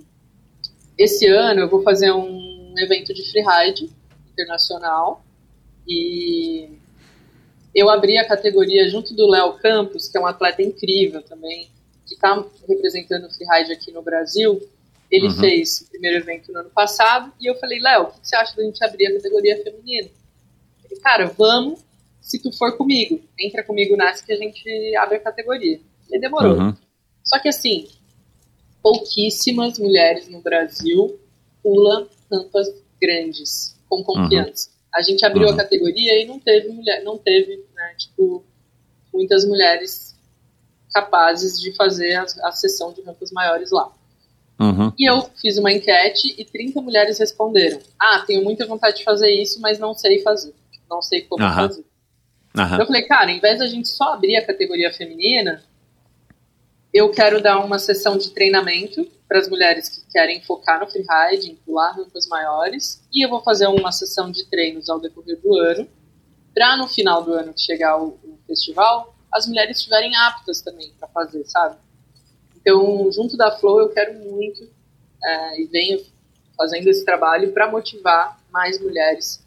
esse 0.97 1.27
ano 1.27 1.61
eu 1.61 1.69
vou 1.69 1.83
fazer 1.83 2.11
um 2.11 2.73
evento 2.77 3.13
de 3.13 3.29
freeride 3.31 3.89
internacional 4.31 5.23
e 5.87 6.77
eu 7.73 7.89
abri 7.89 8.17
a 8.17 8.27
categoria 8.27 8.87
junto 8.89 9.13
do 9.15 9.27
Léo 9.27 9.53
Campos, 9.53 10.07
que 10.07 10.17
é 10.17 10.21
um 10.21 10.27
atleta 10.27 10.61
incrível 10.61 11.21
também, 11.21 11.69
que 12.05 12.15
está 12.15 12.43
representando 12.67 13.25
o 13.25 13.29
freeride 13.31 13.71
aqui 13.71 13.91
no 13.91 14.01
Brasil. 14.01 14.61
Ele 15.09 15.27
Uhum. 15.27 15.35
fez 15.35 15.81
o 15.81 15.89
primeiro 15.89 16.17
evento 16.17 16.51
no 16.51 16.59
ano 16.59 16.69
passado 16.69 17.31
e 17.39 17.45
eu 17.47 17.55
falei, 17.55 17.79
Léo, 17.79 18.03
o 18.03 18.19
que 18.19 18.27
você 18.27 18.35
acha 18.35 18.55
da 18.55 18.63
gente 18.63 18.83
abrir 18.83 19.07
a 19.07 19.13
categoria 19.13 19.61
feminina? 19.63 20.09
Ele, 20.89 20.99
cara, 20.99 21.27
vamos 21.37 21.79
se 22.21 22.39
tu 22.39 22.51
for 22.51 22.75
comigo. 22.77 23.21
Entra 23.37 23.63
comigo 23.63 23.95
nessa 23.95 24.25
que 24.25 24.31
a 24.31 24.37
gente 24.37 24.95
abre 24.95 25.17
a 25.17 25.19
categoria. 25.19 25.79
E 26.11 26.19
demorou. 26.19 26.57
Uhum. 26.57 26.75
Só 27.23 27.39
que 27.39 27.49
assim, 27.49 27.87
pouquíssimas 28.81 29.77
mulheres 29.79 30.27
no 30.29 30.41
Brasil 30.41 31.19
pulam 31.61 32.07
rampas 32.31 32.67
grandes, 33.01 33.77
com 33.89 34.03
confiança. 34.03 34.69
A 34.95 35.01
gente 35.01 35.25
abriu 35.25 35.47
Uhum. 35.47 35.53
a 35.53 35.57
categoria 35.57 36.21
e 36.21 36.25
não 36.25 36.39
teve 36.39 36.69
mulher, 36.69 37.03
não 37.03 37.17
teve, 37.17 37.65
né, 37.73 37.95
tipo, 37.97 38.43
muitas 39.13 39.43
mulheres 39.45 40.15
capazes 40.93 41.59
de 41.59 41.71
fazer 41.75 42.13
a, 42.15 42.25
a 42.43 42.51
sessão 42.51 42.93
de 42.93 43.01
rampas 43.01 43.31
maiores 43.31 43.71
lá. 43.71 43.91
Uhum. 44.59 44.93
E 44.97 45.09
eu 45.09 45.23
fiz 45.41 45.57
uma 45.57 45.71
enquete 45.73 46.35
e 46.37 46.45
30 46.45 46.79
mulheres 46.81 47.17
responderam: 47.17 47.79
Ah, 47.99 48.23
tenho 48.25 48.43
muita 48.43 48.65
vontade 48.67 48.97
de 48.97 49.03
fazer 49.03 49.31
isso, 49.31 49.59
mas 49.59 49.79
não 49.79 49.93
sei 49.95 50.21
fazer. 50.21 50.53
Não 50.89 51.01
sei 51.01 51.21
como 51.23 51.43
Aham. 51.43 51.67
fazer. 51.67 51.85
Aham. 52.55 52.79
Eu 52.79 52.85
falei, 52.85 53.01
cara, 53.01 53.31
em 53.31 53.39
vez 53.39 53.57
da 53.57 53.65
gente 53.67 53.87
só 53.89 54.13
abrir 54.13 54.35
a 54.35 54.45
categoria 54.45 54.93
feminina, 54.93 55.63
eu 56.93 57.09
quero 57.11 57.41
dar 57.41 57.63
uma 57.63 57.79
sessão 57.79 58.17
de 58.17 58.29
treinamento 58.29 59.05
para 59.27 59.39
as 59.39 59.49
mulheres 59.49 59.89
que 59.89 60.11
querem 60.11 60.41
focar 60.43 60.79
no 60.79 60.87
freeride, 60.87 61.57
pular 61.65 61.91
rampas 61.91 62.27
maiores, 62.27 63.03
e 63.11 63.25
eu 63.25 63.29
vou 63.29 63.41
fazer 63.41 63.67
uma 63.67 63.91
sessão 63.91 64.31
de 64.31 64.45
treinos 64.45 64.89
ao 64.89 64.99
decorrer 64.99 65.39
do 65.41 65.55
ano, 65.55 65.87
para 66.53 66.77
no 66.77 66.87
final 66.87 67.23
do 67.23 67.33
ano 67.33 67.53
que 67.53 67.61
chegar 67.61 67.97
o, 67.99 68.19
o 68.23 68.37
festival, 68.45 69.15
as 69.33 69.47
mulheres 69.47 69.77
estiverem 69.77 70.15
aptas 70.15 70.61
também 70.61 70.93
para 70.99 71.07
fazer, 71.07 71.43
sabe? 71.45 71.77
Então, 72.55 73.11
junto 73.11 73.35
da 73.35 73.51
Flow, 73.57 73.81
eu 73.81 73.89
quero 73.89 74.13
muito 74.13 74.69
é, 75.23 75.61
e 75.61 75.65
venho 75.65 76.05
fazendo 76.55 76.87
esse 76.87 77.03
trabalho 77.03 77.51
para 77.51 77.69
motivar 77.69 78.39
mais 78.51 78.79
mulheres. 78.79 79.43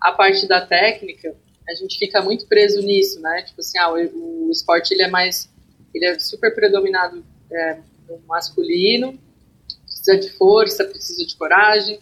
A 0.00 0.12
parte 0.12 0.48
da 0.48 0.64
técnica, 0.64 1.36
a 1.68 1.74
gente 1.74 1.98
fica 1.98 2.22
muito 2.22 2.46
preso 2.46 2.80
nisso, 2.80 3.20
né? 3.20 3.42
Tipo 3.42 3.60
assim, 3.60 3.78
ah, 3.78 3.92
o, 3.92 4.48
o 4.48 4.50
esporte 4.50 4.94
ele 4.94 5.02
é 5.02 5.08
mais, 5.08 5.50
ele 5.96 6.06
é 6.06 6.18
super 6.18 6.54
predominado 6.54 7.24
é, 7.50 7.78
no 8.08 8.18
masculino, 8.26 9.18
precisa 9.84 10.16
de 10.18 10.30
força, 10.36 10.84
precisa 10.84 11.26
de 11.26 11.36
coragem, 11.36 11.98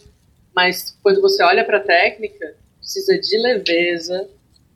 mas 0.55 0.97
quando 1.01 1.21
você 1.21 1.43
olha 1.43 1.65
para 1.65 1.77
a 1.77 1.83
técnica, 1.83 2.55
precisa 2.77 3.17
de 3.19 3.37
leveza, 3.37 4.29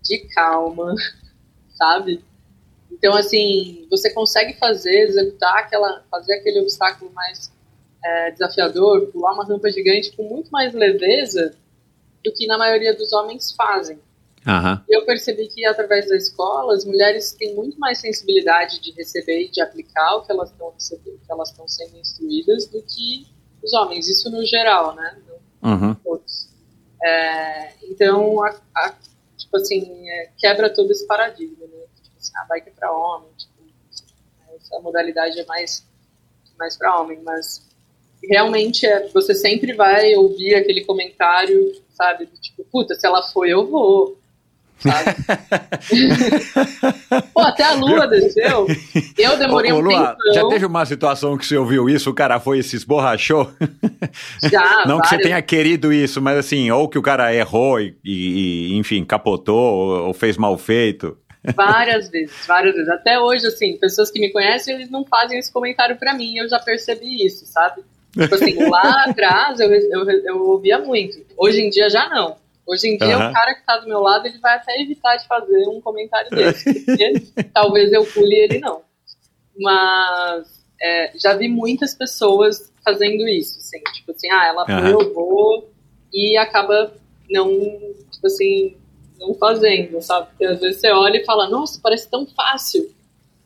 de 0.03 0.19
calma, 0.33 0.93
sabe? 1.77 2.23
Então, 2.91 3.15
assim, 3.15 3.87
você 3.89 4.09
consegue 4.11 4.57
fazer, 4.57 5.07
executar 5.07 5.59
aquela, 5.59 6.03
fazer 6.09 6.33
aquele 6.35 6.59
obstáculo 6.59 7.11
mais 7.13 7.51
é, 8.03 8.31
desafiador, 8.31 9.07
pular 9.07 9.33
uma 9.33 9.45
rampa 9.45 9.69
gigante 9.69 10.11
com 10.15 10.23
muito 10.23 10.49
mais 10.49 10.73
leveza 10.73 11.55
do 12.23 12.33
que 12.33 12.47
na 12.47 12.57
maioria 12.57 12.93
dos 12.95 13.13
homens 13.13 13.51
fazem. 13.53 13.99
Aham. 14.47 14.83
Eu 14.89 15.05
percebi 15.05 15.47
que 15.47 15.65
através 15.65 16.07
da 16.07 16.15
escola 16.15 16.73
as 16.73 16.85
mulheres 16.85 17.33
têm 17.33 17.55
muito 17.55 17.79
mais 17.79 17.99
sensibilidade 17.99 18.79
de 18.81 18.91
receber 18.93 19.41
e 19.45 19.49
de 19.49 19.61
aplicar 19.61 20.15
o 20.15 20.21
que 20.25 20.31
elas 20.31 20.49
estão 20.51 20.69
recebendo, 20.71 21.19
que 21.25 21.31
elas 21.31 21.49
estão 21.49 21.67
sendo 21.67 21.97
instruídas 21.97 22.65
do 22.67 22.81
que 22.83 23.27
os 23.63 23.73
homens. 23.73 24.07
Isso 24.07 24.29
no 24.29 24.43
geral, 24.45 24.95
né? 24.95 25.17
Não 25.27 25.39
Uhum. 25.73 25.93
todos. 25.95 26.47
É, 27.03 27.73
então, 27.83 28.41
a, 28.43 28.55
a- 28.75 28.95
tipo 29.37 29.57
assim, 29.57 30.09
é, 30.09 30.29
quebra 30.37 30.69
todo 30.73 30.89
esse 30.91 31.05
paradigma, 31.05 31.65
né? 31.67 31.83
Tipo 32.01 32.17
assim, 32.17 32.31
a 32.37 32.45
bike 32.45 32.69
é 32.69 32.71
para 32.71 32.91
homem, 32.93 33.29
tipo, 33.37 33.53
essa 34.55 34.79
modalidade 34.79 35.39
é 35.39 35.45
mais, 35.45 35.85
mais 36.57 36.77
para 36.77 36.99
homem, 36.99 37.19
mas 37.23 37.67
realmente 38.23 38.85
é, 38.85 39.07
você 39.09 39.33
sempre 39.33 39.73
vai 39.73 40.15
ouvir 40.15 40.55
aquele 40.55 40.83
comentário, 40.85 41.73
sabe? 41.89 42.25
do 42.25 42.37
Tipo, 42.37 42.63
puta, 42.65 42.95
se 42.95 43.05
ela 43.05 43.23
foi, 43.31 43.49
eu 43.49 43.67
vou. 43.67 44.17
Sabe? 44.79 45.15
Pô, 47.33 47.41
até 47.41 47.63
a 47.63 47.73
lua 47.73 48.07
desceu. 48.07 48.67
Eu 49.17 49.37
demorei 49.37 49.71
Ô, 49.71 49.75
ô, 49.75 49.79
um 49.79 49.81
Lua, 49.81 50.15
tempão. 50.15 50.33
já 50.33 50.47
teve 50.47 50.65
uma 50.65 50.85
situação 50.85 51.37
que 51.37 51.45
você 51.45 51.57
ouviu 51.57 51.89
isso, 51.89 52.09
o 52.09 52.13
cara 52.13 52.39
foi 52.39 52.59
e 52.59 52.63
se 52.63 52.75
esborrachou? 52.75 53.51
Já, 54.49 54.85
Não 54.87 54.99
que 55.01 55.07
você 55.09 55.17
tenha 55.17 55.41
querido 55.41 55.91
isso, 55.93 56.21
mas 56.21 56.37
assim, 56.37 56.71
ou 56.71 56.87
que 56.87 56.97
o 56.97 57.01
cara 57.01 57.33
errou 57.33 57.79
e, 57.79 57.95
e- 58.03 58.77
enfim, 58.77 59.03
capotou 59.03 59.57
ou, 59.57 60.07
ou 60.07 60.13
fez 60.13 60.37
mal 60.37 60.57
feito. 60.57 61.17
Várias 61.55 62.07
vezes, 62.11 62.33
várias 62.47 62.73
vezes. 62.75 62.89
Até 62.89 63.19
hoje, 63.19 63.45
assim, 63.47 63.77
pessoas 63.77 64.09
que 64.09 64.19
me 64.19 64.31
conhecem, 64.31 64.75
eles 64.75 64.89
não 64.89 65.05
fazem 65.05 65.37
esse 65.39 65.51
comentário 65.51 65.97
pra 65.97 66.13
mim, 66.13 66.37
eu 66.37 66.47
já 66.49 66.59
percebi 66.59 67.25
isso, 67.25 67.45
sabe? 67.45 67.81
Tipo 68.17 68.35
assim, 68.35 68.55
lá 68.69 69.03
atrás 69.07 69.59
eu, 69.59 69.69
eu, 69.71 70.09
eu 70.25 70.41
ouvia 70.49 70.79
muito. 70.79 71.17
Hoje 71.37 71.61
em 71.61 71.69
dia 71.69 71.89
já 71.89 72.09
não. 72.09 72.35
Hoje 72.69 72.87
em 72.87 72.97
dia 72.97 73.17
Aham. 73.17 73.31
o 73.31 73.33
cara 73.33 73.55
que 73.55 73.65
tá 73.65 73.77
do 73.77 73.87
meu 73.87 73.99
lado, 73.99 74.27
ele 74.27 74.37
vai 74.37 74.55
até 74.55 74.79
evitar 74.79 75.15
de 75.15 75.25
fazer 75.27 75.67
um 75.67 75.81
comentário 75.81 76.29
desse. 76.29 76.71
Porque 76.85 77.13
talvez 77.51 77.91
eu 77.91 78.05
pule 78.05 78.35
ele 78.35 78.59
não. 78.59 78.83
Mas 79.57 80.63
é, 80.79 81.11
já 81.17 81.33
vi 81.33 81.47
muitas 81.47 81.95
pessoas 81.95 82.71
fazendo 82.85 83.27
isso, 83.27 83.57
assim, 83.57 83.79
tipo 83.93 84.11
assim, 84.11 84.29
ah, 84.31 84.47
ela 84.47 84.89
eu 84.89 85.13
vou, 85.13 85.69
e 86.13 86.37
acaba 86.37 86.93
não, 87.29 87.49
tipo 88.11 88.27
assim, 88.27 88.77
não 89.19 89.33
fazendo, 89.33 89.99
sabe? 90.01 90.27
Porque 90.29 90.45
às 90.45 90.59
vezes 90.59 90.79
você 90.79 90.91
olha 90.91 91.17
e 91.17 91.25
fala, 91.25 91.49
nossa, 91.49 91.79
parece 91.81 92.09
tão 92.09 92.25
fácil, 92.27 92.89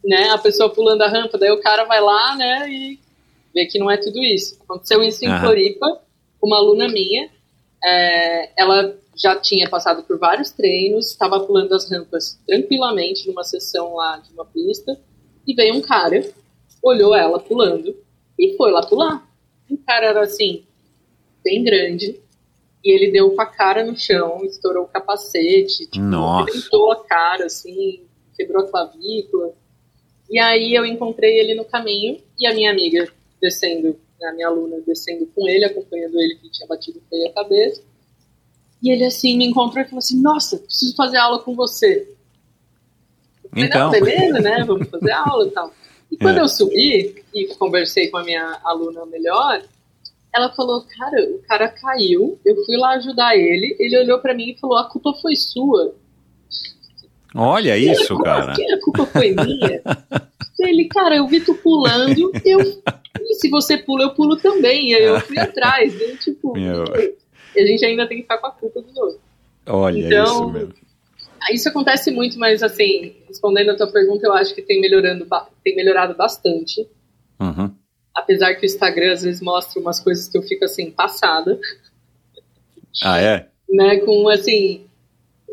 né? 0.03 0.29
A 0.29 0.37
pessoa 0.37 0.69
pulando 0.69 1.01
a 1.01 1.07
rampa, 1.07 1.37
daí 1.37 1.51
o 1.51 1.61
cara 1.61 1.85
vai 1.85 2.01
lá, 2.01 2.35
né, 2.35 2.69
e 2.69 2.99
vê 3.53 3.65
que 3.65 3.79
não 3.79 3.89
é 3.89 3.97
tudo 3.97 4.21
isso. 4.21 4.57
Aconteceu 4.63 5.01
isso 5.01 5.23
em 5.23 5.29
Aham. 5.29 5.39
Floripa, 5.39 6.01
uma 6.41 6.57
aluna 6.57 6.87
minha, 6.89 7.29
é, 7.83 8.49
ela 8.61 8.95
já 9.15 9.35
tinha 9.35 9.69
passado 9.69 10.03
por 10.03 10.18
vários 10.18 10.52
treinos, 10.52 11.11
estava 11.11 11.40
pulando 11.40 11.73
as 11.73 11.90
rampas 11.90 12.40
tranquilamente 12.45 13.27
numa 13.27 13.44
sessão 13.44 13.95
lá 13.95 14.18
de 14.18 14.34
uma 14.34 14.45
pista, 14.45 14.99
e 15.45 15.53
veio 15.53 15.76
um 15.76 15.81
cara, 15.81 16.23
olhou 16.81 17.15
ela 17.15 17.40
pulando 17.40 17.95
e 18.38 18.56
foi 18.57 18.72
lá 18.72 18.85
pular. 18.85 19.27
O 19.69 19.77
cara 19.77 20.07
era 20.07 20.22
assim, 20.22 20.64
bem 21.44 21.64
grande, 21.64 22.19
e 22.84 22.91
ele 22.91 23.11
deu 23.11 23.31
com 23.31 23.41
a 23.41 23.45
cara 23.45 23.84
no 23.84 23.98
chão, 23.98 24.44
estourou 24.44 24.84
o 24.84 24.88
capacete, 24.88 25.88
tipo, 25.88 26.15
arrebentou 26.15 26.91
a 26.91 27.03
cara, 27.03 27.45
assim, 27.45 28.02
quebrou 28.35 28.64
a 28.64 28.68
clavícula. 28.68 29.53
E 30.30 30.38
aí 30.40 30.73
eu 30.73 30.85
encontrei 30.85 31.40
ele 31.40 31.56
no 31.56 31.64
caminho 31.64 32.22
e 32.38 32.45
a 32.45 32.53
minha 32.53 32.72
amiga 32.72 33.07
descendo, 33.41 33.98
a 34.23 34.34
minha 34.34 34.48
aluna 34.48 34.81
descendo 34.85 35.26
com 35.27 35.48
ele, 35.48 35.65
acompanhando 35.65 36.19
ele 36.19 36.35
que 36.35 36.49
tinha 36.49 36.68
batido 36.68 37.02
feio 37.10 37.27
a 37.27 37.34
cabeça. 37.34 37.81
E 38.84 38.91
ele 38.91 39.05
assim 39.05 39.38
me 39.38 39.45
encontrou 39.45 39.81
e 39.81 39.88
falou 39.88 39.99
assim: 39.99 40.22
Nossa, 40.22 40.57
preciso 40.57 40.93
fazer 40.95 41.18
aula 41.18 41.39
com 41.39 41.55
você. 41.55 42.11
falei, 43.49 43.65
então. 43.65 43.89
beleza, 43.89 44.39
né? 44.41 44.64
Vamos 44.65 44.89
fazer 44.89 45.11
aula 45.15 45.47
e 45.47 45.51
tal. 45.51 45.73
E 46.11 46.18
quando 46.18 46.38
é. 46.38 46.41
eu 46.41 46.49
subi 46.49 47.23
e 47.34 47.45
conversei 47.55 48.10
com 48.10 48.18
a 48.18 48.23
minha 48.23 48.60
aluna 48.64 49.05
melhor, 49.05 49.64
ela 50.35 50.51
falou: 50.53 50.85
Cara, 50.99 51.23
o 51.23 51.39
cara 51.47 51.69
caiu, 51.69 52.38
eu 52.45 52.65
fui 52.65 52.76
lá 52.76 52.95
ajudar 52.95 53.38
ele. 53.38 53.73
Ele 53.80 53.97
olhou 53.99 54.19
para 54.19 54.34
mim 54.34 54.49
e 54.49 54.60
falou: 54.60 54.77
A 54.77 54.89
culpa 54.89 55.14
foi 55.22 55.35
sua. 55.38 55.95
Olha 57.34 57.77
isso, 57.77 58.18
cara. 58.19 58.51
Assim? 58.51 58.69
A 58.73 58.80
culpa 58.81 59.05
foi 59.05 59.31
minha. 59.31 59.81
ele, 60.60 60.85
cara, 60.85 61.15
eu 61.15 61.27
vi 61.27 61.39
tu 61.39 61.55
pulando, 61.55 62.31
eu, 62.45 62.60
e 62.60 63.35
se 63.35 63.49
você 63.49 63.77
pula, 63.77 64.03
eu 64.03 64.14
pulo 64.14 64.35
também. 64.35 64.91
E 64.91 64.95
aí 64.95 65.03
eu 65.03 65.19
fui 65.22 65.39
atrás. 65.39 65.93
E, 65.99 66.18
tipo, 66.18 66.53
Meu 66.53 66.84
a 67.59 67.65
gente 67.65 67.85
ainda 67.85 68.07
tem 68.07 68.17
que 68.17 68.23
ficar 68.23 68.38
com 68.38 68.47
a 68.47 68.51
culpa 68.51 68.81
dos 68.81 68.95
outros. 68.97 69.21
Olha, 69.65 69.99
então, 69.99 70.25
isso 70.25 70.49
mesmo. 70.49 70.73
Isso 71.51 71.69
acontece 71.69 72.11
muito, 72.11 72.39
mas 72.39 72.63
assim, 72.63 73.15
respondendo 73.27 73.71
a 73.71 73.75
tua 73.75 73.91
pergunta, 73.91 74.25
eu 74.25 74.34
acho 74.34 74.55
que 74.55 74.61
tem, 74.61 74.80
melhorando, 74.80 75.27
tem 75.63 75.75
melhorado 75.75 76.15
bastante. 76.15 76.88
Uhum. 77.39 77.73
Apesar 78.15 78.55
que 78.55 78.65
o 78.65 78.65
Instagram 78.65 79.11
às 79.11 79.23
vezes 79.23 79.41
mostra 79.41 79.81
umas 79.81 79.99
coisas 79.99 80.27
que 80.27 80.38
eu 80.38 80.41
fico 80.43 80.63
assim, 80.63 80.91
passada. 80.91 81.59
Ah, 83.03 83.19
é? 83.19 83.47
Né, 83.69 83.97
com 83.97 84.30
assim. 84.30 84.85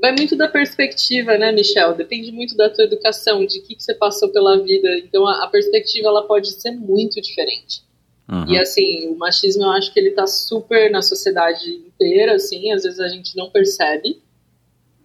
Vai 0.00 0.12
muito 0.12 0.36
da 0.36 0.48
perspectiva, 0.48 1.36
né, 1.36 1.52
Michel? 1.52 1.94
Depende 1.94 2.32
muito 2.32 2.56
da 2.56 2.70
tua 2.70 2.84
educação, 2.84 3.44
de 3.44 3.60
que, 3.60 3.74
que 3.74 3.82
você 3.82 3.94
passou 3.94 4.30
pela 4.30 4.62
vida. 4.62 4.88
Então 4.98 5.26
a, 5.26 5.44
a 5.44 5.48
perspectiva 5.48 6.08
ela 6.08 6.26
pode 6.26 6.50
ser 6.52 6.70
muito 6.70 7.20
diferente. 7.20 7.82
Uhum. 8.30 8.46
E 8.46 8.58
assim, 8.58 9.08
o 9.08 9.18
machismo 9.18 9.64
eu 9.64 9.70
acho 9.70 9.92
que 9.92 9.98
ele 9.98 10.12
tá 10.12 10.26
super 10.26 10.90
na 10.90 11.02
sociedade 11.02 11.68
inteira, 11.68 12.34
assim, 12.34 12.72
às 12.72 12.84
vezes 12.84 13.00
a 13.00 13.08
gente 13.08 13.36
não 13.36 13.50
percebe. 13.50 14.22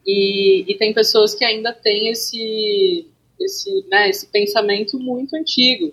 E, 0.06 0.64
e 0.72 0.77
tem 0.77 0.93
pessoas 0.93 1.34
que 1.34 1.43
ainda 1.43 1.73
têm 1.73 2.10
esse, 2.10 3.07
esse, 3.39 3.85
né, 3.89 4.10
esse 4.10 4.27
pensamento 4.27 4.99
muito 4.99 5.35
antigo. 5.35 5.91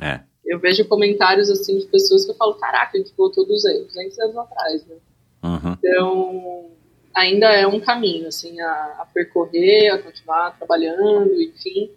É. 0.00 0.20
Eu 0.44 0.58
vejo 0.58 0.86
comentários 0.86 1.50
assim 1.50 1.78
de 1.78 1.86
pessoas 1.86 2.24
que 2.24 2.30
eu 2.30 2.36
falo, 2.36 2.54
caraca, 2.54 2.96
a 2.96 3.00
gente 3.00 3.12
voltou 3.14 3.46
200, 3.46 3.86
200 3.88 4.18
anos 4.20 4.36
atrás, 4.38 4.86
né? 4.86 4.96
Uhum. 5.44 5.76
Então, 5.78 6.70
ainda 7.14 7.46
é 7.52 7.66
um 7.66 7.78
caminho, 7.78 8.26
assim, 8.26 8.58
a, 8.60 8.96
a 9.00 9.06
percorrer, 9.12 9.92
a 9.92 9.98
continuar 9.98 10.56
trabalhando, 10.56 11.40
enfim. 11.42 11.90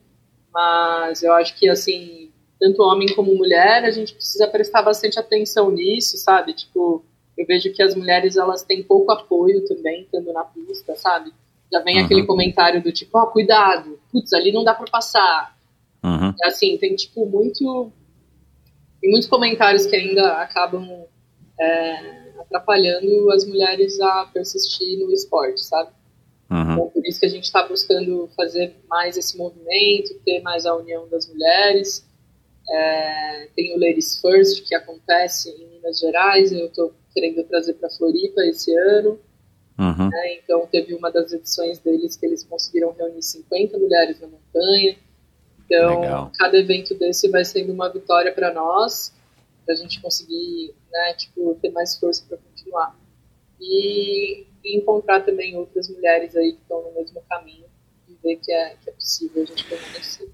Mas 0.53 1.23
eu 1.23 1.31
acho 1.33 1.57
que, 1.57 1.69
assim, 1.69 2.32
tanto 2.63 2.81
homem 2.81 3.13
como 3.13 3.35
mulher, 3.35 3.83
a 3.83 3.91
gente 3.91 4.13
precisa 4.13 4.47
prestar 4.47 4.83
bastante 4.83 5.19
atenção 5.19 5.69
nisso, 5.69 6.17
sabe? 6.17 6.53
Tipo, 6.53 7.03
eu 7.37 7.45
vejo 7.45 7.73
que 7.73 7.83
as 7.83 7.93
mulheres 7.93 8.37
elas 8.37 8.63
têm 8.63 8.81
pouco 8.81 9.11
apoio 9.11 9.65
também 9.67 10.03
estando 10.03 10.31
na 10.31 10.45
pista, 10.45 10.95
sabe? 10.95 11.33
Já 11.69 11.81
vem 11.81 11.99
uhum. 11.99 12.05
aquele 12.05 12.25
comentário 12.25 12.81
do 12.81 12.89
tipo, 12.89 13.17
ó, 13.17 13.23
oh, 13.23 13.27
cuidado, 13.27 13.99
putz, 14.09 14.31
ali 14.31 14.53
não 14.53 14.63
dá 14.63 14.73
para 14.73 14.89
passar. 14.89 15.57
Uhum. 16.01 16.33
Assim, 16.43 16.77
tem 16.77 16.95
tipo 16.95 17.25
muito 17.25 17.91
tem 19.01 19.11
muitos 19.11 19.27
comentários 19.27 19.85
que 19.85 19.97
ainda 19.97 20.37
acabam 20.37 20.87
é, 21.59 22.31
atrapalhando 22.39 23.29
as 23.31 23.45
mulheres 23.45 23.99
a 23.99 24.29
persistir 24.33 24.99
no 24.99 25.11
esporte, 25.11 25.61
sabe? 25.61 25.91
Uhum. 26.49 26.61
Então, 26.71 26.89
por 26.91 27.05
isso 27.05 27.19
que 27.19 27.25
a 27.25 27.29
gente 27.29 27.43
está 27.43 27.67
buscando 27.67 28.29
fazer 28.37 28.73
mais 28.87 29.17
esse 29.17 29.37
movimento, 29.37 30.17
ter 30.23 30.41
mais 30.41 30.65
a 30.65 30.73
união 30.73 31.09
das 31.09 31.27
mulheres. 31.27 32.07
É, 32.69 33.49
tem 33.55 33.75
o 33.75 33.79
Ladies 33.79 34.19
First, 34.19 34.67
que 34.67 34.75
acontece 34.75 35.49
em 35.49 35.67
Minas 35.69 35.99
Gerais, 35.99 36.51
eu 36.51 36.67
estou 36.67 36.93
querendo 37.13 37.43
trazer 37.43 37.73
para 37.73 37.89
Floripa 37.89 38.41
esse 38.45 38.73
ano. 38.75 39.19
Uhum. 39.77 40.09
Né, 40.09 40.35
então, 40.35 40.67
teve 40.67 40.93
uma 40.93 41.11
das 41.11 41.33
edições 41.33 41.79
deles 41.79 42.15
que 42.15 42.25
eles 42.25 42.43
conseguiram 42.43 42.93
reunir 42.93 43.21
50 43.21 43.77
mulheres 43.77 44.19
na 44.21 44.27
montanha. 44.27 44.97
Então, 45.65 46.01
Legal. 46.01 46.31
cada 46.37 46.57
evento 46.57 46.93
desse 46.95 47.29
vai 47.29 47.43
sendo 47.43 47.73
uma 47.73 47.89
vitória 47.89 48.31
para 48.31 48.53
nós, 48.53 49.13
para 49.65 49.73
a 49.73 49.77
gente 49.77 50.01
conseguir 50.01 50.73
né, 50.91 51.13
tipo, 51.15 51.57
ter 51.61 51.71
mais 51.71 51.95
força 51.95 52.23
para 52.27 52.37
continuar. 52.37 52.97
E, 53.59 54.45
e, 54.63 54.77
encontrar 54.77 55.21
também 55.21 55.55
outras 55.55 55.89
mulheres 55.89 56.35
aí 56.35 56.53
que 56.53 56.61
estão 56.61 56.83
no 56.83 56.93
mesmo 56.93 57.21
caminho 57.29 57.65
e 58.07 58.15
ver 58.21 58.35
que 58.37 58.51
é, 58.51 58.75
que 58.75 58.89
é 58.89 58.93
possível 58.93 59.43
a 59.43 59.45
gente 59.45 59.65
permanecer. 59.65 60.29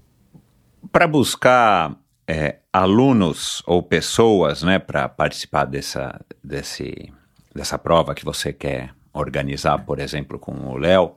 Para 0.92 1.06
buscar 1.06 1.96
é, 2.30 2.58
alunos 2.72 3.60
ou 3.66 3.82
pessoas 3.82 4.62
né, 4.62 4.78
para 4.78 5.08
participar 5.08 5.64
dessa, 5.64 6.20
desse, 6.44 7.12
dessa 7.52 7.76
prova 7.76 8.14
que 8.14 8.24
você 8.24 8.52
quer 8.52 8.90
organizar, 9.12 9.78
por 9.80 9.98
exemplo, 9.98 10.38
com 10.38 10.52
o 10.52 10.76
Léo, 10.76 11.16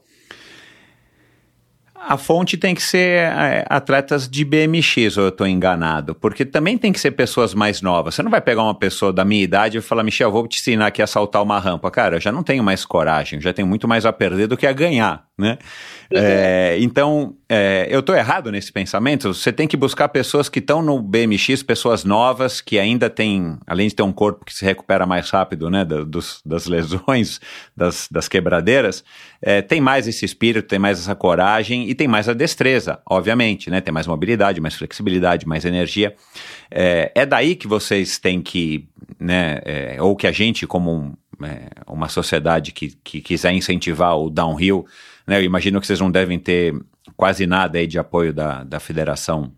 a 1.96 2.18
fonte 2.18 2.58
tem 2.58 2.74
que 2.74 2.82
ser 2.82 3.32
é, 3.32 3.66
atletas 3.70 4.28
de 4.28 4.44
BMX, 4.44 5.16
ou 5.18 5.26
eu 5.26 5.30
estou 5.30 5.48
enganado, 5.48 6.16
porque 6.16 6.44
também 6.44 6.78
tem 6.80 6.92
que 6.92 7.00
ser 7.00 7.12
pessoas 7.12 7.54
mais 7.54 7.82
novas. 7.82 8.16
Você 8.16 8.24
não 8.24 8.32
vai 8.32 8.42
pegar 8.42 8.64
uma 8.64 8.76
pessoa 8.76 9.14
da 9.14 9.24
minha 9.24 9.44
idade 9.44 9.78
e 9.78 9.82
falar, 9.82 10.04
Michel, 10.04 10.32
vou 10.32 10.48
te 10.48 10.60
ensinar 10.60 10.88
aqui 10.88 11.02
a 11.02 11.08
saltar 11.08 11.42
uma 11.42 11.60
rampa. 11.60 11.90
Cara, 11.92 12.18
eu 12.18 12.20
já 12.20 12.32
não 12.32 12.44
tenho 12.44 12.64
mais 12.64 12.84
coragem, 12.84 13.40
já 13.40 13.54
tenho 13.54 13.68
muito 13.68 13.88
mais 13.88 14.06
a 14.06 14.12
perder 14.12 14.48
do 14.48 14.58
que 14.58 14.68
a 14.68 14.74
ganhar, 14.74 15.26
né? 15.38 15.58
Uhum. 16.12 16.20
É, 16.20 16.78
então, 16.80 17.36
é, 17.50 17.88
eu 17.90 18.02
estou 18.02 18.16
errado 18.16 18.52
nesse 18.52 18.72
pensamento? 18.72 19.34
Você 19.34 19.52
tem 19.52 19.68
que 19.68 19.76
buscar 19.76 20.08
pessoas 20.10 20.48
que 20.48 20.60
estão 20.60 20.82
no 20.82 21.02
BMX, 21.02 21.64
pessoas 21.64 22.04
novas, 22.04 22.62
que 22.62 22.78
ainda 22.78 23.10
têm, 23.10 23.58
além 23.66 23.88
de 23.88 23.96
ter 23.96 24.04
um 24.04 24.14
corpo 24.14 24.46
que 24.46 24.54
se 24.54 24.64
recupera 24.64 25.08
mais 25.08 25.30
rápido, 25.32 25.72
né, 25.72 25.84
da, 25.84 26.04
dos, 26.04 26.40
das 26.46 26.68
lesões, 26.68 27.42
das, 27.76 28.08
das 28.12 28.28
quebradeiras, 28.28 29.04
é, 29.42 29.62
tem 29.62 29.82
mais 29.82 30.08
esse 30.08 30.24
espírito, 30.24 30.68
tem 30.68 30.78
mais 30.78 31.00
essa 31.00 31.16
coragem 31.16 31.90
e 31.90 31.96
tem 31.96 32.08
mais 32.08 32.30
a 32.30 32.34
destreza, 32.34 33.00
obviamente, 33.06 33.70
né? 33.70 33.82
Tem 33.82 33.94
mais 33.94 34.08
mobilidade, 34.08 34.62
mais 34.62 34.76
flexibilidade, 34.76 35.48
mais 35.48 35.66
energia. 35.66 36.16
É, 36.70 37.12
é 37.16 37.26
daí 37.26 37.56
que 37.56 37.68
vocês 37.68 38.20
têm 38.20 38.42
que, 38.42 38.88
né? 39.20 39.60
É, 39.66 39.98
ou 40.00 40.16
que 40.16 40.28
a 40.28 40.32
gente, 40.32 40.66
como 40.66 40.92
um, 40.92 41.14
é, 41.46 41.68
uma 41.88 42.08
sociedade 42.08 42.72
que, 42.72 42.96
que 43.04 43.20
quiser 43.20 43.52
incentivar 43.52 44.18
o 44.18 44.30
downhill, 44.30 44.86
né? 45.26 45.40
Eu 45.40 45.44
imagino 45.44 45.80
que 45.80 45.88
vocês 45.88 46.00
não 46.00 46.12
devem 46.12 46.40
ter 46.40 46.76
quase 47.16 47.46
nada 47.46 47.78
aí 47.78 47.88
de 47.88 48.00
apoio 48.00 48.34
da, 48.34 48.64
da 48.64 48.80
federação 48.80 49.52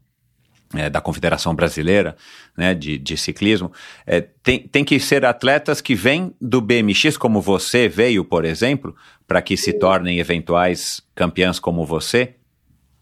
é, 0.74 0.90
da 0.90 1.00
Confederação 1.00 1.56
Brasileira 1.56 2.16
né, 2.58 2.74
de, 2.74 2.98
de 2.98 3.18
Ciclismo, 3.18 3.72
é, 4.06 4.22
tem, 4.22 4.68
tem 4.68 4.84
que 4.84 5.00
ser 5.00 5.26
atletas 5.26 5.80
que 5.80 5.96
vêm 5.96 6.36
do 6.42 6.60
BMX, 6.60 7.18
como 7.18 7.40
você 7.42 7.88
veio, 7.88 8.26
por 8.26 8.46
exemplo, 8.46 8.96
para 9.28 9.42
que 9.42 9.56
se 9.56 9.74
tornem 9.74 10.20
eventuais 10.20 11.02
campeãs 11.14 11.60
como 11.60 11.86
você? 11.86 12.36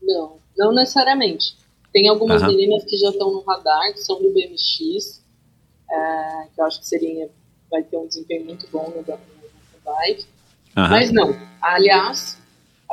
Não, 0.01 0.37
não 0.57 0.73
necessariamente. 0.73 1.55
Tem 1.91 2.07
algumas 2.07 2.41
uhum. 2.41 2.49
meninas 2.49 2.83
que 2.83 2.97
já 2.97 3.09
estão 3.09 3.31
no 3.31 3.41
radar, 3.41 3.93
que 3.93 3.99
são 3.99 4.21
do 4.21 4.33
BMX, 4.33 5.23
é, 5.89 6.47
que 6.53 6.61
eu 6.61 6.65
acho 6.65 6.79
que 6.79 6.87
seria, 6.87 7.29
vai 7.71 7.83
ter 7.83 7.97
um 7.97 8.07
desempenho 8.07 8.45
muito 8.45 8.67
bom 8.71 8.89
no, 8.89 8.97
no 8.97 9.19
bike. 9.85 10.25
Uhum. 10.75 10.89
Mas 10.89 11.11
não. 11.11 11.35
Aliás, 11.61 12.39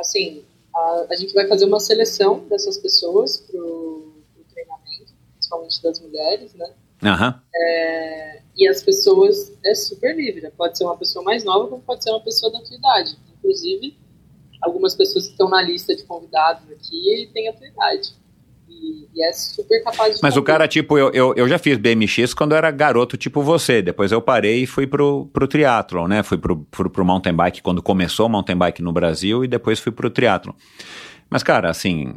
assim, 0.01 0.43
a, 0.75 1.07
a, 1.09 1.15
gente 1.15 1.33
vai 1.33 1.47
fazer 1.47 1.65
uma 1.65 1.79
seleção 1.79 2.45
dessas 2.47 2.77
pessoas 2.77 3.37
pro, 3.37 4.21
pro 4.33 4.43
treinamento, 4.53 5.13
principalmente 5.33 5.81
das 5.81 5.99
mulheres, 5.99 6.53
né? 6.53 6.73
Uhum. 7.03 7.33
É, 7.55 8.41
e 8.55 8.67
as 8.67 8.83
pessoas 8.83 9.51
é 9.65 9.73
super 9.73 10.15
livre. 10.15 10.41
Né? 10.41 10.51
Pode 10.55 10.77
ser 10.77 10.83
uma 10.83 10.97
pessoa 10.97 11.23
mais 11.23 11.43
nova, 11.43 11.67
como 11.67 11.81
pode 11.81 12.03
ser 12.03 12.11
uma 12.11 12.21
pessoa 12.21 12.51
da 12.51 12.61
tua 12.61 12.75
idade. 12.75 13.17
Inclusive, 13.37 13.97
algumas 14.61 14.93
pessoas 14.95 15.25
que 15.25 15.31
estão 15.31 15.49
na 15.49 15.61
lista 15.61 15.95
de 15.95 16.03
convidados 16.03 16.69
aqui 16.71 17.29
têm 17.33 17.47
a 17.47 17.53
tua 17.53 17.67
idade. 17.67 18.13
E, 18.71 19.09
e 19.13 19.23
é 19.23 19.33
super 19.33 19.83
capaz 19.83 20.15
de. 20.15 20.21
Mas 20.23 20.37
o 20.37 20.41
cara, 20.41 20.67
tipo, 20.67 20.97
eu, 20.97 21.11
eu, 21.11 21.33
eu 21.35 21.47
já 21.47 21.59
fiz 21.59 21.77
BMX 21.77 22.33
quando 22.33 22.53
eu 22.53 22.57
era 22.57 22.71
garoto, 22.71 23.17
tipo 23.17 23.41
você. 23.41 23.81
Depois 23.81 24.11
eu 24.11 24.21
parei 24.21 24.63
e 24.63 24.65
fui 24.65 24.87
pro, 24.87 25.25
pro 25.33 25.47
triatlon, 25.47 26.07
né? 26.07 26.23
Fui 26.23 26.37
pro, 26.37 26.57
pro, 26.57 26.89
pro 26.89 27.05
mountain 27.05 27.33
bike 27.33 27.61
quando 27.61 27.83
começou 27.83 28.27
o 28.27 28.29
mountain 28.29 28.57
bike 28.57 28.81
no 28.81 28.93
Brasil 28.93 29.43
e 29.43 29.47
depois 29.47 29.79
fui 29.79 29.91
pro 29.91 30.09
triatlon. 30.09 30.53
Mas, 31.29 31.43
cara, 31.43 31.69
assim, 31.69 32.13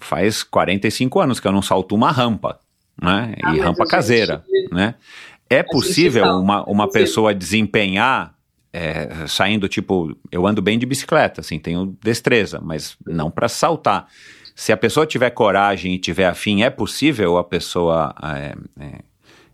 faz 0.00 0.42
45 0.42 1.20
anos 1.20 1.40
que 1.40 1.46
eu 1.46 1.52
não 1.52 1.62
salto 1.62 1.94
uma 1.94 2.10
rampa, 2.10 2.58
né? 3.00 3.34
Ah, 3.42 3.54
e 3.54 3.60
rampa 3.60 3.86
caseira, 3.86 4.44
gente... 4.48 4.74
né? 4.74 4.94
É 5.48 5.62
possível 5.62 6.24
uma, 6.24 6.64
uma 6.64 6.90
pessoa 6.90 7.34
desempenhar 7.34 8.34
é, 8.72 9.26
saindo, 9.28 9.68
tipo, 9.68 10.16
eu 10.32 10.44
ando 10.46 10.60
bem 10.60 10.76
de 10.76 10.84
bicicleta, 10.84 11.40
assim, 11.40 11.60
tenho 11.60 11.96
destreza, 12.02 12.60
mas 12.60 12.96
não 13.06 13.30
para 13.30 13.48
saltar. 13.48 14.08
Se 14.54 14.72
a 14.72 14.76
pessoa 14.76 15.06
tiver 15.06 15.30
coragem 15.30 15.94
e 15.94 15.98
tiver 15.98 16.26
afim, 16.26 16.62
é 16.62 16.70
possível 16.70 17.36
a 17.36 17.44
pessoa 17.44 18.14
é, 18.22 18.54
é, 18.80 18.98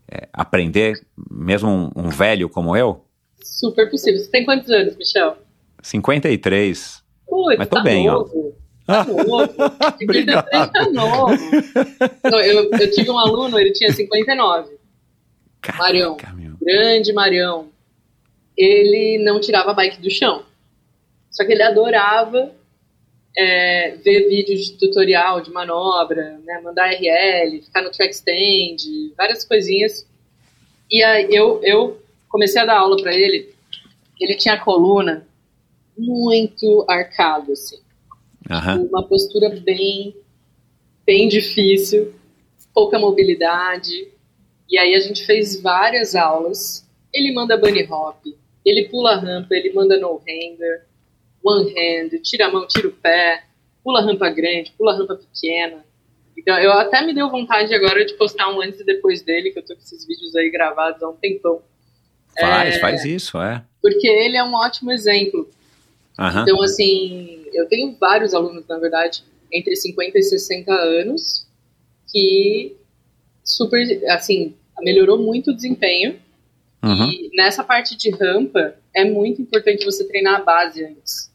é 0.07 0.29
aprender, 0.31 0.93
mesmo 1.29 1.69
um, 1.69 1.91
um, 1.95 2.09
velho 2.09 2.47
como 2.47 2.77
eu? 2.77 3.03
Super 3.41 3.89
possível. 3.89 4.19
Você 4.19 4.29
tem 4.29 4.45
quantos 4.45 4.69
anos, 4.69 4.95
Michel? 4.95 5.37
53. 5.81 7.03
Putz, 7.27 7.57
mas 7.57 7.67
tô 7.67 7.77
tá 7.77 7.81
bem, 7.81 8.05
novo. 8.05 8.55
ó. 8.57 8.61
Tá 8.85 9.05
novo. 9.09 9.53
Obrigado. 10.03 10.49
Tá 10.49 10.89
novo. 10.91 11.35
Não, 12.23 12.39
eu, 12.39 12.69
eu, 12.71 12.91
tive 12.91 13.09
um 13.09 13.17
aluno, 13.17 13.57
ele 13.59 13.71
tinha 13.71 13.91
59. 13.91 14.77
Caraca, 15.61 15.83
Marião. 15.83 16.17
Meu. 16.35 16.57
Grande 16.61 17.11
Marião. 17.13 17.69
Ele 18.55 19.17
não 19.23 19.39
tirava 19.39 19.71
a 19.71 19.73
bike 19.73 19.99
do 19.99 20.11
chão. 20.11 20.43
Só 21.31 21.43
que 21.45 21.53
ele 21.53 21.63
adorava 21.63 22.51
é, 23.37 23.95
ver 24.03 24.27
vídeos 24.27 24.65
de 24.65 24.77
tutorial 24.77 25.41
de 25.41 25.51
manobra, 25.51 26.39
né, 26.45 26.59
mandar 26.63 26.91
RL, 26.91 27.61
ficar 27.61 27.81
no 27.81 27.91
track 27.91 28.13
stand, 28.13 29.13
várias 29.17 29.45
coisinhas. 29.45 30.05
E 30.89 31.01
aí 31.03 31.27
eu, 31.33 31.61
eu 31.63 32.01
comecei 32.27 32.61
a 32.61 32.65
dar 32.65 32.79
aula 32.79 32.97
para 33.01 33.13
ele. 33.13 33.53
Ele 34.19 34.35
tinha 34.35 34.55
a 34.55 34.59
coluna 34.59 35.25
muito 35.97 36.85
arcada, 36.87 37.53
assim. 37.53 37.79
Uhum. 38.49 38.85
Uma 38.87 39.03
postura 39.07 39.49
bem, 39.49 40.15
bem 41.05 41.27
difícil, 41.27 42.13
pouca 42.73 42.99
mobilidade. 42.99 44.07
E 44.69 44.77
aí 44.77 44.93
a 44.93 44.99
gente 44.99 45.25
fez 45.25 45.61
várias 45.61 46.15
aulas. 46.15 46.87
Ele 47.13 47.33
manda 47.33 47.57
bunny 47.57 47.83
hop, 47.89 48.25
ele 48.65 48.89
pula 48.89 49.15
rampa, 49.15 49.53
ele 49.53 49.73
manda 49.73 49.97
no 49.97 50.21
hander 50.27 50.85
one 51.43 51.71
hand, 51.71 52.09
tira 52.23 52.47
a 52.47 52.51
mão, 52.51 52.67
tira 52.67 52.87
o 52.87 52.91
pé, 52.91 53.43
pula 53.83 54.01
rampa 54.01 54.29
grande, 54.29 54.73
pula 54.77 54.95
rampa 54.95 55.15
pequena. 55.15 55.83
Então, 56.37 56.57
eu 56.57 56.71
até 56.71 57.05
me 57.05 57.13
deu 57.13 57.29
vontade 57.29 57.73
agora 57.73 58.05
de 58.05 58.13
postar 58.13 58.49
um 58.49 58.61
antes 58.61 58.79
e 58.79 58.85
depois 58.85 59.21
dele, 59.21 59.51
que 59.51 59.59
eu 59.59 59.63
tô 59.63 59.75
com 59.75 59.81
esses 59.81 60.05
vídeos 60.05 60.35
aí 60.35 60.49
gravados 60.49 61.01
há 61.03 61.09
um 61.09 61.15
tempão. 61.15 61.61
Faz, 62.39 62.75
é, 62.75 62.79
faz 62.79 63.05
isso, 63.05 63.39
é. 63.39 63.63
Porque 63.81 64.07
ele 64.07 64.37
é 64.37 64.43
um 64.43 64.53
ótimo 64.53 64.91
exemplo. 64.91 65.49
Uhum. 66.17 66.41
Então, 66.41 66.61
assim, 66.61 67.45
eu 67.53 67.67
tenho 67.67 67.95
vários 67.99 68.33
alunos, 68.33 68.65
na 68.67 68.77
verdade, 68.77 69.23
entre 69.51 69.75
50 69.75 70.17
e 70.17 70.23
60 70.23 70.71
anos, 70.73 71.45
que 72.11 72.75
super, 73.43 73.85
assim, 74.09 74.55
melhorou 74.79 75.17
muito 75.17 75.51
o 75.51 75.55
desempenho. 75.55 76.19
Uhum. 76.81 77.11
E 77.11 77.29
nessa 77.35 77.63
parte 77.63 77.95
de 77.95 78.09
rampa, 78.09 78.75
é 78.95 79.03
muito 79.03 79.41
importante 79.41 79.85
você 79.85 80.07
treinar 80.07 80.39
a 80.39 80.43
base 80.43 80.83
antes 80.83 81.30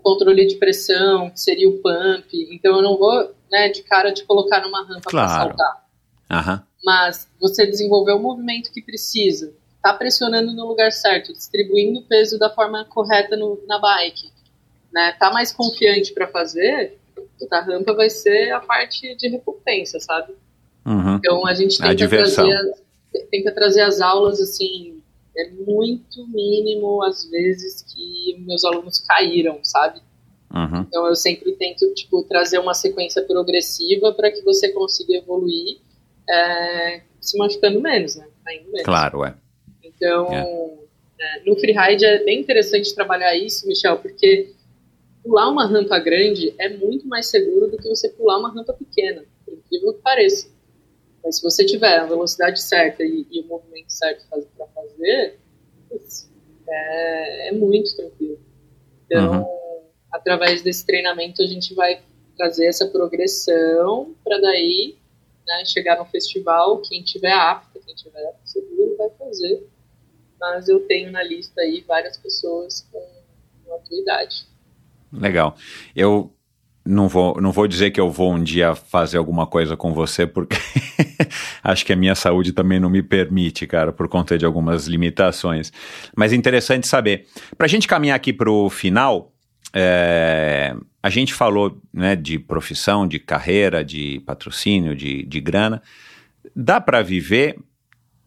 o 0.00 0.02
controle 0.02 0.46
de 0.46 0.56
pressão, 0.56 1.30
que 1.30 1.38
seria 1.40 1.68
o 1.68 1.78
pump. 1.78 2.32
Então 2.50 2.76
eu 2.76 2.82
não 2.82 2.96
vou, 2.96 3.32
né, 3.50 3.68
de 3.68 3.82
cara 3.82 4.10
de 4.10 4.24
colocar 4.24 4.60
numa 4.62 4.82
rampa 4.84 5.10
Claro. 5.10 5.28
para 5.28 5.38
saltar. 5.56 5.86
Aham. 6.30 6.62
Mas 6.84 7.28
você 7.38 7.66
desenvolver 7.66 8.12
o 8.12 8.18
movimento 8.18 8.72
que 8.72 8.80
precisa, 8.80 9.52
tá 9.82 9.92
pressionando 9.92 10.52
no 10.52 10.66
lugar 10.66 10.90
certo, 10.92 11.32
distribuindo 11.32 12.00
o 12.00 12.02
peso 12.02 12.38
da 12.38 12.48
forma 12.50 12.84
correta 12.86 13.36
no, 13.36 13.60
na 13.66 13.78
bike, 13.78 14.30
né? 14.92 15.12
Tá 15.18 15.30
mais 15.30 15.52
confiante 15.52 16.12
para 16.14 16.26
fazer, 16.28 16.98
a 17.50 17.60
rampa 17.60 17.92
vai 17.94 18.08
ser 18.08 18.50
a 18.52 18.60
parte 18.60 19.14
de 19.16 19.28
recompensa, 19.28 20.00
sabe? 20.00 20.34
Uhum. 20.86 21.16
Então 21.16 21.46
a 21.46 21.52
gente 21.52 21.78
A 21.82 21.88
tenta 21.88 21.96
diversão. 21.96 22.48
trazer, 22.48 22.74
tenta 23.30 23.52
trazer 23.52 23.82
as 23.82 24.00
aulas 24.00 24.40
assim, 24.40 24.89
é 25.36 25.50
muito 25.50 26.26
mínimo 26.28 27.02
às 27.02 27.28
vezes 27.30 27.82
que 27.82 28.36
meus 28.46 28.64
alunos 28.64 28.98
caíram, 29.00 29.58
sabe? 29.62 30.00
Uhum. 30.52 30.80
Então 30.80 31.06
eu 31.06 31.14
sempre 31.14 31.52
tento 31.52 31.92
tipo 31.94 32.22
trazer 32.24 32.58
uma 32.58 32.74
sequência 32.74 33.22
progressiva 33.22 34.12
para 34.12 34.30
que 34.30 34.42
você 34.42 34.70
consiga 34.70 35.14
evoluir, 35.14 35.78
é, 36.28 37.02
se 37.20 37.38
machucando 37.38 37.80
menos, 37.80 38.16
né? 38.16 38.26
Caindo 38.44 38.64
menos. 38.66 38.82
Claro, 38.82 39.24
é. 39.24 39.34
Então 39.84 40.32
É. 40.32 40.40
é, 41.20 41.42
no 41.46 41.56
freeride 41.56 42.04
é 42.04 42.24
bem 42.24 42.40
interessante 42.40 42.94
trabalhar 42.94 43.36
isso, 43.36 43.66
Michel, 43.66 43.98
porque 43.98 44.52
pular 45.22 45.48
uma 45.48 45.66
rampa 45.66 45.98
grande 45.98 46.54
é 46.58 46.68
muito 46.68 47.06
mais 47.06 47.26
seguro 47.26 47.68
do 47.68 47.76
que 47.76 47.88
você 47.88 48.08
pular 48.08 48.38
uma 48.38 48.52
rampa 48.52 48.72
pequena, 48.72 49.24
por 49.44 49.54
incrível 49.54 49.92
que 49.94 50.00
pareça. 50.00 50.48
Mas 51.22 51.36
se 51.36 51.42
você 51.42 51.64
tiver 51.64 51.98
a 51.98 52.06
velocidade 52.06 52.60
certa 52.60 53.02
e, 53.02 53.26
e 53.30 53.40
o 53.40 53.46
movimento 53.46 53.90
certo 53.90 54.26
para 54.28 54.66
fazer, 54.68 55.38
é, 56.68 57.48
é 57.48 57.52
muito 57.52 57.94
tranquilo. 57.96 58.40
Então, 59.06 59.46
através 60.10 60.62
desse 60.62 60.86
treinamento, 60.86 61.42
a 61.42 61.46
gente 61.46 61.74
vai 61.74 62.02
trazer 62.36 62.66
essa 62.66 62.86
progressão 62.86 64.14
para 64.24 64.40
daí 64.40 64.96
né, 65.46 65.64
chegar 65.64 65.98
no 65.98 66.04
festival. 66.06 66.80
Quem 66.82 67.02
tiver 67.02 67.32
apto, 67.32 67.80
quem 67.84 67.94
tiver 67.94 68.34
seguro, 68.44 68.96
vai 68.96 69.10
fazer. 69.10 69.66
Mas 70.38 70.68
eu 70.68 70.86
tenho 70.86 71.10
na 71.10 71.22
lista 71.22 71.60
aí 71.60 71.84
várias 71.86 72.16
pessoas 72.16 72.88
com, 72.90 73.06
com 73.64 73.74
a 73.74 73.78
tua 73.78 73.98
idade. 73.98 74.46
Legal. 75.12 75.56
Eu 75.94 76.32
não 76.90 77.08
vou, 77.08 77.40
não 77.40 77.52
vou 77.52 77.66
dizer 77.66 77.90
que 77.90 78.00
eu 78.00 78.10
vou 78.10 78.34
um 78.34 78.42
dia 78.42 78.74
fazer 78.74 79.16
alguma 79.16 79.46
coisa 79.46 79.76
com 79.76 79.94
você, 79.94 80.26
porque 80.26 80.56
acho 81.62 81.86
que 81.86 81.92
a 81.92 81.96
minha 81.96 82.14
saúde 82.14 82.52
também 82.52 82.80
não 82.80 82.90
me 82.90 83.02
permite, 83.02 83.66
cara, 83.66 83.92
por 83.92 84.08
conta 84.08 84.36
de 84.36 84.44
algumas 84.44 84.86
limitações. 84.86 85.72
Mas 86.16 86.32
interessante 86.32 86.86
saber. 86.86 87.26
Para 87.56 87.66
a 87.66 87.68
gente 87.68 87.86
caminhar 87.86 88.16
aqui 88.16 88.32
para 88.32 88.50
o 88.50 88.68
final, 88.68 89.32
é, 89.72 90.74
a 91.02 91.08
gente 91.08 91.32
falou 91.32 91.80
né, 91.92 92.16
de 92.16 92.38
profissão, 92.38 93.06
de 93.06 93.18
carreira, 93.18 93.84
de 93.84 94.20
patrocínio, 94.26 94.94
de, 94.96 95.24
de 95.24 95.40
grana. 95.40 95.80
Dá 96.54 96.80
para 96.80 97.02
viver 97.02 97.56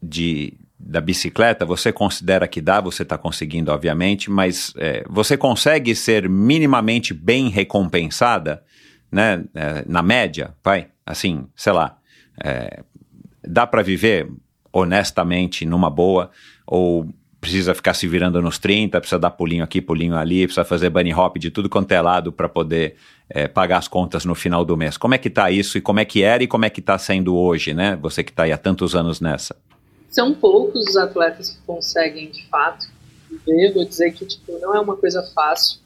de, 0.02 0.54
da 0.86 1.00
bicicleta? 1.00 1.64
Você 1.64 1.92
considera 1.92 2.46
que 2.46 2.60
dá? 2.60 2.80
Você 2.80 3.02
está 3.02 3.16
conseguindo, 3.16 3.72
obviamente, 3.72 4.30
mas 4.30 4.72
é, 4.76 5.04
você 5.08 5.36
consegue 5.36 5.94
ser 5.94 6.28
minimamente 6.28 7.14
bem 7.14 7.48
recompensada, 7.48 8.62
né? 9.10 9.44
é, 9.54 9.84
na 9.86 10.02
média, 10.02 10.54
vai? 10.62 10.88
Assim, 11.06 11.46
sei 11.56 11.72
lá. 11.72 11.96
é, 12.42 12.82
dá 13.46 13.66
para 13.66 13.82
viver 13.82 14.28
honestamente 14.72 15.64
numa 15.64 15.88
boa? 15.88 16.30
Ou 16.66 17.08
precisa 17.40 17.74
ficar 17.74 17.92
se 17.92 18.08
virando 18.08 18.40
nos 18.40 18.58
30, 18.58 18.98
precisa 18.98 19.18
dar 19.18 19.30
pulinho 19.30 19.62
aqui, 19.62 19.80
pulinho 19.80 20.16
ali, 20.16 20.46
precisa 20.46 20.64
fazer 20.64 20.88
bunny 20.88 21.12
hop 21.12 21.36
de 21.36 21.50
tudo 21.50 21.68
quanto 21.68 21.92
é 21.92 22.00
lado 22.00 22.32
para 22.32 22.48
poder 22.48 22.96
é, 23.28 23.46
pagar 23.46 23.78
as 23.78 23.86
contas 23.86 24.24
no 24.24 24.34
final 24.34 24.64
do 24.64 24.76
mês. 24.76 24.96
Como 24.96 25.14
é 25.14 25.18
que 25.18 25.28
tá 25.28 25.50
isso 25.50 25.76
e 25.76 25.80
como 25.80 26.00
é 26.00 26.06
que 26.06 26.22
era 26.22 26.42
e 26.42 26.46
como 26.46 26.64
é 26.64 26.70
que 26.70 26.80
tá 26.80 26.96
sendo 26.96 27.36
hoje, 27.36 27.74
né? 27.74 27.98
Você 28.00 28.24
que 28.24 28.32
tá 28.32 28.44
aí 28.44 28.52
há 28.52 28.56
tantos 28.56 28.96
anos 28.96 29.20
nessa. 29.20 29.54
São 30.14 30.32
poucos 30.32 30.86
os 30.86 30.96
atletas 30.96 31.50
que 31.50 31.60
conseguem, 31.62 32.30
de 32.30 32.46
fato, 32.46 32.86
viver. 33.28 33.74
Vou 33.74 33.84
dizer 33.84 34.12
que 34.12 34.24
tipo, 34.24 34.56
não 34.60 34.72
é 34.72 34.78
uma 34.78 34.96
coisa 34.96 35.24
fácil. 35.34 35.80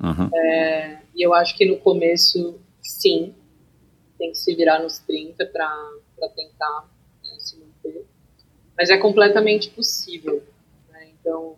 Uhum. 0.00 0.30
É, 0.32 0.98
e 1.12 1.26
eu 1.26 1.34
acho 1.34 1.56
que 1.56 1.66
no 1.66 1.76
começo, 1.78 2.54
sim, 2.80 3.34
tem 4.16 4.30
que 4.30 4.38
se 4.38 4.54
virar 4.54 4.80
nos 4.80 5.00
30 5.00 5.44
para 5.46 6.28
tentar 6.36 6.88
né, 7.24 7.36
se 7.40 7.58
manter. 7.58 8.06
Mas 8.78 8.90
é 8.90 8.96
completamente 8.96 9.70
possível. 9.70 10.40
Né? 10.92 11.08
Então, 11.18 11.56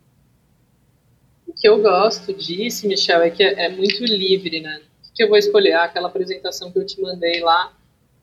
o 1.47 1.53
que 1.53 1.69
eu 1.69 1.83
gosto 1.83 2.33
disso, 2.33 2.89
Michel, 2.89 3.21
é 3.21 3.31
que 3.31 3.43
é, 3.43 3.67
é 3.67 3.69
muito 3.69 4.03
livre, 4.07 4.63
né? 4.63 4.81
O 5.11 5.15
que 5.15 5.23
eu 5.23 5.29
vou 5.29 5.37
escolher? 5.37 5.75
Ah, 5.75 5.85
aquela 5.85 6.09
apresentação 6.09 6.73
que 6.73 6.79
eu 6.79 6.87
te 6.87 6.99
mandei 6.99 7.41
lá 7.41 7.77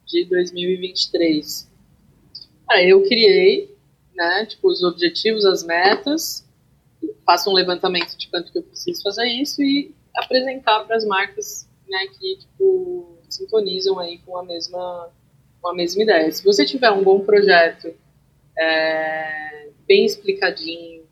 de 0.08 0.26
2023. 0.26 1.72
Ah, 2.68 2.82
eu 2.82 3.04
criei, 3.04 3.73
né, 4.16 4.46
tipo, 4.46 4.68
os 4.70 4.84
objetivos, 4.84 5.46
as 5.46 5.64
metas, 5.64 6.48
faço 7.26 7.50
um 7.50 7.54
levantamento 7.54 8.18
de 8.18 8.30
quanto 8.30 8.52
que 8.52 8.58
eu 8.58 8.64
preciso 8.64 9.02
fazer 9.02 9.26
isso 9.26 9.62
e 9.62 9.94
apresentar 10.16 10.84
para 10.86 10.96
as 10.96 11.06
marcas, 11.06 11.68
né, 11.88 12.08
que, 12.08 12.38
tipo, 12.38 13.18
sintonizam 13.30 14.00
aí 14.00 14.20
com 14.20 14.38
a 14.38 14.44
mesma, 14.44 15.10
com 15.62 15.70
a 15.70 15.74
mesma 15.74 16.04
ideia. 16.04 16.32
Se 16.32 16.44
você 16.44 16.66
tiver 16.66 16.92
um 16.92 17.04
bom 17.04 17.20
projeto, 17.22 17.94
é, 18.58 19.70
bem 19.88 20.06
explicadinho, 20.06 21.04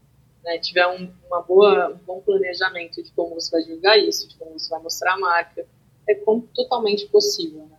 né, 0.44 0.58
tiver 0.60 0.88
um, 0.88 1.12
uma 1.28 1.42
boa, 1.42 1.90
um 1.94 2.06
bom 2.06 2.22
planejamento 2.22 3.02
de 3.02 3.12
como 3.12 3.36
você 3.36 3.52
vai 3.52 3.64
divulgar 3.64 3.98
isso, 3.98 4.28
de 4.28 4.36
como 4.38 4.58
você 4.58 4.70
vai 4.70 4.82
mostrar 4.82 5.14
a 5.14 5.20
marca, 5.20 5.66
é 6.08 6.16
com, 6.16 6.42
totalmente 6.42 7.08
possível, 7.08 7.66
né? 7.68 7.78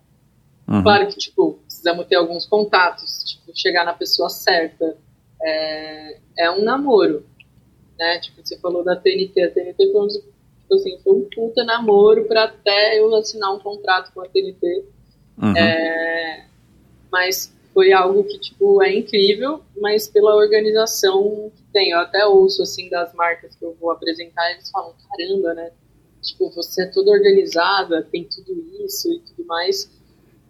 Uhum. 0.68 0.82
Claro 0.82 1.08
que, 1.08 1.18
tipo, 1.18 1.54
precisamos 1.64 2.06
ter 2.06 2.16
alguns 2.16 2.46
contatos, 2.46 3.24
tipo, 3.24 3.52
chegar 3.54 3.84
na 3.84 3.92
pessoa 3.92 4.28
certa. 4.28 4.96
É, 5.42 6.18
é 6.38 6.50
um 6.50 6.62
namoro, 6.62 7.24
né? 7.98 8.20
Tipo, 8.20 8.40
você 8.44 8.58
falou 8.58 8.84
da 8.84 8.96
TNT. 8.96 9.42
A 9.42 9.50
TNT 9.50 9.92
foi 9.92 10.00
um, 10.00 10.08
tipo 10.08 10.74
assim, 10.74 10.98
foi 11.02 11.12
um 11.14 11.28
puta 11.28 11.64
namoro 11.64 12.24
para 12.24 12.44
até 12.44 12.98
eu 12.98 13.14
assinar 13.16 13.54
um 13.54 13.58
contrato 13.58 14.12
com 14.12 14.20
a 14.20 14.28
TNT. 14.28 14.84
Uhum. 15.40 15.56
É, 15.56 16.46
mas 17.10 17.52
foi 17.74 17.92
algo 17.92 18.22
que, 18.24 18.38
tipo, 18.38 18.82
é 18.82 18.94
incrível, 18.94 19.62
mas 19.80 20.08
pela 20.08 20.36
organização 20.36 21.50
que 21.54 21.62
tem. 21.72 21.90
Eu 21.90 22.00
até 22.00 22.26
ouço, 22.26 22.62
assim, 22.62 22.88
das 22.88 23.12
marcas 23.14 23.54
que 23.54 23.64
eu 23.64 23.74
vou 23.80 23.90
apresentar, 23.90 24.50
eles 24.52 24.70
falam, 24.70 24.94
caramba, 25.08 25.54
né? 25.54 25.70
Tipo, 26.22 26.50
você 26.50 26.82
é 26.82 26.86
toda 26.86 27.10
organizada, 27.10 28.02
tem 28.02 28.24
tudo 28.24 28.52
isso 28.84 29.12
e 29.12 29.20
tudo 29.20 29.44
mais. 29.46 29.90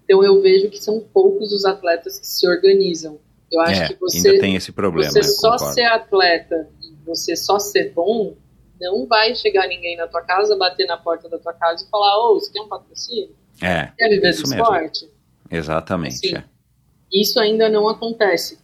Então 0.05 0.23
eu 0.23 0.41
vejo 0.43 0.69
que 0.69 0.79
são 0.79 1.01
poucos 1.01 1.53
os 1.53 1.65
atletas 1.65 2.19
que 2.19 2.27
se 2.27 2.47
organizam. 2.47 3.19
Eu 3.53 3.61
acho 3.61 3.83
É, 3.83 3.89
que 3.89 4.01
você, 4.01 4.29
ainda 4.29 4.41
tem 4.41 4.57
esse 4.57 4.73
problema, 4.73 5.11
você 5.13 5.23
só 5.23 5.59
ser 5.59 5.85
atleta 5.85 6.69
e 6.83 6.95
você 7.05 7.37
só 7.37 7.59
ser 7.59 7.93
bom, 7.93 8.35
não 8.81 9.07
vai 9.07 9.35
chegar 9.35 9.69
ninguém 9.69 9.97
na 9.97 10.09
tua 10.09 10.23
casa, 10.23 10.57
bater 10.57 10.87
na 10.87 10.97
porta 10.97 11.29
da 11.29 11.39
tua 11.39 11.53
casa 11.53 11.85
e 11.85 11.89
falar, 11.91 12.19
ô, 12.19 12.35
você 12.41 12.51
quer 12.51 12.63
um 12.63 12.69
patrocínio? 12.69 13.37
É, 13.61 13.93
Quer 13.99 14.09
viver 14.09 14.33
do 14.33 14.39
mesmo. 14.49 14.55
esporte? 14.55 15.11
exatamente. 15.51 16.17
Sim. 16.29 16.37
é. 16.37 16.45
Isso 17.13 17.39
ainda 17.39 17.69
não 17.69 17.89
acontece. 17.89 18.59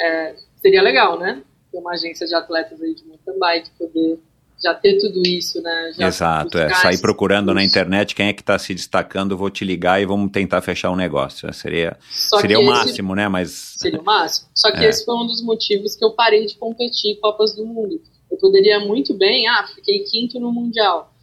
É, 0.00 0.34
seria 0.56 0.82
legal, 0.82 1.18
né? 1.18 1.42
Ter 1.70 1.78
uma 1.78 1.92
agência 1.92 2.26
de 2.26 2.34
atletas 2.34 2.82
aí 2.82 2.94
de 2.94 3.04
mountain 3.04 3.38
bike, 3.38 3.70
poder 3.78 4.18
já 4.62 4.74
ter 4.74 4.98
tudo 4.98 5.22
isso, 5.26 5.60
né? 5.62 5.92
Já 5.96 6.06
Exato, 6.08 6.58
é. 6.58 6.68
Sair 6.74 6.98
procurando 7.00 7.54
na 7.54 7.62
internet 7.62 8.14
quem 8.14 8.26
é 8.28 8.32
que 8.32 8.42
está 8.42 8.58
se 8.58 8.74
destacando, 8.74 9.36
vou 9.36 9.50
te 9.50 9.64
ligar 9.64 10.00
e 10.02 10.06
vamos 10.06 10.30
tentar 10.32 10.60
fechar 10.60 10.90
um 10.90 10.96
negócio. 10.96 11.52
Seria, 11.54 11.96
Só 12.10 12.40
seria 12.40 12.56
que 12.58 12.62
o 12.64 12.66
esse- 12.70 12.72
máximo, 12.86 13.14
né? 13.14 13.28
Mas. 13.28 13.74
Seria 13.78 14.00
o 14.00 14.04
máximo. 14.04 14.48
Só 14.54 14.70
que 14.72 14.78
É. 14.84 14.88
esse 14.88 15.04
foi 15.04 15.14
um 15.14 15.26
dos 15.26 15.42
motivos 15.42 15.94
que 15.94 16.04
eu 16.04 16.10
parei 16.12 16.44
de 16.46 16.56
competir 16.56 17.12
em 17.12 17.20
Copas 17.20 17.54
do 17.54 17.64
Mundo. 17.64 18.00
Eu 18.30 18.36
poderia 18.36 18.80
muito 18.80 19.14
bem, 19.14 19.46
ah, 19.48 19.66
fiquei 19.74 20.00
quinto 20.00 20.38
no 20.40 20.52
Mundial. 20.52 21.14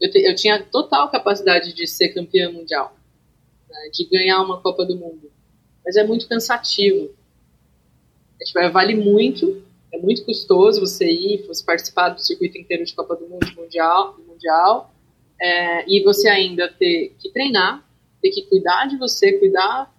Eu, 0.00 0.10
te- 0.10 0.22
eu 0.28 0.34
tinha 0.34 0.62
total 0.62 1.08
capacidade 1.10 1.72
de 1.72 1.86
ser 1.86 2.08
campeã 2.10 2.50
mundial, 2.50 2.94
né, 3.70 3.88
de 3.92 4.04
ganhar 4.08 4.40
uma 4.42 4.60
Copa 4.60 4.84
do 4.84 4.96
Mundo. 4.96 5.30
Mas 5.84 5.96
é 5.96 6.04
muito 6.04 6.28
cansativo. 6.28 7.10
É, 8.40 8.44
tipo, 8.44 8.58
é, 8.58 8.68
vale 8.70 8.94
muito, 8.94 9.62
é 9.92 9.98
muito 9.98 10.24
custoso 10.24 10.80
você 10.80 11.10
ir, 11.10 11.46
você 11.46 11.62
participar 11.64 12.10
do 12.10 12.20
circuito 12.20 12.56
inteiro 12.58 12.84
de 12.84 12.94
Copa 12.94 13.14
do 13.16 13.28
Mundo, 13.28 13.46
Mundial, 13.56 14.16
mundial 14.26 14.94
é, 15.40 15.84
e 15.90 16.02
você 16.02 16.28
ainda 16.28 16.68
ter 16.68 17.14
que 17.18 17.30
treinar, 17.30 17.86
ter 18.20 18.30
que 18.30 18.42
cuidar 18.42 18.86
de 18.86 18.96
você, 18.96 19.32
cuidar 19.38 19.92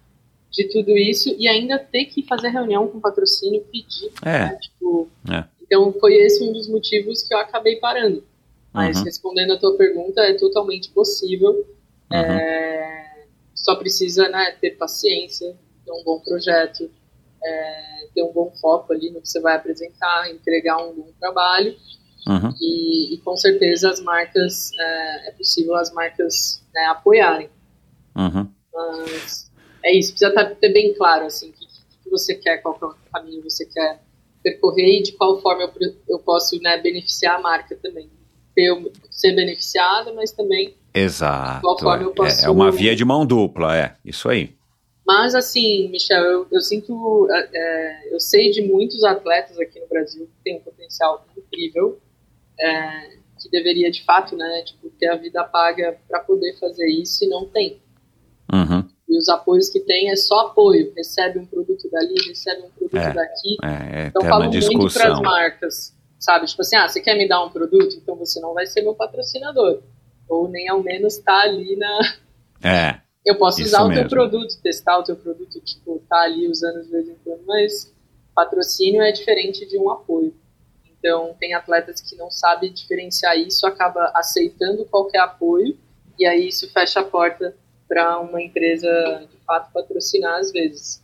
de 0.50 0.64
tudo 0.72 0.96
isso 0.96 1.34
e 1.38 1.46
ainda 1.48 1.78
ter 1.78 2.06
que 2.06 2.22
fazer 2.26 2.48
reunião 2.48 2.86
com 2.88 3.00
patrocínio, 3.00 3.64
pedir, 3.72 4.10
É. 4.24 4.38
né, 4.46 4.58
tipo, 4.60 5.08
É. 5.30 5.44
então 5.62 5.92
foi 6.00 6.14
esse 6.14 6.42
um 6.44 6.52
dos 6.52 6.68
motivos 6.68 7.22
que 7.22 7.34
eu 7.34 7.38
acabei 7.38 7.76
parando. 7.76 8.24
Mas 8.72 8.98
Uhum. 8.98 9.04
respondendo 9.04 9.52
a 9.52 9.56
tua 9.58 9.76
pergunta, 9.76 10.20
é 10.22 10.34
totalmente 10.34 10.90
possível. 10.90 11.50
Uhum. 12.10 12.16
É, 12.16 13.26
só 13.54 13.76
precisa 13.76 14.28
né, 14.28 14.56
ter 14.60 14.72
paciência, 14.72 15.56
ter 15.84 15.92
um 15.92 16.02
bom 16.02 16.18
projeto, 16.20 16.90
é, 17.44 18.03
ter 18.14 18.22
um 18.22 18.32
bom 18.32 18.52
foco 18.60 18.92
ali 18.92 19.10
no 19.10 19.20
que 19.20 19.28
você 19.28 19.40
vai 19.40 19.56
apresentar, 19.56 20.30
entregar 20.30 20.78
um 20.78 20.94
bom 20.94 21.08
trabalho 21.18 21.74
Uhum. 22.26 22.54
e, 22.58 23.14
e 23.14 23.18
com 23.18 23.36
certeza 23.36 23.90
as 23.90 24.00
marcas 24.00 24.70
é, 24.78 25.28
é 25.28 25.30
possível 25.32 25.74
as 25.76 25.92
marcas 25.92 26.62
né, 26.74 26.86
apoiarem. 26.86 27.50
Uhum. 28.16 28.48
Mas 28.72 29.50
é 29.84 29.94
isso, 29.94 30.12
precisa 30.12 30.32
tá- 30.32 30.54
ter 30.54 30.72
bem 30.72 30.94
claro 30.94 31.26
assim, 31.26 31.50
o 31.50 31.52
que, 31.52 31.66
que 32.02 32.10
você 32.10 32.34
quer, 32.34 32.58
qual 32.62 32.74
que 32.78 32.84
é 32.84 32.88
o 32.88 32.94
caminho 33.12 33.42
você 33.42 33.66
quer 33.66 34.00
percorrer 34.42 35.00
e 35.00 35.02
de 35.02 35.12
qual 35.12 35.40
forma 35.40 35.70
eu, 35.80 35.94
eu 36.08 36.18
posso 36.18 36.60
né, 36.62 36.78
beneficiar 36.78 37.36
a 37.36 37.40
marca 37.40 37.76
também. 37.76 38.08
Eu 38.56 38.92
ser 39.10 39.34
beneficiada, 39.34 40.12
mas 40.12 40.30
também. 40.30 40.76
Exato. 40.94 41.60
Qual 41.60 41.78
forma 41.78 42.04
eu 42.04 42.24
é. 42.24 42.44
É 42.44 42.50
uma 42.50 42.70
via 42.70 42.94
de 42.94 43.04
mão 43.04 43.26
dupla, 43.26 43.76
é. 43.76 43.96
Isso 44.04 44.28
aí. 44.28 44.54
Mas 45.06 45.34
assim, 45.34 45.88
Michel, 45.88 46.22
eu, 46.22 46.46
eu 46.50 46.60
sinto, 46.60 47.28
é, 47.30 47.48
é, 47.52 48.14
eu 48.14 48.18
sei 48.18 48.50
de 48.50 48.62
muitos 48.62 49.04
atletas 49.04 49.58
aqui 49.60 49.78
no 49.78 49.86
Brasil 49.86 50.26
que 50.26 50.42
têm 50.42 50.56
um 50.56 50.62
potencial 50.62 51.26
incrível, 51.36 52.00
é, 52.58 53.18
que 53.38 53.50
deveria 53.50 53.90
de 53.90 54.02
fato, 54.04 54.34
né, 54.34 54.62
tipo, 54.64 54.88
ter 54.90 55.08
a 55.08 55.16
vida 55.16 55.44
paga 55.44 55.98
para 56.08 56.20
poder 56.20 56.58
fazer 56.58 56.86
isso 56.86 57.24
e 57.24 57.28
não 57.28 57.46
tem. 57.46 57.82
Uhum. 58.52 58.88
E 59.08 59.18
os 59.18 59.28
apoios 59.28 59.68
que 59.68 59.80
tem 59.80 60.10
é 60.10 60.16
só 60.16 60.46
apoio. 60.46 60.92
Recebe 60.96 61.38
um 61.38 61.46
produto 61.46 61.88
dali, 61.90 62.14
recebe 62.26 62.62
um 62.62 62.70
produto 62.70 62.96
É. 62.96 63.12
daqui. 63.12 63.56
É, 63.62 64.04
é 64.04 64.06
Então 64.06 64.22
falo 64.22 64.44
muito 64.50 64.94
para 64.94 65.12
as 65.12 65.20
marcas, 65.20 65.96
sabe? 66.18 66.46
Tipo 66.46 66.62
assim, 66.62 66.76
ah, 66.76 66.88
você 66.88 67.00
quer 67.00 67.16
me 67.16 67.28
dar 67.28 67.44
um 67.44 67.50
produto? 67.50 67.94
Então 67.96 68.16
você 68.16 68.40
não 68.40 68.54
vai 68.54 68.66
ser 68.66 68.82
meu 68.82 68.94
patrocinador. 68.94 69.82
Ou 70.28 70.48
nem 70.48 70.68
ao 70.68 70.82
menos 70.82 71.18
tá 71.18 71.42
ali 71.42 71.76
na. 71.76 71.98
É. 72.62 73.03
Eu 73.24 73.36
posso 73.36 73.60
Isso 73.60 73.68
usar 73.68 73.84
o 73.84 73.88
teu 73.88 73.96
mesmo. 73.96 74.10
produto, 74.10 74.60
testar 74.62 74.98
o 74.98 75.02
teu 75.02 75.16
produto, 75.16 75.60
tipo, 75.60 76.02
tá 76.08 76.22
ali 76.22 76.46
usando 76.48 76.82
de 76.82 76.90
vez 76.90 77.08
em 77.08 77.16
quando, 77.24 77.42
mas 77.46 77.92
patrocínio 78.34 79.02
é 79.02 79.12
diferente 79.12 79.66
de 79.66 79.78
um 79.78 79.90
apoio. 79.90 80.34
Então 80.98 81.34
tem 81.38 81.54
atletas 81.54 82.00
que 82.00 82.16
não 82.16 82.30
sabem 82.30 82.72
diferenciar 82.72 83.38
isso, 83.38 83.66
acaba 83.66 84.10
aceitando 84.14 84.84
qualquer 84.84 85.20
apoio, 85.20 85.78
e 86.18 86.26
aí 86.26 86.48
isso 86.48 86.70
fecha 86.70 87.00
a 87.00 87.04
porta 87.04 87.56
para 87.88 88.18
uma 88.20 88.42
empresa 88.42 88.88
de 89.30 89.36
fato 89.44 89.72
patrocinar 89.72 90.38
às 90.38 90.52
vezes. 90.52 91.02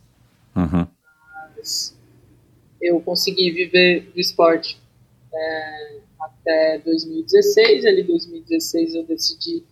Uhum. 0.55 0.87
Mas 1.55 1.95
eu 2.81 2.99
consegui 3.01 3.51
viver 3.51 4.11
do 4.11 4.19
esporte 4.19 4.79
é, 5.33 5.97
até 6.19 6.77
2016. 6.79 7.85
Ali, 7.85 8.01
em 8.01 8.05
2016, 8.05 8.95
eu 8.95 9.03
decidi 9.03 9.63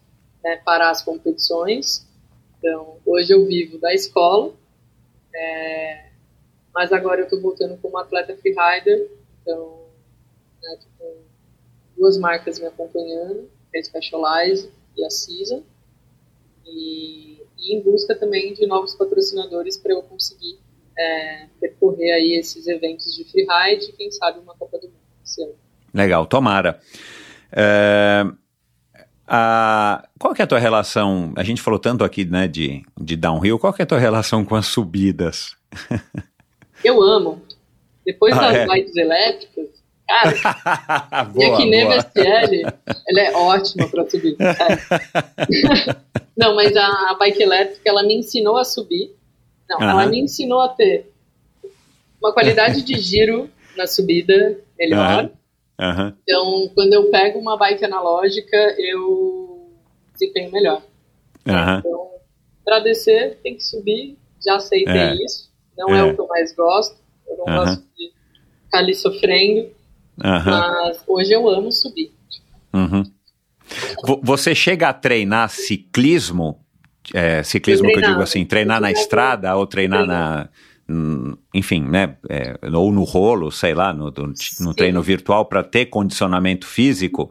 né, 0.44 0.58
parar 0.58 0.92
as 0.92 1.02
competições. 1.02 2.08
Então, 2.60 2.98
hoje 3.06 3.34
eu 3.34 3.46
vivo 3.46 3.80
da 3.80 3.94
escola, 3.94 4.54
é, 5.34 6.10
mas 6.74 6.92
agora 6.92 7.22
eu 7.22 7.24
estou 7.24 7.42
voltando 7.42 7.78
como 7.82 7.98
atleta 7.98 8.36
freerider. 8.36 9.10
Então, 9.42 9.86
né, 10.62 10.78
com 10.98 11.16
duas 11.98 12.18
marcas 12.18 12.60
me 12.60 12.68
acompanhando, 12.68 13.50
a 13.74 13.82
Specialize 13.82 14.70
e 14.98 15.06
a 15.06 15.10
Season. 15.10 15.64
E, 16.66 17.42
e 17.58 17.76
em 17.76 17.82
busca 17.82 18.14
também 18.14 18.54
de 18.54 18.68
novos 18.68 18.94
patrocinadores 18.94 19.78
para 19.78 19.94
eu 19.94 20.04
conseguir 20.04 20.60
é, 20.98 21.48
percorrer 21.60 22.12
aí 22.12 22.38
esses 22.38 22.68
eventos 22.68 23.16
de 23.16 23.24
freeride 23.24 23.94
quem 23.94 24.12
sabe 24.12 24.40
uma 24.40 24.54
Copa 24.56 24.78
do 24.78 24.88
Mundo 24.88 25.00
esse 25.24 25.42
ano. 25.42 25.56
Legal, 25.94 26.26
tomara. 26.28 26.80
É, 27.52 28.26
a- 29.30 30.04
qual 30.20 30.34
que 30.34 30.42
é 30.42 30.46
a 30.46 30.48
tua 30.48 30.60
relação? 30.60 31.32
A 31.38 31.44
gente 31.44 31.62
falou 31.62 31.80
tanto 31.80 32.04
aqui, 32.04 32.26
né, 32.26 32.48
de, 32.48 32.84
de 33.00 33.16
downhill. 33.16 33.60
Qual 33.60 33.72
que 33.72 33.82
é 33.82 33.84
a 33.84 33.88
tua 33.88 34.00
relação 34.00 34.44
com 34.44 34.56
as 34.56 34.66
subidas? 34.68 35.56
Eu 36.84 37.02
amo. 37.02 37.42
Depois 38.06 38.36
Ah, 38.36 38.42
das 38.42 38.56
é? 38.56 38.66
bikes 38.66 38.96
elétricas, 38.96 39.66
cara, 40.08 41.26
boa, 41.32 41.62
e 41.62 41.70
nem 41.70 41.86
boa. 41.86 41.98
VSL, 42.02 42.64
ela 43.08 43.20
é 43.22 43.32
ótima 43.34 43.88
para 43.88 44.10
subir. 44.10 44.36
Não, 46.36 46.56
mas 46.56 46.76
a, 46.76 46.86
a 47.12 47.16
bike 47.20 47.44
elétrica, 47.44 47.82
ela 47.90 48.02
me 48.04 48.16
ensinou 48.16 48.58
a 48.58 48.64
subir. 48.64 49.14
Não, 49.70 49.82
ela 49.82 50.06
me 50.08 50.20
ensinou 50.22 50.62
a 50.62 50.70
ter 50.70 51.12
uma 52.22 52.34
qualidade 52.34 52.82
de 52.82 52.98
giro 52.98 53.50
na 53.78 53.86
subida 53.86 54.58
melhor. 54.78 55.30
Aham. 55.80 56.14
Então, 56.24 56.70
quando 56.76 56.94
eu 56.94 57.10
pego 57.10 57.40
uma 57.40 57.58
bike 57.58 57.86
analógica, 57.86 58.58
eu 58.78 59.72
desempenho 60.14 60.52
melhor. 60.52 60.82
Aham. 61.48 61.80
Então, 61.80 62.10
para 62.66 62.80
descer, 62.80 63.40
tem 63.42 63.56
que 63.56 63.64
subir. 63.64 64.18
Já 64.46 64.56
aceitei 64.58 64.94
É. 64.94 65.16
isso. 65.16 65.50
Não 65.78 65.96
é. 65.96 66.00
É. 66.00 66.04
o 66.04 66.14
que 66.16 66.22
eu 66.22 66.28
mais 66.28 66.54
gosto. 66.56 66.98
Eu 67.28 67.38
não 67.38 67.48
Aham. 67.48 67.66
gosto 67.66 67.84
de 67.98 68.12
ficar 68.66 68.78
ali 68.80 68.94
sofrendo. 68.94 69.70
Mas 70.18 71.02
hoje 71.08 71.32
eu 71.32 71.48
amo 71.48 71.72
subir. 71.72 72.12
Uhum. 72.74 73.04
Vo- 74.06 74.20
Você 74.24 74.54
chega 74.54 74.90
a 74.90 74.94
treinar 74.94 75.50
ciclismo? 75.50 76.60
É, 77.14 77.42
ciclismo 77.44 77.88
Eu 77.88 77.94
que 77.94 78.00
eu 78.00 78.10
digo 78.10 78.22
assim, 78.22 78.46
treinar 78.46 78.82
na 78.82 78.92
Eu 78.92 78.94
estrada 78.98 79.56
ou 79.56 79.66
treinar 79.66 80.06
na. 80.06 80.50
Enfim, 81.54 81.84
né? 81.84 82.18
é, 82.30 82.58
ou 82.74 82.92
no 82.92 83.04
rolo, 83.04 83.52
sei 83.52 83.74
lá, 83.74 83.94
no, 83.94 84.12
no, 84.12 84.34
no 84.62 84.74
treino 84.74 85.02
virtual 85.02 85.46
para 85.46 85.64
ter 85.64 85.88
condicionamento 85.88 86.66
físico. 86.66 87.30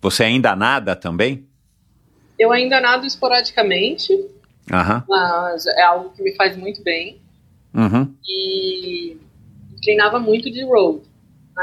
Você 0.00 0.24
ainda 0.24 0.54
nada 0.54 0.94
também? 0.94 1.46
Eu 2.38 2.52
ainda 2.52 2.80
nado 2.80 3.06
esporadicamente, 3.06 4.12
Aham. 4.72 5.02
mas 5.08 5.66
é 5.66 5.82
algo 5.82 6.10
que 6.10 6.22
me 6.22 6.34
faz 6.36 6.56
muito 6.56 6.82
bem. 6.82 7.20
Uhum. 7.74 8.14
E 8.26 9.16
treinava 9.82 10.18
muito 10.18 10.50
de 10.50 10.64
road. 10.64 11.02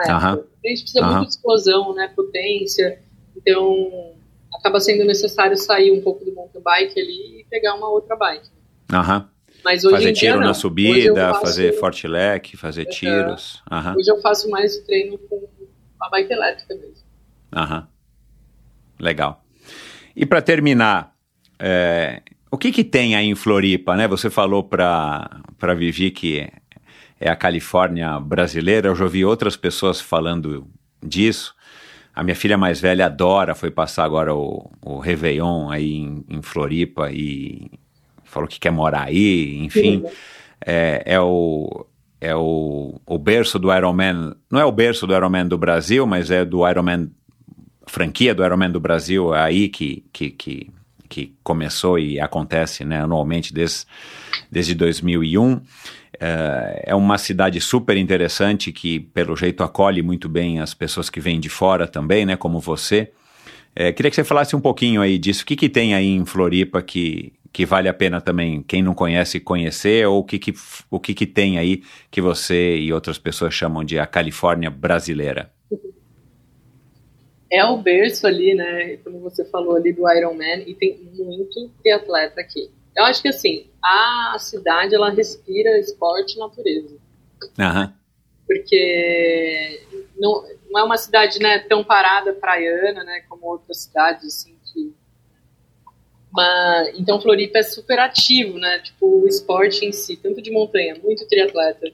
Aham. 0.08 0.44
A 0.64 0.68
gente 0.68 0.82
precisa 0.82 1.06
muito 1.06 1.22
de 1.22 1.30
explosão, 1.30 1.94
né? 1.94 2.12
Potência. 2.16 3.00
Então, 3.36 4.14
acaba 4.54 4.80
sendo 4.80 5.06
necessário 5.06 5.56
sair 5.58 5.92
um 5.92 6.02
pouco 6.02 6.26
do 6.26 6.34
mountain 6.34 6.62
bike 6.62 7.00
ali 7.00 7.42
e 7.42 7.46
pegar 7.50 7.76
uma 7.76 7.90
outra 7.90 8.16
bike. 8.16 8.50
Aham. 8.92 9.30
Mas 9.66 9.84
hoje 9.84 9.96
Fazer 9.96 10.10
em 10.10 10.14
dia, 10.14 10.30
tiro 10.30 10.40
não. 10.40 10.48
na 10.48 10.54
subida, 10.54 11.28
faço- 11.30 11.42
fazer 11.42 11.74
forte 11.80 12.08
leque, 12.08 12.56
fazer 12.56 12.86
tiros. 12.86 13.64
Aham. 13.70 13.96
Hoje 13.98 14.10
eu 14.12 14.22
faço 14.22 14.48
mais 14.50 14.78
treino 14.82 15.18
com 15.18 15.42
a 16.00 16.10
bike 16.10 16.32
elétrica 16.32 16.76
mesmo. 16.76 17.04
Aham. 17.54 17.88
Legal. 19.00 19.44
E 20.16 20.26
para 20.26 20.42
terminar, 20.42 21.14
é, 21.60 22.22
O 22.52 22.58
que, 22.58 22.72
que 22.72 22.84
tem 22.86 23.16
aí 23.16 23.26
em 23.28 23.36
Floripa, 23.36 23.98
né? 23.98 24.08
Você 24.08 24.30
falou 24.30 24.64
para 24.64 25.42
Vivi 25.76 26.10
que 26.12 26.48
é 27.20 27.28
a 27.30 27.36
Califórnia 27.36 28.18
brasileira, 28.20 28.88
eu 28.90 28.96
já 28.96 29.04
ouvi 29.04 29.26
outras 29.26 29.58
pessoas 29.58 30.00
falando 30.00 30.66
disso. 31.04 31.54
A 32.14 32.24
minha 32.24 32.36
filha 32.36 32.58
mais 32.58 32.80
velha 32.80 33.08
adora, 33.08 33.54
foi 33.56 33.72
passar 33.72 34.06
agora 34.06 34.34
o, 34.34 34.72
o 34.86 35.00
Réveillon 35.00 35.70
aí 35.70 35.96
em, 35.96 36.24
em 36.30 36.42
Floripa 36.42 37.12
e 37.12 37.72
falou 38.36 38.50
que 38.50 38.60
quer 38.60 38.72
morar 38.72 39.04
aí, 39.04 39.58
enfim. 39.64 40.04
É, 40.66 41.02
é, 41.06 41.20
o, 41.22 41.86
é 42.20 42.36
o, 42.36 43.00
o 43.06 43.18
berço 43.18 43.58
do 43.58 43.74
Ironman, 43.74 44.36
não 44.52 44.60
é 44.60 44.66
o 44.66 44.72
berço 44.74 45.08
do 45.08 45.16
Ironman 45.16 45.48
do 45.48 45.58
Brasil, 45.58 46.06
mas 46.06 46.30
é 46.30 46.44
do 46.44 46.68
Ironman, 46.68 47.10
franquia 47.88 48.36
do 48.36 48.44
Ironman 48.44 48.72
do 48.72 48.80
Brasil, 48.80 49.34
é 49.34 49.40
aí 49.40 49.70
que, 49.70 50.04
que, 50.12 50.32
que, 50.32 50.70
que 51.08 51.34
começou 51.44 51.98
e 51.98 52.20
acontece 52.20 52.84
né, 52.84 53.02
anualmente 53.02 53.54
desde, 53.54 53.86
desde 54.52 54.76
2001. 54.76 55.62
É, 56.20 56.84
é 56.88 56.96
uma 56.96 57.18
cidade 57.18 57.62
super 57.62 57.96
interessante 57.96 58.72
que, 58.74 59.00
pelo 59.00 59.36
jeito, 59.36 59.64
acolhe 59.64 60.02
muito 60.02 60.28
bem 60.28 60.60
as 60.60 60.74
pessoas 60.74 61.10
que 61.10 61.22
vêm 61.22 61.40
de 61.40 61.50
fora 61.50 61.88
também, 61.88 62.26
né? 62.26 62.36
Como 62.36 62.60
você. 62.60 63.12
É, 63.76 63.92
queria 63.92 64.10
que 64.10 64.16
você 64.16 64.24
falasse 64.24 64.56
um 64.56 64.62
pouquinho 64.62 65.02
aí 65.02 65.18
disso. 65.18 65.44
O 65.44 65.46
que, 65.46 65.56
que 65.56 65.68
tem 65.68 65.94
aí 65.94 66.08
em 66.08 66.26
Floripa 66.26 66.82
que, 66.82 67.34
que 67.56 67.66
vale 67.66 67.88
a 67.88 67.94
pena 67.94 68.20
também, 68.20 68.62
quem 68.62 68.84
não 68.84 68.94
conhece, 68.94 69.40
conhecer? 69.40 70.06
Ou 70.06 70.20
o 70.20 70.24
que, 70.26 70.38
que, 70.38 70.54
o 70.92 71.00
que, 71.00 71.14
que 71.14 71.26
tem 71.26 71.58
aí 71.58 71.84
que 72.12 72.20
você 72.20 72.76
e 72.76 72.92
outras 72.92 73.18
pessoas 73.18 73.54
chamam 73.54 73.82
de 73.82 73.98
a 73.98 74.06
Califórnia 74.06 74.70
brasileira? 74.70 75.54
É 77.50 77.64
o 77.64 77.78
berço 77.78 78.28
ali, 78.28 78.54
né? 78.54 78.98
Como 78.98 79.22
você 79.22 79.46
falou 79.46 79.78
ali 79.78 79.94
do 79.94 80.02
Ironman, 80.12 80.66
e 80.68 80.76
tem 80.76 81.00
muito 81.18 81.72
triatleta 81.82 82.42
aqui. 82.42 82.70
Eu 82.94 83.06
acho 83.06 83.22
que 83.22 83.30
assim, 83.30 83.68
a 83.82 84.36
cidade 84.38 84.94
ela 84.94 85.10
respira 85.10 85.80
esporte 85.80 86.36
e 86.36 86.40
natureza. 86.40 86.98
Uhum. 87.58 87.94
Porque 88.46 89.82
não, 90.18 90.44
não 90.70 90.82
é 90.82 90.84
uma 90.84 90.98
cidade 90.98 91.40
né, 91.40 91.60
tão 91.60 91.86
parada, 91.86 92.34
praiana, 92.34 93.02
né, 93.06 93.22
como 93.30 93.48
outras 93.48 93.84
cidades, 93.84 94.26
assim. 94.26 94.55
Mas, 96.36 97.00
então 97.00 97.22
Floripa 97.22 97.60
é 97.60 97.64
super 97.64 97.98
ativo, 97.98 98.58
né, 98.58 98.80
tipo, 98.80 99.24
o 99.24 99.28
esporte 99.28 99.86
em 99.86 99.94
si, 99.94 100.18
tanto 100.18 100.42
de 100.42 100.52
montanha, 100.52 100.98
muito 101.02 101.26
triatleta, 101.28 101.94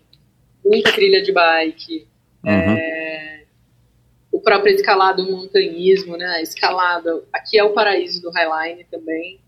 muita 0.65 0.91
trilha 0.91 1.21
de 1.21 1.31
bike, 1.31 2.07
uhum. 2.43 2.51
é, 2.51 3.43
o 4.31 4.39
próprio 4.39 4.73
escalado, 4.73 5.23
o 5.23 5.31
montanhismo, 5.31 6.17
né, 6.17 6.41
escalada, 6.41 7.23
aqui 7.31 7.59
é 7.59 7.63
o 7.63 7.73
paraíso 7.73 8.19
do 8.19 8.31
Highline 8.31 8.83
também, 8.89 9.39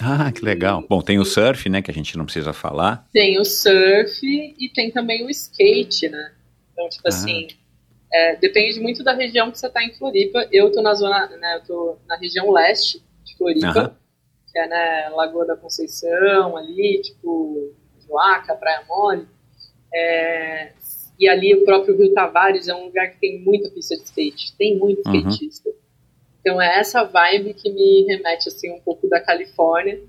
ah, 0.00 0.32
que 0.32 0.42
legal. 0.42 0.82
Bom, 0.88 1.02
tem 1.02 1.18
o 1.18 1.24
surf, 1.24 1.68
né, 1.68 1.82
que 1.82 1.90
a 1.90 1.94
gente 1.94 2.16
não 2.16 2.24
precisa 2.24 2.54
falar. 2.54 3.06
Tem 3.12 3.38
o 3.38 3.44
surf 3.44 4.24
e 4.24 4.68
tem 4.70 4.90
também 4.90 5.22
o 5.26 5.28
skate, 5.28 6.08
né? 6.08 6.32
Então, 6.72 6.88
tipo 6.88 7.02
ah. 7.04 7.08
assim, 7.08 7.48
é, 8.10 8.36
depende 8.36 8.80
muito 8.80 9.04
da 9.04 9.12
região 9.12 9.50
que 9.50 9.58
você 9.58 9.66
está 9.66 9.84
em 9.84 9.92
Floripa. 9.92 10.48
Eu 10.50 10.72
tô 10.72 10.80
na 10.80 10.94
zona, 10.94 11.26
né, 11.36 11.56
eu 11.56 11.66
tô 11.66 11.96
na 12.08 12.16
região 12.16 12.50
leste 12.50 13.02
de 13.22 13.36
Floripa, 13.36 13.94
que 14.52 14.58
é, 14.58 14.68
né, 14.68 15.08
Lagoa 15.10 15.46
da 15.46 15.56
Conceição, 15.56 16.56
ali, 16.56 17.00
tipo, 17.02 17.72
Joaca, 18.06 18.54
Praia 18.54 18.84
Mole. 18.86 19.26
É, 19.94 20.72
e 21.18 21.28
ali 21.28 21.54
o 21.54 21.64
próprio 21.64 21.96
Rio 21.96 22.12
Tavares 22.12 22.68
é 22.68 22.74
um 22.74 22.86
lugar 22.86 23.10
que 23.10 23.18
tem 23.18 23.40
muita 23.40 23.70
pista 23.70 23.96
de 23.96 24.02
skate, 24.02 24.56
tem 24.56 24.76
muito 24.76 25.06
uhum. 25.06 25.28
skatista. 25.28 25.70
Então 26.40 26.60
é 26.60 26.78
essa 26.78 27.04
vibe 27.04 27.54
que 27.54 27.70
me 27.70 28.04
remete 28.08 28.48
assim 28.48 28.72
um 28.72 28.80
pouco 28.80 29.08
da 29.08 29.20
Califórnia. 29.20 30.00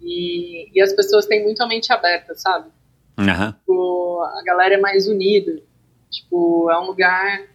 E, 0.00 0.68
e 0.74 0.82
as 0.82 0.92
pessoas 0.92 1.26
têm 1.26 1.44
muito 1.44 1.62
a 1.62 1.68
mente 1.68 1.92
aberta, 1.92 2.34
sabe? 2.34 2.70
Uhum. 3.18 3.52
Tipo, 3.52 4.20
a 4.22 4.42
galera 4.44 4.74
é 4.74 4.78
mais 4.78 5.06
unida. 5.06 5.62
Tipo, 6.10 6.70
é 6.70 6.78
um 6.78 6.86
lugar. 6.86 7.46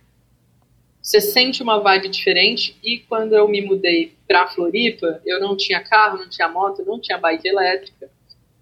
Você 1.08 1.22
sente 1.22 1.64
uma 1.64 1.80
vibe 1.80 2.10
diferente. 2.10 2.78
E 2.84 3.00
quando 3.00 3.34
eu 3.34 3.48
me 3.48 3.62
mudei 3.62 4.14
pra 4.28 4.50
Floripa, 4.50 5.22
eu 5.26 5.40
não 5.40 5.56
tinha 5.56 5.82
carro, 5.82 6.18
não 6.18 6.30
tinha 6.30 6.50
moto, 6.50 6.84
não 6.86 7.00
tinha 7.00 7.18
bike 7.18 7.48
elétrica. 7.48 8.12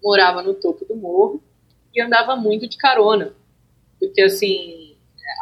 Morava 0.00 0.44
no 0.44 0.54
topo 0.54 0.84
do 0.84 0.94
morro 0.94 1.42
e 1.92 2.00
andava 2.00 2.36
muito 2.36 2.68
de 2.68 2.76
carona. 2.76 3.34
Porque 3.98 4.22
assim, 4.22 4.96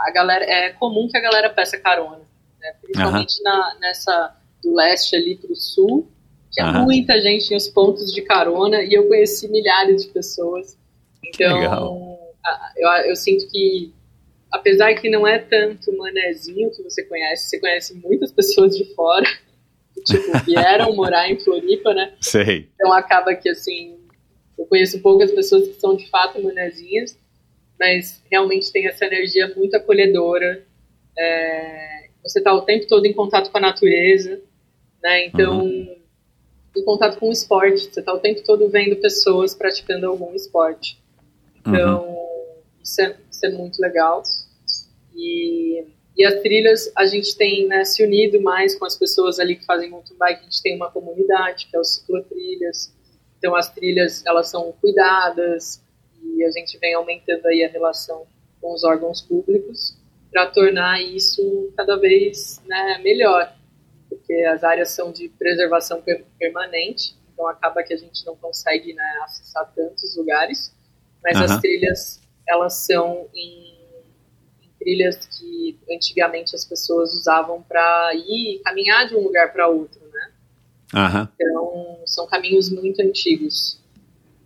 a 0.07 0.11
galera 0.13 0.47
é 0.47 0.71
comum 0.71 1.07
que 1.07 1.19
a 1.19 1.21
galera 1.21 1.51
peça 1.51 1.79
carona 1.79 2.23
né? 2.59 2.75
principalmente 2.81 3.37
uhum. 3.37 3.45
na, 3.45 3.77
nessa 3.83 4.37
do 4.63 4.75
leste 4.75 5.15
ali 5.15 5.37
para 5.37 5.53
o 5.53 5.57
sul. 5.57 6.09
Tinha 6.51 6.69
uhum. 6.69 6.85
muita 6.85 7.21
gente 7.21 7.53
em 7.53 7.57
os 7.57 7.69
pontos 7.69 8.15
de 8.15 8.23
carona 8.23 8.83
e 8.83 8.95
eu 8.95 9.07
conheci 9.09 9.47
milhares 9.49 10.07
de 10.07 10.09
pessoas. 10.09 10.79
Então, 11.23 12.19
eu, 12.79 12.89
eu 13.11 13.15
sinto 13.15 13.47
que, 13.51 13.93
apesar 14.55 14.95
que 14.95 15.11
não 15.11 15.27
é 15.27 15.39
tanto 15.39 15.97
manezinho 15.97 16.71
que 16.71 16.83
você 16.83 17.03
conhece, 17.03 17.51
você 17.51 17.59
conhece 17.59 17.95
muitas 17.95 18.31
pessoas 18.31 18.77
de 18.77 18.85
fora 18.95 19.27
que 19.93 20.03
tipo, 20.03 20.39
vieram 20.45 20.95
morar 20.95 21.29
em 21.29 21.39
Floripa, 21.39 21.93
né? 21.93 22.15
Sei. 22.23 22.69
Então 22.75 22.93
acaba 22.93 23.35
que, 23.35 23.49
assim, 23.49 23.99
eu 24.57 24.65
conheço 24.67 25.01
poucas 25.01 25.33
pessoas 25.33 25.69
que 25.69 25.75
são 25.75 25.97
de 25.97 26.09
fato 26.09 26.41
manezinhas, 26.43 27.19
mas 27.79 28.23
realmente 28.31 28.73
tem 28.73 28.87
essa 28.87 29.05
energia 29.05 29.53
muito 29.57 29.77
acolhedora. 29.77 30.65
É, 31.19 32.09
você 32.23 32.39
está 32.39 32.55
o 32.55 32.63
tempo 32.63 32.87
todo 32.87 33.07
em 33.07 33.13
contato 33.13 33.51
com 33.51 33.59
a 33.59 33.61
natureza, 33.61 34.41
né? 35.03 35.27
Então, 35.27 35.65
uhum. 35.65 35.97
em 36.77 36.85
contato 36.85 37.19
com 37.19 37.29
o 37.29 37.33
esporte, 37.33 37.93
você 37.93 38.01
está 38.01 38.15
o 38.15 38.21
tempo 38.21 38.43
todo 38.45 38.69
vendo 38.69 38.97
pessoas 38.97 39.55
praticando 39.55 40.07
algum 40.07 40.33
esporte. 40.35 41.03
Então, 41.61 42.05
uhum. 42.05 42.63
isso, 42.83 43.01
é, 43.01 43.17
isso, 43.31 43.47
é, 43.47 43.49
muito 43.51 43.81
legal. 43.81 44.23
E, 45.15 45.85
e 46.17 46.25
as 46.25 46.41
trilhas, 46.41 46.93
a 46.97 47.07
gente 47.07 47.37
tem 47.37 47.67
né, 47.67 47.85
se 47.85 48.05
unido 48.05 48.41
mais 48.41 48.77
com 48.79 48.85
as 48.85 48.97
pessoas 48.97 49.39
ali 49.39 49.57
que 49.57 49.65
fazem 49.65 49.91
mountain 49.91 50.17
bike, 50.17 50.41
a 50.41 50.45
gente 50.45 50.63
tem 50.63 50.77
uma 50.77 50.91
comunidade, 50.91 51.67
que 51.67 51.77
é 51.77 51.81
o 51.81 51.85
ciclotrilhas. 51.85 52.95
Então, 53.39 53.55
as 53.55 53.73
trilhas, 53.73 54.25
elas 54.27 54.49
são 54.49 54.73
cuidadas 54.81 55.83
e 56.23 56.45
a 56.45 56.51
gente 56.51 56.79
vem 56.79 56.95
aumentando 56.95 57.47
aí 57.47 57.65
a 57.65 57.69
relação 57.69 58.27
com 58.61 58.73
os 58.73 58.83
órgãos 58.83 59.21
públicos 59.21 59.97
para 60.35 60.47
tornar 60.47 61.01
isso 61.01 61.73
cada 61.77 61.97
vez 61.97 62.61
né, 62.67 62.99
melhor, 63.05 63.55
porque 64.09 64.35
as 64.43 64.65
áreas 64.65 64.91
são 64.91 65.13
de 65.13 65.29
preservação 65.29 66.03
permanente, 66.39 67.15
então 67.33 67.47
acaba 67.47 67.85
que 67.85 67.95
a 67.95 67.97
gente 67.97 68.27
não 68.27 68.35
consegue 68.37 68.95
né, 68.95 69.21
acessar 69.25 69.73
tantos 69.75 70.17
lugares, 70.17 70.75
mas 71.23 71.37
uhum. 71.37 71.45
as 71.45 71.61
trilhas 71.61 72.21
elas 72.49 72.75
são 72.75 73.29
em, 73.33 73.74
trilhas 74.85 75.27
que 75.27 75.79
antigamente 75.91 76.55
as 76.55 76.65
pessoas 76.65 77.15
usavam 77.15 77.63
para 77.63 78.13
ir 78.15 78.61
caminhar 78.63 79.09
de 79.09 79.17
um 79.17 79.21
lugar 79.21 79.53
para 79.53 79.67
outro, 79.67 80.01
né? 80.13 80.31
Então 81.35 81.99
são 82.07 82.27
caminhos 82.27 82.71
muito 82.71 83.01
antigos 83.01 83.81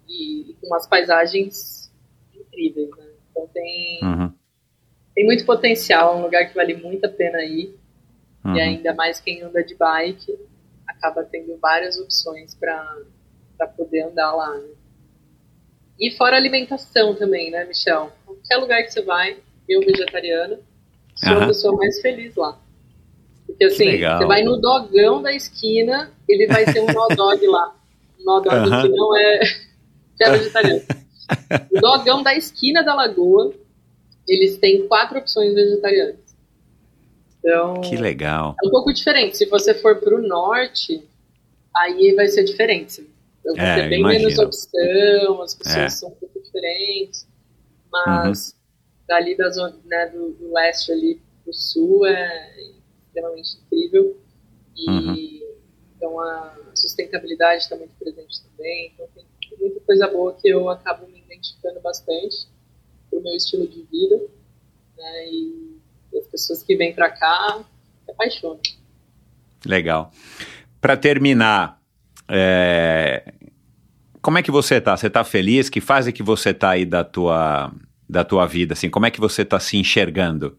e, 0.08 0.50
e 0.50 0.56
com 0.60 0.68
umas 0.68 0.86
paisagens 0.86 1.90
incríveis, 2.34 2.88
né? 2.90 3.06
Então 3.30 3.46
tem 3.52 4.00
uhum 4.02 4.32
tem 5.18 5.26
muito 5.26 5.44
potencial, 5.44 6.14
é 6.14 6.16
um 6.16 6.22
lugar 6.22 6.48
que 6.48 6.54
vale 6.54 6.74
muito 6.74 7.04
a 7.04 7.08
pena 7.08 7.42
ir. 7.42 7.76
Uhum. 8.44 8.54
E 8.54 8.60
ainda 8.60 8.94
mais 8.94 9.20
quem 9.20 9.42
anda 9.42 9.64
de 9.64 9.74
bike 9.74 10.38
acaba 10.86 11.24
tendo 11.24 11.58
várias 11.58 11.98
opções 11.98 12.54
para 12.54 13.66
poder 13.76 14.02
andar 14.02 14.32
lá. 14.32 14.56
Né? 14.56 14.68
E 15.98 16.12
fora 16.12 16.36
alimentação 16.36 17.16
também, 17.16 17.50
né, 17.50 17.64
Michel? 17.64 18.12
Qualquer 18.24 18.58
lugar 18.58 18.84
que 18.84 18.92
você 18.92 19.02
vai, 19.02 19.38
eu 19.68 19.80
vegetariana, 19.80 20.58
sou 21.14 21.32
a 21.32 21.46
pessoa 21.46 21.76
mais 21.76 22.00
feliz 22.00 22.34
lá. 22.36 22.58
Porque 23.46 23.64
assim, 23.64 23.98
você 23.98 24.26
vai 24.26 24.42
no 24.42 24.56
dogão 24.58 25.22
da 25.22 25.32
esquina, 25.32 26.12
ele 26.28 26.46
vai 26.46 26.64
ter 26.64 26.80
um 26.80 26.86
hot 26.86 27.14
dog 27.16 27.46
lá. 27.46 27.74
Um 28.20 28.30
hot 28.30 28.48
dog 28.48 28.70
uhum. 28.70 28.82
que 28.82 28.88
não 28.88 29.16
é, 29.16 29.38
que 30.16 30.24
é 30.24 30.30
vegetariano. 30.30 30.82
O 31.70 31.78
dogão 31.78 32.22
da 32.22 32.34
esquina 32.34 32.82
da 32.82 32.94
lagoa, 32.94 33.52
eles 34.26 34.56
têm 34.56 34.88
quatro 34.88 35.18
opções 35.18 35.54
vegetarianas. 35.54 36.16
Então, 37.38 37.82
que 37.82 37.96
legal. 37.96 38.56
É 38.64 38.66
um 38.66 38.70
pouco 38.70 38.92
diferente. 38.94 39.36
Se 39.36 39.44
você 39.44 39.74
for 39.74 39.96
para 39.96 40.14
o 40.14 40.22
norte, 40.26 41.06
aí 41.76 42.14
vai 42.14 42.28
ser 42.28 42.44
diferente. 42.44 43.06
Vai 43.56 43.66
é, 43.66 43.82
ter 43.82 43.88
bem 43.90 44.00
imagino. 44.00 44.24
menos 44.24 44.38
opção, 44.38 45.42
as 45.42 45.54
pessoas 45.54 45.76
é. 45.76 45.88
são 45.90 46.08
um 46.08 46.12
pouco 46.12 46.42
diferentes. 46.42 47.26
Mas 47.92 48.48
uhum. 48.48 48.57
Dali 49.08 49.36
da 49.36 49.48
zona, 49.48 49.74
né, 49.86 50.06
do, 50.06 50.32
do, 50.34 50.52
leste 50.52 50.92
ali 50.92 51.20
pro 51.42 51.52
sul 51.52 52.06
é 52.06 52.56
extremamente 53.06 53.56
incrível. 53.56 54.20
E 54.76 54.90
uhum. 54.90 55.40
então 55.96 56.20
a 56.20 56.56
sustentabilidade 56.74 57.62
está 57.62 57.74
muito 57.74 57.94
presente 57.98 58.42
também. 58.44 58.92
Então 58.94 59.08
tem 59.14 59.24
muita 59.58 59.80
coisa 59.80 60.06
boa 60.08 60.34
que 60.34 60.48
eu 60.48 60.68
acabo 60.68 61.06
me 61.08 61.20
identificando 61.20 61.80
bastante 61.80 62.46
para 63.08 63.18
o 63.18 63.22
meu 63.22 63.34
estilo 63.34 63.66
de 63.66 63.82
vida. 63.90 64.20
Né, 64.96 65.28
e 65.30 65.78
as 66.18 66.26
pessoas 66.26 66.62
que 66.62 66.76
vêm 66.76 66.94
para 66.94 67.10
cá 67.10 67.64
se 68.04 68.10
apaixonam. 68.10 68.60
Legal. 69.64 70.12
Para 70.80 70.96
terminar, 70.96 71.80
é, 72.28 73.32
como 74.20 74.38
é 74.38 74.42
que 74.42 74.50
você 74.50 74.80
tá? 74.80 74.96
Você 74.96 75.08
tá 75.08 75.24
feliz? 75.24 75.68
Que 75.68 75.80
fase 75.80 76.12
que 76.12 76.22
você 76.22 76.52
tá 76.52 76.70
aí 76.70 76.84
da 76.84 77.02
tua, 77.02 77.72
da 78.08 78.24
tua 78.24 78.46
vida? 78.46 78.72
Assim, 78.72 78.88
como 78.88 79.06
é 79.06 79.10
que 79.10 79.20
você 79.20 79.44
tá 79.44 79.60
se 79.60 79.76
enxergando? 79.76 80.56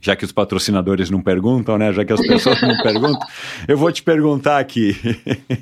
Já 0.00 0.14
que 0.14 0.24
os 0.24 0.30
patrocinadores 0.30 1.10
não 1.10 1.20
perguntam, 1.20 1.76
né? 1.76 1.92
Já 1.92 2.04
que 2.04 2.12
as 2.12 2.20
pessoas 2.20 2.60
não 2.62 2.76
perguntam, 2.82 3.26
eu 3.66 3.76
vou 3.76 3.90
te 3.90 4.02
perguntar 4.02 4.58
aqui. 4.58 4.94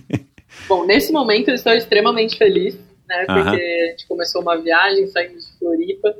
Bom, 0.68 0.84
nesse 0.84 1.12
momento 1.12 1.48
eu 1.48 1.55
estou 1.55 1.72
extremamente 1.72 2.36
feliz, 2.36 2.74
né? 3.09 3.24
Porque 3.26 3.40
uh 3.40 3.44
-huh. 3.44 3.55
a 3.55 3.90
gente 3.90 4.06
começou 4.06 4.43
uma 4.43 4.56
viagem, 4.56 5.06
saímos 5.06 5.47
de 5.47 5.59
Floripa, 5.59 6.14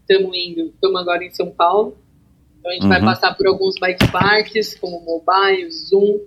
estamos 0.00 0.34
é, 0.34 0.38
indo, 0.38 0.66
estamos 0.74 1.00
agora 1.00 1.24
em 1.24 1.30
São 1.30 1.50
Paulo, 1.50 1.96
então 2.58 2.70
a 2.70 2.74
gente 2.74 2.84
uh 2.84 2.86
-huh. 2.86 2.90
vai 2.90 3.00
passar 3.00 3.34
por 3.34 3.46
alguns 3.46 3.74
bike 3.78 4.10
parks, 4.10 4.74
como 4.76 4.98
o 4.98 5.04
Mobile, 5.04 5.70
Zoom, 5.70 6.20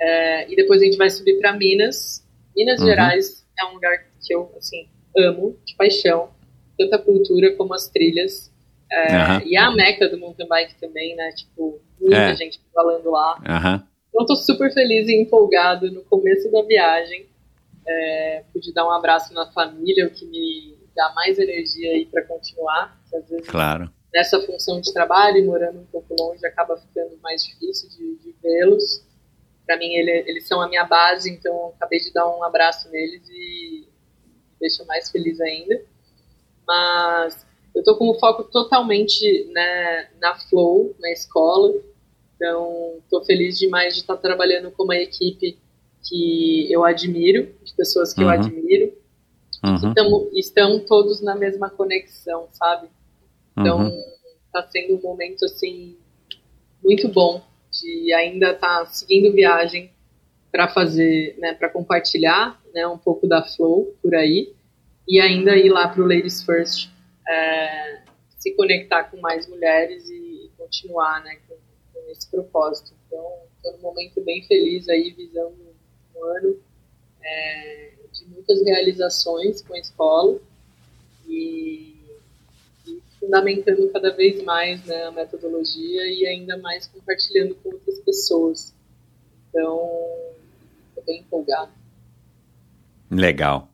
é, 0.00 0.50
e 0.50 0.56
depois 0.56 0.80
a 0.80 0.84
gente 0.84 0.96
vai 0.96 1.10
subir 1.10 1.38
para 1.38 1.52
Minas. 1.52 2.26
Minas 2.56 2.80
uh 2.80 2.84
-huh. 2.84 2.88
Gerais 2.88 3.46
é 3.58 3.64
um 3.66 3.74
lugar 3.74 3.98
que 4.24 4.34
eu, 4.34 4.50
assim, 4.56 4.88
amo, 5.16 5.58
de 5.66 5.74
paixão, 5.76 6.30
tanto 6.80 6.94
a 6.94 6.98
cultura 6.98 7.54
como 7.56 7.74
as 7.74 7.88
trilhas. 7.88 8.50
É, 8.90 9.46
e 9.46 9.56
a 9.56 9.70
meca 9.70 10.08
do 10.08 10.18
mountain 10.18 10.48
bike 10.48 10.74
também, 10.80 11.14
né? 11.14 11.30
Tipo, 11.32 11.80
muita 12.00 12.16
é. 12.16 12.36
gente 12.36 12.60
falando 12.74 13.10
lá. 13.10 13.40
Então, 14.08 14.26
tô 14.26 14.34
super 14.34 14.72
feliz 14.72 15.08
e 15.08 15.14
empolgado 15.14 15.90
no 15.92 16.02
começo 16.04 16.50
da 16.50 16.62
viagem. 16.62 17.26
É, 17.86 18.44
pude 18.52 18.72
dar 18.72 18.86
um 18.86 18.90
abraço 18.90 19.32
na 19.32 19.50
família, 19.52 20.06
o 20.06 20.10
que 20.10 20.24
me 20.26 20.76
dá 20.94 21.12
mais 21.14 21.38
energia 21.38 21.92
aí 21.92 22.06
para 22.06 22.24
continuar. 22.24 23.00
às 23.14 23.28
vezes, 23.28 23.46
claro. 23.46 23.90
nessa 24.12 24.40
função 24.40 24.80
de 24.80 24.92
trabalho 24.92 25.36
e 25.38 25.44
morando 25.44 25.80
um 25.80 25.86
pouco 25.86 26.14
longe, 26.18 26.44
acaba 26.44 26.76
ficando 26.76 27.16
mais 27.22 27.44
difícil 27.44 27.88
de, 27.90 28.16
de 28.16 28.34
vê-los. 28.42 29.04
Para 29.64 29.76
mim, 29.76 29.94
ele, 29.94 30.10
eles 30.28 30.48
são 30.48 30.60
a 30.60 30.68
minha 30.68 30.84
base, 30.84 31.30
então 31.30 31.72
acabei 31.76 32.00
de 32.00 32.12
dar 32.12 32.28
um 32.28 32.42
abraço 32.42 32.90
neles 32.90 33.22
e 33.28 33.86
me 33.86 34.56
deixa 34.60 34.84
mais 34.84 35.10
feliz 35.10 35.40
ainda. 35.40 35.80
Mas 36.70 37.44
eu 37.74 37.82
tô 37.82 37.96
com 37.96 38.08
o 38.08 38.18
foco 38.18 38.44
totalmente 38.44 39.44
né, 39.52 40.08
na 40.20 40.36
Flow, 40.36 40.94
na 41.00 41.10
escola. 41.10 41.74
Então, 42.36 42.94
estou 43.02 43.24
feliz 43.24 43.58
demais 43.58 43.94
de 43.94 44.02
estar 44.02 44.16
trabalhando 44.16 44.70
com 44.70 44.84
uma 44.84 44.96
equipe 44.96 45.58
que 46.08 46.72
eu 46.72 46.84
admiro, 46.84 47.52
de 47.64 47.74
pessoas 47.74 48.14
que 48.14 48.20
uhum. 48.20 48.26
eu 48.26 48.32
admiro. 48.32 48.92
Uhum. 49.64 49.74
Estão, 49.74 50.28
estão 50.32 50.78
todos 50.78 51.20
na 51.20 51.34
mesma 51.34 51.68
conexão, 51.68 52.46
sabe? 52.52 52.88
Então, 53.58 53.88
está 54.46 54.60
uhum. 54.60 54.70
sendo 54.70 54.94
um 54.94 55.02
momento, 55.02 55.44
assim, 55.44 55.96
muito 56.82 57.08
bom 57.08 57.42
de 57.72 58.12
ainda 58.12 58.52
estar 58.52 58.84
tá 58.84 58.86
seguindo 58.86 59.32
viagem 59.32 59.90
para 60.52 60.68
fazer, 60.68 61.36
né, 61.38 61.52
para 61.52 61.68
compartilhar 61.68 62.60
né, 62.72 62.86
um 62.86 62.98
pouco 62.98 63.26
da 63.26 63.42
Flow 63.42 63.92
por 64.00 64.14
aí 64.14 64.54
e 65.10 65.20
ainda 65.20 65.56
ir 65.56 65.70
lá 65.70 65.88
para 65.88 66.00
o 66.00 66.06
Ladies 66.06 66.40
First 66.44 66.88
é, 67.28 68.02
se 68.38 68.52
conectar 68.52 69.04
com 69.04 69.20
mais 69.20 69.48
mulheres 69.48 70.08
e 70.08 70.48
continuar 70.56 71.20
né, 71.24 71.36
com, 71.48 71.56
com 71.92 72.10
esse 72.12 72.30
propósito. 72.30 72.92
Então, 73.06 73.26
estou 73.56 73.72
num 73.72 73.80
momento 73.80 74.20
bem 74.22 74.44
feliz 74.44 74.88
aí, 74.88 75.10
visando 75.10 75.56
um 76.14 76.24
ano 76.24 76.56
é, 77.20 77.92
de 78.12 78.24
muitas 78.26 78.64
realizações 78.64 79.60
com 79.62 79.74
a 79.74 79.80
escola 79.80 80.38
e, 81.26 81.96
e, 82.86 83.02
fundamentando 83.18 83.90
cada 83.90 84.14
vez 84.14 84.44
mais 84.44 84.84
né, 84.86 85.06
a 85.06 85.10
metodologia 85.10 86.06
e 86.06 86.24
ainda 86.24 86.56
mais 86.58 86.86
compartilhando 86.86 87.56
com 87.56 87.70
outras 87.70 87.98
pessoas. 87.98 88.72
Então, 89.48 89.90
estou 90.88 91.04
bem 91.04 91.18
empolgado. 91.18 91.72
Legal. 93.10 93.68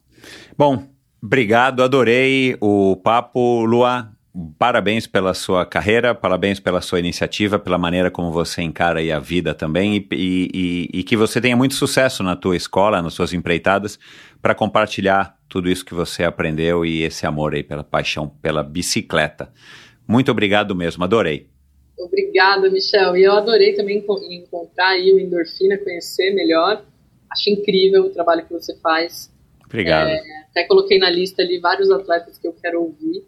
Bom, 0.57 0.96
obrigado, 1.23 1.83
adorei 1.83 2.57
o 2.61 2.97
papo, 2.97 3.65
Lua 3.65 4.11
parabéns 4.59 5.07
pela 5.07 5.33
sua 5.33 5.65
carreira, 5.65 6.15
parabéns 6.15 6.61
pela 6.61 6.81
sua 6.81 7.01
iniciativa, 7.01 7.59
pela 7.59 7.79
maneira 7.79 8.11
como 8.11 8.31
você 8.31 8.63
encara 8.63 9.01
a 9.15 9.19
vida 9.19 9.55
também 9.55 10.07
e, 10.13 10.51
e, 10.53 11.01
e, 11.01 11.03
que 11.03 11.17
você 11.17 11.41
tenha 11.41 11.57
muito 11.57 11.75
sucesso 11.75 12.23
na 12.23 12.37
tua 12.37 12.57
escola, 12.57 13.01
nas 13.01 13.15
suas 13.15 13.33
empreitadas, 13.33 13.99
para 14.43 14.55
compartilhar 14.55 15.39
tudo 15.49 15.71
isso 15.71 15.85
que 15.85 15.95
você 15.95 16.25
aprendeu 16.25 16.85
e 16.85 17.03
esse 17.03 17.27
amor 17.27 17.55
aí 17.55 17.63
pela 17.63 17.83
paixão 17.83 18.29
pela 18.29 18.63
bicicleta. 18.63 19.51
Muito 20.07 20.31
obrigado 20.31 20.75
mesmo, 20.75 21.03
adorei. 21.03 21.49
Obrigada, 21.99 22.71
Michel. 22.71 23.17
E 23.17 23.25
eu 23.25 23.33
adorei 23.33 23.75
também 23.75 24.05
encontrar 24.31 24.89
aí 24.89 25.13
o 25.13 25.19
Endorfina, 25.19 25.79
conhecer 25.79 26.35
melhor. 26.35 26.85
Acho 27.31 27.51
incrível 27.51 28.05
o 28.05 28.11
trabalho 28.11 28.45
que 28.45 28.53
você 28.53 28.77
faz. 28.81 29.35
Obrigado. 29.67 30.09
É, 30.09 30.21
até 30.51 30.65
coloquei 30.65 30.99
na 30.99 31.11
lista 31.11 31.43
ali 31.43 31.59
vários 31.59 31.91
atletas 31.91 32.39
que 32.39 32.47
eu 32.47 32.53
quero 32.53 32.83
ouvir. 32.83 33.25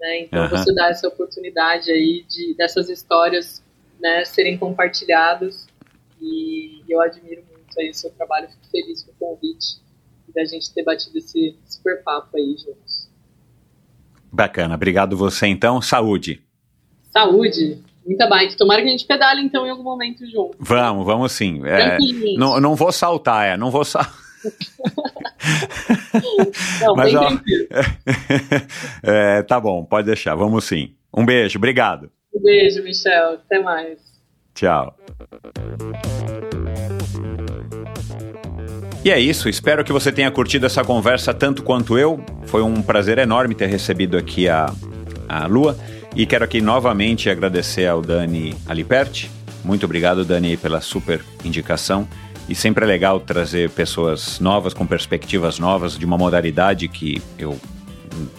Né? 0.00 0.20
Então 0.20 0.42
uhum. 0.42 0.50
você 0.50 0.74
dá 0.74 0.88
essa 0.88 1.08
oportunidade 1.08 1.90
aí 1.90 2.24
de 2.28 2.54
dessas 2.54 2.88
histórias 2.88 3.64
né, 4.00 4.24
serem 4.24 4.58
compartilhadas 4.58 5.66
e 6.20 6.82
eu 6.88 7.00
admiro 7.00 7.42
muito 7.50 7.78
aí 7.78 7.90
o 7.90 7.94
seu 7.94 8.10
trabalho, 8.10 8.48
fico 8.48 8.70
feliz 8.70 9.02
com 9.02 9.12
o 9.12 9.14
convite 9.14 9.80
e 10.28 10.32
da 10.32 10.44
gente 10.44 10.72
ter 10.72 10.82
batido 10.82 11.16
esse 11.18 11.56
super 11.64 12.02
papo 12.02 12.36
aí 12.36 12.56
juntos. 12.58 13.08
Bacana, 14.30 14.74
obrigado 14.74 15.16
você 15.16 15.46
então, 15.46 15.80
saúde. 15.80 16.42
Saúde, 17.10 17.82
muita 18.04 18.28
bike. 18.28 18.56
Tomara 18.56 18.82
que 18.82 18.88
a 18.88 18.90
gente 18.90 19.06
pedale 19.06 19.40
então 19.40 19.66
em 19.66 19.70
algum 19.70 19.82
momento 19.82 20.26
junto. 20.26 20.56
Vamos, 20.58 21.06
vamos 21.06 21.32
sim. 21.32 21.64
É, 21.64 21.96
não, 22.36 22.60
não 22.60 22.74
vou 22.74 22.92
saltar, 22.92 23.46
é, 23.46 23.56
não 23.56 23.70
vou 23.70 23.84
saltar. 23.84 24.25
Não, 26.80 26.96
Mas, 26.96 27.14
ó, 27.14 27.28
é, 29.02 29.42
tá 29.42 29.60
bom, 29.60 29.84
pode 29.84 30.06
deixar, 30.06 30.34
vamos 30.34 30.64
sim. 30.64 30.94
Um 31.14 31.24
beijo, 31.24 31.58
obrigado. 31.58 32.10
Um 32.34 32.42
beijo, 32.42 32.82
Michel. 32.82 33.34
Até 33.34 33.60
mais. 33.60 33.98
Tchau. 34.54 34.96
E 39.04 39.10
é 39.10 39.20
isso, 39.20 39.48
espero 39.48 39.84
que 39.84 39.92
você 39.92 40.10
tenha 40.10 40.30
curtido 40.30 40.66
essa 40.66 40.82
conversa 40.82 41.32
tanto 41.32 41.62
quanto 41.62 41.96
eu. 41.96 42.20
Foi 42.46 42.62
um 42.62 42.82
prazer 42.82 43.18
enorme 43.18 43.54
ter 43.54 43.66
recebido 43.66 44.16
aqui 44.16 44.48
a, 44.48 44.72
a 45.28 45.46
Lua. 45.46 45.78
E 46.14 46.26
quero 46.26 46.44
aqui 46.44 46.60
novamente 46.60 47.30
agradecer 47.30 47.86
ao 47.86 48.02
Dani 48.02 48.56
Aliperti. 48.66 49.30
Muito 49.62 49.84
obrigado, 49.84 50.24
Dani, 50.24 50.56
pela 50.56 50.80
super 50.80 51.20
indicação. 51.44 52.08
E 52.48 52.54
sempre 52.54 52.84
é 52.84 52.86
legal 52.86 53.18
trazer 53.18 53.70
pessoas 53.70 54.38
novas, 54.38 54.72
com 54.72 54.86
perspectivas 54.86 55.58
novas, 55.58 55.98
de 55.98 56.04
uma 56.04 56.16
modalidade 56.16 56.86
que 56.86 57.20
eu 57.38 57.58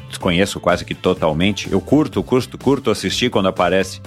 desconheço 0.08 0.60
quase 0.60 0.86
que 0.86 0.96
totalmente. 0.96 1.72
Eu 1.72 1.82
curto, 1.82 2.24
curto, 2.24 2.58
curto 2.58 2.90
assistir 2.90 3.30
quando 3.30 3.48
aparece 3.48 4.02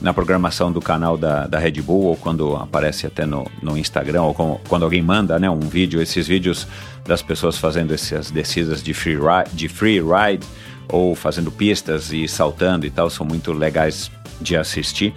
na 0.00 0.14
programação 0.14 0.72
do 0.72 0.80
canal 0.80 1.16
da, 1.16 1.46
da 1.46 1.58
Red 1.58 1.82
Bull 1.82 2.04
ou 2.04 2.16
quando 2.16 2.56
aparece 2.56 3.06
até 3.06 3.26
no, 3.26 3.46
no 3.62 3.76
Instagram 3.76 4.22
ou 4.22 4.34
com, 4.34 4.60
quando 4.68 4.84
alguém 4.84 5.02
manda 5.02 5.38
né, 5.38 5.50
um 5.50 5.60
vídeo, 5.60 6.00
esses 6.00 6.26
vídeos 6.26 6.66
das 7.04 7.22
pessoas 7.22 7.58
fazendo 7.58 7.92
essas 7.92 8.30
descidas 8.30 8.82
de 8.82 8.94
free, 8.94 9.16
ride, 9.16 9.50
de 9.52 9.68
free 9.68 10.00
ride 10.00 10.46
ou 10.88 11.14
fazendo 11.14 11.50
pistas 11.50 12.12
e 12.12 12.26
saltando 12.26 12.86
e 12.86 12.90
tal, 12.90 13.10
são 13.10 13.26
muito 13.26 13.52
legais 13.52 14.10
de 14.40 14.56
assistir. 14.56 15.14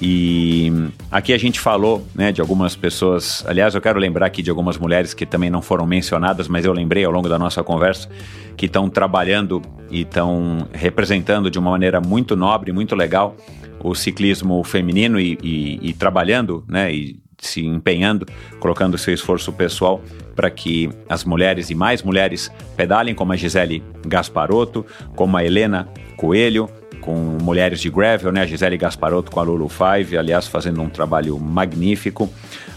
E 0.00 0.72
aqui 1.10 1.32
a 1.32 1.38
gente 1.38 1.60
falou 1.60 2.06
né, 2.14 2.32
de 2.32 2.40
algumas 2.40 2.74
pessoas. 2.74 3.44
Aliás, 3.46 3.74
eu 3.74 3.80
quero 3.80 3.98
lembrar 3.98 4.26
aqui 4.26 4.42
de 4.42 4.50
algumas 4.50 4.76
mulheres 4.76 5.14
que 5.14 5.24
também 5.24 5.50
não 5.50 5.62
foram 5.62 5.86
mencionadas, 5.86 6.48
mas 6.48 6.64
eu 6.64 6.72
lembrei 6.72 7.04
ao 7.04 7.12
longo 7.12 7.28
da 7.28 7.38
nossa 7.38 7.62
conversa 7.62 8.08
que 8.56 8.66
estão 8.66 8.88
trabalhando 8.88 9.62
e 9.90 10.02
estão 10.02 10.68
representando 10.72 11.50
de 11.50 11.58
uma 11.58 11.70
maneira 11.70 12.00
muito 12.00 12.36
nobre, 12.36 12.72
muito 12.72 12.94
legal 12.94 13.36
o 13.82 13.94
ciclismo 13.94 14.64
feminino 14.64 15.20
e, 15.20 15.38
e, 15.42 15.90
e 15.90 15.92
trabalhando, 15.92 16.64
né, 16.66 16.92
e 16.92 17.20
se 17.38 17.64
empenhando, 17.64 18.26
colocando 18.58 18.96
seu 18.96 19.12
esforço 19.12 19.52
pessoal 19.52 20.02
para 20.34 20.50
que 20.50 20.88
as 21.08 21.24
mulheres 21.24 21.70
e 21.70 21.74
mais 21.74 22.02
mulheres 22.02 22.50
pedalem, 22.76 23.14
como 23.14 23.32
a 23.32 23.36
Gisele 23.36 23.82
Gasparotto, 24.06 24.86
como 25.14 25.36
a 25.36 25.44
Helena 25.44 25.88
Coelho, 26.16 26.68
com 27.04 27.36
mulheres 27.42 27.80
de 27.80 27.90
gravel, 27.90 28.32
né? 28.32 28.40
A 28.40 28.46
Gisele 28.46 28.78
Gasparotto 28.78 29.30
com 29.30 29.38
a 29.38 29.42
Lulu 29.42 29.68
Five, 29.68 30.16
aliás, 30.16 30.46
fazendo 30.46 30.80
um 30.80 30.88
trabalho 30.88 31.38
magnífico. 31.38 32.30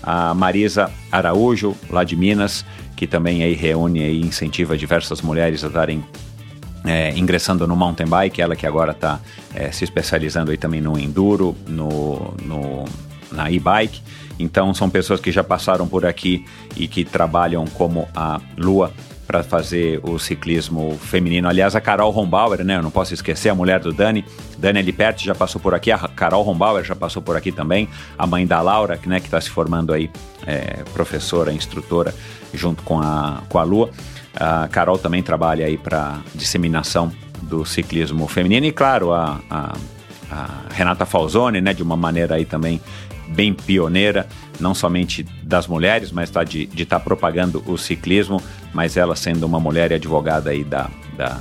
A 0.04 0.34
Marisa 0.34 0.92
Araújo, 1.10 1.74
lá 1.90 2.04
de 2.04 2.18
Minas, 2.18 2.66
que 2.98 3.08
também 3.08 3.42
aí 3.42 3.54
reúne 3.54 4.02
e 4.02 4.22
incentiva 4.22 4.78
diversas 4.78 5.22
mulheres 5.22 5.64
a 5.64 5.68
estarem 5.68 6.04
é, 6.86 7.18
ingressando 7.18 7.66
no 7.66 7.76
mountain 7.76 8.06
bike, 8.06 8.42
ela 8.42 8.56
que 8.56 8.68
agora 8.68 8.92
está 8.92 9.22
é, 9.56 9.72
se 9.72 9.86
especializando 9.86 10.52
aí 10.52 10.58
também 10.58 10.82
no 10.82 11.00
enduro, 11.00 11.56
no, 11.66 12.34
no 12.44 12.84
na 13.32 13.50
e-bike. 13.50 14.02
Então 14.38 14.74
são 14.74 14.90
pessoas 14.90 15.22
que 15.22 15.32
já 15.32 15.44
passaram 15.44 15.88
por 15.88 16.06
aqui 16.06 16.46
e 16.76 16.88
que 16.88 17.06
trabalham 17.06 17.66
como 17.66 18.08
a 18.14 18.42
Lua 18.58 18.92
para 19.28 19.44
fazer 19.44 20.00
o 20.04 20.18
ciclismo 20.18 20.98
feminino. 20.98 21.50
Aliás, 21.50 21.76
a 21.76 21.82
Carol 21.82 22.10
Rombauer, 22.12 22.64
né? 22.64 22.78
Eu 22.78 22.82
não 22.82 22.90
posso 22.90 23.14
esquecer, 23.14 23.50
a 23.50 23.56
mulher 23.56 23.82
do 23.82 23.92
Dani. 23.92 24.24
Dani 24.58 24.82
Liperti 24.82 25.26
já 25.26 25.36
passou 25.36 25.60
por 25.60 25.76
aqui, 25.76 25.92
a 25.92 25.98
Carol 25.98 26.42
Rombauer 26.44 26.84
já 26.86 26.96
passou 26.96 27.22
por 27.22 27.36
aqui 27.36 27.52
também. 27.52 27.90
A 28.18 28.26
mãe 28.26 28.48
da 28.48 28.62
Laura, 28.62 28.98
né, 29.06 29.20
que 29.20 29.26
está 29.28 29.42
se 29.42 29.50
formando 29.50 29.94
aí, 29.94 30.10
é, 30.46 30.84
professora, 30.94 31.52
instrutora, 31.52 32.16
junto 32.54 32.82
com 32.84 33.00
a, 33.02 33.44
com 33.50 33.60
a 33.60 33.64
Lua. 33.64 33.90
A 34.34 34.68
Carol 34.70 34.98
também 34.98 35.22
trabalha 35.22 35.66
aí 35.66 35.78
para 35.78 36.20
disseminação 36.34 37.12
do 37.42 37.66
ciclismo 37.66 38.28
feminino. 38.28 38.66
E 38.66 38.72
claro, 38.72 39.12
a, 39.12 39.42
a, 39.50 39.74
a 40.32 40.48
Renata 40.74 41.06
Falzoni, 41.06 41.60
né, 41.60 41.74
de 41.74 41.84
uma 41.84 41.98
maneira 41.98 42.36
aí 42.36 42.46
também 42.46 42.80
bem 43.30 43.54
pioneira, 43.54 44.28
não 44.60 44.74
somente 44.74 45.24
das 45.44 45.68
mulheres, 45.68 46.12
mas 46.12 46.30
tá 46.30 46.44
de 46.44 46.70
estar 46.76 47.00
tá 47.00 47.00
propagando 47.00 47.64
o 47.66 47.78
ciclismo, 47.78 48.42
mas 48.74 48.98
ela 48.98 49.16
sendo 49.16 49.46
uma 49.46 49.60
mulher 49.60 49.92
e 49.92 49.96
advogada 49.96 50.50
aí 50.50 50.64
da, 50.64 50.90
da, 51.16 51.40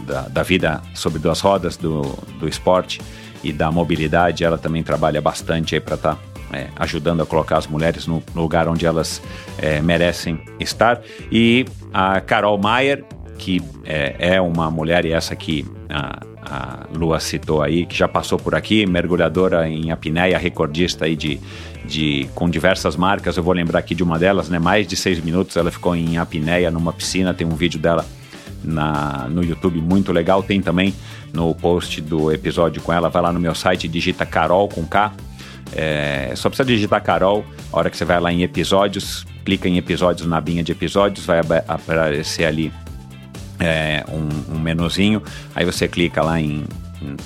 da, 0.00 0.22
da 0.22 0.42
vida 0.42 0.82
sobre 0.94 1.18
duas 1.18 1.40
rodas, 1.40 1.76
do, 1.76 2.02
do 2.38 2.48
esporte 2.48 3.00
e 3.42 3.52
da 3.52 3.70
mobilidade, 3.70 4.44
ela 4.44 4.58
também 4.58 4.82
trabalha 4.82 5.20
bastante 5.20 5.74
aí 5.74 5.80
para 5.80 5.94
estar 5.94 6.14
tá, 6.14 6.20
é, 6.52 6.68
ajudando 6.76 7.22
a 7.22 7.26
colocar 7.26 7.58
as 7.58 7.66
mulheres 7.66 8.06
no, 8.06 8.22
no 8.34 8.42
lugar 8.42 8.68
onde 8.68 8.86
elas 8.86 9.22
é, 9.58 9.80
merecem 9.80 10.40
estar. 10.58 11.00
E 11.30 11.64
a 11.92 12.20
Carol 12.20 12.58
Maier, 12.58 13.04
que 13.38 13.62
é, 13.84 14.34
é 14.36 14.40
uma 14.40 14.70
mulher, 14.70 15.04
e 15.04 15.12
essa 15.12 15.32
aqui 15.34 15.64
a, 15.88 16.20
a 16.42 16.86
Lua 16.96 17.20
citou 17.20 17.62
aí, 17.62 17.86
que 17.86 17.96
já 17.96 18.08
passou 18.08 18.38
por 18.38 18.54
aqui, 18.54 18.86
mergulhadora 18.86 19.68
em 19.68 19.90
apneia, 19.90 20.38
recordista 20.38 21.04
aí 21.04 21.16
de, 21.16 21.40
de, 21.84 22.28
com 22.34 22.48
diversas 22.48 22.96
marcas. 22.96 23.36
Eu 23.36 23.42
vou 23.42 23.52
lembrar 23.52 23.80
aqui 23.80 23.94
de 23.94 24.02
uma 24.02 24.18
delas, 24.18 24.48
né? 24.48 24.58
Mais 24.58 24.86
de 24.86 24.96
seis 24.96 25.20
minutos 25.20 25.56
ela 25.56 25.70
ficou 25.70 25.94
em 25.94 26.18
apneia 26.18 26.70
numa 26.70 26.92
piscina. 26.92 27.34
Tem 27.34 27.46
um 27.46 27.54
vídeo 27.56 27.80
dela 27.80 28.04
na, 28.62 29.26
no 29.28 29.42
YouTube 29.42 29.80
muito 29.80 30.12
legal. 30.12 30.42
Tem 30.42 30.60
também 30.60 30.94
no 31.32 31.54
post 31.54 32.00
do 32.00 32.32
episódio 32.32 32.80
com 32.82 32.92
ela. 32.92 33.08
Vai 33.08 33.22
lá 33.22 33.32
no 33.32 33.40
meu 33.40 33.54
site, 33.54 33.88
digita 33.88 34.24
Carol 34.24 34.68
com 34.68 34.84
K. 34.84 35.12
É, 35.74 36.32
só 36.36 36.48
precisa 36.48 36.66
digitar 36.66 37.02
Carol. 37.02 37.44
A 37.72 37.78
hora 37.78 37.90
que 37.90 37.96
você 37.96 38.04
vai 38.04 38.20
lá 38.20 38.32
em 38.32 38.42
episódios, 38.42 39.26
clica 39.44 39.68
em 39.68 39.76
episódios 39.76 40.26
na 40.26 40.40
binha 40.40 40.62
de 40.62 40.72
episódios, 40.72 41.26
vai 41.26 41.40
aparecer 41.66 42.44
ali 42.44 42.72
é, 43.58 44.04
um, 44.08 44.54
um 44.54 44.58
menuzinho, 44.58 45.22
aí 45.54 45.64
você 45.64 45.88
clica 45.88 46.22
lá 46.22 46.40
em 46.40 46.64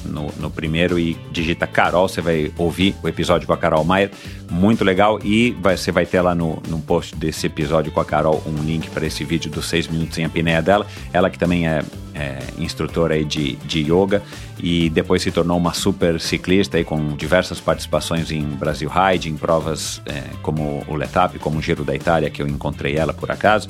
no, 0.04 0.32
no, 0.38 0.50
primeiro 0.50 0.98
e 0.98 1.16
digita 1.30 1.66
Carol, 1.66 2.08
você 2.08 2.20
vai 2.20 2.52
ouvir 2.58 2.94
o 3.02 3.08
episódio 3.08 3.46
com 3.46 3.52
a 3.52 3.56
Carol 3.56 3.84
Maier, 3.84 4.10
muito 4.50 4.84
legal. 4.84 5.18
E 5.22 5.52
vai, 5.60 5.76
você 5.76 5.92
vai 5.92 6.04
ter 6.04 6.20
lá 6.20 6.34
no, 6.34 6.60
no 6.68 6.80
post 6.80 7.14
desse 7.14 7.46
episódio 7.46 7.92
com 7.92 8.00
a 8.00 8.04
Carol 8.04 8.42
um 8.46 8.62
link 8.62 8.90
para 8.90 9.06
esse 9.06 9.24
vídeo 9.24 9.50
dos 9.50 9.68
seis 9.68 9.86
minutos 9.86 10.18
em 10.18 10.24
apneia 10.24 10.60
dela. 10.60 10.86
Ela 11.12 11.30
que 11.30 11.38
também 11.38 11.68
é, 11.68 11.82
é 12.14 12.38
instrutora 12.58 13.22
de, 13.24 13.56
de 13.56 13.80
yoga 13.80 14.22
e 14.58 14.90
depois 14.90 15.22
se 15.22 15.30
tornou 15.30 15.56
uma 15.56 15.72
super 15.72 16.20
ciclista 16.20 16.76
aí 16.76 16.84
com 16.84 17.14
diversas 17.16 17.60
participações 17.60 18.30
em 18.30 18.42
Brasil 18.42 18.90
Ride, 18.90 19.30
em 19.30 19.36
provas 19.36 20.02
é, 20.06 20.22
como 20.42 20.84
o 20.88 20.94
Letap, 20.94 21.38
como 21.38 21.58
o 21.58 21.62
Giro 21.62 21.84
da 21.84 21.94
Itália, 21.94 22.28
que 22.28 22.42
eu 22.42 22.48
encontrei 22.48 22.96
ela 22.96 23.12
por 23.12 23.30
acaso. 23.30 23.68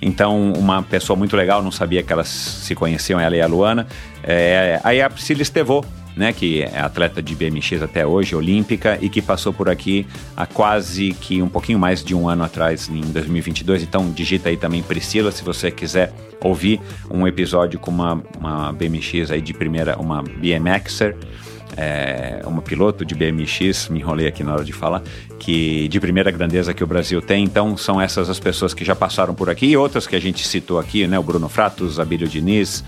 Então, 0.00 0.52
uma 0.52 0.82
pessoa 0.82 1.16
muito 1.16 1.36
legal, 1.36 1.62
não 1.62 1.70
sabia 1.70 2.02
que 2.02 2.12
elas 2.12 2.28
se 2.28 2.74
conheciam, 2.74 3.18
ela 3.18 3.36
e 3.36 3.40
a 3.40 3.46
Luana. 3.46 3.86
É, 4.22 4.80
aí 4.84 5.00
a 5.00 5.08
Priscila 5.08 5.42
Estevô, 5.42 5.84
né, 6.16 6.32
que 6.32 6.62
é 6.62 6.80
atleta 6.80 7.22
de 7.22 7.34
BMX 7.34 7.82
até 7.82 8.06
hoje, 8.06 8.34
olímpica, 8.34 8.98
e 9.00 9.08
que 9.08 9.20
passou 9.20 9.52
por 9.52 9.68
aqui 9.68 10.06
há 10.36 10.46
quase 10.46 11.12
que 11.12 11.42
um 11.42 11.48
pouquinho 11.48 11.78
mais 11.78 12.02
de 12.02 12.14
um 12.14 12.28
ano 12.28 12.42
atrás, 12.42 12.88
em 12.88 13.00
2022. 13.00 13.82
Então, 13.82 14.10
digita 14.10 14.48
aí 14.48 14.56
também 14.56 14.82
Priscila, 14.82 15.30
se 15.30 15.44
você 15.44 15.70
quiser 15.70 16.12
ouvir 16.42 16.80
um 17.10 17.26
episódio 17.26 17.78
com 17.78 17.90
uma, 17.90 18.22
uma 18.38 18.72
BMX 18.72 19.30
aí 19.30 19.42
de 19.42 19.52
primeira, 19.52 19.98
uma 19.98 20.22
BMXer 20.22 21.16
é, 21.76 22.40
uma 22.46 22.62
piloto 22.62 23.04
de 23.04 23.14
BMX, 23.14 23.88
me 23.88 24.00
enrolei 24.00 24.26
aqui 24.26 24.42
na 24.42 24.54
hora 24.54 24.64
de 24.64 24.72
falar, 24.72 25.02
que 25.38 25.86
de 25.88 26.00
primeira 26.00 26.30
grandeza 26.30 26.72
que 26.72 26.82
o 26.82 26.86
Brasil 26.86 27.20
tem. 27.20 27.44
Então 27.44 27.76
são 27.76 28.00
essas 28.00 28.30
as 28.30 28.40
pessoas 28.40 28.72
que 28.72 28.84
já 28.84 28.96
passaram 28.96 29.34
por 29.34 29.50
aqui 29.50 29.66
e 29.66 29.76
outras 29.76 30.06
que 30.06 30.16
a 30.16 30.20
gente 30.20 30.46
citou 30.46 30.78
aqui, 30.78 31.06
né? 31.06 31.18
O 31.18 31.22
Bruno 31.22 31.48
Fratos, 31.48 32.00
Abílio 32.00 32.26
Diniz, 32.26 32.82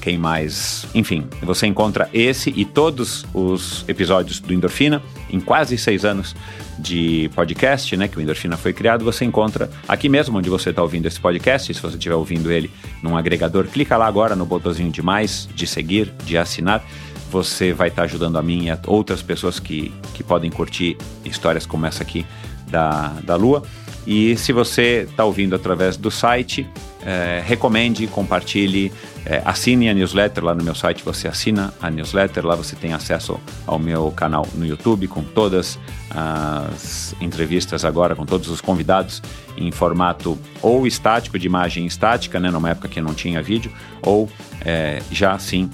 quem 0.00 0.18
mais? 0.18 0.84
Enfim, 0.94 1.28
você 1.42 1.66
encontra 1.66 2.10
esse 2.12 2.52
e 2.56 2.64
todos 2.64 3.24
os 3.32 3.84
episódios 3.86 4.40
do 4.40 4.52
Endorfina 4.52 5.00
em 5.30 5.38
quase 5.38 5.78
seis 5.78 6.04
anos 6.04 6.34
de 6.76 7.30
podcast, 7.36 7.96
né? 7.96 8.08
Que 8.08 8.18
o 8.18 8.20
Endorfina 8.20 8.56
foi 8.56 8.72
criado. 8.72 9.04
Você 9.04 9.24
encontra 9.24 9.70
aqui 9.86 10.08
mesmo 10.08 10.36
onde 10.36 10.50
você 10.50 10.70
está 10.70 10.82
ouvindo 10.82 11.06
esse 11.06 11.20
podcast. 11.20 11.72
Se 11.72 11.80
você 11.80 11.96
estiver 11.96 12.16
ouvindo 12.16 12.50
ele 12.50 12.68
num 13.00 13.16
agregador, 13.16 13.66
clica 13.66 13.96
lá 13.96 14.06
agora 14.06 14.34
no 14.34 14.44
botãozinho 14.44 14.90
de 14.90 15.00
mais, 15.00 15.48
de 15.54 15.66
seguir, 15.68 16.12
de 16.24 16.36
assinar 16.36 16.84
você 17.32 17.72
vai 17.72 17.88
estar 17.88 18.02
ajudando 18.02 18.36
a 18.36 18.42
mim 18.42 18.66
e 18.66 18.70
a 18.70 18.78
outras 18.86 19.22
pessoas 19.22 19.58
que, 19.58 19.90
que 20.12 20.22
podem 20.22 20.50
curtir 20.50 20.98
histórias 21.24 21.64
como 21.64 21.86
essa 21.86 22.02
aqui 22.02 22.26
da, 22.68 23.14
da 23.24 23.34
Lua. 23.34 23.62
E 24.06 24.36
se 24.36 24.52
você 24.52 25.06
está 25.08 25.24
ouvindo 25.24 25.54
através 25.54 25.96
do 25.96 26.10
site, 26.10 26.68
é, 27.04 27.42
recomende, 27.44 28.06
compartilhe, 28.08 28.92
é, 29.24 29.40
assine 29.44 29.88
a 29.88 29.94
newsletter 29.94 30.44
lá 30.44 30.54
no 30.54 30.62
meu 30.62 30.74
site. 30.74 31.04
Você 31.04 31.26
assina 31.26 31.72
a 31.80 31.88
newsletter, 31.88 32.44
lá 32.44 32.54
você 32.54 32.76
tem 32.76 32.92
acesso 32.92 33.40
ao 33.66 33.78
meu 33.78 34.10
canal 34.10 34.46
no 34.54 34.66
YouTube 34.66 35.06
com 35.06 35.22
todas 35.22 35.78
as 36.10 37.14
entrevistas 37.20 37.84
agora, 37.84 38.14
com 38.14 38.26
todos 38.26 38.48
os 38.48 38.60
convidados 38.60 39.22
em 39.56 39.70
formato 39.70 40.36
ou 40.60 40.86
estático, 40.86 41.38
de 41.38 41.46
imagem 41.46 41.86
estática, 41.86 42.38
né, 42.38 42.50
numa 42.50 42.70
época 42.70 42.88
que 42.88 43.00
não 43.00 43.14
tinha 43.14 43.40
vídeo, 43.40 43.72
ou 44.02 44.28
é, 44.64 45.00
já 45.10 45.38
sim 45.38 45.70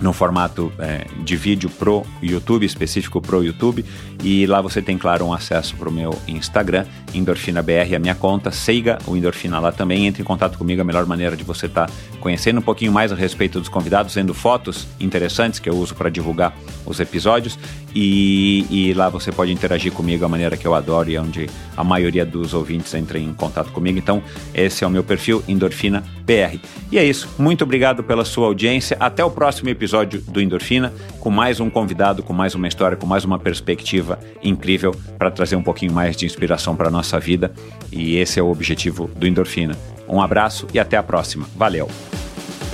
no 0.00 0.12
formato 0.12 0.72
é, 0.78 1.06
de 1.22 1.36
vídeo 1.36 1.70
pro 1.70 2.04
YouTube, 2.22 2.64
específico 2.64 3.20
pro 3.20 3.42
YouTube. 3.42 3.84
E 4.22 4.46
lá 4.46 4.60
você 4.60 4.80
tem, 4.80 4.96
claro, 4.96 5.26
um 5.26 5.32
acesso 5.32 5.76
pro 5.76 5.90
meu 5.90 6.18
Instagram, 6.26 6.86
EndorfinaBR, 7.14 7.94
a 7.94 7.98
minha 7.98 8.14
conta. 8.14 8.50
Siga 8.50 8.98
o 9.06 9.16
Endorfina 9.16 9.58
lá 9.58 9.72
também. 9.72 10.06
Entre 10.06 10.22
em 10.22 10.24
contato 10.24 10.58
comigo, 10.58 10.80
a 10.80 10.84
melhor 10.84 11.06
maneira 11.06 11.36
de 11.36 11.44
você 11.44 11.66
estar 11.66 11.86
tá 11.86 11.92
conhecendo 12.20 12.58
um 12.58 12.62
pouquinho 12.62 12.92
mais 12.92 13.12
a 13.12 13.14
respeito 13.14 13.58
dos 13.58 13.68
convidados, 13.68 14.14
vendo 14.14 14.34
fotos 14.34 14.86
interessantes 14.98 15.60
que 15.60 15.68
eu 15.68 15.74
uso 15.74 15.94
para 15.94 16.10
divulgar 16.10 16.54
os 16.84 16.98
episódios. 16.98 17.58
E, 17.94 18.66
e, 18.70 18.92
lá 18.94 19.08
você 19.08 19.32
pode 19.32 19.52
interagir 19.52 19.92
comigo 19.92 20.24
a 20.24 20.28
maneira 20.28 20.56
que 20.56 20.66
eu 20.66 20.74
adoro 20.74 21.08
e 21.08 21.16
é 21.16 21.20
onde 21.20 21.48
a 21.74 21.82
maioria 21.82 22.26
dos 22.26 22.52
ouvintes 22.52 22.92
entra 22.94 23.18
em 23.18 23.32
contato 23.32 23.70
comigo. 23.72 23.98
Então, 23.98 24.22
esse 24.54 24.84
é 24.84 24.86
o 24.86 24.90
meu 24.90 25.02
perfil, 25.02 25.42
Endorfina 25.48 26.02
BR. 26.26 26.58
E 26.90 26.98
é 26.98 27.04
isso. 27.04 27.28
Muito 27.38 27.64
obrigado 27.64 28.02
pela 28.02 28.24
sua 28.24 28.46
audiência. 28.46 28.96
Até 29.00 29.24
o 29.24 29.30
próximo 29.30 29.70
episódio 29.70 29.85
do 30.26 30.40
Endorfina, 30.40 30.92
com 31.20 31.30
mais 31.30 31.60
um 31.60 31.70
convidado, 31.70 32.22
com 32.22 32.32
mais 32.32 32.54
uma 32.54 32.68
história, 32.68 32.96
com 32.96 33.06
mais 33.06 33.24
uma 33.24 33.38
perspectiva 33.38 34.18
incrível 34.42 34.94
para 35.18 35.30
trazer 35.30 35.56
um 35.56 35.62
pouquinho 35.62 35.92
mais 35.92 36.16
de 36.16 36.26
inspiração 36.26 36.76
para 36.76 36.88
a 36.88 36.90
nossa 36.90 37.18
vida. 37.18 37.52
E 37.90 38.16
esse 38.16 38.38
é 38.38 38.42
o 38.42 38.50
objetivo 38.50 39.10
do 39.16 39.26
Endorfina. 39.26 39.76
Um 40.08 40.20
abraço 40.20 40.66
e 40.72 40.78
até 40.78 40.96
a 40.96 41.02
próxima. 41.02 41.46
Valeu! 41.56 41.88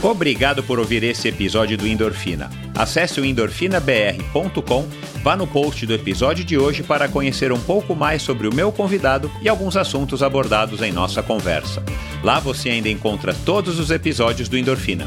Obrigado 0.03 0.65
por 0.65 0.81
ouvir 0.81 1.05
esse 1.05 1.29
episódio 1.29 1.79
do 1.79 1.87
Endorfina. 1.87 2.51
Acesse 2.75 3.21
o 3.21 3.25
endorfinabr.com, 3.25 4.89
vá 5.23 5.37
no 5.37 5.47
post 5.47 5.87
do 5.87 5.95
episódio 5.95 6.45
de 6.45 6.59
hoje 6.59 6.83
para 6.83 7.09
conhecer 7.09 7.53
um 7.53 7.61
pouco 7.61 7.95
mais 7.95 8.21
sobre 8.21 8.49
o 8.49 8.55
meu 8.55 8.73
convidado 8.73 9.31
e 9.41 9.49
alguns 9.49 9.77
assuntos 9.77 10.21
abordados 10.21 10.83
em 10.83 10.91
nossa 10.91 11.23
conversa. 11.23 11.85
Lá 12.25 12.41
você 12.41 12.71
ainda 12.71 12.89
encontra 12.89 13.33
todos 13.45 13.79
os 13.79 13.93
episódios 13.93 14.49
do 14.49 14.59
Endorfina. 14.59 15.07